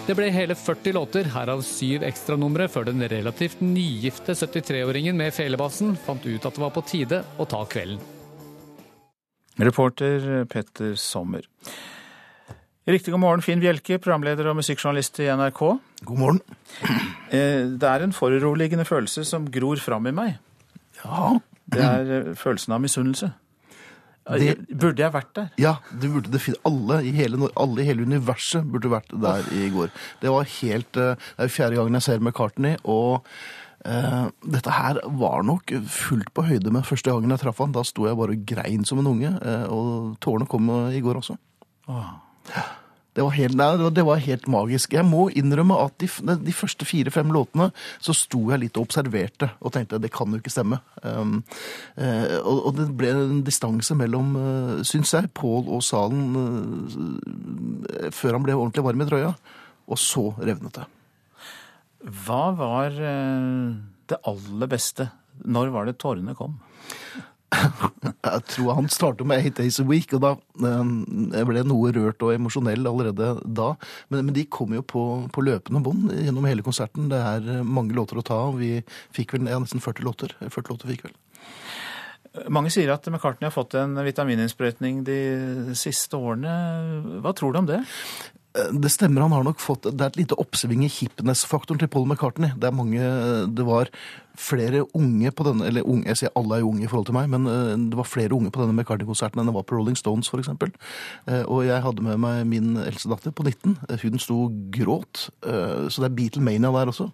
Det 0.04 0.18
ble 0.18 0.32
hele 0.34 0.58
40 0.58 0.98
låter, 0.98 1.30
herav 1.32 1.62
syv 1.64 2.04
ekstranumre, 2.10 2.66
før 2.68 2.90
den 2.90 3.06
relativt 3.14 3.62
nygifte 3.62 4.34
73-åringen 4.36 5.16
med 5.22 5.32
felebassen 5.38 5.94
fant 6.02 6.26
ut 6.26 6.44
at 6.44 6.58
det 6.58 6.66
var 6.66 6.74
på 6.76 6.84
tide 6.90 7.22
å 7.38 7.48
ta 7.48 7.62
kvelden. 7.70 8.02
Reporter 9.62 10.46
Petter 10.50 10.96
Sommer. 10.96 11.46
Riktig 12.90 13.14
god 13.14 13.22
morgen, 13.22 13.44
Finn 13.46 13.62
Bjelke, 13.64 14.00
programleder 14.02 14.50
og 14.52 14.58
musikkjournalist 14.58 15.22
i 15.24 15.30
NRK. 15.32 15.62
God 16.10 16.20
morgen. 16.20 16.42
Eh, 17.34 17.64
det 17.82 17.88
er 17.90 18.04
en 18.06 18.12
foruroligende 18.14 18.84
følelse 18.86 19.24
som 19.26 19.48
gror 19.50 19.80
fram 19.82 20.06
i 20.06 20.12
meg. 20.14 20.36
Ja. 21.00 21.32
Det 21.74 21.82
er 21.82 22.12
eh, 22.14 22.28
følelsen 22.38 22.76
av 22.76 22.84
misunnelse. 22.84 23.32
Det, 24.24 24.54
burde 24.70 25.02
jeg 25.02 25.12
vært 25.16 25.32
der? 25.36 25.48
Ja, 25.58 25.72
det 25.90 26.12
burde 26.14 26.30
det 26.32 26.54
alle 26.70 27.00
i, 27.04 27.10
hele, 27.18 27.50
alle 27.58 27.82
i 27.82 27.88
hele 27.88 28.06
universet 28.06 28.70
burde 28.70 28.92
vært 28.94 29.10
der 29.26 29.50
i 29.58 29.72
går. 29.74 29.90
Det 30.22 30.30
var 30.32 30.46
helt 30.60 31.02
eh, 31.02 31.18
Det 31.18 31.48
er 31.48 31.56
fjerde 31.56 31.80
gangen 31.80 31.98
jeg 31.98 32.06
ser 32.06 32.22
McCartney, 32.22 32.78
og 32.86 33.26
Uh, 33.84 34.30
dette 34.48 34.72
her 34.72 35.02
var 35.20 35.44
nok 35.44 35.74
fullt 35.92 36.30
på 36.32 36.46
høyde 36.48 36.72
med 36.72 36.86
første 36.88 37.12
gangen 37.12 37.34
jeg 37.36 37.44
traff 37.44 37.60
han. 37.64 37.74
Da 37.76 37.84
sto 37.88 38.08
jeg 38.08 38.20
bare 38.20 38.38
og 38.38 38.46
grein 38.48 38.88
som 38.88 39.02
en 39.02 39.10
unge, 39.12 39.34
uh, 39.44 39.66
og 39.74 40.16
tårene 40.24 40.48
kom 40.50 40.72
i 40.94 41.04
går 41.04 41.20
også. 41.20 41.36
Ah. 41.92 42.16
Det, 43.14 43.22
var 43.22 43.36
helt, 43.36 43.58
nei, 43.60 43.68
det 43.94 44.06
var 44.08 44.22
helt 44.24 44.48
magisk. 44.50 44.96
Jeg 44.96 45.06
må 45.06 45.28
innrømme 45.36 45.76
at 45.84 45.98
de, 46.02 46.08
de 46.48 46.56
første 46.56 46.88
fire-fem 46.88 47.30
låtene 47.36 47.70
så 48.02 48.16
sto 48.18 48.46
jeg 48.50 48.64
litt 48.64 48.80
og 48.80 48.88
observerte 48.88 49.52
og 49.60 49.76
tenkte 49.76 50.00
det 50.02 50.14
kan 50.16 50.32
jo 50.32 50.40
ikke 50.42 50.54
stemme. 50.54 50.80
Um, 51.04 51.42
uh, 52.00 52.40
og, 52.40 52.58
og, 52.70 52.72
det 52.80 52.88
ble 52.98 53.12
en 53.12 53.44
distanse 53.46 53.98
mellom, 54.00 54.34
uh, 54.40 54.80
syns 54.88 55.14
jeg, 55.14 55.30
Pål 55.36 55.70
og 55.76 55.84
salen 55.86 56.24
før 58.16 58.38
han 58.38 58.48
ble 58.48 58.58
ordentlig 58.58 58.88
varm 58.88 59.04
i 59.04 59.12
trøya. 59.12 59.36
Og 59.92 60.00
så 60.00 60.30
revnet 60.40 60.80
det. 60.80 60.88
Hva 62.04 62.44
var 62.58 62.96
eh, 63.00 63.74
det 64.12 64.20
aller 64.28 64.72
beste? 64.72 65.08
Når 65.44 65.72
var 65.74 65.88
det 65.88 66.00
tårene 66.02 66.36
kom? 66.38 66.58
Jeg 68.24 68.44
tror 68.50 68.76
han 68.80 68.90
startet 68.92 69.28
med 69.30 69.44
Eight 69.44 69.58
Days 69.60 69.80
a 69.80 69.86
Week, 69.88 70.12
og 70.16 70.24
da 70.24 70.34
eh, 70.68 70.92
jeg 71.38 71.48
ble 71.48 71.64
noe 71.68 71.94
rørt 71.96 72.24
og 72.26 72.34
emosjonell 72.34 72.90
allerede 72.90 73.34
da. 73.46 73.74
Men, 74.12 74.28
men 74.28 74.36
de 74.36 74.46
kom 74.52 74.74
jo 74.76 74.84
på, 74.86 75.04
på 75.34 75.46
løpende 75.46 75.84
bånd 75.86 76.12
gjennom 76.18 76.48
hele 76.50 76.66
konserten. 76.66 77.10
Det 77.14 77.20
er 77.20 77.50
eh, 77.60 77.66
mange 77.66 77.96
låter 77.96 78.20
å 78.20 78.26
ta 78.26 78.42
av. 78.50 78.60
Vi 78.60 78.76
fikk 79.16 79.38
vel 79.38 79.48
ja, 79.52 79.62
nesten 79.62 79.84
40 79.84 80.08
låter. 80.08 80.36
40 80.44 80.74
låter 80.74 80.94
fikk 80.94 81.08
vel. 81.08 81.18
Mange 82.50 82.72
sier 82.74 82.90
at 82.90 83.06
McCartney 83.12 83.46
har 83.46 83.54
fått 83.54 83.76
en 83.78 83.94
vitamininnsprøytning 84.02 85.04
de 85.06 85.20
siste 85.78 86.18
årene. 86.18 86.54
Hva 87.22 87.36
tror 87.38 87.54
du 87.54 87.62
om 87.62 87.70
det? 87.70 87.84
Det 88.54 88.90
stemmer, 88.94 89.24
han 89.26 89.34
har 89.34 89.46
nok 89.48 89.58
fått 89.58 89.88
Det 89.90 89.98
er 89.98 90.12
et 90.12 90.18
lite 90.20 90.36
oppsving 90.38 90.84
i 90.86 90.92
hipness-faktoren 90.92 91.80
til 91.82 91.90
Paul 91.90 92.06
McCartney. 92.06 92.52
Det 92.54 92.68
er 92.70 92.76
mange 92.76 93.02
Det 93.50 93.66
var 93.66 93.90
flere 94.38 94.84
unge 94.94 95.32
på 95.34 95.46
denne 95.48 95.66
Eller 95.66 95.88
unge, 95.90 96.06
jeg 96.12 96.20
sier 96.20 96.34
alle 96.38 96.60
er 96.60 96.68
unge 96.68 96.86
i 96.86 96.90
forhold 96.90 97.08
til 97.10 97.16
meg, 97.18 97.32
men 97.34 97.50
eh, 97.50 97.74
det 97.90 97.98
var 97.98 98.06
flere 98.10 98.34
unge 98.38 98.52
på 98.54 98.62
denne 98.62 98.76
McCartney-konserten 98.78 99.42
enn 99.42 99.50
det 99.50 99.56
var 99.58 99.66
på 99.70 99.78
Rolling 99.78 99.98
Stones, 99.98 100.30
f.eks. 100.30 100.50
Og 101.50 101.60
jeg 101.66 101.82
hadde 101.86 102.06
med 102.06 102.22
meg 102.22 102.42
min 102.50 102.78
eldste 102.82 103.10
datter 103.12 103.34
på 103.34 103.46
19. 103.46 103.76
Hun 104.02 104.22
sto 104.22 104.38
gråt. 104.74 105.28
Så 105.44 106.02
det 106.02 106.10
er 106.10 106.16
Beatlemania 106.18 106.74
der 106.74 106.90
også. 106.90 107.12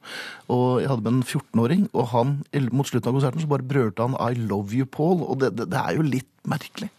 Og 0.47 0.79
jeg 0.79 0.91
hadde 0.91 1.05
med 1.05 1.17
en 1.17 1.25
14-åring, 1.27 1.89
og 1.91 2.07
han 2.13 2.37
mot 2.71 2.87
slutten 2.87 3.11
av 3.11 3.19
konserten 3.19 3.43
så 3.43 3.51
bare 3.51 3.67
brølte 3.67 4.07
han 4.07 4.15
'I 4.15 4.39
love 4.39 4.71
you, 4.75 4.87
Paul'. 4.87 5.23
Og 5.27 5.41
det, 5.43 5.51
det, 5.59 5.69
det 5.71 5.83
er 5.83 5.99
jo 5.99 6.07
litt 6.07 6.31
merkelig. 6.47 6.89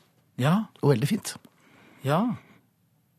Ja. 0.41 0.69
Og 0.83 0.93
veldig 0.93 1.09
fint. 1.09 1.37
Ja. 2.05 2.21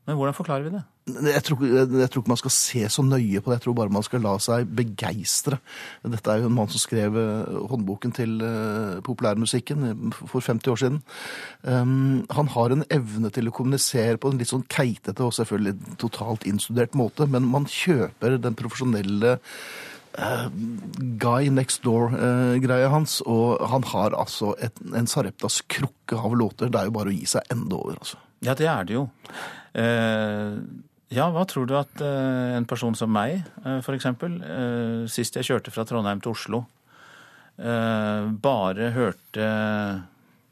Men 0.06 0.18
hvordan 0.18 0.38
forklarer 0.38 0.70
vi 0.70 0.78
det? 0.78 0.86
Jeg 1.10 1.42
tror, 1.42 1.64
jeg 1.66 2.10
tror, 2.14 2.22
ikke 2.22 2.30
man 2.30 2.40
skal 2.40 2.54
se 2.54 2.82
så 2.94 3.02
nøye 3.02 3.42
på 3.42 3.50
det. 3.50 3.56
Jeg 3.58 3.64
tror 3.66 3.76
bare 3.80 3.94
man 3.94 4.06
skal 4.06 4.22
la 4.22 4.36
seg 4.42 4.70
begeistre. 4.78 5.58
Dette 6.06 6.30
er 6.30 6.44
jo 6.44 6.50
en 6.52 6.54
mann 6.54 6.70
som 6.70 6.82
skrev 6.84 7.16
eh, 7.18 7.56
håndboken 7.72 8.14
til 8.14 8.36
uh, 8.46 9.00
populærmusikken 9.06 10.14
for 10.20 10.46
50 10.46 10.70
år 10.70 10.82
siden. 10.84 11.00
Um, 11.66 12.22
han 12.30 12.52
har 12.54 12.76
en 12.76 12.86
evne 12.94 13.32
til 13.34 13.50
å 13.50 13.54
kommunisere 13.56 14.20
på 14.22 14.30
en 14.30 14.38
litt 14.38 14.52
sånn 14.52 14.68
keitete 14.70 15.26
og 15.26 15.34
selvfølgelig 15.40 15.98
totalt 16.04 16.46
innstudert 16.50 16.94
måte, 16.98 17.26
men 17.26 17.50
man 17.50 17.66
kjøper 17.66 18.38
den 18.44 18.60
profesjonelle 18.60 19.40
uh, 20.22 20.46
Guy 21.18 21.50
Next 21.50 21.82
Door-greia 21.88 22.92
uh, 22.92 22.94
hans, 22.94 23.18
og 23.26 23.58
han 23.74 23.90
har 23.90 24.14
altså 24.22 24.54
et, 24.62 24.78
en 24.94 25.10
Sareptas 25.10 25.64
krukke 25.66 26.22
av 26.22 26.38
låter. 26.38 26.70
Det 26.70 26.78
er 26.78 26.94
jo 26.94 26.96
bare 27.02 27.10
å 27.10 27.18
gi 27.18 27.26
seg 27.34 27.50
enda 27.58 27.82
over, 27.82 27.98
altså. 27.98 28.22
Ja, 28.46 28.54
det 28.58 28.70
er 28.70 28.86
det 28.86 28.96
jo. 29.00 29.10
Uh, 29.74 30.62
ja, 31.12 31.28
hva 31.32 31.44
tror 31.50 31.68
du 31.68 31.76
at 31.76 32.04
uh, 32.04 32.56
en 32.56 32.68
person 32.70 32.96
som 32.96 33.12
meg, 33.12 33.42
uh, 33.66 33.82
f.eks., 33.82 34.08
uh, 34.08 35.04
sist 35.12 35.36
jeg 35.36 35.50
kjørte 35.50 35.74
fra 35.74 35.84
Trondheim 35.88 36.24
til 36.24 36.36
Oslo, 36.36 36.66
bare 37.62 38.88
hørte 38.96 39.48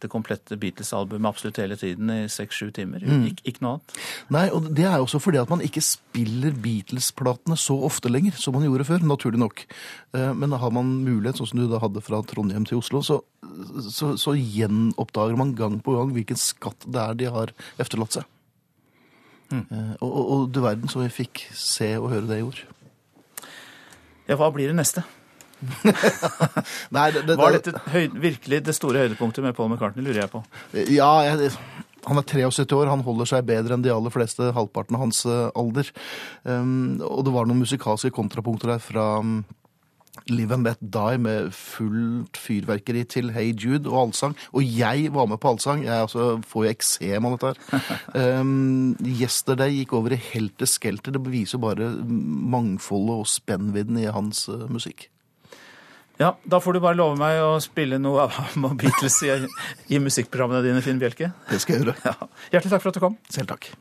det 0.03 0.09
komplette 0.11 0.57
Beatles-albumet 0.59 1.25
absolutt 1.25 1.57
hele 1.57 1.77
tiden 1.79 2.11
i 2.13 2.17
seks-sju 2.29 2.67
timer. 2.75 3.01
Mm. 3.01 3.23
Ik 3.31 3.39
ikke 3.49 3.63
noe 3.65 3.71
annet. 3.77 3.95
Nei, 4.35 4.43
og 4.53 4.67
det 4.77 4.85
er 4.85 4.99
også 4.99 5.17
fordi 5.23 5.39
at 5.41 5.49
man 5.49 5.63
ikke 5.65 5.81
spiller 5.81 6.53
Beatles-platene 6.53 7.57
så 7.57 7.79
ofte 7.87 8.11
lenger 8.11 8.37
som 8.37 8.53
man 8.53 8.67
gjorde 8.67 8.85
før, 8.91 9.07
naturlig 9.09 9.41
nok. 9.41 9.65
Men 10.13 10.53
har 10.61 10.75
man 10.75 10.99
mulighet, 11.07 11.39
sånn 11.39 11.49
som 11.49 11.63
du 11.63 11.65
da 11.71 11.81
hadde 11.81 12.03
fra 12.05 12.21
Trondheim 12.29 12.67
til 12.69 12.83
Oslo, 12.83 13.01
så, 13.01 13.23
så, 13.89 14.13
så 14.19 14.35
gjenoppdager 14.37 15.39
man 15.39 15.55
gang 15.57 15.79
på 15.81 15.97
gang 15.97 16.13
hvilken 16.13 16.37
skatt 16.37 16.85
det 16.85 17.07
er 17.07 17.17
de 17.23 17.33
har 17.39 17.55
efterlatt 17.81 18.19
seg. 18.19 18.29
Mm. 19.49 19.95
Og, 19.99 20.09
og, 20.09 20.25
og, 20.25 20.43
du 20.53 20.61
verden 20.61 20.91
så 20.91 21.01
jeg 21.05 21.15
fikk 21.15 21.45
se 21.57 21.95
og 21.97 22.11
høre 22.13 22.27
det 22.29 22.41
i 22.41 22.45
ord. 22.45 22.59
Ja, 24.29 24.37
hva 24.37 24.51
blir 24.53 24.69
det 24.69 24.77
neste? 24.77 25.03
Nei, 26.95 27.09
det, 27.11 27.25
det, 27.27 27.35
Var 27.35 27.57
dette 27.57 27.73
høy, 27.91 28.05
virkelig 28.21 28.61
det 28.63 28.75
store 28.77 29.03
høydepunktet 29.03 29.43
med 29.43 29.57
Paul 29.57 29.71
McCartney, 29.71 30.05
lurer 30.05 30.21
jeg 30.23 30.31
på? 30.31 30.43
Ja, 30.93 31.09
jeg, 31.25 31.51
han 32.05 32.21
er 32.21 32.27
73 32.29 32.77
år, 32.77 32.91
han 32.91 33.03
holder 33.03 33.27
seg 33.27 33.47
bedre 33.49 33.75
enn 33.75 33.83
de 33.83 33.91
aller 33.91 34.13
fleste, 34.13 34.51
halvparten 34.55 34.95
av 34.95 35.03
hans 35.03 35.25
alder. 35.27 35.89
Um, 36.45 37.01
og 37.03 37.25
det 37.27 37.33
var 37.35 37.49
noen 37.49 37.65
musikalske 37.65 38.13
kontrapunkter 38.15 38.75
der 38.75 38.83
fra 38.83 39.09
um, 39.19 39.41
Live 40.33 40.55
and 40.55 40.67
Let 40.67 40.81
Die 40.81 41.19
med 41.21 41.51
fullt 41.55 42.39
fyrverkeri 42.39 43.03
til 43.09 43.31
Hey 43.35 43.53
Jude 43.53 43.89
og 43.89 44.07
allsang. 44.07 44.35
Og 44.53 44.65
jeg 44.65 45.13
var 45.15 45.29
med 45.29 45.41
på 45.41 45.53
allsang. 45.53 45.83
Jeg 45.85 46.07
altså, 46.07 46.31
får 46.47 46.65
jo 46.65 46.73
eksem 46.73 47.29
av 47.29 47.37
dette 47.37 47.53
her. 47.53 47.95
Um, 48.19 48.95
Yesterday 49.05 49.71
gikk 49.79 49.93
over 49.97 50.13
i 50.13 50.19
helter 50.19 50.67
skelter. 50.69 51.13
Det 51.13 51.21
beviser 51.23 51.61
bare 51.61 51.91
mangfoldet 52.03 53.21
og 53.21 53.29
spennvidden 53.29 53.99
i 54.01 54.09
hans 54.11 54.47
uh, 54.49 54.65
musikk. 54.71 55.07
Ja, 56.19 56.33
Da 56.51 56.59
får 56.59 56.75
du 56.75 56.81
bare 56.83 56.99
love 56.99 57.15
meg 57.19 57.39
å 57.41 57.53
spille 57.63 57.99
noe 58.01 58.27
av 58.27 58.39
Beatles 58.81 59.21
i, 59.23 59.31
i 59.95 60.01
musikkprogrammene 60.03 60.65
dine, 60.67 60.83
Finn 60.85 60.99
Bjelke. 60.99 61.31
Det 61.49 61.61
skal 61.63 61.77
jeg 61.77 61.87
gjøre. 61.87 61.95
Ja. 62.03 62.31
Hjertelig 62.55 62.75
takk 62.75 62.83
for 62.83 62.91
at 62.91 62.99
du 62.99 63.05
kom. 63.05 63.17
Selv 63.31 63.55
takk. 63.55 63.71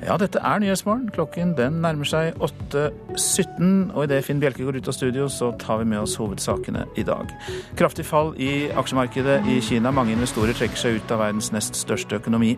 Ja, 0.00 0.16
dette 0.16 0.40
er 0.40 0.60
Nyhetsmorgen. 0.62 1.10
Klokken 1.12 1.52
den 1.58 1.82
nærmer 1.84 2.08
seg 2.08 2.38
8.17. 2.40 3.90
Og 3.92 4.06
idet 4.06 4.22
Finn 4.24 4.40
Bjelke 4.40 4.64
går 4.64 4.80
ut 4.80 4.88
av 4.88 4.96
studio, 4.96 5.28
så 5.28 5.50
tar 5.60 5.82
vi 5.82 5.90
med 5.92 6.00
oss 6.00 6.16
hovedsakene 6.20 6.86
i 6.96 7.04
dag. 7.04 7.28
Kraftig 7.76 8.06
fall 8.08 8.32
i 8.40 8.70
aksjemarkedet 8.80 9.42
i 9.52 9.60
Kina. 9.64 9.92
Mange 9.92 10.16
investorer 10.16 10.56
trekker 10.56 10.80
seg 10.80 11.00
ut 11.00 11.12
av 11.12 11.20
verdens 11.26 11.52
nest 11.52 11.76
største 11.76 12.16
økonomi. 12.16 12.54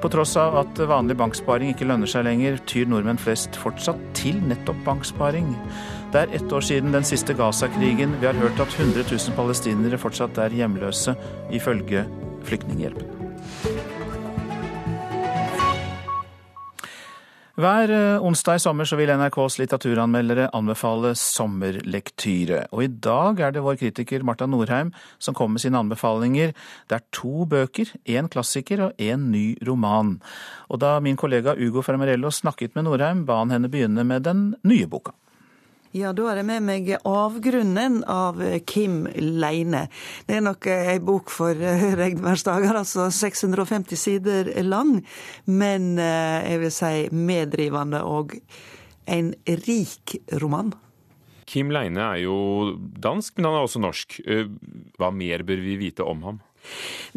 På 0.00 0.08
tross 0.08 0.32
av 0.40 0.54
at 0.62 0.80
vanlig 0.88 1.18
banksparing 1.20 1.74
ikke 1.74 1.88
lønner 1.90 2.08
seg 2.08 2.24
lenger, 2.24 2.56
tyr 2.70 2.88
nordmenn 2.88 3.20
flest 3.20 3.58
fortsatt 3.60 4.00
til 4.16 4.38
nettopp 4.48 4.78
banksparing. 4.86 5.50
Det 6.14 6.22
er 6.22 6.36
ett 6.38 6.54
år 6.54 6.64
siden 6.64 6.94
den 6.94 7.04
siste 7.06 7.36
Gaza-krigen. 7.36 8.16
Vi 8.22 8.30
har 8.30 8.38
hørt 8.40 8.62
at 8.62 8.78
100 8.78 9.04
000 9.10 9.36
palestinere 9.36 10.00
fortsatt 10.00 10.40
er 10.40 10.56
hjemløse, 10.62 11.18
ifølge 11.52 12.06
Flyktninghjelpen. 12.48 13.19
Hver 17.60 17.90
onsdag 18.24 18.56
i 18.56 18.60
sommer 18.62 18.86
så 18.88 18.96
vil 18.96 19.10
NRKs 19.10 19.58
litteraturanmeldere 19.60 20.46
anbefale 20.56 21.10
sommerlektyre. 21.18 22.62
Og 22.72 22.84
i 22.86 22.88
dag 23.04 23.42
er 23.42 23.52
det 23.52 23.60
vår 23.66 23.76
kritiker 23.82 24.24
Marta 24.24 24.46
Norheim 24.48 24.94
som 25.20 25.36
kommer 25.36 25.58
med 25.58 25.64
sine 25.66 25.82
anbefalinger. 25.82 26.54
Det 26.88 26.96
er 26.96 27.04
to 27.12 27.44
bøker, 27.50 27.90
én 28.08 28.30
klassiker 28.32 28.86
og 28.86 29.02
én 29.02 29.28
ny 29.34 29.58
roman. 29.66 30.14
Og 30.72 30.80
da 30.80 30.94
min 31.04 31.20
kollega 31.20 31.52
Ugo 31.58 31.84
Fermarello 31.84 32.32
snakket 32.32 32.78
med 32.78 32.88
Norheim, 32.88 33.26
ba 33.28 33.42
han 33.42 33.52
henne 33.52 33.68
begynne 33.68 34.06
med 34.08 34.24
den 34.24 34.54
nye 34.64 34.88
boka. 34.88 35.12
Ja, 35.90 36.12
da 36.14 36.28
er 36.30 36.38
det 36.38 36.44
med 36.46 36.62
meg 36.62 36.88
'Avgrunnen' 37.02 38.04
av 38.06 38.38
Kim 38.62 39.08
Leine. 39.18 39.88
Det 40.26 40.36
er 40.36 40.44
nok 40.46 40.68
ei 40.70 40.98
bok 41.02 41.32
for 41.34 41.54
regnværsdager, 42.02 42.76
altså 42.78 43.08
650 43.10 43.98
sider 43.98 44.52
lang. 44.62 45.00
Men 45.46 45.98
jeg 45.98 46.60
vil 46.62 46.70
si 46.70 47.08
meddrivende 47.10 48.04
og 48.06 48.36
en 49.10 49.34
rik 49.66 50.14
roman. 50.38 50.70
Kim 51.50 51.74
Leine 51.74 52.00
er 52.14 52.22
jo 52.22 52.76
dansk, 52.78 53.34
men 53.38 53.50
han 53.50 53.58
er 53.58 53.66
også 53.66 53.82
norsk. 53.82 54.20
Hva 54.94 55.10
mer 55.10 55.42
bør 55.42 55.58
vi 55.64 55.74
vite 55.80 56.06
om 56.06 56.22
ham? 56.22 56.40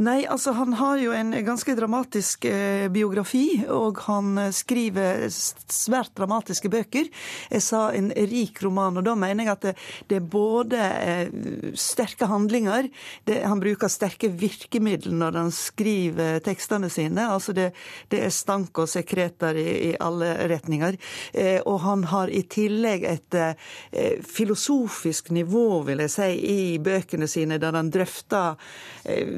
Nei, 0.04 0.24
altså 0.26 0.56
han 0.58 0.74
har 0.80 0.98
jo 1.02 1.14
en 1.16 1.34
ganske 1.46 1.76
dramatisk 1.78 2.46
eh, 2.50 2.88
biografi, 2.94 3.64
og 3.70 4.02
han 4.08 4.38
skriver 4.54 5.28
svært 5.30 6.14
dramatiske 6.18 6.72
bøker. 6.72 7.10
Jeg 7.52 7.66
sa 7.66 7.86
en 7.94 8.12
rik 8.14 8.62
roman, 8.66 8.98
og 9.00 9.06
da 9.06 9.16
mener 9.20 9.48
jeg 9.48 9.54
at 9.54 9.68
det, 9.68 9.76
det 10.10 10.20
er 10.20 10.28
både 10.34 10.80
eh, 10.80 11.34
sterke 11.80 12.28
handlinger 12.30 12.90
det, 13.28 13.42
Han 13.46 13.62
bruker 13.62 13.92
sterke 13.92 14.30
virkemidler 14.30 15.14
når 15.14 15.38
han 15.42 15.52
skriver 15.54 16.40
tekstene 16.44 16.90
sine. 16.94 17.28
Altså 17.30 17.54
det, 17.56 17.72
det 18.12 18.24
er 18.26 18.34
stank 18.34 18.78
og 18.82 18.90
sekreter 18.90 19.58
i, 19.60 19.68
i 19.90 19.92
alle 20.02 20.34
retninger. 20.52 20.98
Eh, 21.34 21.60
og 21.66 21.82
han 21.86 22.06
har 22.12 22.32
i 22.34 22.44
tillegg 22.50 23.06
et 23.10 23.40
eh, 23.40 24.18
filosofisk 24.24 25.32
nivå, 25.36 25.84
vil 25.88 26.04
jeg 26.06 26.14
si, 26.14 26.30
i 26.54 26.78
bøkene 26.84 27.30
sine, 27.30 27.60
der 27.62 27.78
han 27.78 27.92
drøfter 27.94 28.60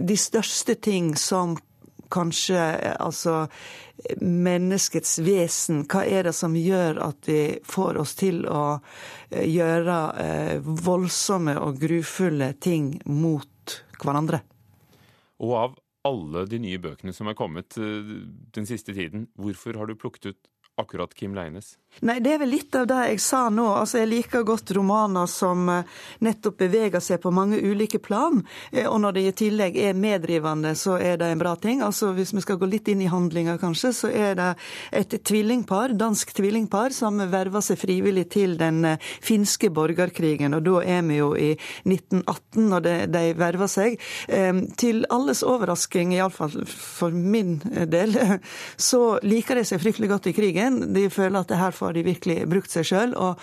de 0.06 0.18
største 0.20 0.76
ting 0.76 1.14
som 1.20 1.56
kanskje 2.14 2.60
altså 3.02 3.48
menneskets 4.22 5.18
vesen. 5.26 5.84
Hva 5.90 6.04
er 6.06 6.28
det 6.28 6.36
som 6.38 6.56
gjør 6.58 7.00
at 7.08 7.30
vi 7.30 7.40
får 7.66 8.00
oss 8.02 8.14
til 8.20 8.44
å 8.46 8.78
gjøre 9.32 9.98
voldsomme 10.86 11.58
og 11.62 11.80
grufulle 11.82 12.54
ting 12.62 12.94
mot 13.10 13.80
hverandre? 14.02 14.44
Og 15.42 15.56
av 15.58 15.80
alle 16.06 16.46
de 16.48 16.62
nye 16.62 16.80
bøkene 16.82 17.14
som 17.16 17.28
er 17.32 17.38
kommet 17.38 17.76
den 17.76 18.70
siste 18.70 18.94
tiden, 18.94 19.26
hvorfor 19.42 19.82
har 19.82 19.90
du 19.90 19.98
plukket 19.98 20.30
ut 20.32 20.44
akkurat 20.78 21.14
Kim 21.14 21.36
Leines? 21.36 21.78
Nei, 22.04 22.18
det 22.20 22.34
er 22.34 22.42
vel 22.42 22.52
litt 22.52 22.76
av 22.76 22.88
det 22.90 22.98
jeg 23.08 23.22
sa 23.24 23.46
nå. 23.54 23.66
Altså, 23.80 24.02
Jeg 24.02 24.10
liker 24.12 24.44
godt 24.44 24.74
romaner 24.76 25.30
som 25.32 25.70
nettopp 26.20 26.58
beveger 26.60 27.00
seg 27.00 27.22
på 27.24 27.32
mange 27.32 27.56
ulike 27.64 28.02
plan. 28.04 28.42
Og 28.90 28.98
når 29.00 29.16
det 29.16 29.24
i 29.24 29.36
tillegg 29.46 29.78
er 29.80 29.96
meddrivende, 29.96 30.74
så 30.76 30.98
er 31.00 31.16
det 31.22 31.30
en 31.32 31.40
bra 31.40 31.56
ting. 31.56 31.80
Altså, 31.86 32.12
Hvis 32.12 32.34
vi 32.36 32.44
skal 32.44 32.60
gå 32.60 32.68
litt 32.68 32.90
inn 32.92 33.02
i 33.06 33.08
handlinga, 33.12 33.56
kanskje, 33.62 33.94
så 33.96 34.12
er 34.12 34.36
det 34.36 34.50
et 34.92 35.16
tvillingpar, 35.24 35.96
dansk 35.96 36.34
tvillingpar 36.36 36.92
som 36.92 37.24
verver 37.32 37.64
seg 37.64 37.80
frivillig 37.80 38.28
til 38.36 38.58
den 38.60 38.98
finske 39.24 39.72
borgerkrigen. 39.72 40.54
Og 40.60 40.66
da 40.68 40.84
er 40.84 41.02
vi 41.08 41.22
jo 41.22 41.32
i 41.40 41.54
1918 41.88 42.68
når 42.74 42.86
de, 42.90 42.96
de 43.16 43.24
verver 43.40 43.72
seg. 43.72 43.96
Til 44.76 45.06
alles 45.16 45.46
overrasking, 45.48 46.12
iallfall 46.18 46.68
for 46.68 47.16
min 47.16 47.62
del, 47.88 48.20
så 48.90 49.16
liker 49.24 49.62
de 49.62 49.68
seg 49.72 49.80
fryktelig 49.80 50.12
godt 50.12 50.32
i 50.34 50.36
krigen. 50.36 50.65
Igjen. 50.66 50.94
De 50.94 51.06
føler 51.10 51.40
at 51.40 51.54
her 51.56 51.76
får 51.76 51.96
de 51.96 52.06
virkelig 52.06 52.38
brukt 52.50 52.72
seg 52.72 52.88
sjøl. 52.88 53.16
Og, 53.16 53.42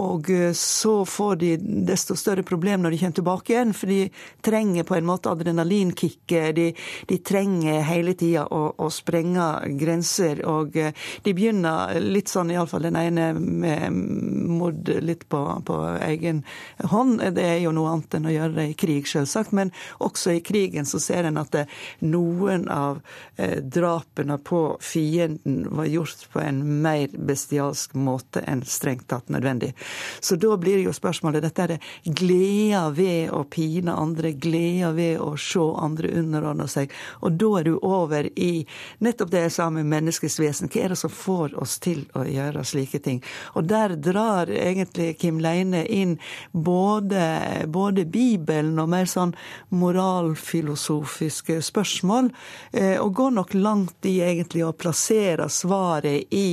og, 0.00 0.30
så 0.58 0.94
får 1.08 1.36
de 1.40 1.52
desto 1.86 2.16
større 2.18 2.44
problem 2.46 2.82
når 2.82 2.94
de 2.94 3.00
kommer 3.02 3.18
tilbake 3.18 3.54
igjen, 3.54 3.74
for 3.76 3.92
de 3.92 4.00
trenger 4.44 4.86
på 4.88 4.98
en 4.98 5.08
måte 5.08 5.30
adrenalinkicket. 5.32 6.54
De, 6.56 6.68
de 7.10 7.18
trenger 7.24 7.84
hele 7.88 8.14
tida 8.18 8.46
å, 8.46 8.62
å, 8.78 8.90
sprenge 8.92 9.46
grenser. 9.80 10.44
Og 10.48 10.74
de 10.74 11.34
begynner 11.34 11.98
litt 12.02 12.32
sånn, 12.32 12.52
iallfall 12.54 12.88
den 12.88 12.98
ene 13.00 13.30
med 13.34 13.94
mord 13.94 14.88
litt 15.04 15.26
på, 15.28 15.42
på 15.66 15.80
egen 16.08 16.44
hånd. 16.92 17.22
Det 17.36 17.44
er 17.44 17.60
jo 17.64 17.74
noe 17.74 17.94
annet 17.94 18.18
enn 18.18 18.30
å 18.30 18.34
gjøre 18.34 18.56
det 18.58 18.68
i 18.72 18.78
krig, 18.78 19.08
selvsagt. 19.10 19.54
Men 19.56 19.72
også 20.04 20.36
i 20.36 20.44
krigen 20.44 20.88
så 20.88 21.00
ser 21.02 21.28
en 21.28 21.40
at 21.40 21.52
det, 21.54 21.66
noen 22.04 22.68
av 22.72 23.00
eh, 23.36 23.58
drapene 23.60 24.38
på 24.44 24.64
fienden 24.82 25.64
var 25.74 25.88
gjort 25.90 26.26
på 26.32 26.40
en 26.40 26.63
mer 26.64 27.12
bestialsk 27.14 27.94
måte 27.94 28.42
enn 28.48 28.64
strengt 28.66 29.08
tatt 29.08 29.28
nødvendig. 29.32 29.72
Så 30.20 30.36
da 30.40 30.56
blir 30.60 30.82
jo 30.84 30.92
spørsmålet 30.94 31.44
dette 31.44 31.64
er 31.64 31.74
det 31.74 32.14
gleda 32.20 32.88
ved 32.94 33.32
å 33.34 33.44
pine 33.50 33.94
andre, 33.94 34.32
gleda 34.32 34.92
ved 34.96 35.20
å 35.22 35.34
se 35.40 35.62
andre 35.80 36.10
underordne 36.18 36.66
seg. 36.70 36.92
Og 37.22 37.38
da 37.40 37.50
er 37.60 37.68
du 37.68 37.78
over 37.78 38.28
i 38.38 38.64
nettopp 39.04 39.32
det 39.32 39.44
jeg 39.46 39.54
sa 39.58 39.68
med 39.72 39.88
menneskets 39.90 40.38
vesen. 40.40 40.70
Hva 40.72 40.84
er 40.84 40.94
det 40.94 41.00
som 41.00 41.12
får 41.12 41.56
oss 41.60 41.78
til 41.84 42.04
å 42.18 42.24
gjøre 42.28 42.64
slike 42.66 43.00
ting? 43.04 43.22
Og 43.54 43.68
der 43.70 43.96
drar 43.96 44.50
egentlig 44.50 45.14
Kim 45.20 45.40
Leine 45.42 45.84
inn 45.86 46.16
både, 46.52 47.66
både 47.68 48.06
Bibelen 48.08 48.78
og 48.80 48.90
mer 48.92 49.08
sånn 49.10 49.34
moralfilosofiske 49.74 51.60
spørsmål, 51.64 52.30
eh, 52.72 52.96
og 53.00 53.14
går 53.14 53.36
nok 53.38 53.54
langt 53.54 54.08
i 54.08 54.18
egentlig 54.24 54.64
å 54.66 54.74
plassere 54.76 55.48
svaret 55.52 56.32
i 56.34 56.48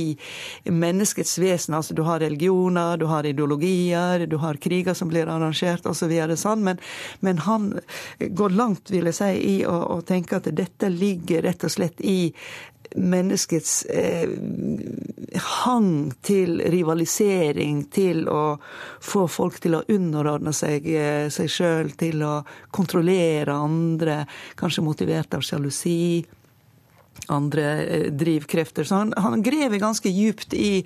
menneskets 0.68 1.36
vesen. 1.42 1.76
Altså 1.78 1.96
du 1.96 2.02
har 2.06 2.22
religioner, 2.22 2.96
du 3.00 3.06
har 3.10 3.26
ideologier, 3.28 4.26
du 4.26 4.36
har 4.42 4.60
kriger 4.62 4.96
som 4.98 5.10
blir 5.12 5.30
arrangert 5.30 5.86
osv. 5.88 6.12
Sånn. 6.36 6.64
Men, 6.66 6.82
men 7.20 7.42
han 7.46 7.72
går 8.18 8.58
langt, 8.58 8.92
vil 8.92 9.10
jeg 9.10 9.18
si, 9.18 9.32
i 9.54 9.56
å, 9.68 9.78
å 9.96 10.02
tenke 10.06 10.38
at 10.38 10.50
dette 10.52 10.92
ligger 10.92 11.44
rett 11.48 11.66
og 11.66 11.74
slett 11.74 12.02
i 12.02 12.32
menneskets 12.96 13.84
eh, 13.84 14.28
hang 15.64 16.12
til 16.20 16.60
rivalisering, 16.72 17.84
til 17.92 18.26
å 18.28 18.58
få 19.00 19.26
folk 19.30 19.58
til 19.62 19.78
å 19.78 19.84
underordne 19.92 20.52
seg 20.56 20.86
eh, 20.92 21.26
seg 21.32 21.50
sjøl, 21.50 21.92
til 21.98 22.22
å 22.26 22.34
kontrollere 22.74 23.56
andre, 23.56 24.22
kanskje 24.58 24.84
motivert 24.84 25.34
av 25.38 25.44
sjalusi 25.46 26.22
andre 27.32 27.66
eh, 27.84 28.06
drivkrefter. 28.12 28.88
Så 28.88 29.02
han, 29.02 29.14
han 29.16 29.44
grever 29.44 29.78
ganske 29.82 30.10
djupt 30.10 30.54
i, 30.54 30.82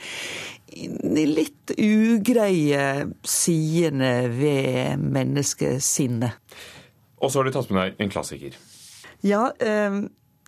de 0.76 1.26
litt 1.30 1.72
ugreie 1.78 3.06
sidene 3.26 4.14
ved 4.34 5.02
menneskesinnet. 5.02 6.56
Og 7.16 7.32
så 7.32 7.40
har 7.40 7.48
du 7.48 7.56
tatt 7.56 7.72
med 7.72 7.82
deg 7.82 8.04
en 8.04 8.12
klassiker. 8.12 8.56
Ja, 9.24 9.48
eh, 9.56 10.04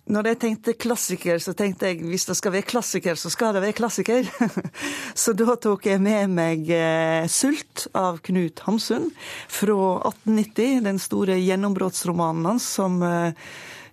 når 0.08 0.30
jeg 0.30 0.38
tenkte 0.40 0.72
klassiker, 0.80 1.40
så 1.42 1.52
tenkte 1.56 1.90
jeg 1.90 2.00
hvis 2.08 2.24
det 2.28 2.36
skal 2.38 2.54
være 2.54 2.68
klassiker, 2.68 3.18
så 3.20 3.28
skal 3.32 3.52
det 3.52 3.60
være 3.64 3.76
klassiker. 3.76 4.28
så 5.22 5.34
da 5.36 5.56
tok 5.60 5.84
jeg 5.88 6.00
med 6.00 6.32
meg 6.32 6.70
eh, 6.72 7.28
'Sult' 7.28 7.88
av 7.96 8.22
Knut 8.24 8.62
Hamsun 8.64 9.10
fra 9.52 9.80
1890. 10.08 10.80
Den 10.88 11.00
store 11.02 11.36
gjennombruddsromanen 11.36 12.48
hans 12.48 12.68
som 12.78 13.02
eh, 13.04 13.36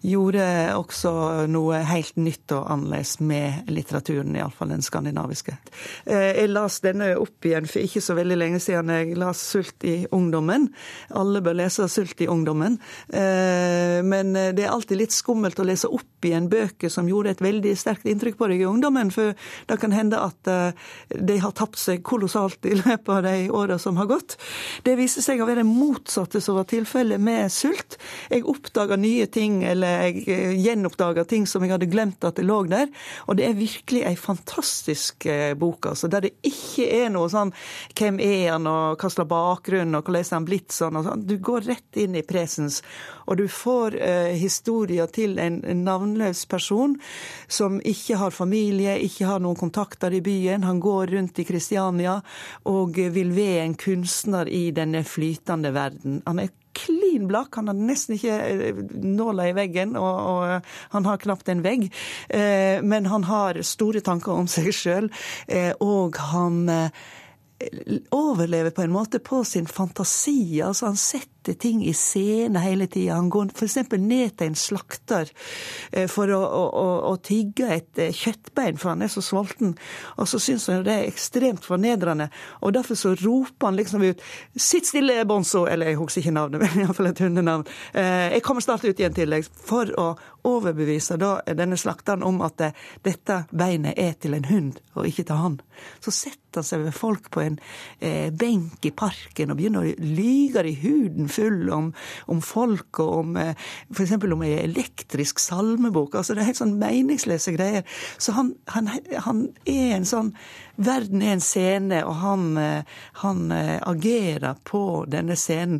gjorde 0.06 0.45
også 0.77 1.11
noe 1.52 1.82
helt 1.88 2.18
nytt 2.19 2.53
og 2.56 2.69
annerledes 2.72 3.18
med 3.26 3.69
litteraturen, 3.72 4.36
iallfall 4.38 4.73
den 4.73 4.86
skandinaviske. 4.86 5.56
Eh, 6.06 6.41
jeg 6.41 6.52
las 6.52 6.80
denne 6.84 7.11
opp 7.19 7.45
igjen 7.48 7.68
for 7.69 7.84
ikke 7.84 8.03
så 8.03 8.18
veldig 8.18 8.38
lenge 8.40 8.61
siden. 8.64 8.91
Jeg 8.94 9.18
las 9.18 9.41
'Sult 9.45 9.84
i 9.84 10.07
ungdommen'. 10.11 10.69
Alle 11.15 11.41
bør 11.41 11.57
lese 11.61 11.88
'Sult 11.90 12.22
i 12.22 12.27
ungdommen'. 12.27 12.77
Eh, 13.10 14.02
men 14.03 14.34
det 14.34 14.65
er 14.65 14.73
alltid 14.73 14.98
litt 14.98 15.15
skummelt 15.15 15.60
å 15.60 15.68
lese 15.68 15.88
opp 15.88 16.26
igjen 16.26 16.49
bøker 16.49 16.90
som 16.90 17.10
gjorde 17.10 17.36
et 17.36 17.41
veldig 17.41 17.73
sterkt 17.77 18.06
inntrykk 18.10 18.38
på 18.38 18.49
deg 18.52 18.61
i 18.61 18.69
ungdommen, 18.69 19.11
for 19.11 19.34
det 19.68 19.80
kan 19.82 19.94
hende 19.95 20.19
at 20.22 20.48
eh, 20.48 20.72
de 21.10 21.38
har 21.41 21.52
tapt 21.57 21.80
seg 21.80 22.03
kolossalt 22.03 22.65
i 22.65 22.76
løpet 22.84 23.10
av 23.10 23.23
de 23.23 23.49
åra 23.49 23.80
som 23.82 23.98
har 23.98 24.10
gått. 24.10 24.38
Det 24.84 24.98
viste 24.99 25.23
seg 25.26 25.41
å 25.41 25.48
være 25.49 25.64
det 25.64 25.69
motsatte 25.69 26.41
som 26.41 26.60
var 26.60 26.69
tilfellet 26.69 27.22
med 27.22 27.52
'Sult'. 27.52 27.98
Jeg 28.30 28.45
oppdaga 28.49 28.98
nye 28.99 29.26
ting 29.32 29.64
eller 29.64 29.94
jeg 29.95 30.23
eh, 30.31 30.53
gjenoppdaga 30.59 31.26
ting 31.30 31.45
som 31.49 31.63
jeg 31.63 31.73
hadde 31.73 31.89
glemt 31.91 32.23
at 32.27 32.38
det 32.39 32.45
lå 32.45 32.61
der. 32.69 32.89
Og 33.27 33.38
det 33.39 33.47
er 33.47 33.57
virkelig 33.57 34.03
ei 34.07 34.15
fantastisk 34.19 35.26
eh, 35.30 35.53
bok, 35.57 35.91
altså, 35.91 36.09
der 36.11 36.27
det 36.27 36.34
ikke 36.45 36.88
er 37.03 37.11
noe 37.13 37.30
sånn 37.31 37.53
hvem 37.97 38.19
er 38.23 38.53
han, 38.53 38.67
og 38.69 39.01
hva 39.01 39.11
slags 39.11 39.30
bakgrunn, 39.31 39.95
og 39.97 40.05
hvordan 40.05 40.23
er 40.23 40.38
han 40.38 40.47
blitt 40.47 40.76
sånn. 40.76 40.99
og 40.99 41.07
sånn. 41.07 41.26
Du 41.27 41.38
går 41.38 41.67
rett 41.69 42.01
inn 42.01 42.17
i 42.17 42.26
presens, 42.26 42.81
og 43.26 43.39
du 43.41 43.47
får 43.51 43.97
eh, 43.99 44.34
historier 44.39 45.09
til 45.11 45.39
en 45.41 45.61
navnløs 45.85 46.45
person 46.51 46.97
som 47.47 47.80
ikke 47.85 48.19
har 48.22 48.35
familie, 48.35 48.97
ikke 49.05 49.30
har 49.30 49.43
noen 49.43 49.59
kontakter 49.59 50.13
i 50.13 50.23
byen. 50.26 50.65
Han 50.67 50.81
går 50.84 51.15
rundt 51.15 51.39
i 51.39 51.47
Kristiania 51.47 52.19
og 52.69 52.97
vil 52.97 53.34
være 53.35 53.65
en 53.65 53.80
kunstner 53.80 54.49
i 54.49 54.69
denne 54.76 55.03
flytende 55.07 55.73
verden. 55.76 56.22
Han 56.26 56.41
er 56.43 56.53
klin 56.76 57.27
blakk. 57.30 57.56
Han 57.56 57.72
har 57.72 57.77
nesten 57.77 58.18
ikke 58.18 58.38
eh, 58.38 58.80
nåla 59.02 59.49
i 59.49 59.56
veggen, 59.57 59.95
og, 59.99 60.15
og, 60.31 60.41
eh, 60.49 60.80
han 60.95 61.10
har 61.10 61.22
knapt 61.23 61.52
en 61.52 61.64
vegg. 61.65 61.88
Eh, 62.30 62.81
men 62.84 63.10
han 63.11 63.27
har 63.30 63.61
store 63.65 64.03
tanker 64.06 64.35
om 64.35 64.49
seg 64.52 64.72
sjøl, 64.76 65.11
og 65.84 66.18
han 66.31 66.65
overlever 68.14 68.73
på 68.76 68.84
en 68.84 68.93
måte 68.93 69.22
på 69.23 69.43
sin 69.47 69.68
fantasi. 69.68 70.61
altså 70.61 70.91
Han 70.91 70.99
setter 70.99 71.35
sette 71.45 71.59
ting 71.59 71.85
i 71.85 71.93
scene 71.93 72.59
hele 72.59 72.88
tida. 72.88 73.15
Han 73.15 73.30
går 73.30 73.51
f.eks. 73.53 73.77
ned 73.91 74.38
til 74.38 74.47
en 74.47 74.55
slakter 74.55 75.30
eh, 75.91 76.07
for 76.09 76.30
å, 76.34 76.39
å, 76.41 76.85
å, 77.11 77.15
tigge 77.17 77.67
et 77.69 77.99
eh, 78.01 78.13
kjøttbein, 78.13 78.77
for 78.77 78.93
han 78.93 79.03
er 79.05 79.11
så 79.11 79.22
sulten. 79.22 79.76
Og 80.17 80.27
så 80.27 80.39
syns 80.39 80.67
han 80.69 80.85
det 80.85 80.93
er 80.93 81.09
ekstremt 81.09 81.65
fornedrende. 81.65 82.30
Og 82.61 82.73
derfor 82.73 82.95
så 82.95 83.13
roper 83.15 83.69
han 83.69 83.77
liksom 83.77 84.03
ut 84.03 84.22
'Sitt 84.55 84.88
stille, 84.88 85.26
Bonzo!' 85.26 85.67
Eller 85.67 85.88
jeg 85.93 85.99
husker 85.99 86.22
ikke 86.22 86.35
navnet, 86.35 86.61
men 86.63 86.85
iallfall 86.85 87.11
et 87.11 87.19
hundenavn. 87.19 87.65
Eh, 87.93 88.38
jeg 88.38 88.43
kommer 88.43 88.61
snart 88.61 88.85
ut 88.85 88.99
igjen 88.99 89.13
til 89.13 89.30
deg. 89.30 89.45
For 89.65 89.91
å 89.99 90.15
overbevise 90.45 91.17
da 91.17 91.39
denne 91.57 91.77
slakteren 91.77 92.23
om 92.23 92.41
at 92.45 92.61
dette 93.05 93.43
beinet 93.51 93.97
er 93.97 94.13
til 94.22 94.35
en 94.38 94.45
hund, 94.49 94.80
og 94.93 95.07
ikke 95.09 95.26
til 95.26 95.41
han. 95.41 95.59
Så 96.03 96.13
setter 96.13 96.61
han 96.61 96.67
seg 96.67 96.85
ved 96.85 96.95
folk 96.95 97.31
på 97.34 97.41
en 97.43 97.57
eh, 97.99 98.31
benk 98.31 98.85
i 98.85 98.93
parken 98.95 99.51
og 99.51 99.59
begynner 99.59 99.84
å 99.84 99.95
lyge 99.99 100.63
i 100.69 100.76
huden 100.80 101.27
full 101.36 101.70
om, 101.74 101.91
om 102.32 102.41
folk 102.44 102.99
og 103.03 103.14
om 103.22 103.40
eh, 103.41 103.53
f.eks. 103.94 104.16
om 104.18 104.45
ei 104.45 104.53
elektrisk 104.64 105.41
salmebok. 105.44 106.16
Altså, 106.16 106.36
det 106.36 106.44
er 106.44 106.52
helt 106.52 106.62
sånn 106.62 106.78
meningsløse 106.82 107.56
greier. 107.56 107.86
Så 108.18 108.36
han, 108.38 108.53
han, 108.74 108.91
han, 109.28 109.48
er 109.70 109.98
en 109.99 110.07
sånn 110.10 110.34
Verden 110.76 111.22
er 111.24 111.38
en 111.38 111.44
scene, 111.44 112.02
og 112.03 112.18
han, 112.20 112.49
eh, 112.60 112.98
han 113.22 113.45
eh, 113.56 113.78
agerer 113.88 114.57
på 114.68 115.06
denne 115.07 115.38
scenen. 115.40 115.80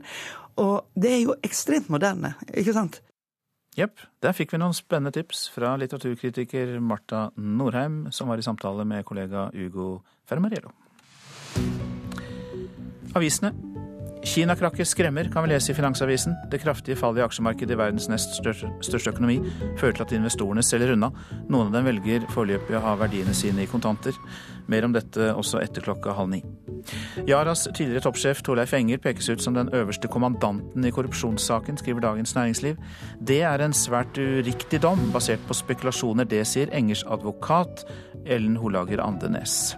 Og 0.62 0.86
det 0.96 1.12
er 1.12 1.20
jo 1.26 1.36
ekstremt 1.44 1.90
moderne, 1.92 2.38
ikke 2.56 2.76
sant? 2.78 3.02
Jepp. 3.76 4.00
Der 4.24 4.32
fikk 4.32 4.54
vi 4.54 4.60
noen 4.62 4.76
spennende 4.76 5.12
tips 5.18 5.50
fra 5.52 5.74
litteraturkritiker 5.80 6.78
Marta 6.80 7.28
Norheim, 7.36 8.06
som 8.16 8.32
var 8.32 8.40
i 8.40 8.46
samtale 8.46 8.88
med 8.88 9.04
kollega 9.08 9.50
Ugo 9.52 10.00
Fermariello. 10.30 10.72
Avisene 13.16 13.52
Kinakrakket 14.26 14.88
skremmer, 14.88 15.28
kan 15.32 15.44
vi 15.44 15.52
lese 15.52 15.72
i 15.72 15.76
Finansavisen. 15.76 16.34
Det 16.50 16.58
kraftige 16.64 16.98
fallet 16.98 17.22
i 17.22 17.26
aksjemarkedet 17.28 17.76
i 17.76 17.78
verdens 17.78 18.08
nest 18.10 18.34
største 18.40 19.12
økonomi 19.12 19.38
fører 19.78 19.94
til 20.00 20.06
at 20.08 20.14
investorene 20.18 20.64
selger 20.66 20.96
unna. 20.96 21.12
Noen 21.46 21.70
av 21.70 21.78
dem 21.78 21.86
velger 21.86 22.26
foreløpig 22.34 22.74
å 22.76 22.82
ha 22.82 22.96
verdiene 22.98 23.36
sine 23.38 23.64
i 23.64 23.70
kontanter. 23.70 24.18
Mer 24.66 24.88
om 24.88 24.96
dette 24.96 25.30
også 25.38 25.62
etter 25.62 25.86
klokka 25.86 26.18
halv 26.18 26.34
ni. 26.34 26.42
Yaras 27.30 27.68
tidligere 27.70 28.08
toppsjef 28.08 28.42
Torleif 28.46 28.74
Enger 28.74 29.00
pekes 29.06 29.30
ut 29.30 29.46
som 29.46 29.54
den 29.58 29.70
øverste 29.78 30.10
kommandanten 30.10 30.90
i 30.90 30.94
korrupsjonssaken, 30.96 31.78
skriver 31.78 32.02
Dagens 32.10 32.34
Næringsliv. 32.36 32.82
Det 33.22 33.44
er 33.46 33.62
en 33.62 33.78
svært 33.78 34.18
uriktig 34.18 34.82
dom, 34.82 35.12
basert 35.14 35.46
på 35.46 35.58
spekulasjoner. 35.58 36.26
Det 36.26 36.42
sier 36.50 36.74
Engers 36.74 37.06
advokat 37.06 37.86
Ellen 38.26 38.58
Holager 38.58 39.06
Andenes. 39.06 39.76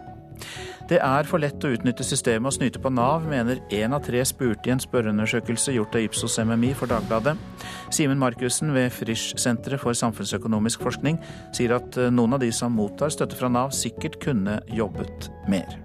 Det 0.88 1.02
er 1.04 1.28
for 1.28 1.44
lett 1.44 1.66
å 1.68 1.70
utnytte 1.76 2.06
systemet 2.08 2.48
og 2.48 2.56
snyte 2.56 2.80
på 2.80 2.88
Nav, 2.96 3.26
mener 3.28 3.60
én 3.76 3.92
av 3.92 4.06
tre 4.06 4.22
spurte 4.24 4.70
i 4.70 4.72
en 4.72 4.80
spørreundersøkelse 4.80 5.74
gjort 5.76 5.98
av 6.00 6.06
Ipsos 6.06 6.38
MMI 6.40 6.70
for 6.80 6.88
Dagbladet. 6.88 7.34
Simen 7.92 8.22
Markussen 8.22 8.72
ved 8.72 8.94
Frisch-senteret 8.96 9.84
for 9.84 9.98
samfunnsøkonomisk 10.00 10.86
forskning 10.88 11.20
sier 11.56 11.76
at 11.76 12.00
eh, 12.00 12.08
noen 12.08 12.38
av 12.38 12.40
de 12.40 12.54
som 12.56 12.72
mottar 12.72 13.12
støtte 13.12 13.36
fra 13.36 13.50
Nav, 13.52 13.74
sikkert 13.76 14.16
kunne 14.24 14.62
jobbet 14.72 15.28
mer. 15.52 15.76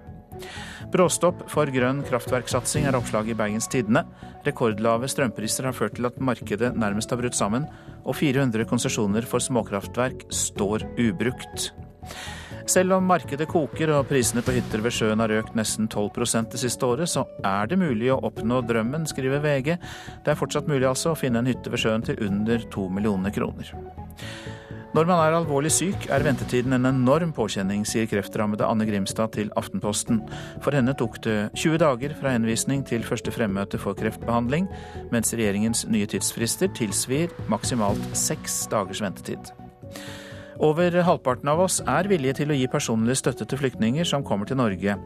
Bråstopp 0.95 1.49
for 1.51 1.71
grønn 1.75 2.05
kraftverksatsing 2.07 2.87
er 2.87 2.95
oppslaget 2.95 3.35
i 3.35 3.39
Bergens 3.41 3.67
Tidende. 3.73 4.05
Rekordlave 4.47 5.11
strømpriser 5.11 5.67
har 5.67 5.75
ført 5.75 5.97
til 5.99 6.07
at 6.07 6.21
markedet 6.23 6.77
nærmest 6.79 7.11
har 7.11 7.19
brutt 7.19 7.39
sammen, 7.39 7.67
og 8.07 8.15
400 8.21 8.71
konsesjoner 8.71 9.27
for 9.27 9.43
småkraftverk 9.43 10.29
står 10.31 10.87
ubrukt. 10.95 11.73
Selv 12.71 12.95
om 12.97 13.07
markedet 13.11 13.49
koker 13.51 13.91
og 13.97 14.07
prisene 14.11 14.43
på 14.45 14.55
hytter 14.55 14.83
ved 14.85 14.95
sjøen 14.95 15.23
har 15.23 15.35
økt 15.41 15.57
nesten 15.59 15.89
12% 15.91 16.53
det 16.55 16.63
siste 16.63 16.87
året, 16.87 17.11
så 17.11 17.27
er 17.47 17.71
det 17.71 17.81
mulig 17.81 18.13
å 18.13 18.21
oppnå 18.29 18.63
drømmen, 18.69 19.09
skriver 19.11 19.43
VG. 19.43 19.75
Det 20.23 20.33
er 20.33 20.39
fortsatt 20.39 20.71
mulig 20.71 20.87
altså 20.89 21.13
å 21.13 21.19
finne 21.19 21.43
en 21.43 21.51
hytte 21.51 21.73
ved 21.73 21.83
sjøen 21.83 22.07
til 22.07 22.21
under 22.23 22.63
to 22.73 22.89
millioner 22.93 23.35
kroner. 23.35 23.73
Når 24.93 25.07
man 25.09 25.23
er 25.25 25.33
alvorlig 25.33 25.71
syk, 25.73 26.05
er 26.13 26.21
ventetiden 26.21 26.77
en 26.77 26.91
enorm 26.91 27.31
påkjenning, 27.33 27.87
sier 27.89 28.05
kreftrammede 28.11 28.67
Anne 28.69 28.85
Grimstad 28.85 29.33
til 29.33 29.49
Aftenposten. 29.57 30.19
For 30.61 30.77
henne 30.77 30.93
tok 31.01 31.17
det 31.25 31.37
20 31.57 31.81
dager 31.81 32.13
fra 32.19 32.35
henvisning 32.35 32.85
til 32.85 33.07
første 33.09 33.33
fremmøte 33.33 33.81
for 33.81 33.97
kreftbehandling, 33.97 34.69
mens 35.15 35.33
regjeringens 35.33 35.87
nye 35.89 36.11
tidsfrister 36.13 36.69
tilsvir 36.77 37.33
maksimalt 37.49 38.05
seks 38.13 38.67
dagers 38.69 39.01
ventetid. 39.01 39.55
Over 40.61 40.99
halvparten 41.07 41.49
av 41.49 41.63
oss 41.65 41.79
er 41.89 42.09
villige 42.11 42.41
til 42.43 42.53
å 42.53 42.57
gi 42.57 42.69
personlig 42.71 43.17
støtte 43.21 43.47
til 43.49 43.61
flyktninger 43.61 44.09
som 44.09 44.25
kommer 44.27 44.49
til 44.49 44.61
Norge, 44.61 44.97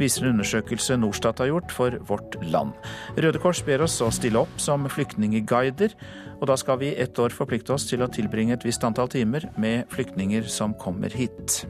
viser 0.00 0.26
en 0.26 0.34
undersøkelse 0.34 0.98
Norstat 1.00 1.40
har 1.40 1.52
gjort 1.52 1.72
for 1.74 1.96
Vårt 2.10 2.36
Land. 2.44 2.74
Røde 3.16 3.40
Kors 3.42 3.62
ber 3.66 3.86
oss 3.86 4.00
å 4.04 4.10
stille 4.14 4.42
opp 4.42 4.60
som 4.60 4.88
flyktningeguider, 4.90 5.96
og 6.40 6.48
da 6.50 6.58
skal 6.60 6.80
vi 6.82 6.94
ett 6.96 7.18
år 7.20 7.32
forplikte 7.34 7.74
oss 7.76 7.88
til 7.88 8.04
å 8.04 8.10
tilbringe 8.12 8.56
et 8.56 8.66
visst 8.66 8.84
antall 8.86 9.10
timer 9.12 9.48
med 9.60 9.88
flyktninger 9.92 10.48
som 10.50 10.76
kommer 10.76 11.12
hit. 11.12 11.62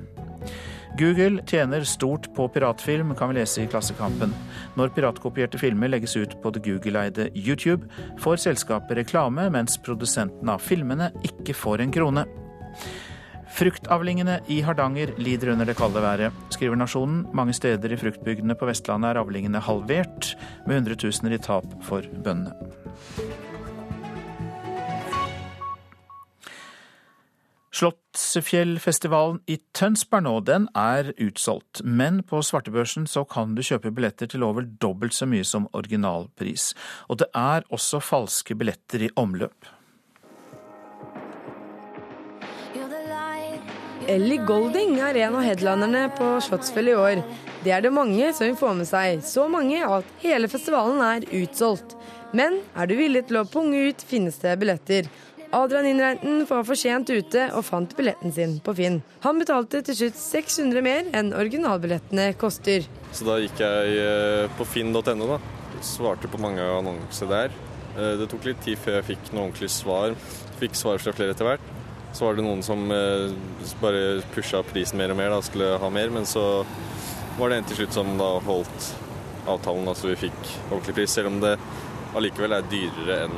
Google 0.98 1.38
tjener 1.46 1.84
stort 1.86 2.26
på 2.34 2.48
piratfilm, 2.50 3.14
kan 3.14 3.30
vi 3.30 3.38
lese 3.38 3.62
i 3.62 3.68
Klassekampen. 3.70 4.32
Når 4.76 4.90
piratkopierte 4.96 5.58
filmer 5.60 5.88
legges 5.92 6.16
ut 6.18 6.34
på 6.42 6.50
det 6.50 6.64
Google-eide 6.66 7.28
YouTube, 7.34 7.86
får 8.20 8.42
selskapet 8.42 8.98
reklame, 8.98 9.46
mens 9.54 9.78
produsenten 9.86 10.50
av 10.50 10.62
filmene 10.64 11.12
ikke 11.26 11.54
får 11.54 11.84
en 11.84 11.94
krone. 11.94 12.26
Fruktavlingene 13.50 14.38
i 14.48 14.60
Hardanger 14.64 15.12
lider 15.18 15.52
under 15.52 15.66
det 15.68 15.76
kalde 15.78 16.02
været, 16.02 16.32
skriver 16.54 16.78
Nasjonen. 16.78 17.24
Mange 17.34 17.52
steder 17.56 17.92
i 17.92 17.98
fruktbygdene 17.98 18.54
på 18.54 18.68
Vestlandet 18.70 19.10
er 19.10 19.20
avlingene 19.20 19.62
halvert, 19.66 20.34
med 20.66 20.80
hundretusener 20.80 21.34
i 21.34 21.42
tap 21.42 21.66
for 21.84 22.06
bøndene. 22.24 22.54
Slottsfjellfestivalen 27.80 29.38
i 29.48 29.56
Tønsberg 29.76 30.24
nå, 30.26 30.32
den 30.44 30.66
er 30.76 31.12
utsolgt. 31.22 31.80
Men 31.84 32.20
på 32.26 32.42
svartebørsen 32.44 33.06
så 33.08 33.24
kan 33.24 33.54
du 33.56 33.62
kjøpe 33.64 33.92
billetter 33.94 34.28
til 34.30 34.44
over 34.44 34.66
dobbelt 34.82 35.16
så 35.16 35.28
mye 35.30 35.46
som 35.46 35.68
originalpris. 35.72 36.72
Og 37.08 37.22
det 37.22 37.30
er 37.36 37.64
også 37.70 38.02
falske 38.04 38.58
billetter 38.58 39.06
i 39.06 39.12
omløp. 39.16 39.70
Ellie 44.10 44.42
Golding 44.42 44.96
er 44.98 45.14
en 45.22 45.36
av 45.38 45.44
headlinerne 45.46 46.08
på 46.18 46.32
Slottsfjell 46.42 46.88
i 46.90 46.94
år. 46.98 47.20
Det 47.62 47.70
er 47.70 47.84
det 47.84 47.92
mange 47.94 48.32
som 48.34 48.48
vil 48.48 48.56
få 48.58 48.72
med 48.74 48.88
seg. 48.88 49.20
Så 49.22 49.44
mange 49.52 49.84
at 49.86 50.08
hele 50.24 50.50
festivalen 50.50 50.98
er 51.04 51.26
utsolgt. 51.38 51.94
Men 52.34 52.58
er 52.74 52.90
du 52.90 52.96
villig 52.98 53.28
til 53.28 53.38
å 53.38 53.46
punge 53.46 53.84
ut, 53.86 54.02
finnes 54.02 54.40
det 54.42 54.56
billetter. 54.58 55.06
Adrian 55.54 55.86
Innreiten 55.86 56.42
var 56.48 56.66
for 56.66 56.78
sent 56.78 57.10
ute 57.10 57.46
og 57.54 57.62
fant 57.66 57.94
billetten 57.98 58.34
sin 58.34 58.58
på 58.66 58.74
Finn. 58.80 59.00
Han 59.22 59.38
betalte 59.42 59.84
til 59.86 60.00
slutt 60.00 60.18
600 60.18 60.86
mer 60.86 61.10
enn 61.14 61.30
originalbillettene 61.34 62.32
koster. 62.38 62.86
Så 63.14 63.26
da 63.30 63.38
gikk 63.42 63.62
jeg 63.62 63.98
eh, 64.02 64.46
på 64.58 64.66
finn.no, 64.74 65.02
da. 65.06 65.38
Svarte 65.86 66.30
på 66.30 66.42
mange 66.42 66.66
annonser 66.66 67.30
der. 67.30 67.58
Eh, 67.94 68.16
det 68.18 68.30
tok 68.30 68.50
litt 68.50 68.62
tid 68.66 68.78
før 68.78 68.98
jeg 68.98 69.12
fikk 69.12 69.30
noe 69.30 69.46
ordentlig 69.48 69.70
svar. 69.74 70.18
Fikk 70.58 70.78
svar 70.78 70.98
fra 71.02 71.14
flere 71.14 71.36
etter 71.36 71.46
hvert. 71.52 71.76
Så 72.12 72.26
var 72.26 72.36
det 72.36 72.44
noen 72.44 72.62
som 72.66 72.90
eh, 72.90 73.30
bare 73.82 74.20
pusha 74.34 74.62
prisen 74.66 74.98
mer 74.98 75.12
og 75.14 75.20
mer, 75.20 75.30
da 75.30 75.42
skulle 75.46 75.76
ha 75.78 75.90
mer. 75.94 76.10
Men 76.14 76.26
så 76.26 76.64
var 77.38 77.50
det 77.50 77.60
en 77.60 77.70
til 77.70 77.82
slutt 77.82 77.96
som 78.00 78.10
da 78.18 78.32
holdt 78.44 78.90
avtalen, 79.50 79.88
altså 79.88 80.10
vi 80.10 80.18
fikk 80.26 80.40
ordentlig 80.70 80.96
pris. 80.98 81.14
Selv 81.14 81.30
om 81.30 81.38
det 81.42 81.54
allikevel 82.18 82.56
er 82.56 82.68
dyrere 82.70 83.24
enn 83.26 83.36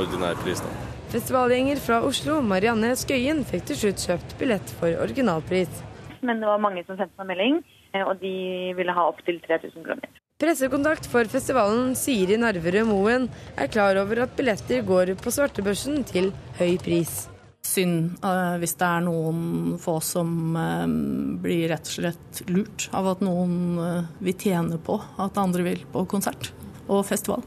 ordinær 0.00 0.38
pris. 0.42 0.62
da. 0.64 0.72
Festivalgjenger 1.14 1.78
fra 1.78 2.00
Oslo, 2.02 2.40
Marianne 2.42 2.94
Skøyen, 2.98 3.44
fikk 3.46 3.68
til 3.70 3.80
slutt 3.82 4.06
kjøpt 4.08 4.36
billett 4.40 4.72
for 4.80 4.96
originalpris. 5.04 5.82
Men 6.24 6.40
det 6.40 6.48
var 6.48 6.62
mange 6.62 6.82
som 6.88 6.96
sendte 6.98 7.20
meg 7.20 7.34
melding, 7.34 7.60
eh, 7.92 8.02
og 8.02 8.16
de 8.22 8.72
ville 8.78 8.96
ha 8.96 9.08
opptil 9.12 9.38
3000 9.44 9.84
kroner. 9.84 10.08
Pressekontakt 10.42 11.06
for 11.06 11.28
festivalen 11.30 11.92
Siri 11.94 12.34
Narverud 12.40 12.88
Moen 12.88 13.28
er 13.54 13.70
klar 13.70 14.00
over 14.00 14.24
at 14.24 14.34
billetter 14.34 14.82
går 14.82 15.14
på 15.20 15.30
svartebørsen 15.30 16.02
til 16.08 16.32
høy 16.58 16.74
pris. 16.82 17.28
Synd 17.64 18.20
uh, 18.24 18.56
hvis 18.60 18.76
det 18.80 18.86
er 18.86 19.04
noen 19.06 19.78
få 19.80 19.96
som 20.04 20.52
uh, 20.52 20.84
blir 21.40 21.70
rett 21.72 21.88
og 21.88 21.96
slett 21.96 22.42
lurt 22.52 22.88
av 22.92 23.08
at 23.14 23.24
noen 23.24 23.56
uh, 23.80 24.12
vil 24.20 24.36
tjene 24.36 24.78
på 24.84 24.98
at 25.00 25.40
andre 25.40 25.64
vil 25.70 25.84
på 25.92 26.04
konsert 26.10 26.52
og 26.84 27.04
festival. 27.08 27.44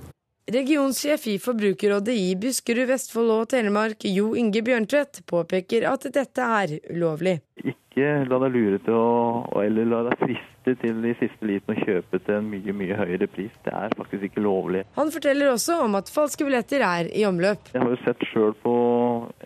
Regionsjef 0.48 1.26
i 1.28 1.36
Forbrukerrådet 1.44 2.14
i 2.16 2.30
Buskerud, 2.40 2.88
Vestfold 2.88 3.34
og 3.34 3.50
Telemark, 3.52 4.06
Jo 4.08 4.32
Inge 4.40 4.62
Bjørntvedt, 4.64 5.26
påpeker 5.28 5.84
at 5.90 6.08
dette 6.16 6.46
er 6.62 6.78
ulovlig. 6.88 7.42
Ikke 7.60 7.76
la 8.04 8.40
deg 8.44 8.54
lure 8.54 8.80
til 8.86 8.96
å, 8.96 9.62
eller 9.64 9.88
la 9.90 10.02
deg 10.10 10.20
friste 10.22 10.74
til 10.82 11.06
i 11.08 11.14
siste 11.18 11.48
liten 11.48 11.74
å 11.74 11.78
kjøpe 11.80 12.20
til 12.26 12.36
en 12.38 12.50
mye 12.52 12.76
mye 12.76 12.98
høyere 13.00 13.30
pris. 13.32 13.54
Det 13.66 13.74
er 13.74 13.96
faktisk 13.98 14.28
ikke 14.28 14.44
lovlig. 14.44 14.84
Han 14.98 15.12
forteller 15.14 15.54
også 15.54 15.80
om 15.86 15.98
at 16.00 16.12
falske 16.12 16.48
billetter 16.48 16.84
er 16.86 17.12
i 17.16 17.24
omløp. 17.30 17.72
Jeg 17.74 17.84
har 17.84 17.94
jo 17.94 18.02
sett 18.04 18.28
sjøl 18.32 18.54
på 18.64 18.76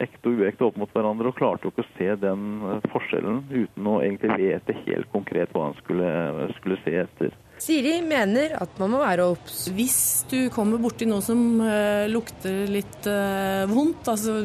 ekte 0.01 0.33
og 0.33 0.41
uekte 0.41 0.67
opp 0.67 0.81
mot 0.81 0.91
hverandre, 0.95 1.31
og 1.31 1.37
klarte 1.37 1.67
jo 1.67 1.73
ikke 1.75 1.85
å 1.85 1.93
se 1.97 2.09
den 2.25 2.81
forskjellen 2.91 3.43
uten 3.51 3.87
å 3.91 3.99
egentlig 4.01 4.39
vite 4.41 4.77
helt 4.85 5.11
konkret 5.13 5.53
hva 5.55 5.69
han 5.69 5.79
skulle, 5.83 6.11
skulle 6.59 6.81
se 6.85 6.97
etter. 7.05 7.37
Siri 7.61 7.99
mener 8.01 8.55
at 8.57 8.79
man 8.81 8.89
må 8.95 8.99
være 9.03 9.25
obs. 9.35 9.67
Hvis 9.75 9.99
du 10.31 10.47
kommer 10.53 10.81
borti 10.81 11.05
noe 11.05 11.21
som 11.21 11.61
uh, 11.61 12.07
lukter 12.09 12.63
litt 12.71 13.05
uh, 13.05 13.69
vondt, 13.69 14.09
altså 14.09 14.39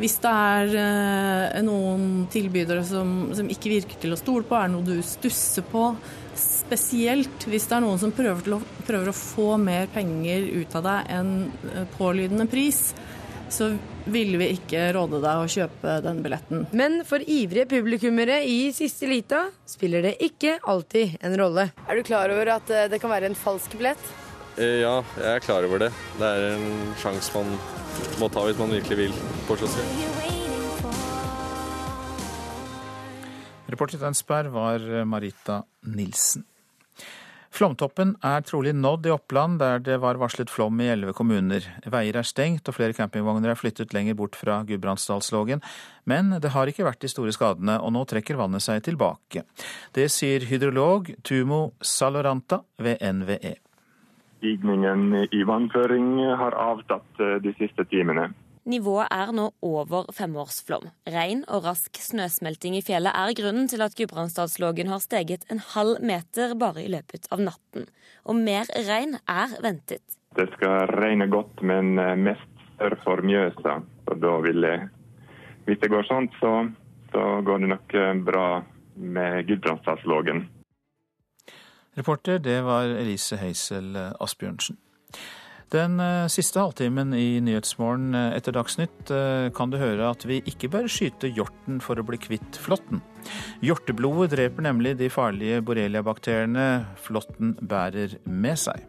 hvis 0.00 0.16
det 0.24 0.32
er 0.32 0.72
uh, 0.74 1.60
noen 1.62 2.24
tilbydere 2.32 2.82
som, 2.88 3.30
som, 3.38 3.50
ikke 3.54 3.70
virker 3.76 4.02
til 4.02 4.16
å 4.16 4.18
stole 4.18 4.42
på, 4.48 4.58
er 4.58 4.66
det 4.66 4.74
noe 4.74 4.88
du 4.88 4.98
stusser 5.06 5.66
på, 5.70 5.92
spesielt 6.40 7.46
hvis 7.46 7.68
det 7.70 7.78
er 7.78 7.86
noen 7.86 8.02
som 8.02 8.14
prøver, 8.16 8.56
å, 8.56 8.60
prøver 8.88 9.12
å 9.12 9.16
få 9.20 9.54
mer 9.62 9.86
penger 9.94 10.50
ut 10.50 10.74
av 10.80 10.88
deg 10.88 11.14
enn 11.20 11.32
pålydende 11.98 12.50
pris, 12.50 12.88
så 13.50 13.70
ville 14.08 14.40
vi 14.40 14.50
ikke 14.54 14.86
råde 14.96 15.20
deg 15.22 15.42
å 15.42 15.48
kjøpe 15.50 15.96
den 16.04 16.22
billetten. 16.24 16.64
Men 16.76 17.00
for 17.08 17.22
ivrige 17.24 17.68
publikummere 17.70 18.40
i 18.46 18.70
siste 18.76 19.08
lita 19.10 19.46
spiller 19.68 20.04
det 20.08 20.16
ikke 20.24 20.58
alltid 20.70 21.18
en 21.26 21.36
rolle. 21.40 21.68
Er 21.86 22.00
du 22.00 22.06
klar 22.06 22.32
over 22.32 22.54
at 22.56 22.72
eh, 22.74 22.88
det 22.92 23.00
kan 23.02 23.12
være 23.12 23.30
en 23.30 23.38
falsk 23.38 23.76
billett? 23.78 24.10
Eh, 24.56 24.80
ja, 24.82 24.96
jeg 25.20 25.30
er 25.36 25.44
klar 25.44 25.66
over 25.68 25.86
det. 25.86 25.92
Det 26.20 26.30
er 26.30 26.48
en 26.54 26.94
sjanse 27.00 27.34
man 27.36 27.54
må 28.20 28.30
ta 28.32 28.44
hvis 28.46 28.60
man 28.60 28.74
virkelig 28.74 29.04
vil 29.04 29.18
på 29.48 29.58
kiosken. 29.60 29.96
Reporter 33.70 34.00
i 34.00 34.02
Tønsberg 34.02 34.50
var 34.50 34.86
Marita 35.06 35.62
Nilsen. 35.86 36.49
Flomtoppen 37.50 38.12
er 38.22 38.44
trolig 38.46 38.70
nådd 38.78 39.08
i 39.08 39.10
Oppland, 39.10 39.58
der 39.58 39.80
det 39.82 39.96
var 40.00 40.20
varslet 40.22 40.50
flom 40.50 40.78
i 40.80 40.86
elleve 40.92 41.12
kommuner. 41.18 41.64
Veier 41.90 42.20
er 42.20 42.26
stengt 42.26 42.68
og 42.70 42.76
flere 42.76 42.94
campingvogner 42.94 43.50
er 43.50 43.58
flyttet 43.58 43.94
lenger 43.94 44.14
bort 44.18 44.38
fra 44.38 44.60
Gudbrandsdalslågen. 44.68 45.62
Men 46.06 46.30
det 46.40 46.52
har 46.54 46.70
ikke 46.70 46.86
vært 46.86 47.02
de 47.02 47.10
store 47.10 47.34
skadene, 47.34 47.80
og 47.82 47.90
nå 47.96 48.04
trekker 48.06 48.38
vannet 48.38 48.62
seg 48.62 48.84
tilbake. 48.86 49.42
Det 49.96 50.06
sier 50.14 50.46
hydrolog 50.46 51.10
Tumo 51.26 51.72
Saloranta 51.82 52.62
ved 52.78 53.02
NVE. 53.02 53.56
Stigningen 54.38 55.26
i 55.26 55.42
vannføring 55.44 56.14
har 56.40 56.54
avtatt 56.56 57.18
de 57.42 57.52
siste 57.58 57.84
timene. 57.90 58.30
Nivået 58.68 59.08
er 59.08 59.30
nå 59.32 59.46
over 59.64 60.10
femårsflom. 60.12 60.90
Regn 61.08 61.46
og 61.48 61.64
rask 61.64 61.96
snøsmelting 61.96 62.74
i 62.76 62.82
fjellet 62.84 63.16
er 63.16 63.32
grunnen 63.38 63.70
til 63.72 63.80
at 63.80 63.94
Gudbrandsdalslågen 63.96 64.90
har 64.92 65.00
steget 65.00 65.46
en 65.48 65.62
halv 65.72 66.02
meter 66.04 66.52
bare 66.60 66.84
i 66.84 66.90
løpet 66.92 67.24
av 67.32 67.40
natten. 67.40 67.88
Og 68.28 68.36
mer 68.36 68.68
regn 68.88 69.16
er 69.24 69.56
ventet. 69.64 70.04
Det 70.36 70.46
skal 70.58 70.92
regne 70.92 71.30
godt, 71.32 71.62
men 71.64 71.96
eh, 71.98 72.12
mest 72.20 72.60
sør 72.76 72.98
for 73.06 73.24
Mjøsa. 73.24 73.80
Og 74.12 74.20
da 74.20 74.36
vil 74.44 74.68
jeg, 74.68 74.84
hvis 75.64 75.80
det 75.80 75.90
går 75.94 76.04
sånn, 76.10 76.28
så, 76.36 76.52
så 77.14 77.26
går 77.46 77.64
det 77.64 77.72
nok 77.72 77.96
eh, 77.96 78.12
bra 78.28 78.46
med 79.00 79.48
Gudbrandsdalslågen. 79.48 80.44
Reporter, 81.96 82.38
det 82.38 82.60
var 82.68 82.92
Elise 82.92 83.40
Heisel 83.40 83.96
Asbjørnsen. 84.20 84.76
Den 85.70 86.00
eh, 86.02 86.26
siste 86.26 86.58
halvtimen 86.58 87.12
i 87.14 87.38
Nyhetsmorgen 87.46 88.14
eh, 88.18 88.32
etter 88.34 88.54
Dagsnytt 88.56 89.10
eh, 89.14 89.50
kan 89.54 89.70
du 89.70 89.78
høre 89.78 90.08
at 90.10 90.24
vi 90.26 90.40
ikke 90.50 90.70
bør 90.72 90.88
skyte 90.90 91.30
hjorten 91.30 91.78
for 91.84 92.00
å 92.00 92.06
bli 92.06 92.18
kvitt 92.18 92.58
flåtten. 92.58 92.98
Hjorteblodet 93.62 94.32
dreper 94.34 94.66
nemlig 94.66 94.96
de 94.98 95.06
farlige 95.14 95.62
borrelia-bakteriene 95.62 96.66
flåtten 97.04 97.54
bærer 97.62 98.18
med 98.26 98.58
seg. 98.58 98.82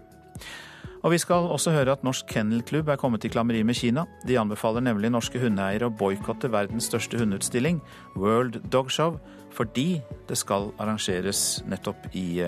Og 1.02 1.14
vi 1.14 1.22
skal 1.22 1.50
også 1.54 1.74
høre 1.74 1.94
at 1.94 2.06
Norsk 2.06 2.26
Kennelklubb 2.30 2.90
er 2.94 3.00
kommet 3.02 3.26
i 3.26 3.32
klammeri 3.34 3.62
med 3.66 3.78
Kina. 3.78 4.08
De 4.26 4.38
anbefaler 4.42 4.86
nemlig 4.86 5.14
norske 5.14 5.42
hundeeiere 5.42 5.90
å 5.90 5.94
boikotte 5.94 6.50
verdens 6.54 6.90
største 6.90 7.22
hundeutstilling, 7.22 7.82
World 8.18 8.58
Dog 8.74 8.94
Show, 8.94 9.20
fordi 9.54 10.00
det 10.30 10.38
skal 10.42 10.70
arrangeres 10.82 11.60
nettopp 11.70 12.10
i 12.14 12.42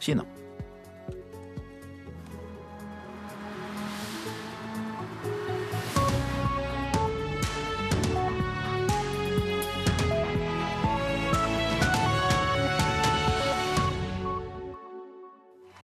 Kina. 0.00 0.28